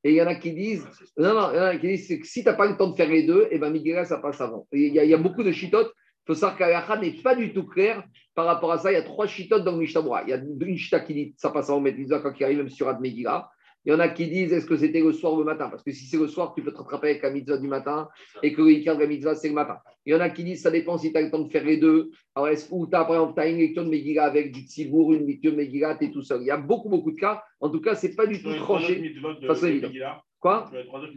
Et 0.04 0.12
il 0.12 0.16
y 0.16 0.22
en 0.22 0.28
a 0.28 0.36
qui 0.36 0.52
disent, 0.52 0.86
non, 1.18 1.34
non, 1.36 1.52
il 1.54 1.58
y 1.58 1.60
en 1.60 1.64
a 1.64 1.78
qui 1.78 1.88
disent 1.88 2.08
que 2.08 2.28
si 2.28 2.44
tu 2.44 2.50
n'as 2.50 2.56
pas 2.56 2.68
le 2.68 2.76
temps 2.76 2.90
de 2.90 2.96
faire 2.96 3.10
les 3.10 3.24
deux, 3.24 3.48
et 3.50 3.60
ben 3.60 3.70
Megillah, 3.70 4.04
ça 4.04 4.18
passe 4.18 4.42
avant. 4.42 4.68
Il, 4.74 4.94
y 4.94 5.14
a, 5.14 5.18
beaucoup 5.18 5.44
de 5.44 5.52
chitotes. 5.52 5.94
Il 6.24 6.34
faut 6.34 6.36
savoir 6.36 6.58
qu'Alacha 6.58 6.98
n'est 6.98 7.22
pas 7.22 7.36
du 7.36 7.54
tout 7.54 7.66
clair 7.66 8.04
par 8.36 8.46
rapport 8.46 8.72
à 8.74 8.78
ça. 8.78 8.92
Il 8.92 8.96
y 8.96 8.98
a 8.98 9.04
trois 9.04 9.28
chitotes 9.28 9.64
dans 9.64 9.72
le 9.72 9.78
Mishnah 9.78 10.02
Il 10.26 10.30
y 10.30 10.34
a 10.34 10.38
une 10.38 10.78
chita 10.78 11.00
qui 11.00 11.14
dit 11.14 11.34
ça 11.38 11.50
passe 11.50 11.70
avant 11.70 11.80
Met 11.80 11.94
Mitzvah 11.94 12.20
quand 12.20 12.34
il 12.38 12.44
arrive, 12.44 12.58
même 12.58 12.70
sur 12.70 12.90
Ad 12.90 13.00
Megillah. 13.00 13.50
Il 13.86 13.92
y 13.92 13.96
en 13.96 14.00
a 14.00 14.10
qui 14.10 14.28
disent 14.28 14.54
est-ce 14.54 14.68
que 14.68 14.78
c'était 14.78 15.02
le 15.02 15.12
soir 15.12 15.34
ou 15.34 15.40
le 15.40 15.46
matin 15.46 15.70
Parce 15.70 15.84
que 15.84 15.92
si 15.92 16.06
c'est 16.06 16.18
le 16.18 16.28
soir, 16.28 16.54
tu 16.56 16.62
peux 16.62 16.72
te 16.72 16.78
rattraper 16.78 17.10
avec 17.12 17.24
la 17.24 17.32
mitzvah 17.32 17.58
du 17.58 17.68
matin 17.68 18.10
et 18.44 18.54
que 18.54 18.62
le 18.62 18.68
week-end 18.68 18.96
de 18.96 19.00
la 19.00 19.08
mitzvah, 19.08 19.34
c'est 19.34 19.48
le 19.48 19.56
matin. 19.56 19.78
Il 20.06 20.14
y 20.14 20.16
en 20.16 20.20
a 20.20 20.30
qui 20.30 20.44
disent 20.44 20.62
ça 20.62 20.70
dépend 20.70 20.98
si 20.98 21.12
tu 21.12 21.18
as 21.18 21.22
le 21.22 21.32
temps 21.32 21.40
de 21.40 21.50
faire 21.50 21.64
les 21.64 21.78
deux. 21.78 22.12
Alors, 22.36 22.50
est-ce 22.50 22.68
ou 22.72 22.86
tu 22.86 22.96
as, 22.96 23.06
par 23.06 23.16
exemple, 23.16 23.40
as 23.40 23.48
une 23.48 23.58
lecture 23.58 23.84
de 23.84 23.90
Megillah 23.90 24.26
avec 24.26 24.52
du 24.52 24.62
tzibour, 24.62 25.14
une 25.14 25.26
lecture 25.26 25.52
de 25.52 25.58
Megillah, 25.58 25.96
tu 25.96 26.06
es 26.06 26.12
tout 26.12 26.22
seul. 26.22 26.42
Il 26.42 26.48
y 26.48 26.52
a 26.52 26.58
beaucoup, 26.58 26.90
beaucoup 26.90 27.12
de 27.12 27.20
cas. 27.20 27.44
En 27.60 27.70
tout 27.70 27.82
cas, 27.82 27.96
ce 27.96 28.08
n'est 28.08 28.14
pas 28.14 28.28
du 28.28 28.42
tout 28.42 28.54
tranché. 28.56 29.16
façon 29.48 29.66
évidente. 29.68 29.94
Quoi 30.40 30.70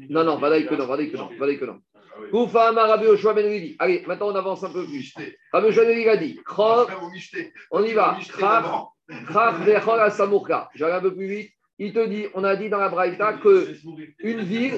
Non, 0.08 0.24
non, 0.24 0.36
va 0.38 0.50
que 0.62 0.74
non, 0.74 0.86
que 0.86 1.16
non, 1.16 1.28
que 1.28 1.64
non. 1.64 1.80
Koufa 2.30 2.68
Amar 2.68 2.88
Rabbi 2.88 3.06
Ben. 3.34 3.74
Allez, 3.78 4.04
maintenant 4.06 4.28
on 4.28 4.34
avance 4.34 4.62
un 4.62 4.70
peu 4.70 4.84
plus. 4.84 5.14
Rabbi 5.52 5.74
Ben 5.74 5.88
Levi 5.88 6.08
a 6.08 6.16
dit 6.16 6.38
on 7.70 7.82
y 7.82 7.92
va. 7.92 8.18
Krach 9.26 9.64
Vechol 9.64 10.00
Asamurka. 10.00 10.68
J'allais 10.74 10.94
un 10.94 11.00
peu 11.00 11.14
plus 11.14 11.26
vite. 11.26 11.50
Il 11.78 11.92
te 11.92 12.06
dit, 12.06 12.26
on 12.34 12.44
a 12.44 12.54
dit 12.54 12.68
dans 12.68 12.78
la 12.78 12.88
Braïta 12.88 13.34
que 13.34 13.74
une 14.20 14.42
ville, 14.42 14.74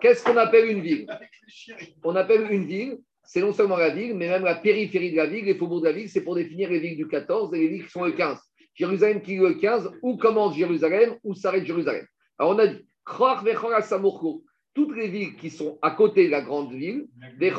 qu'est-ce 0.00 0.24
qu'on 0.24 0.36
appelle 0.36 0.68
une 0.68 0.80
ville? 0.80 1.06
On 2.02 2.16
appelle 2.16 2.50
une 2.50 2.64
ville, 2.64 2.98
c'est 3.22 3.40
non 3.40 3.52
seulement 3.52 3.76
la 3.76 3.90
ville, 3.90 4.16
mais 4.16 4.28
même 4.28 4.44
la 4.44 4.56
périphérie 4.56 5.12
de 5.12 5.16
la 5.16 5.26
ville, 5.26 5.44
les 5.44 5.54
faubourgs 5.54 5.82
de 5.82 5.86
la 5.86 5.92
ville, 5.92 6.08
c'est 6.08 6.22
pour 6.22 6.34
définir 6.34 6.68
les 6.70 6.80
villes 6.80 6.96
du 6.96 7.06
14 7.06 7.54
et 7.54 7.58
les 7.58 7.68
villes 7.68 7.84
qui 7.84 7.90
sont 7.90 8.04
le 8.04 8.12
15. 8.12 8.38
Jérusalem 8.74 9.22
qui 9.22 9.34
est 9.34 9.38
le 9.38 9.54
15, 9.54 9.92
où 10.02 10.16
commence 10.16 10.56
Jérusalem, 10.56 11.16
où 11.22 11.34
s'arrête 11.34 11.64
Jérusalem. 11.64 12.04
Alors 12.38 12.54
on 12.54 12.58
a 12.58 12.66
dit, 12.66 12.84
toutes 14.74 14.96
les 14.96 15.08
villes 15.08 15.36
qui 15.36 15.50
sont 15.50 15.78
à 15.82 15.92
côté 15.92 16.26
de 16.26 16.30
la 16.30 16.42
grande 16.42 16.72
ville, 16.72 17.06
et 17.40 17.52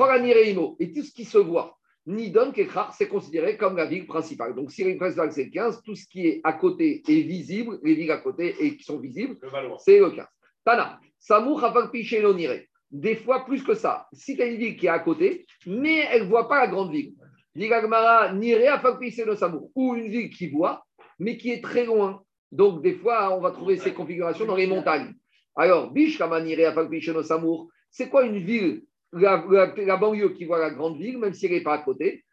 tout 0.92 1.04
ce 1.04 1.14
qui 1.14 1.26
se 1.26 1.38
voit. 1.38 1.78
Nidon 2.08 2.52
Kekrach, 2.52 2.93
c'est 2.97 3.08
considéré 3.08 3.58
comme 3.58 3.78
la 3.78 3.86
ville 3.86 4.08
principale. 4.08 4.56
Donc, 4.56 4.72
si 4.72 4.82
la 4.82 4.89
ville 4.89 4.97
principale, 4.97 5.32
c'est 5.32 5.45
le 5.45 5.52
15, 5.52 5.84
tout 5.84 5.95
ce 5.95 6.08
qui 6.08 6.26
est 6.28 6.41
à 6.43 6.54
côté 6.54 7.04
est 7.08 7.22
visible, 7.22 7.80
les 7.84 7.93
villes 7.93 8.12
à 8.12 8.18
côté 8.18 8.56
et 8.60 8.76
qui 8.76 8.84
sont 8.84 8.99
visibles, 8.99 9.38
c'est 9.80 9.99
le 9.99 10.10
15. 10.10 10.26
Tana, 10.66 10.99
Samour 11.20 11.64
Hafakpiché 11.64 12.22
Lonire. 12.22 12.62
Des 12.89 13.16
fois, 13.16 13.45
plus 13.45 13.64
que 13.64 13.76
ça. 13.76 14.08
Si 14.12 14.36
tu 14.36 14.41
as 14.41 14.47
une 14.47 14.58
ville 14.58 14.76
qui 14.76 14.88
est 14.88 14.89
à 14.89 14.99
côté, 14.99 15.45
mais 15.66 16.08
elle 16.12 16.24
ne 16.24 16.28
voit 16.28 16.49
pas 16.49 16.60
la 16.60 16.68
grande 16.68 16.91
ville. 16.91 17.14
Hafakpiché 17.56 19.26
no 19.26 19.36
Samour. 19.36 19.70
Ou 19.76 19.95
une 19.95 20.10
ville 20.10 20.30
qui 20.30 20.49
voit, 20.49 20.84
mais 21.20 21.38
qui 21.38 21.52
est 21.52 21.64
très 21.64 21.86
loin. 21.86 22.24
Donc, 22.52 22.82
des 22.82 22.93
fois, 22.93 23.38
on 23.38 23.41
va 23.41 23.52
trouver 23.52 23.78
ces 23.78 23.93
configurations 23.93 24.45
dans 24.45 24.56
les 24.56 24.68
montagnes. 24.68 25.14
Alors, 25.56 25.91
Bishkama 25.91 26.41
Nire 26.41 26.68
Hafakpiché 26.70 27.14
no 27.14 27.22
Samour, 27.24 27.70
c'est 27.91 28.10
quoi 28.10 28.24
une 28.24 28.39
ville 28.39 28.84
la, 29.14 29.43
la, 29.49 29.74
la, 29.76 29.97
banlieue 29.97 30.30
qui 30.30 30.45
voit 30.45 30.59
la 30.59 30.70
grande 30.70 30.97
ville, 30.97 31.18
même 31.18 31.34
si 31.34 31.45
elle 31.45 31.53
n'est 31.53 31.62
pas 31.62 31.74
à 31.74 31.78
côté. 31.80 32.24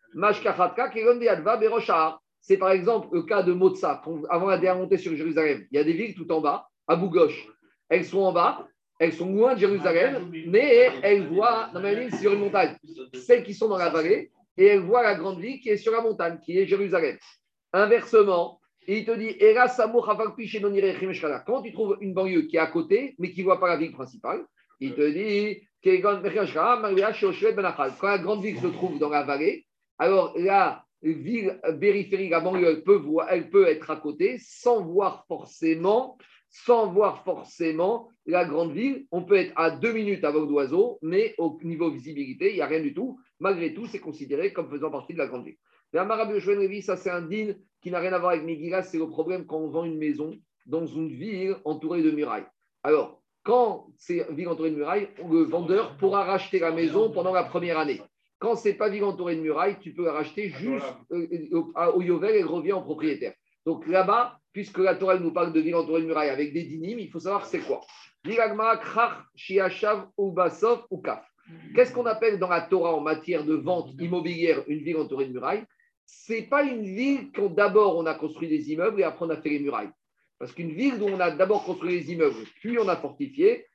C'est 2.40 2.56
par 2.56 2.70
exemple 2.70 3.08
le 3.12 3.22
cas 3.22 3.42
de 3.42 3.52
Motsa, 3.52 4.02
avant 4.30 4.46
la 4.46 4.58
dernière 4.58 4.82
montée 4.82 4.96
sur 4.96 5.14
Jérusalem. 5.14 5.66
Il 5.70 5.76
y 5.76 5.80
a 5.80 5.84
des 5.84 5.92
villes 5.92 6.14
tout 6.14 6.30
en 6.32 6.40
bas, 6.40 6.68
à 6.86 6.96
bout 6.96 7.10
gauche. 7.10 7.46
Elles 7.88 8.04
sont 8.04 8.20
en 8.20 8.32
bas, 8.32 8.66
elles 8.98 9.12
sont 9.12 9.32
loin 9.32 9.54
de 9.54 9.60
Jérusalem, 9.60 10.30
mais 10.46 10.90
elles 11.02 11.26
voient, 11.28 11.70
dans 11.72 11.80
ma 11.80 11.92
ligne, 11.92 12.10
sur 12.10 12.32
une 12.32 12.40
montagne, 12.40 12.76
celles 13.14 13.44
qui 13.44 13.54
sont 13.54 13.68
dans 13.68 13.78
la 13.78 13.90
vallée, 13.90 14.30
et 14.56 14.66
elles 14.66 14.80
voient 14.80 15.02
la 15.02 15.14
grande 15.14 15.40
ville 15.40 15.60
qui 15.60 15.68
est 15.68 15.76
sur 15.76 15.92
la 15.92 16.00
montagne, 16.00 16.38
qui 16.44 16.58
est 16.58 16.66
Jérusalem. 16.66 17.16
Inversement, 17.72 18.60
il 18.86 19.04
te 19.04 19.12
dit, 19.12 19.36
quand 21.46 21.62
tu 21.62 21.72
trouves 21.72 21.98
une 22.00 22.14
banlieue 22.14 22.42
qui 22.42 22.56
est 22.56 22.60
à 22.60 22.66
côté, 22.66 23.14
mais 23.18 23.30
qui 23.30 23.40
ne 23.40 23.44
voit 23.44 23.60
pas 23.60 23.68
la 23.68 23.76
ville 23.76 23.92
principale, 23.92 24.44
il 24.80 24.94
te 24.94 25.10
dit, 25.10 25.62
quand 26.00 26.22
la 28.02 28.18
grande 28.18 28.42
ville 28.42 28.58
se 28.58 28.66
trouve 28.66 28.98
dans 28.98 29.08
la 29.08 29.22
vallée, 29.22 29.66
alors 29.98 30.34
la 30.38 30.84
ville 31.02 31.60
périphérique, 31.80 32.30
la 32.30 32.40
banlieue, 32.40 32.68
elle 32.68 32.82
peut, 32.82 33.00
elle 33.28 33.50
peut 33.50 33.66
être 33.66 33.90
à 33.90 33.96
côté 33.96 34.38
sans 34.40 34.84
voir 34.84 35.24
forcément, 35.26 36.18
sans 36.50 36.92
voir 36.92 37.24
forcément 37.24 38.08
la 38.26 38.44
grande 38.44 38.72
ville. 38.72 39.06
On 39.10 39.22
peut 39.22 39.36
être 39.36 39.52
à 39.56 39.70
deux 39.70 39.92
minutes 39.92 40.24
à 40.24 40.30
vol 40.30 40.48
d'oiseau, 40.48 40.98
mais 41.02 41.34
au 41.38 41.58
niveau 41.62 41.90
visibilité, 41.90 42.50
il 42.50 42.56
n'y 42.56 42.62
a 42.62 42.66
rien 42.66 42.80
du 42.80 42.94
tout. 42.94 43.18
Malgré 43.38 43.74
tout, 43.74 43.86
c'est 43.86 44.00
considéré 44.00 44.52
comme 44.52 44.70
faisant 44.70 44.90
partie 44.90 45.12
de 45.12 45.18
la 45.18 45.26
grande 45.26 45.44
ville. 45.44 45.56
Et 45.94 46.82
ça 46.82 46.96
c'est 46.96 47.10
un 47.10 47.22
din 47.22 47.54
qui 47.80 47.90
n'a 47.90 47.98
rien 47.98 48.12
à 48.12 48.18
voir 48.18 48.32
avec 48.32 48.44
Megillah, 48.44 48.82
c'est 48.82 48.98
le 48.98 49.08
problème 49.08 49.46
quand 49.46 49.58
on 49.58 49.70
vend 49.70 49.84
une 49.84 49.96
maison 49.96 50.36
dans 50.66 50.84
une 50.84 51.08
ville 51.08 51.56
entourée 51.64 52.02
de 52.02 52.10
murailles. 52.10 52.46
Alors, 52.82 53.17
quand 53.48 53.86
c'est 53.96 54.30
ville 54.34 54.48
entourée 54.48 54.72
de 54.72 54.76
murailles, 54.76 55.08
le 55.26 55.40
vendeur 55.40 55.96
pourra 55.96 56.22
racheter 56.22 56.58
la 56.58 56.70
maison 56.70 57.10
pendant 57.10 57.32
la 57.32 57.44
première 57.44 57.78
année. 57.78 58.02
Quand 58.38 58.56
c'est 58.56 58.74
pas 58.74 58.90
ville 58.90 59.04
entourée 59.04 59.36
de 59.36 59.40
murailles, 59.40 59.78
tu 59.80 59.94
peux 59.94 60.04
la 60.04 60.12
racheter 60.12 60.50
juste 60.50 60.84
euh, 61.12 61.48
au, 61.52 61.72
au 61.94 62.02
Yovel 62.02 62.36
et 62.36 62.42
revient 62.42 62.74
en 62.74 62.82
propriétaire. 62.82 63.32
Donc 63.64 63.86
là-bas, 63.86 64.38
puisque 64.52 64.76
la 64.76 64.96
Torah 64.96 65.18
nous 65.18 65.32
parle 65.32 65.54
de 65.54 65.60
ville 65.60 65.76
entourée 65.76 66.02
de 66.02 66.06
murailles 66.06 66.28
avec 66.28 66.52
des 66.52 66.64
dynimes, 66.64 66.98
il 66.98 67.08
faut 67.08 67.20
savoir 67.20 67.46
c'est 67.46 67.60
quoi. 67.60 67.80
Qu'est-ce 71.74 71.94
qu'on 71.94 72.04
appelle 72.04 72.38
dans 72.38 72.50
la 72.50 72.60
Torah 72.60 72.94
en 72.94 73.00
matière 73.00 73.46
de 73.46 73.54
vente 73.54 73.94
immobilière 73.98 74.62
une 74.66 74.80
ville 74.80 74.98
entourée 74.98 75.24
de 75.24 75.32
murailles 75.32 75.64
C'est 76.04 76.42
pas 76.42 76.64
une 76.64 76.82
ville 76.82 77.32
quand 77.34 77.48
d'abord 77.48 77.96
on 77.96 78.04
a 78.04 78.12
construit 78.12 78.48
des 78.48 78.70
immeubles 78.72 79.00
et 79.00 79.04
après 79.04 79.24
on 79.24 79.30
a 79.30 79.40
fait 79.40 79.48
les 79.48 79.60
murailles. 79.60 79.88
Parce 80.38 80.52
qu'une 80.52 80.72
ville 80.72 80.98
dont 80.98 81.10
on 81.12 81.20
a 81.20 81.30
d'abord 81.30 81.64
construit 81.64 81.92
les 81.92 82.12
immeubles, 82.12 82.44
puis 82.60 82.78
on 82.78 82.88
a 82.88 82.96
fortifié, 82.96 83.66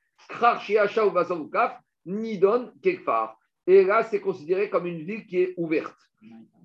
Nidon 2.06 2.70
Kekfar. 2.82 3.38
Et 3.66 3.84
là, 3.84 4.02
c'est 4.04 4.20
considéré 4.20 4.68
comme 4.68 4.86
une 4.86 5.04
ville 5.04 5.26
qui 5.26 5.38
est 5.38 5.54
ouverte. 5.56 5.96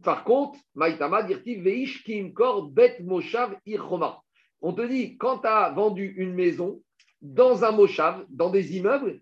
Par 0.04 0.24
contre, 0.24 0.60
Maïtama 0.76 1.24
dirti 1.24 1.56
Veish 1.56 2.04
Kimkor 2.04 2.70
Bet 2.70 2.98
Moshav 3.02 3.58
Irchoma. 3.66 4.22
On 4.62 4.74
te 4.74 4.82
dit, 4.82 5.18
quand 5.18 5.40
tu 5.40 5.48
as 5.48 5.70
vendu 5.72 6.14
une 6.18 6.34
maison 6.34 6.82
dans 7.22 7.64
un 7.64 7.72
Moshav, 7.72 8.26
dans 8.30 8.50
des 8.50 8.78
immeubles, 8.78 9.22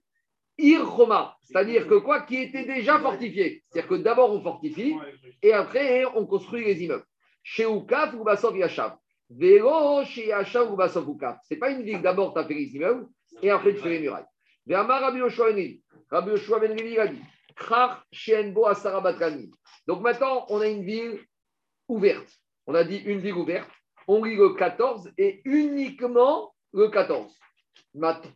Irchoma, 0.60 1.38
c'est-à-dire 1.44 1.88
que 1.88 1.96
quoi 1.96 2.22
Qui 2.22 2.38
était 2.38 2.66
déjà 2.66 3.00
fortifié. 3.00 3.64
C'est-à-dire 3.70 3.90
que 3.90 3.96
d'abord 3.96 4.32
on 4.32 4.42
fortifie 4.42 4.96
et 5.44 5.54
après 5.54 6.06
on 6.16 6.26
construit 6.26 6.66
les 6.66 6.84
immeubles. 6.84 7.06
Chez 7.44 7.66
Oukaf 7.66 8.14
ou 8.16 8.24
Basov 8.24 8.58
Yashav. 8.58 8.98
Ce 9.30 9.44
n'est 11.54 11.60
pas 11.60 11.72
une 11.72 11.84
ville, 11.84 12.02
d'abord 12.02 12.34
tu 12.34 12.40
et 13.42 13.50
après 13.50 13.74
tu 13.74 13.82
fais 13.82 13.90
les 13.90 14.00
murailles. 14.00 14.26
Ben 14.66 14.86
dit 19.32 19.52
donc 19.88 20.02
maintenant, 20.02 20.46
on 20.50 20.60
a 20.62 20.68
une 20.68 20.84
ville 20.84 21.20
ouverte. 21.88 22.30
On 22.68 22.76
a 22.76 22.84
dit 22.84 22.98
une 22.98 23.20
ville 23.20 23.34
ouverte. 23.34 23.70
On 24.08 24.24
lit 24.24 24.36
le 24.36 24.50
14 24.54 25.12
et 25.18 25.42
uniquement 25.46 26.54
le 26.74 26.90
14. 26.90 27.34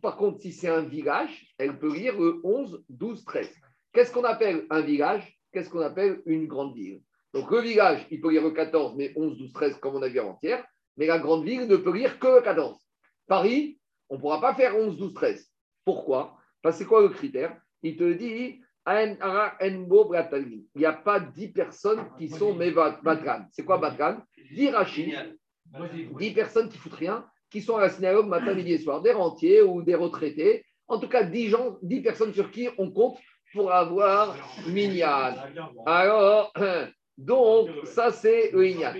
Par 0.00 0.16
contre, 0.16 0.40
si 0.40 0.52
c'est 0.52 0.68
un 0.68 0.82
village, 0.82 1.54
elle 1.58 1.78
peut 1.78 1.94
lire 1.94 2.18
le 2.18 2.40
11, 2.42 2.84
12, 2.88 3.24
13. 3.24 3.54
Qu'est-ce 3.92 4.12
qu'on 4.12 4.24
appelle 4.24 4.66
un 4.70 4.80
village? 4.80 5.38
Qu'est-ce 5.52 5.70
qu'on 5.70 5.80
appelle 5.80 6.22
une 6.26 6.46
grande 6.46 6.74
ville? 6.74 7.02
Donc 7.32 7.50
le 7.50 7.60
village, 7.60 8.06
il 8.10 8.20
peut 8.20 8.30
lire 8.30 8.42
le 8.42 8.50
14, 8.50 8.96
mais 8.96 9.12
11, 9.16 9.38
12, 9.38 9.52
13, 9.52 9.76
comme 9.78 9.94
on 9.96 10.02
a 10.02 10.08
vu 10.08 10.18
avant-hier. 10.18 10.66
Mais 10.96 11.06
la 11.06 11.18
grande 11.18 11.44
ville 11.44 11.66
ne 11.66 11.76
peut 11.76 11.92
lire 11.92 12.18
que 12.18 12.42
14. 12.42 12.78
Paris, 13.26 13.78
on 14.08 14.16
ne 14.16 14.20
pourra 14.20 14.40
pas 14.40 14.54
faire 14.54 14.76
11, 14.76 14.96
12, 14.98 15.14
13. 15.14 15.50
Pourquoi? 15.84 16.36
Parce 16.60 16.76
que 16.76 16.84
c'est 16.84 16.88
quoi 16.88 17.02
le 17.02 17.08
critère? 17.08 17.56
Il 17.82 17.96
te 17.96 18.12
dit 18.12 18.60
il 18.86 19.20
n'y 20.74 20.84
a 20.84 20.92
pas 20.92 21.20
10 21.20 21.48
personnes 21.48 22.04
qui 22.18 22.28
sont 22.28 22.54
mes 22.54 22.72
batran. 22.72 23.46
C'est 23.52 23.64
quoi 23.64 23.78
batran 23.78 24.18
10 24.52 24.70
rachis, 24.70 25.14
10 26.18 26.30
personnes 26.32 26.68
qui 26.68 26.78
foutent 26.78 26.94
rien, 26.94 27.24
qui 27.48 27.62
sont 27.62 27.76
à 27.76 27.82
la 27.82 27.90
synagogue 27.90 28.26
matin, 28.26 28.54
midi 28.54 28.72
et 28.72 28.78
soir, 28.78 29.00
des 29.00 29.12
rentiers 29.12 29.62
ou 29.62 29.82
des 29.82 29.94
retraités. 29.94 30.64
En 30.88 30.98
tout 30.98 31.08
cas, 31.08 31.22
10 31.22 31.48
gens, 31.48 31.78
10 31.82 32.00
personnes 32.02 32.34
sur 32.34 32.50
qui 32.50 32.68
on 32.76 32.90
compte 32.90 33.18
pour 33.52 33.72
avoir 33.72 34.36
minyan. 34.66 35.34
Alors, 35.86 36.52
donc, 37.18 37.68
ça 37.84 38.10
c'est 38.10 38.50
le 38.52 38.60
minyan. 38.60 38.92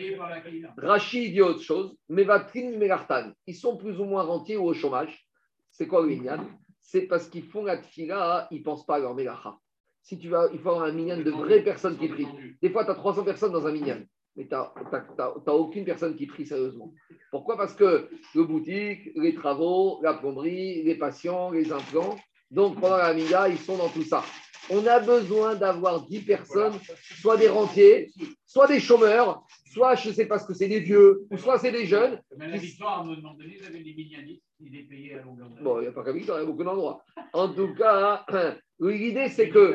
Rachid 0.77 1.33
dit 1.33 1.41
autre 1.41 1.63
chose, 1.63 1.97
mais 2.09 2.25
Vatrin 2.25 2.77
Melartan, 2.77 3.33
ils 3.47 3.55
sont 3.55 3.77
plus 3.77 3.99
ou 4.01 4.05
moins 4.05 4.23
rentiers 4.23 4.57
ou 4.57 4.67
au 4.67 4.75
chômage. 4.75 5.27
C'est 5.71 5.87
quoi 5.87 6.03
le 6.03 6.09
minyan 6.09 6.47
C'est 6.81 7.03
parce 7.03 7.29
qu'ils 7.29 7.45
font 7.45 7.65
la 7.65 7.79
tfila, 7.79 8.49
ils 8.51 8.59
ne 8.59 8.65
pensent 8.65 8.85
pas 8.85 8.97
à 8.97 8.99
leur 8.99 9.15
melacha. 9.15 9.57
Si 10.03 10.19
tu 10.19 10.29
vas, 10.29 10.49
il 10.53 10.59
faut 10.59 10.71
avoir 10.71 10.85
un 10.85 10.93
minyan 10.93 11.19
de 11.19 11.31
vraies 11.31 11.63
personnes 11.63 11.97
qui 11.97 12.09
prient. 12.09 12.29
Des 12.61 12.71
fois, 12.71 12.85
tu 12.85 12.91
as 12.91 12.95
300 12.95 13.25
personnes 13.25 13.53
dans 13.53 13.67
un 13.67 13.73
minyan, 13.73 14.01
mais 14.37 14.47
tu 14.47 14.55
n'as 14.55 15.53
aucune 15.55 15.85
personne 15.85 16.15
qui 16.17 16.27
prie 16.27 16.45
sérieusement. 16.45 16.93
Pourquoi? 17.31 17.57
Parce 17.57 17.75
que 17.75 18.11
le 18.35 18.45
boutique, 18.45 19.11
les 19.15 19.35
travaux, 19.35 20.01
la 20.03 20.15
plomberie, 20.15 20.83
les 20.83 20.97
patients, 20.97 21.51
les 21.51 21.73
implants, 21.73 22.17
donc 22.51 22.81
pendant 22.81 22.99
la 22.99 23.15
minyan, 23.15 23.47
ils 23.47 23.59
sont 23.59 23.79
dans 23.79 23.89
tout 23.89 24.03
ça. 24.03 24.23
On 24.71 24.87
a 24.87 25.01
besoin 25.01 25.55
d'avoir 25.55 26.07
10 26.07 26.21
personnes, 26.21 26.75
soit 27.21 27.37
des 27.37 27.49
rentiers, 27.49 28.11
soit 28.47 28.67
des 28.69 28.81
chômeurs, 28.81 29.45
soit 29.73 29.95
je 29.97 30.11
ne 30.11 30.15
sais 30.15 30.27
pas 30.27 30.39
ce 30.39 30.47
que 30.47 30.55
c'est 30.55 30.69
des 30.69 30.81
vieux, 30.81 31.27
ou 31.31 31.37
soit 31.37 31.59
c'est 31.59 31.73
des 31.73 31.87
jeunes. 31.87 32.21
Mais 32.37 32.49
la 32.49 32.57
victoire, 32.57 32.99
à 32.99 33.03
un 33.03 33.05
moment 33.07 33.35
donné, 33.35 33.57
vous 33.61 33.67
avez 33.67 33.83
des 33.83 33.95
mignanistes, 33.95 34.43
il 34.61 34.77
est 34.77 34.85
payé 34.85 35.15
à 35.15 35.23
longueur 35.23 35.49
d'année. 35.49 35.63
Bon, 35.63 35.79
il 35.81 35.83
n'y 35.83 35.89
a 35.89 35.93
pas 35.93 36.05
qu'à 36.05 36.13
Victor, 36.13 36.39
il 36.39 36.41
y 36.41 36.43
a 36.45 36.47
beaucoup 36.47 36.65
d'endroits. 36.65 37.03
En 37.33 37.49
tout 37.49 37.75
cas, 37.75 38.25
l'idée 38.81 39.29
c'est 39.29 39.49
que, 39.49 39.75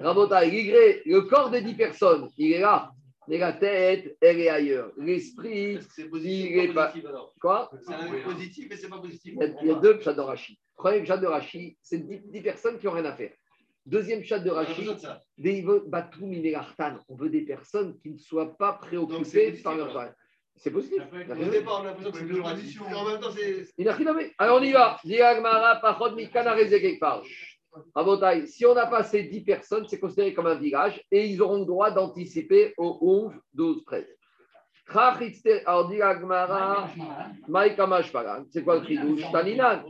Rabota, 0.00 0.44
le 0.44 1.20
corps 1.20 1.50
des 1.50 1.62
10 1.62 1.74
personnes, 1.74 2.28
il 2.36 2.52
est 2.52 2.60
là. 2.60 2.90
Mais 3.26 3.38
la 3.38 3.54
tête, 3.54 4.16
elle 4.20 4.38
est 4.40 4.50
ailleurs. 4.50 4.90
L'esprit, 4.98 5.78
C'est 5.94 6.02
il 6.02 6.10
positif 6.10 6.56
est 6.56 6.68
ou 6.68 6.74
pas. 6.74 6.88
positif 6.88 7.08
alors 7.08 7.34
Quoi? 7.40 7.70
C'est 7.86 7.94
un 7.94 8.20
positif, 8.22 8.66
mais 8.68 8.76
c'est 8.76 8.88
pas 8.90 8.98
positif. 8.98 9.32
Il 9.34 9.40
y 9.40 9.42
a, 9.44 9.54
il 9.62 9.68
y 9.68 9.70
a 9.70 9.74
deux 9.76 9.98
chats 10.00 10.12
de 10.12 10.20
Rachi. 10.20 10.58
Premier 10.76 11.06
chat 11.06 11.16
de 11.16 11.26
Rachi, 11.26 11.78
c'est 11.80 12.06
10, 12.06 12.20
10 12.30 12.40
personnes 12.42 12.78
qui 12.78 12.84
n'ont 12.84 12.92
rien 12.92 13.04
à 13.06 13.14
faire. 13.14 13.32
Deuxième 13.86 14.24
chat 14.24 14.38
de 14.38 14.50
On 14.50 14.54
a 14.54 14.62
Rachi, 14.62 14.80
besoin 14.80 14.94
de 14.94 15.00
ça. 15.00 15.20
des 15.36 15.62
Batou 15.86 16.26
Minélartan. 16.26 16.98
On 17.08 17.16
veut 17.16 17.28
des 17.28 17.42
personnes 17.42 17.98
qui 18.00 18.10
ne 18.10 18.18
soient 18.18 18.56
pas 18.56 18.74
préoccupées 18.74 19.52
par 19.62 19.76
leur 19.76 19.90
travail. 19.90 20.10
C'est 20.56 20.72
a 20.72 20.76
Au 20.78 21.34
rien. 21.34 21.48
départ, 21.48 21.80
on 21.80 21.82
a 21.82 21.86
l'impression 21.88 22.12
que 22.12 22.18
c'est 22.18 22.26
toujours 22.28 22.48
positif. 22.50 22.80
Et 22.90 22.94
en 22.94 23.04
même 23.08 23.20
temps, 23.20 23.30
c'est. 23.36 23.66
Il 23.76 23.88
a 23.88 23.92
rien 23.92 24.06
à 24.06 24.12
mettre. 24.14 24.34
Alors 24.38 24.58
on 24.60 24.62
y 24.62 24.72
va. 24.72 24.96
Diagmara, 25.04 25.76
Pachod, 25.80 26.14
Mikana, 26.14 26.52
Rezek, 26.54 26.82
Ekpar. 26.84 27.22
Rabotai, 27.94 28.46
si 28.46 28.64
on 28.64 28.76
a 28.76 28.86
passé 28.86 29.24
10 29.24 29.40
personnes, 29.42 29.84
c'est 29.88 29.98
considéré 29.98 30.32
comme 30.32 30.46
un 30.46 30.54
village 30.54 31.02
et 31.10 31.26
ils 31.26 31.42
auront 31.42 31.58
le 31.58 31.66
droit 31.66 31.90
d'anticiper 31.90 32.72
au 32.78 32.98
11, 33.00 33.32
12, 33.52 33.84
13. 33.84 34.06
Trachitzte- 34.88 35.62
Alors, 35.66 35.88
dit 35.88 36.00
Agmara, 36.00 36.88
Maïkamash 37.48 38.12
Pagan. 38.12 38.44
C'est 38.50 38.62
quoi 38.62 38.78
le 38.78 38.86
chidouche 38.86 39.22
Taninan. 39.32 39.82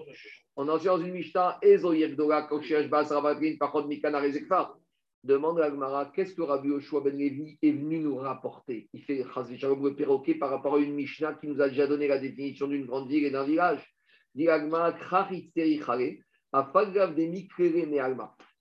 On 0.57 0.69
ancien 0.69 0.97
dans 0.97 1.05
une 1.05 1.13
Mishnah, 1.13 1.59
Ezo 1.63 1.93
Yevdola, 1.93 2.43
Kokshesh 2.43 2.89
Bas, 2.89 3.09
Ravatrin, 3.11 3.57
Pachod, 3.59 3.89
Mikana, 3.89 4.21
Rezekfar. 4.21 4.79
Demande 5.25 5.61
à 5.61 5.65
Agmara, 5.65 6.13
qu'est-ce 6.15 6.35
que 6.35 6.43
Rabbi 6.43 6.69
Yoshua 6.69 7.01
Ben 7.01 7.17
Levi 7.17 7.59
est 7.63 7.73
venu 7.73 7.99
nous 7.99 8.17
rapporter? 8.17 8.89
Il 8.93 9.03
fait 9.03 9.25
le 9.25 9.95
perroquet 9.95 10.35
par 10.35 10.51
rapport 10.51 10.75
à 10.75 10.79
une 10.79 10.95
Mishnah 10.95 11.35
qui 11.35 11.49
nous 11.49 11.61
a 11.63 11.69
déjà 11.71 11.87
donné 11.87 12.07
la 12.07 12.19
définition 12.19 12.69
d'une 12.69 12.85
grande 12.85 13.09
ville 13.09 13.25
et 13.25 13.31
d'un 13.31 13.45
village. 13.45 13.81
Dit 14.35 14.49
Agmara. 14.49 14.95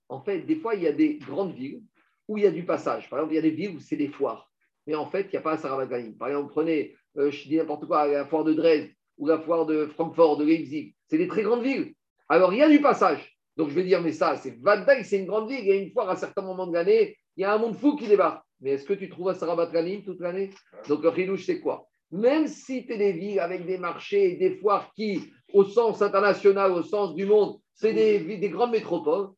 En 0.08 0.22
fait, 0.22 0.40
des 0.40 0.56
fois, 0.56 0.74
il 0.74 0.82
y 0.82 0.86
a 0.88 0.92
des 0.92 1.18
grandes 1.18 1.54
villes 1.54 1.82
où 2.26 2.38
il 2.38 2.44
y 2.44 2.46
a 2.46 2.50
du 2.50 2.64
passage. 2.64 3.08
Par 3.10 3.18
exemple, 3.20 3.34
il 3.34 3.36
y 3.36 3.38
a 3.38 3.42
des 3.42 3.50
villes 3.50 3.76
où 3.76 3.80
c'est 3.80 3.96
des 3.96 4.08
foires. 4.08 4.50
Mais 4.86 4.94
en 4.94 5.06
fait, 5.06 5.26
il 5.26 5.30
n'y 5.30 5.36
a 5.36 5.42
pas 5.42 5.54
un 5.54 5.58
Sarabaganim. 5.58 6.16
Par 6.16 6.28
exemple, 6.28 6.50
prenez, 6.50 6.96
euh, 7.18 7.30
je 7.30 7.46
dis 7.46 7.56
n'importe 7.56 7.86
quoi, 7.86 8.08
la 8.08 8.24
foire 8.26 8.42
de 8.42 8.54
Dresde 8.54 8.90
ou 9.18 9.26
la 9.26 9.38
foire 9.38 9.66
de 9.66 9.86
Francfort, 9.86 10.36
de 10.36 10.44
Leipzig. 10.44 10.94
C'est 11.08 11.18
des 11.18 11.28
très 11.28 11.42
grandes 11.42 11.62
villes. 11.62 11.94
Alors, 12.28 12.52
il 12.52 12.58
y 12.58 12.62
a 12.62 12.68
du 12.68 12.80
passage. 12.80 13.36
Donc, 13.56 13.68
je 13.68 13.74
vais 13.74 13.84
dire, 13.84 14.02
mais 14.02 14.12
ça, 14.12 14.36
c'est 14.36 14.60
Vadaï, 14.60 15.04
c'est 15.04 15.18
une 15.18 15.26
grande 15.26 15.48
ville. 15.48 15.60
Il 15.60 15.66
y 15.66 15.72
a 15.72 15.76
une 15.76 15.90
foire 15.90 16.10
à 16.10 16.16
certains 16.16 16.42
moments 16.42 16.66
de 16.66 16.72
l'année. 16.72 17.16
Il 17.36 17.42
y 17.42 17.44
a 17.44 17.54
un 17.54 17.58
monde 17.58 17.76
fou 17.76 17.96
qui 17.96 18.06
débarque. 18.06 18.42
Mais 18.60 18.70
est-ce 18.70 18.84
que 18.84 18.94
tu 18.94 19.08
trouves 19.08 19.28
à 19.28 19.34
Sarabaganim 19.34 20.02
toute 20.02 20.20
l'année? 20.20 20.50
Donc, 20.88 21.02
le 21.02 21.10
Khilouche, 21.10 21.44
c'est 21.46 21.60
quoi? 21.60 21.86
Même 22.10 22.46
si 22.46 22.86
tu 22.86 22.92
es 22.92 22.98
des 22.98 23.12
villes 23.12 23.40
avec 23.40 23.66
des 23.66 23.78
marchés 23.78 24.32
et 24.32 24.36
des 24.36 24.56
foires 24.56 24.92
qui, 24.94 25.32
au 25.52 25.64
sens 25.64 26.00
international, 26.02 26.72
au 26.72 26.82
sens 26.82 27.14
du 27.14 27.26
monde, 27.26 27.58
c'est 27.74 27.92
des, 27.92 28.18
des 28.20 28.48
grandes 28.48 28.70
métropoles, 28.70 29.28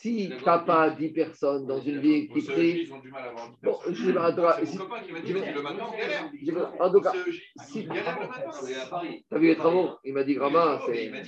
si 0.00 0.30
tu 0.38 0.44
n'as 0.44 0.58
pas 0.58 0.90
10 0.90 1.10
personnes 1.10 1.66
dans 1.66 1.80
une 1.80 2.00
ville 2.00 2.28
qui 2.28 2.42
prie, 2.42 2.82
Ils 2.82 2.92
ont 2.92 2.98
du 2.98 3.10
mal 3.10 3.24
à 3.24 3.28
avoir. 3.30 3.50
Bon, 3.62 3.78
je 3.88 3.94
je- 3.94 4.12
en 6.80 6.90
tout 6.92 7.00
cas, 7.00 7.12
si- 7.64 7.80
il 7.80 7.88
galère 7.88 8.18
le 8.20 8.28
matin. 8.28 8.50
C'est 8.52 8.74
à 8.74 8.86
Paris. 8.86 9.24
tu 9.28 9.34
as 9.34 9.38
vu 9.38 9.46
les 9.48 9.56
travaux 9.56 9.90
Il 10.04 10.12
m'a 10.14 10.24
dit, 10.24 10.34
Gramin, 10.34 10.78
Il 10.88 10.94
c'est. 10.94 11.24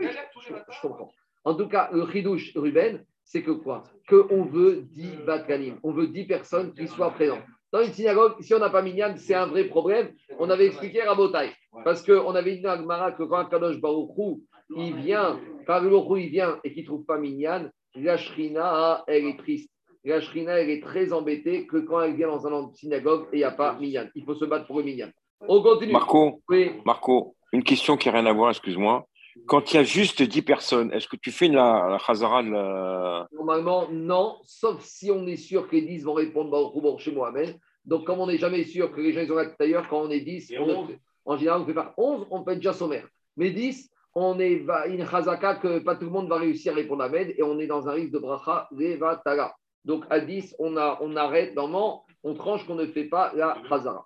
je, 0.00 0.80
comprends. 0.82 1.10
En 1.44 1.54
tout 1.54 1.68
cas, 1.68 1.90
le 1.92 2.06
chidouche 2.10 2.52
Ruben, 2.54 3.04
c'est 3.24 3.42
que 3.42 3.50
quoi? 3.52 3.82
Qu'on 4.08 4.44
veut 4.44 4.82
10 4.82 5.16
batkanim, 5.26 5.78
on 5.82 5.92
veut 5.92 6.08
10 6.08 6.26
personnes 6.26 6.74
qui 6.74 6.86
soient 6.86 7.10
présentes. 7.12 7.42
Dans 7.72 7.82
une 7.82 7.92
synagogue, 7.92 8.34
si 8.40 8.52
on 8.52 8.58
n'a 8.58 8.68
pas 8.70 8.82
Minyan, 8.82 9.14
c'est 9.16 9.34
un 9.34 9.46
vrai 9.46 9.64
problème. 9.64 10.12
On 10.38 10.50
avait 10.50 10.66
expliqué 10.66 11.02
à 11.02 11.14
Botaï. 11.14 11.52
Parce 11.84 12.02
qu'on 12.04 12.34
avait 12.34 12.56
dit 12.56 12.66
à 12.66 12.72
Agmara 12.72 13.12
que 13.12 13.22
quand 13.22 13.44
Kadosh 13.46 13.80
Baruch 13.80 14.10
Hu, 14.18 14.42
il 14.76 14.94
vient, 14.96 15.40
quand 15.66 15.80
il 16.16 16.28
vient 16.30 16.58
et 16.64 16.72
qu'il 16.72 16.82
ne 16.82 16.86
trouve 16.88 17.04
pas 17.04 17.18
Minyan, 17.18 17.70
la 17.94 18.16
Shrina, 18.16 19.04
elle 19.06 19.26
est 19.26 19.38
triste. 19.38 19.70
La 20.04 20.20
Shrina, 20.20 20.58
elle 20.58 20.70
est 20.70 20.82
très 20.82 21.12
embêtée 21.12 21.66
que 21.66 21.76
quand 21.78 22.00
elle 22.00 22.14
vient 22.14 22.28
dans 22.28 22.46
un 22.46 22.72
synagogue 22.74 23.26
et 23.32 23.36
il 23.36 23.38
n'y 23.38 23.44
a 23.44 23.50
pas 23.50 23.74
Minyan. 23.78 24.06
Il 24.14 24.24
faut 24.24 24.34
se 24.34 24.44
battre 24.46 24.66
pour 24.66 24.78
le 24.78 24.84
Minyan. 24.84 25.10
On 25.46 25.62
continue. 25.62 25.92
Marco, 25.92 26.40
Oui. 26.48 26.70
Marco, 26.84 27.34
une 27.52 27.62
question 27.62 27.96
qui 27.96 28.08
n'a 28.08 28.14
rien 28.14 28.26
à 28.26 28.32
voir, 28.32 28.50
excuse-moi. 28.50 29.06
Quand 29.46 29.72
il 29.72 29.76
y 29.76 29.78
a 29.78 29.82
juste 29.84 30.22
10 30.22 30.42
personnes, 30.42 30.92
est-ce 30.92 31.06
que 31.06 31.16
tu 31.16 31.30
fais 31.30 31.48
la, 31.48 31.86
la 31.88 31.98
chazara 31.98 32.42
la... 32.42 33.28
Normalement, 33.32 33.86
non, 33.90 34.36
sauf 34.44 34.82
si 34.82 35.10
on 35.10 35.26
est 35.26 35.36
sûr 35.36 35.68
que 35.68 35.76
les 35.76 35.82
10 35.82 36.04
vont 36.04 36.14
répondre 36.14 36.50
Baruch 36.50 37.00
Shem, 37.00 37.18
Amen. 37.20 37.54
Donc, 37.84 38.04
comme 38.06 38.18
on 38.20 38.26
n'est 38.26 38.38
jamais 38.38 38.64
sûr 38.64 38.90
que 38.92 39.00
les 39.00 39.12
gens 39.12 39.20
ils 39.20 39.32
ont 39.32 39.36
la 39.36 39.46
d'ailleurs, 39.58 39.88
quand 39.88 40.00
on 40.02 40.10
est 40.10 40.20
10, 40.20 40.52
on 40.58 40.66
ne- 40.86 40.94
en 41.24 41.36
général, 41.36 41.60
on 41.62 41.66
fait 41.66 41.74
pas 41.74 41.94
11, 41.96 42.26
on 42.30 42.42
peut 42.42 42.52
être 42.52 42.58
déjà 42.58 42.72
sommaire. 42.72 43.06
Mais 43.36 43.50
10, 43.50 43.90
on 44.14 44.38
est 44.38 44.56
va- 44.56 44.86
une 44.86 45.06
chazaka 45.06 45.56
que 45.56 45.78
pas 45.80 45.96
tout 45.96 46.06
le 46.06 46.10
monde 46.10 46.28
va 46.28 46.36
réussir 46.38 46.72
à 46.72 46.76
répondre 46.76 47.02
Amen 47.04 47.32
et 47.36 47.42
on 47.42 47.58
est 47.58 47.66
dans 47.66 47.88
un 47.88 47.92
risque 47.92 48.12
de 48.12 48.18
bracha 48.18 48.68
levatala. 48.72 49.54
Donc, 49.84 50.04
à 50.10 50.20
10, 50.20 50.56
on, 50.58 50.76
a, 50.76 50.98
on 51.00 51.16
arrête, 51.16 51.54
normalement, 51.54 52.04
on 52.22 52.34
tranche 52.34 52.66
qu'on 52.66 52.74
ne 52.74 52.86
fait 52.86 53.04
pas 53.04 53.32
la 53.34 53.56
chazara. 53.68 54.04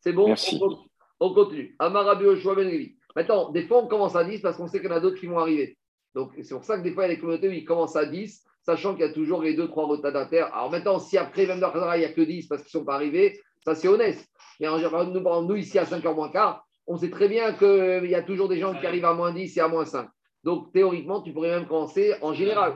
C'est 0.00 0.12
bon? 0.12 0.28
Merci. 0.28 0.56
on, 0.56 0.68
continue. 0.68 0.88
on 1.20 1.34
continue. 1.34 1.76
Amarabi 1.78 2.24
Yoshua 2.24 2.54
Ben. 2.54 2.88
Maintenant, 3.14 3.50
des 3.50 3.66
fois, 3.66 3.82
on 3.82 3.88
commence 3.88 4.16
à 4.16 4.24
10 4.24 4.40
parce 4.40 4.56
qu'on 4.56 4.66
sait 4.68 4.80
qu'il 4.80 4.88
y 4.88 4.92
en 4.92 4.96
a 4.96 5.00
d'autres 5.00 5.18
qui 5.20 5.26
vont 5.26 5.38
arriver. 5.38 5.76
Donc, 6.14 6.32
c'est 6.42 6.54
pour 6.54 6.64
ça 6.64 6.78
que 6.78 6.82
des 6.82 6.92
fois, 6.92 7.04
il 7.04 7.08
y 7.08 7.12
a 7.12 7.14
des 7.14 7.20
communautés 7.20 7.48
où 7.48 7.52
ils 7.52 7.64
commencent 7.64 7.96
à 7.96 8.06
10, 8.06 8.42
sachant 8.62 8.94
qu'il 8.94 9.04
y 9.04 9.08
a 9.08 9.12
toujours 9.12 9.42
les 9.42 9.54
2-3 9.54 9.86
retardataires. 9.86 10.54
Alors 10.54 10.70
maintenant, 10.70 10.98
si 10.98 11.18
après, 11.18 11.46
même 11.46 11.60
dans 11.60 11.66
le 11.68 11.72
Khazara, 11.74 11.96
il 11.98 12.00
n'y 12.00 12.06
a 12.06 12.12
que 12.12 12.22
10 12.22 12.46
parce 12.48 12.62
qu'ils 12.62 12.78
ne 12.78 12.80
sont 12.80 12.86
pas 12.86 12.94
arrivés, 12.94 13.38
ça 13.64 13.74
c'est 13.74 13.88
honnête. 13.88 14.24
Mais 14.60 14.68
en 14.68 14.76
général, 14.78 15.08
nous, 15.08 15.20
nous, 15.20 15.56
ici, 15.56 15.78
à 15.78 15.84
5h 15.84 16.14
moins 16.14 16.30
quart, 16.30 16.64
on 16.86 16.96
sait 16.96 17.10
très 17.10 17.28
bien 17.28 17.52
qu'il 17.52 18.08
y 18.10 18.14
a 18.14 18.22
toujours 18.22 18.48
des 18.48 18.58
gens 18.58 18.74
qui 18.74 18.86
arrivent 18.86 19.04
à 19.04 19.14
moins 19.14 19.32
10 19.32 19.56
et 19.56 19.60
à 19.60 19.68
moins 19.68 19.84
5. 19.84 20.08
Donc, 20.44 20.72
théoriquement, 20.72 21.20
tu 21.22 21.32
pourrais 21.32 21.50
même 21.50 21.66
commencer 21.66 22.14
en 22.20 22.32
général. 22.34 22.74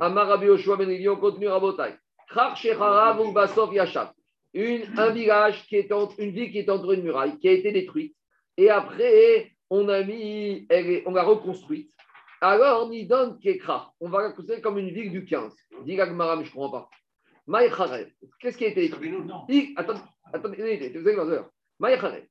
Amarabi 0.00 0.46
Ben. 3.32 3.48
Une, 4.54 4.82
un 4.98 5.10
village 5.10 5.66
qui 5.66 5.76
est 5.76 5.92
entre, 5.92 6.14
une 6.18 6.30
ville 6.30 6.50
qui 6.50 6.58
est 6.58 6.70
entre 6.70 6.92
une 6.92 7.02
muraille, 7.02 7.38
qui 7.38 7.48
a 7.48 7.52
été 7.52 7.70
détruite. 7.72 8.16
Et 8.56 8.68
après, 8.70 9.52
on 9.68 9.88
a 9.88 10.02
mis, 10.02 10.66
elle 10.68 10.90
est- 10.90 11.02
on 11.06 11.12
l'a 11.12 11.22
reconstruite. 11.22 11.90
Alors, 12.40 12.88
Nidon 12.88 13.36
Kekra, 13.42 13.92
on 14.00 14.08
va 14.08 14.22
la 14.22 14.30
considérer 14.32 14.60
comme 14.60 14.78
une 14.78 14.90
ville 14.90 15.10
du 15.10 15.24
15. 15.24 15.54
Dit 15.84 15.96
mais 15.96 16.04
je 16.06 16.10
ne 16.10 16.44
comprends 16.54 16.70
pas. 16.70 16.90
Qu'est-ce 18.40 18.56
qui 18.58 18.64
a 18.64 18.68
été 18.68 18.82
détruit? 18.82 19.10
Il- 19.48 19.72
Attendez, 19.76 20.56
vous 20.56 20.62
allez 20.62 20.74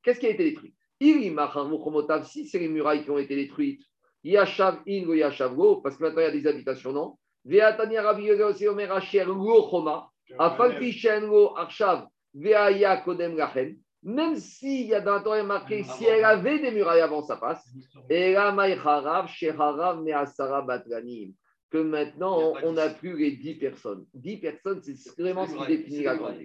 qu'est-ce 0.03 0.19
qui 0.19 0.27
a 0.27 0.29
été 0.29 0.43
détruit? 0.43 0.73
Il 0.99 1.33
Machamochomotav, 1.33 2.25
si 2.25 2.47
c'est 2.47 2.59
les 2.59 2.67
murailles 2.67 3.03
qui 3.03 3.11
ont 3.11 3.17
été 3.17 3.35
détruites, 3.35 3.83
Yashav 4.23 4.81
In 4.87 5.05
ou 5.07 5.13
Yashav 5.13 5.55
Go, 5.55 5.77
parce 5.77 5.97
que 5.97 6.03
maintenant 6.03 6.21
il 6.21 6.25
y 6.25 6.27
a 6.27 6.31
des 6.31 6.47
habitations, 6.47 6.91
non? 6.91 7.17
Veatania 7.45 8.01
Rabbi 8.01 8.31
aussi 8.31 8.67
Omer 8.67 8.91
Asher 8.91 9.25
Choma, 9.25 10.09
Afal 10.37 10.77
Pishen 10.77 11.27
Go 11.27 11.55
Arshav, 11.55 12.07
Veaya 12.33 12.97
Kodem 12.97 13.37
Lachem, 13.37 13.77
même 14.03 14.35
s'il 14.37 14.87
y 14.87 14.93
a 14.93 15.01
dans 15.01 15.21
Torah 15.21 15.43
marqué 15.43 15.83
si 15.83 16.05
elle 16.05 16.23
avait 16.23 16.59
des 16.59 16.71
murailles 16.71 17.01
avant, 17.01 17.21
ça 17.21 17.35
passe. 17.35 17.67
Et 18.09 18.33
là, 18.33 18.51
Maïcharav, 18.51 19.27
Sheharav, 19.27 20.01
Measara 20.01 20.61
Batranim. 20.61 21.33
Que 21.69 21.77
maintenant, 21.77 22.53
on 22.63 22.73
n'a 22.73 22.89
plus 22.89 23.15
les 23.17 23.31
10 23.31 23.55
personnes. 23.55 24.05
10 24.13 24.37
personnes, 24.37 24.81
c'est 24.81 25.21
vraiment 25.21 25.45
ce 25.45 25.55
qui 25.55 25.67
définit 25.67 26.03
la 26.03 26.15
grande. 26.15 26.37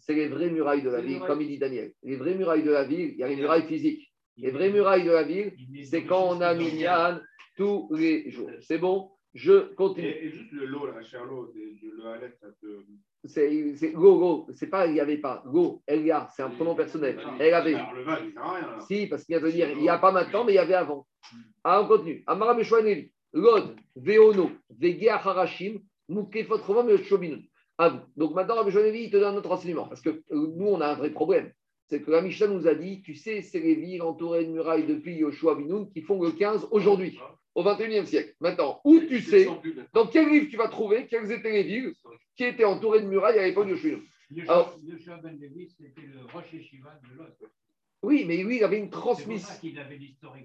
C'est 0.00 0.14
les 0.14 0.28
vraies 0.28 0.50
murailles 0.50 0.82
de 0.82 0.90
la 0.90 1.00
ville, 1.00 1.20
comme 1.26 1.40
il 1.42 1.48
dit 1.48 1.58
Daniel. 1.58 1.92
Les 2.02 2.16
vraies 2.16 2.34
murailles 2.34 2.62
de 2.62 2.70
la 2.70 2.84
ville, 2.84 3.10
il 3.12 3.18
y 3.18 3.22
a 3.22 3.28
les 3.28 3.36
murailles 3.36 3.66
physiques. 3.66 4.12
Les 4.36 4.50
vraies 4.50 4.70
murailles 4.70 5.04
de 5.04 5.10
la 5.12 5.22
ville, 5.22 5.52
c'est 5.84 6.04
quand 6.04 6.28
on 6.36 6.40
a 6.40 6.54
Minyan 6.54 7.20
tous 7.56 7.88
les 7.92 8.30
jours. 8.30 8.50
C'est 8.60 8.78
bon? 8.78 9.10
Je 9.34 9.74
continue. 9.74 10.06
Et, 10.06 10.26
et 10.26 10.30
juste 10.30 10.50
le 10.52 10.64
lot, 10.66 10.86
la 10.86 11.02
Charlot, 11.02 11.52
le 11.54 12.06
Halet, 12.06 12.32
ça 12.40 12.48
te. 12.60 12.66
C'est 13.24 13.74
c'est- 13.76 13.92
go, 13.92 14.18
go. 14.18 14.46
C'est 14.54 14.68
pas, 14.68 14.86
il 14.86 14.94
n'y 14.94 15.00
avait 15.00 15.18
pas. 15.18 15.42
Go, 15.46 15.82
Elia, 15.86 16.28
c'est 16.34 16.42
un 16.42 16.50
pronom 16.50 16.74
personnel. 16.74 17.18
Elle 17.38 17.52
avait. 17.52 17.74
Alors, 17.74 17.92
le 17.92 18.02
Val, 18.02 18.22
il 18.24 18.38
rien. 18.38 18.60
là. 18.60 18.80
Si, 18.80 19.06
parce 19.08 19.24
qu'il 19.24 19.34
y 19.34 19.36
a 19.36 19.40
de 19.40 19.50
dire, 19.50 19.68
il 19.70 19.78
n'y 19.78 19.88
a 19.90 19.98
pas 19.98 20.12
maintenant, 20.12 20.44
mais 20.44 20.52
il 20.52 20.56
y 20.56 20.58
avait 20.58 20.74
avant. 20.74 21.06
Ah, 21.64 21.82
on 21.82 21.86
continue. 21.86 22.22
Amara 22.26 22.54
Meshwanevi, 22.54 23.12
Lod, 23.34 23.76
Veono, 23.96 24.52
Vegea 24.70 25.16
Harashim, 25.16 25.80
Mukefot 26.08 26.88
et 26.88 27.02
Shobinun. 27.04 27.40
À 27.78 27.90
vous. 27.90 28.00
Donc 28.16 28.34
maintenant, 28.34 28.56
Rabbi 28.56 28.70
Shwanevi, 28.70 29.04
il 29.04 29.10
te 29.10 29.16
donne 29.16 29.34
un 29.34 29.36
autre 29.36 29.50
renseignement. 29.50 29.86
Parce 29.86 30.00
que 30.00 30.10
euh, 30.10 30.22
nous, 30.30 30.66
on 30.66 30.80
a 30.80 30.88
un 30.88 30.94
vrai 30.94 31.10
problème. 31.10 31.52
C'est 31.88 32.02
que 32.02 32.10
la 32.10 32.22
Mishnah 32.22 32.48
nous 32.48 32.66
a 32.66 32.74
dit, 32.74 33.02
tu 33.02 33.14
sais, 33.14 33.42
c'est 33.42 33.60
les 33.60 33.74
villes 33.74 34.02
entourées 34.02 34.44
de 34.44 34.50
murailles 34.50 34.86
depuis 34.86 35.16
Yoshua 35.16 35.54
Binoun 35.54 35.88
qui 35.88 36.02
font 36.02 36.20
le 36.20 36.32
15 36.32 36.68
aujourd'hui, 36.72 37.18
au 37.54 37.62
21e 37.62 38.06
siècle. 38.06 38.34
Maintenant, 38.40 38.80
où 38.84 38.98
tu 39.00 39.20
sais, 39.20 39.46
dans 39.92 40.06
quel 40.06 40.28
livre 40.28 40.48
tu 40.50 40.56
vas 40.56 40.68
trouver 40.68 41.06
quelles 41.06 41.30
étaient 41.30 41.52
les 41.52 41.62
villes 41.62 41.94
qui 42.36 42.44
étaient 42.44 42.64
entourées 42.64 43.02
de 43.02 43.06
murailles 43.06 43.38
à 43.38 43.46
l'époque 43.46 43.66
de 43.66 43.72
Yoshua 43.72 43.90
Binoun? 43.90 44.06
Yoshua 44.82 45.18
Ben 45.18 45.38
Levi, 45.38 45.68
c'était 45.68 46.06
le 46.06 46.24
Rosh 46.32 46.52
Yeshiva 46.52 46.98
de 47.08 47.18
l'autre. 47.18 47.52
Oui, 48.06 48.24
mais 48.24 48.36
lui, 48.36 48.58
il 48.58 48.64
avait 48.64 48.78
une 48.78 48.88
transmission. 48.88 49.52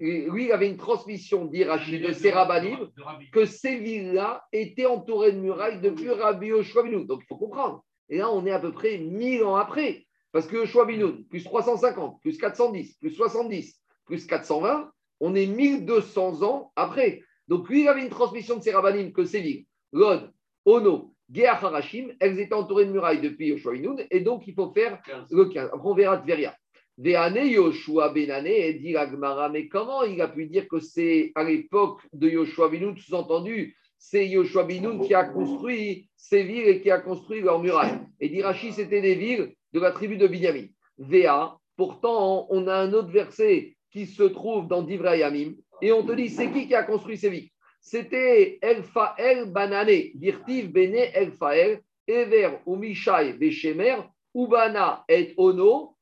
Lui, 0.00 0.46
il 0.46 0.52
avait 0.52 0.68
une 0.68 0.76
transmission 0.76 1.44
d'Irachi 1.44 2.00
de 2.00 2.12
Serabanim 2.12 2.90
que 3.30 3.44
ces 3.44 3.76
villes-là 3.78 4.44
étaient 4.52 4.86
entourées 4.86 5.30
de 5.30 5.38
murailles 5.38 5.80
depuis 5.80 6.10
Rabbi 6.10 6.48
Yoshua. 6.48 6.82
Donc, 7.04 7.20
il 7.22 7.26
faut 7.28 7.36
comprendre. 7.36 7.84
Et 8.08 8.18
là, 8.18 8.32
on 8.32 8.44
est 8.46 8.50
à 8.50 8.58
peu 8.58 8.72
près 8.72 8.98
1000 8.98 9.44
ans 9.44 9.54
après. 9.54 10.04
Parce 10.32 10.48
que 10.48 10.56
Yoshua 10.56 10.86
plus 11.30 11.44
350, 11.44 12.20
plus 12.20 12.36
410, 12.36 12.94
plus 12.94 13.12
70, 13.12 13.80
plus 14.06 14.26
420, 14.26 14.90
on 15.20 15.36
est 15.36 15.46
1200 15.46 16.42
ans 16.42 16.72
après. 16.74 17.22
Donc, 17.46 17.68
lui, 17.68 17.82
il 17.82 17.88
avait 17.88 18.02
une 18.02 18.10
transmission 18.10 18.56
de 18.56 18.62
Serabanim 18.64 19.12
que 19.12 19.24
ces 19.24 19.40
villes, 19.40 19.66
Lod, 19.92 20.32
Ono, 20.64 21.14
Géa 21.32 21.54
Harashim, 21.54 22.08
elles 22.18 22.40
étaient 22.40 22.54
entourées 22.54 22.86
de 22.86 22.90
murailles 22.90 23.20
depuis 23.20 23.50
Yoshua. 23.50 23.74
Et 24.10 24.18
donc, 24.18 24.48
il 24.48 24.54
faut 24.54 24.72
faire 24.72 25.00
le 25.30 25.44
15. 25.44 25.70
Après, 25.72 25.88
on 25.88 25.94
verra 25.94 26.18
Tveria. 26.18 26.56
Yoshua 26.98 28.10
Benane, 28.10 28.46
et 28.46 28.74
dit 28.74 28.92
la 28.92 29.10
Gemara, 29.10 29.48
mais 29.48 29.68
comment 29.68 30.02
il 30.02 30.20
a 30.20 30.28
pu 30.28 30.46
dire 30.46 30.68
que 30.68 30.80
c'est 30.80 31.32
à 31.34 31.44
l'époque 31.44 32.00
de 32.12 32.28
Yoshua 32.28 32.68
Binoun, 32.68 32.96
sous-entendu, 32.96 33.76
c'est 33.98 34.28
Yoshua 34.28 34.64
Binoun 34.64 35.00
qui 35.06 35.14
a 35.14 35.24
construit 35.24 36.08
ces 36.16 36.42
villes 36.42 36.68
et 36.68 36.80
qui 36.80 36.90
a 36.90 36.98
construit 36.98 37.40
leurs 37.40 37.62
murailles. 37.62 38.00
Et 38.20 38.28
d'Irachi, 38.28 38.72
c'était 38.72 39.00
des 39.00 39.14
villes 39.14 39.54
de 39.72 39.80
la 39.80 39.92
tribu 39.92 40.16
de 40.16 40.26
Binyamin. 40.26 40.66
Véa, 40.98 41.56
pourtant, 41.76 42.46
on 42.50 42.66
a 42.66 42.74
un 42.74 42.92
autre 42.92 43.10
verset 43.10 43.76
qui 43.90 44.06
se 44.06 44.22
trouve 44.22 44.68
dans 44.68 44.82
Divrayamim, 44.82 45.54
et 45.80 45.92
on 45.92 46.04
te 46.04 46.12
dit, 46.12 46.28
c'est 46.28 46.50
qui 46.50 46.66
qui 46.66 46.74
a 46.74 46.82
construit 46.82 47.16
ces 47.16 47.30
villes? 47.30 47.48
C'était 47.80 48.58
Elfael 48.62 49.50
Banane, 49.50 50.10
Dirtiv 50.14 50.70
Bene 50.70 51.08
Elfael, 51.14 51.80
Ever 52.06 52.58
ou 52.66 52.76
Mishai 52.76 53.32
Beshemer, 53.32 53.96
Ubana 54.34 55.04
et 55.08 55.34
Ono, 55.36 55.96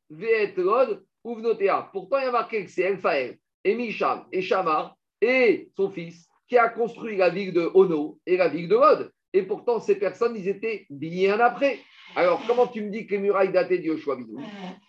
Pourtant, 1.93 2.19
il 2.19 2.25
y 2.25 2.29
a 2.29 2.31
marqué 2.33 2.65
que 2.65 2.71
c'est 2.71 2.83
Elfael, 2.83 3.39
et 3.65 3.75
Misham, 3.75 4.27
et 4.33 4.43
Shamar, 4.43 4.97
et 5.21 5.71
son 5.77 5.91
fils, 5.91 6.29
qui 6.49 6.59
a 6.59 6.69
construit 6.69 7.17
la 7.17 7.31
ville 7.31 7.53
de 7.53 7.71
Ono 7.75 8.19
et 8.27 8.37
la 8.37 8.49
ville 8.49 8.69
de 8.69 8.75
Lod. 8.75 9.13
Et 9.33 9.43
pourtant, 9.43 9.79
ces 9.79 9.95
personnes, 9.95 10.35
ils 10.37 10.49
étaient 10.49 10.87
bien 10.91 11.39
après. 11.39 11.79
Alors, 12.17 12.43
comment 12.47 12.67
tu 12.67 12.83
me 12.83 12.91
dis 12.91 13.07
que 13.07 13.13
les 13.13 13.21
murailles 13.21 13.53
dataient 13.53 13.79
de 13.79 13.85
Yoshua 13.85 14.17
Bidou? 14.17 14.41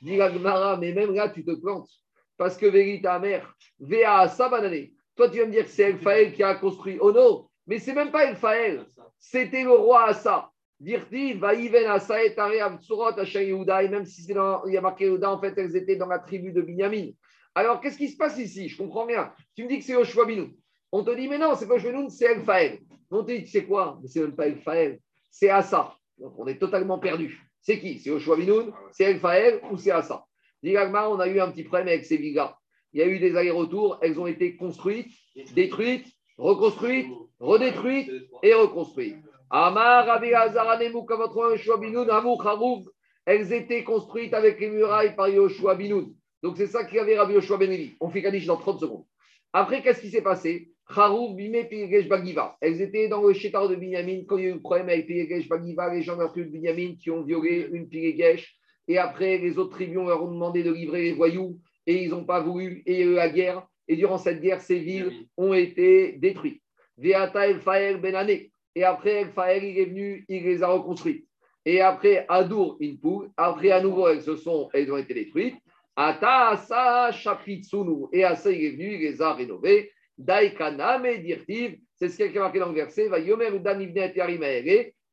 Dit 0.02 0.18
la 0.18 0.32
Gemara, 0.32 0.78
mais 0.78 0.92
même 0.94 1.14
là, 1.14 1.30
tu 1.30 1.46
te 1.46 1.52
plantes. 1.52 1.90
Parce 2.38 2.58
que 2.58 2.66
Vérita 2.66 3.20
mère, 3.20 3.56
Véa 3.80 4.28
Sabanane, 4.28 4.88
toi, 5.16 5.30
tu 5.30 5.38
vas 5.38 5.46
me 5.46 5.52
dire 5.52 5.66
que 5.66 5.70
c'est 5.70 5.92
Elfael 5.92 6.34
qui 6.34 6.42
a 6.42 6.56
construit 6.56 6.98
Ono, 7.00 7.52
mais 7.68 7.78
c'est 7.78 7.94
même 7.94 8.10
pas 8.10 8.26
Elfael, 8.26 8.88
c'était 9.20 9.64
le 9.64 9.74
roi 9.74 10.06
Assa. 10.06 10.50
Dirti, 10.82 11.34
Vaïven 11.34 11.86
Assa 11.86 12.24
et 12.24 12.34
Tare 12.34 12.60
Avtsurot, 12.60 13.20
Asher 13.20 13.48
et 13.48 13.88
même 13.88 14.04
si 14.04 14.24
c'est 14.24 14.34
dans, 14.34 14.66
il 14.66 14.74
y 14.74 14.78
a 14.78 14.82
marqué 14.82 15.06
Yehuda, 15.06 15.32
en 15.32 15.40
fait, 15.40 15.54
elles 15.56 15.76
étaient 15.76 15.96
dans 15.96 16.08
la 16.08 16.18
tribu 16.18 16.52
de 16.52 16.64
Binyamin. 16.64 17.12
Alors, 17.54 17.80
qu'est-ce 17.80 18.00
qui 18.00 18.10
se 18.10 18.18
passe 18.18 18.40
ici? 18.40 18.68
Je 18.68 18.78
comprends 18.78 19.06
rien. 19.06 19.32
Tu 19.56 19.64
me 19.64 19.70
dis 19.70 19.78
que 19.78 19.86
c'est 19.86 19.94
Yoshua 19.94 20.26
Binoun. 20.26 20.52
On 20.92 21.04
te 21.04 21.16
dit, 21.16 21.28
mais 21.28 21.38
non, 21.38 21.54
c'est 21.56 21.68
pas 21.68 21.76
Yoshua 21.76 22.10
c'est 22.10 22.32
Elfael. 22.32 22.80
On 23.12 23.24
te 23.24 23.32
dit, 23.32 23.46
sais 23.46 23.66
quoi? 23.66 24.00
C'est 24.08 24.36
pas 24.36 24.48
Elfael, 24.48 25.00
c'est 25.30 25.50
Assa. 25.50 25.96
Donc, 26.18 26.34
on 26.40 26.48
est 26.48 26.58
totalement 26.58 26.98
perdu. 26.98 27.40
C'est 27.62 27.80
qui? 27.80 28.00
C'est 28.00 28.10
Yoshua 28.10 28.38
Binoun 28.38 28.74
C'est 28.92 29.04
Elfael 29.04 29.62
ou 29.70 29.78
c'est 29.78 29.92
Assa 29.92 30.26
Digagma, 30.64 31.10
on 31.10 31.20
a 31.20 31.28
eu 31.28 31.40
un 31.40 31.52
petit 31.52 31.64
problème 31.64 31.90
avec 31.90 32.06
ces 32.06 32.18
villas. 32.18 32.56
Il 32.94 33.02
y 33.02 33.04
a 33.04 33.08
eu 33.08 33.20
des 33.20 33.36
allers-retours, 33.36 34.00
elles 34.02 34.20
ont 34.20 34.28
été 34.28 34.56
construites, 34.56 35.12
détruites, 35.54 36.08
reconstruites, 36.40 37.08
redétruites 37.40 38.12
et 38.42 38.54
reconstruites. 38.56 39.18
Amar, 39.54 40.06
Rabbi 40.06 40.34
Hazar, 40.34 40.70
Anemou, 40.70 41.04
Kavatron, 41.04 41.52
Yoshua 41.52 41.78
Binoun, 41.78 42.10
Harouf, 42.10 42.86
elles 43.26 43.52
étaient 43.52 43.84
construites 43.84 44.34
avec 44.34 44.62
les 44.62 44.70
murailles 44.70 45.14
par 45.14 45.28
Yoshua 45.28 45.76
Binoun. 45.76 46.16
Donc 46.42 46.56
c'est 46.56 46.68
ça 46.68 46.86
qu'il 46.86 46.96
y 46.96 47.00
avait 47.00 47.20
Rabbi 47.20 47.34
Yoshua 47.34 47.58
Benevi. 47.58 47.96
On 48.00 48.10
fait 48.10 48.22
Kaddish 48.22 48.46
dans 48.46 48.56
30 48.56 48.80
secondes. 48.80 49.04
Après, 49.52 49.82
qu'est-ce 49.82 50.00
qui 50.00 50.10
s'est 50.10 50.22
passé? 50.22 50.70
Harouf, 50.88 51.36
Bimé, 51.36 51.66
Pirigesh, 51.66 52.08
Bagiva. 52.08 52.56
Elles 52.62 52.82
étaient 52.82 53.10
dans 53.10 53.22
le 53.22 53.34
chétar 53.34 53.68
de 53.68 53.76
Binyamin. 53.76 54.24
Quand 54.26 54.38
il 54.38 54.44
y 54.46 54.48
a 54.48 54.52
eu 54.52 54.54
le 54.54 54.62
problème 54.62 54.88
avec 54.88 55.06
Pirigesh, 55.06 55.50
Bagiva, 55.50 55.94
les 55.94 56.02
gens 56.02 56.16
de 56.16 56.44
Binyamin 56.44 56.96
qui 56.96 57.12
ont 57.12 57.24
violé 57.24 57.68
une 57.74 57.90
Pirigesh. 57.90 58.56
Et 58.88 58.98
après, 58.98 59.38
les 59.38 59.58
autres 59.58 59.72
tribus 59.72 59.98
leur 59.98 60.24
ont 60.24 60.32
demandé 60.32 60.64
de 60.64 60.72
livrer 60.72 61.02
les 61.02 61.14
voyous 61.14 61.60
et 61.86 62.04
ils 62.04 62.10
n'ont 62.10 62.26
pas 62.26 62.40
voulu. 62.40 62.84
Et 62.86 63.02
eu 63.02 63.14
la 63.14 63.30
guerre. 63.30 63.68
Et 63.90 63.98
durant 63.98 64.18
cette 64.18 64.40
guerre, 64.40 64.62
ces 64.62 64.80
villes 64.80 65.12
ont 65.36 65.54
été 65.54 66.14
détruites. 66.14 66.62
Veata 66.98 67.48
El 67.48 67.60
Fael 67.60 68.00
Benane. 68.00 68.51
Et 68.76 68.84
après, 68.84 69.22
il 69.62 69.78
est 69.78 69.86
venu, 69.86 70.26
il 70.28 70.44
les 70.44 70.64
a 70.64 70.68
reconstruites. 70.68 71.28
Et 71.66 71.82
après, 71.82 72.26
Adour, 72.28 72.78
Inpou. 72.82 73.28
Après, 73.38 73.72
à 73.72 73.82
nouveau, 73.82 74.08
elles, 74.08 74.22
se 74.22 74.36
sont, 74.36 74.70
elles 74.74 74.92
ont 74.92 74.98
été 74.98 75.14
détruites. 75.14 75.56
Ata 75.96 76.50
Asa 76.50 77.12
Shapitsunu. 77.12 78.08
Et 78.14 78.24
Asa, 78.24 78.52
il 78.52 78.66
est 78.66 78.72
venu, 78.72 78.96
il 78.96 79.02
les 79.02 79.22
a 79.22 79.34
rénovées. 79.34 79.92
Daikana 80.18 81.00
Dirtiv. 81.18 81.78
C'est 81.96 82.10
ce 82.10 82.18
qui 82.18 82.24
est 82.24 82.40
marqué 82.40 82.60
dans 82.60 82.70
le 82.70 82.76
verset. 82.76 83.08
Va 83.08 83.20
Yomer. 83.20 83.50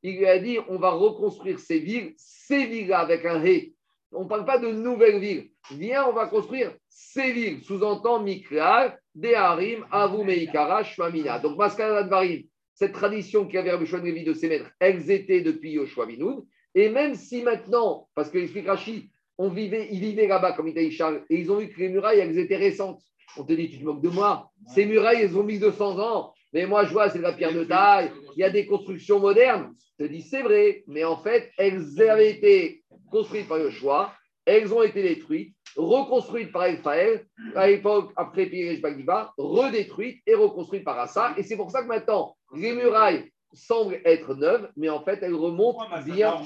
Il 0.02 0.16
lui 0.18 0.26
a 0.26 0.38
dit 0.38 0.58
on 0.68 0.78
va 0.78 0.90
reconstruire 0.90 1.58
ces 1.58 1.80
villes, 1.80 2.14
ces 2.16 2.66
villes-là 2.66 3.00
avec 3.00 3.24
un 3.26 3.44
hé. 3.44 3.74
On 4.12 4.24
ne 4.24 4.28
parle 4.28 4.44
pas 4.44 4.58
de 4.58 4.70
nouvelles 4.70 5.18
villes. 5.18 5.50
Viens, 5.72 6.06
on 6.06 6.12
va 6.12 6.26
construire 6.26 6.72
ces 6.88 7.32
villes. 7.32 7.62
Sous-entend 7.62 8.22
Miklar, 8.22 8.94
Deharim, 9.14 9.84
Avu 9.90 10.24
Meikara, 10.24 10.82
Shmamina. 10.82 11.40
Donc, 11.40 11.56
Dvarim, 11.56 12.44
cette 12.78 12.92
tradition 12.92 13.44
qui 13.44 13.58
avait 13.58 13.72
Rabbi 13.72 13.90
Levi 13.90 14.22
de 14.22 14.32
ses 14.34 14.48
maîtres, 14.48 14.70
elles 14.78 15.10
étaient 15.10 15.40
depuis 15.40 15.72
Yoshua 15.72 16.06
Binoun. 16.06 16.44
Et 16.76 16.88
même 16.88 17.16
si 17.16 17.42
maintenant, 17.42 18.08
parce 18.14 18.30
que 18.30 18.38
explique 18.38 18.68
Rashi, 18.68 19.10
on 19.36 19.48
vivait, 19.48 19.88
ils 19.90 19.98
vivaient 19.98 20.28
là-bas, 20.28 20.52
comme 20.52 20.68
il 20.68 20.74
dit 20.74 20.92
Charles, 20.92 21.24
et 21.28 21.40
ils 21.40 21.50
ont 21.50 21.56
vu 21.56 21.70
que 21.70 21.80
les 21.80 21.88
murailles, 21.88 22.20
elles 22.20 22.38
étaient 22.38 22.56
récentes. 22.56 23.02
On 23.36 23.42
te 23.42 23.52
dit, 23.52 23.68
tu 23.68 23.80
te 23.80 23.84
moques 23.84 24.00
de 24.00 24.10
moi. 24.10 24.52
Ces 24.74 24.86
murailles, 24.86 25.22
elles 25.22 25.36
ont 25.36 25.42
1200 25.42 25.98
ans. 25.98 26.32
Mais 26.52 26.66
moi, 26.66 26.84
je 26.84 26.92
vois, 26.92 27.10
c'est 27.10 27.18
de 27.18 27.24
la 27.24 27.32
pierre 27.32 27.52
de 27.52 27.64
taille. 27.64 28.12
Il 28.36 28.40
y 28.40 28.44
a 28.44 28.50
des 28.50 28.64
constructions 28.64 29.18
modernes. 29.18 29.74
Je 29.98 30.04
te 30.04 30.10
dis, 30.10 30.22
c'est 30.22 30.42
vrai. 30.42 30.84
Mais 30.86 31.02
en 31.02 31.16
fait, 31.16 31.50
elles 31.58 32.00
avaient 32.08 32.30
été 32.30 32.84
construites 33.10 33.48
par 33.48 33.58
Yoshua. 33.58 34.14
Elles 34.48 34.72
ont 34.72 34.82
été 34.82 35.02
détruites, 35.02 35.54
reconstruites 35.76 36.52
par 36.52 36.64
Elfael, 36.64 37.26
à 37.54 37.68
l'époque, 37.68 38.12
après 38.16 38.46
Pirish 38.46 38.80
Bagiva, 38.80 39.30
redétruites 39.36 40.22
et 40.26 40.34
reconstruites 40.34 40.84
par 40.84 40.98
Assa. 40.98 41.34
Et 41.36 41.42
c'est 41.42 41.56
pour 41.56 41.70
ça 41.70 41.82
que 41.82 41.88
maintenant, 41.88 42.34
les 42.56 42.72
murailles 42.72 43.30
semblent 43.52 44.00
être 44.06 44.34
neuves, 44.34 44.70
mais 44.74 44.88
en 44.88 45.04
fait, 45.04 45.18
elles 45.20 45.34
remontent 45.34 45.84
bien. 46.02 46.40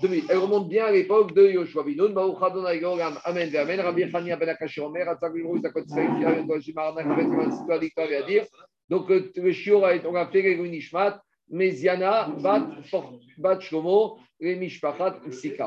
Deux 0.00 0.06
minutes. 0.06 0.26
Elle 0.28 0.38
remonte 0.38 0.68
bien 0.68 0.84
à 0.84 0.92
l'époque 0.92 1.34
de 1.34 1.48
Yoshua 1.48 1.82
Binoun. 1.82 2.14
Amen. 3.24 3.56
Amen. 3.56 3.80
Rabbi 3.80 4.10
Chania 4.12 4.36
ben 4.36 4.48
Akashi 4.50 4.80
Omer. 4.80 5.08
Atzak 5.08 5.34
Librou, 5.34 5.60
Zakot 5.60 5.88
Sfeir, 5.88 6.16
Fiar, 6.18 6.44
Doshimar, 6.44 6.94
Nachvet, 6.94 7.24
Ivan, 7.24 7.50
Sitoa, 7.50 7.78
Victor, 7.78 8.10
et 8.12 8.16
à 8.16 8.22
dire. 8.22 8.44
Donc, 8.88 9.10
euh, 9.10 9.32
le 9.34 9.50
été, 9.50 10.06
on 10.06 10.14
a 10.14 10.26
fait 10.28 10.42
les 10.42 10.56
Nishmat, 10.56 11.20
Meziana, 11.50 12.28
Bat, 12.40 12.68
Bat 13.38 13.60
Shlomo, 13.60 14.18
et 14.38 14.54
Mishpachat, 14.54 15.18
Sika. 15.32 15.66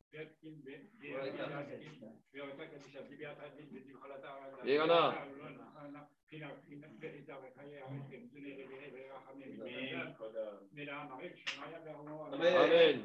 Et 4.65 4.77
voilà. 4.77 5.13
Amen. 12.33 12.55
Amen. 12.55 12.99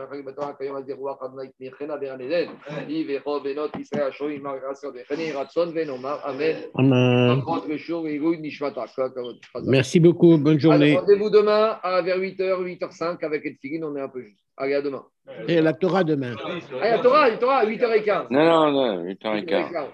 Merci 9.65 9.99
beaucoup, 9.99 10.37
bonne 10.37 10.59
journée. 10.59 10.97
Rendez-vous 10.97 11.29
demain 11.29 11.79
à 11.83 12.01
vers 12.01 12.17
8h, 12.17 12.63
8h05 12.63 13.23
avec 13.23 13.45
Edfigin, 13.45 13.83
on 13.83 13.95
est 13.95 14.01
un 14.01 14.09
peu 14.09 14.21
juste. 14.21 14.39
Allez, 14.57 14.75
à 14.75 14.81
demain. 14.81 15.03
Et 15.47 15.61
la 15.61 15.73
Torah 15.73 16.03
demain. 16.03 16.35
Allez, 16.81 16.91
la 16.91 16.99
Torah, 16.99 17.29
la 17.29 17.37
Torah, 17.37 17.65
8h15. 17.65 18.27
Non, 18.29 18.43
non, 18.45 18.71
non, 18.71 19.05
8h15. 19.05 19.53
Allez. 19.53 19.87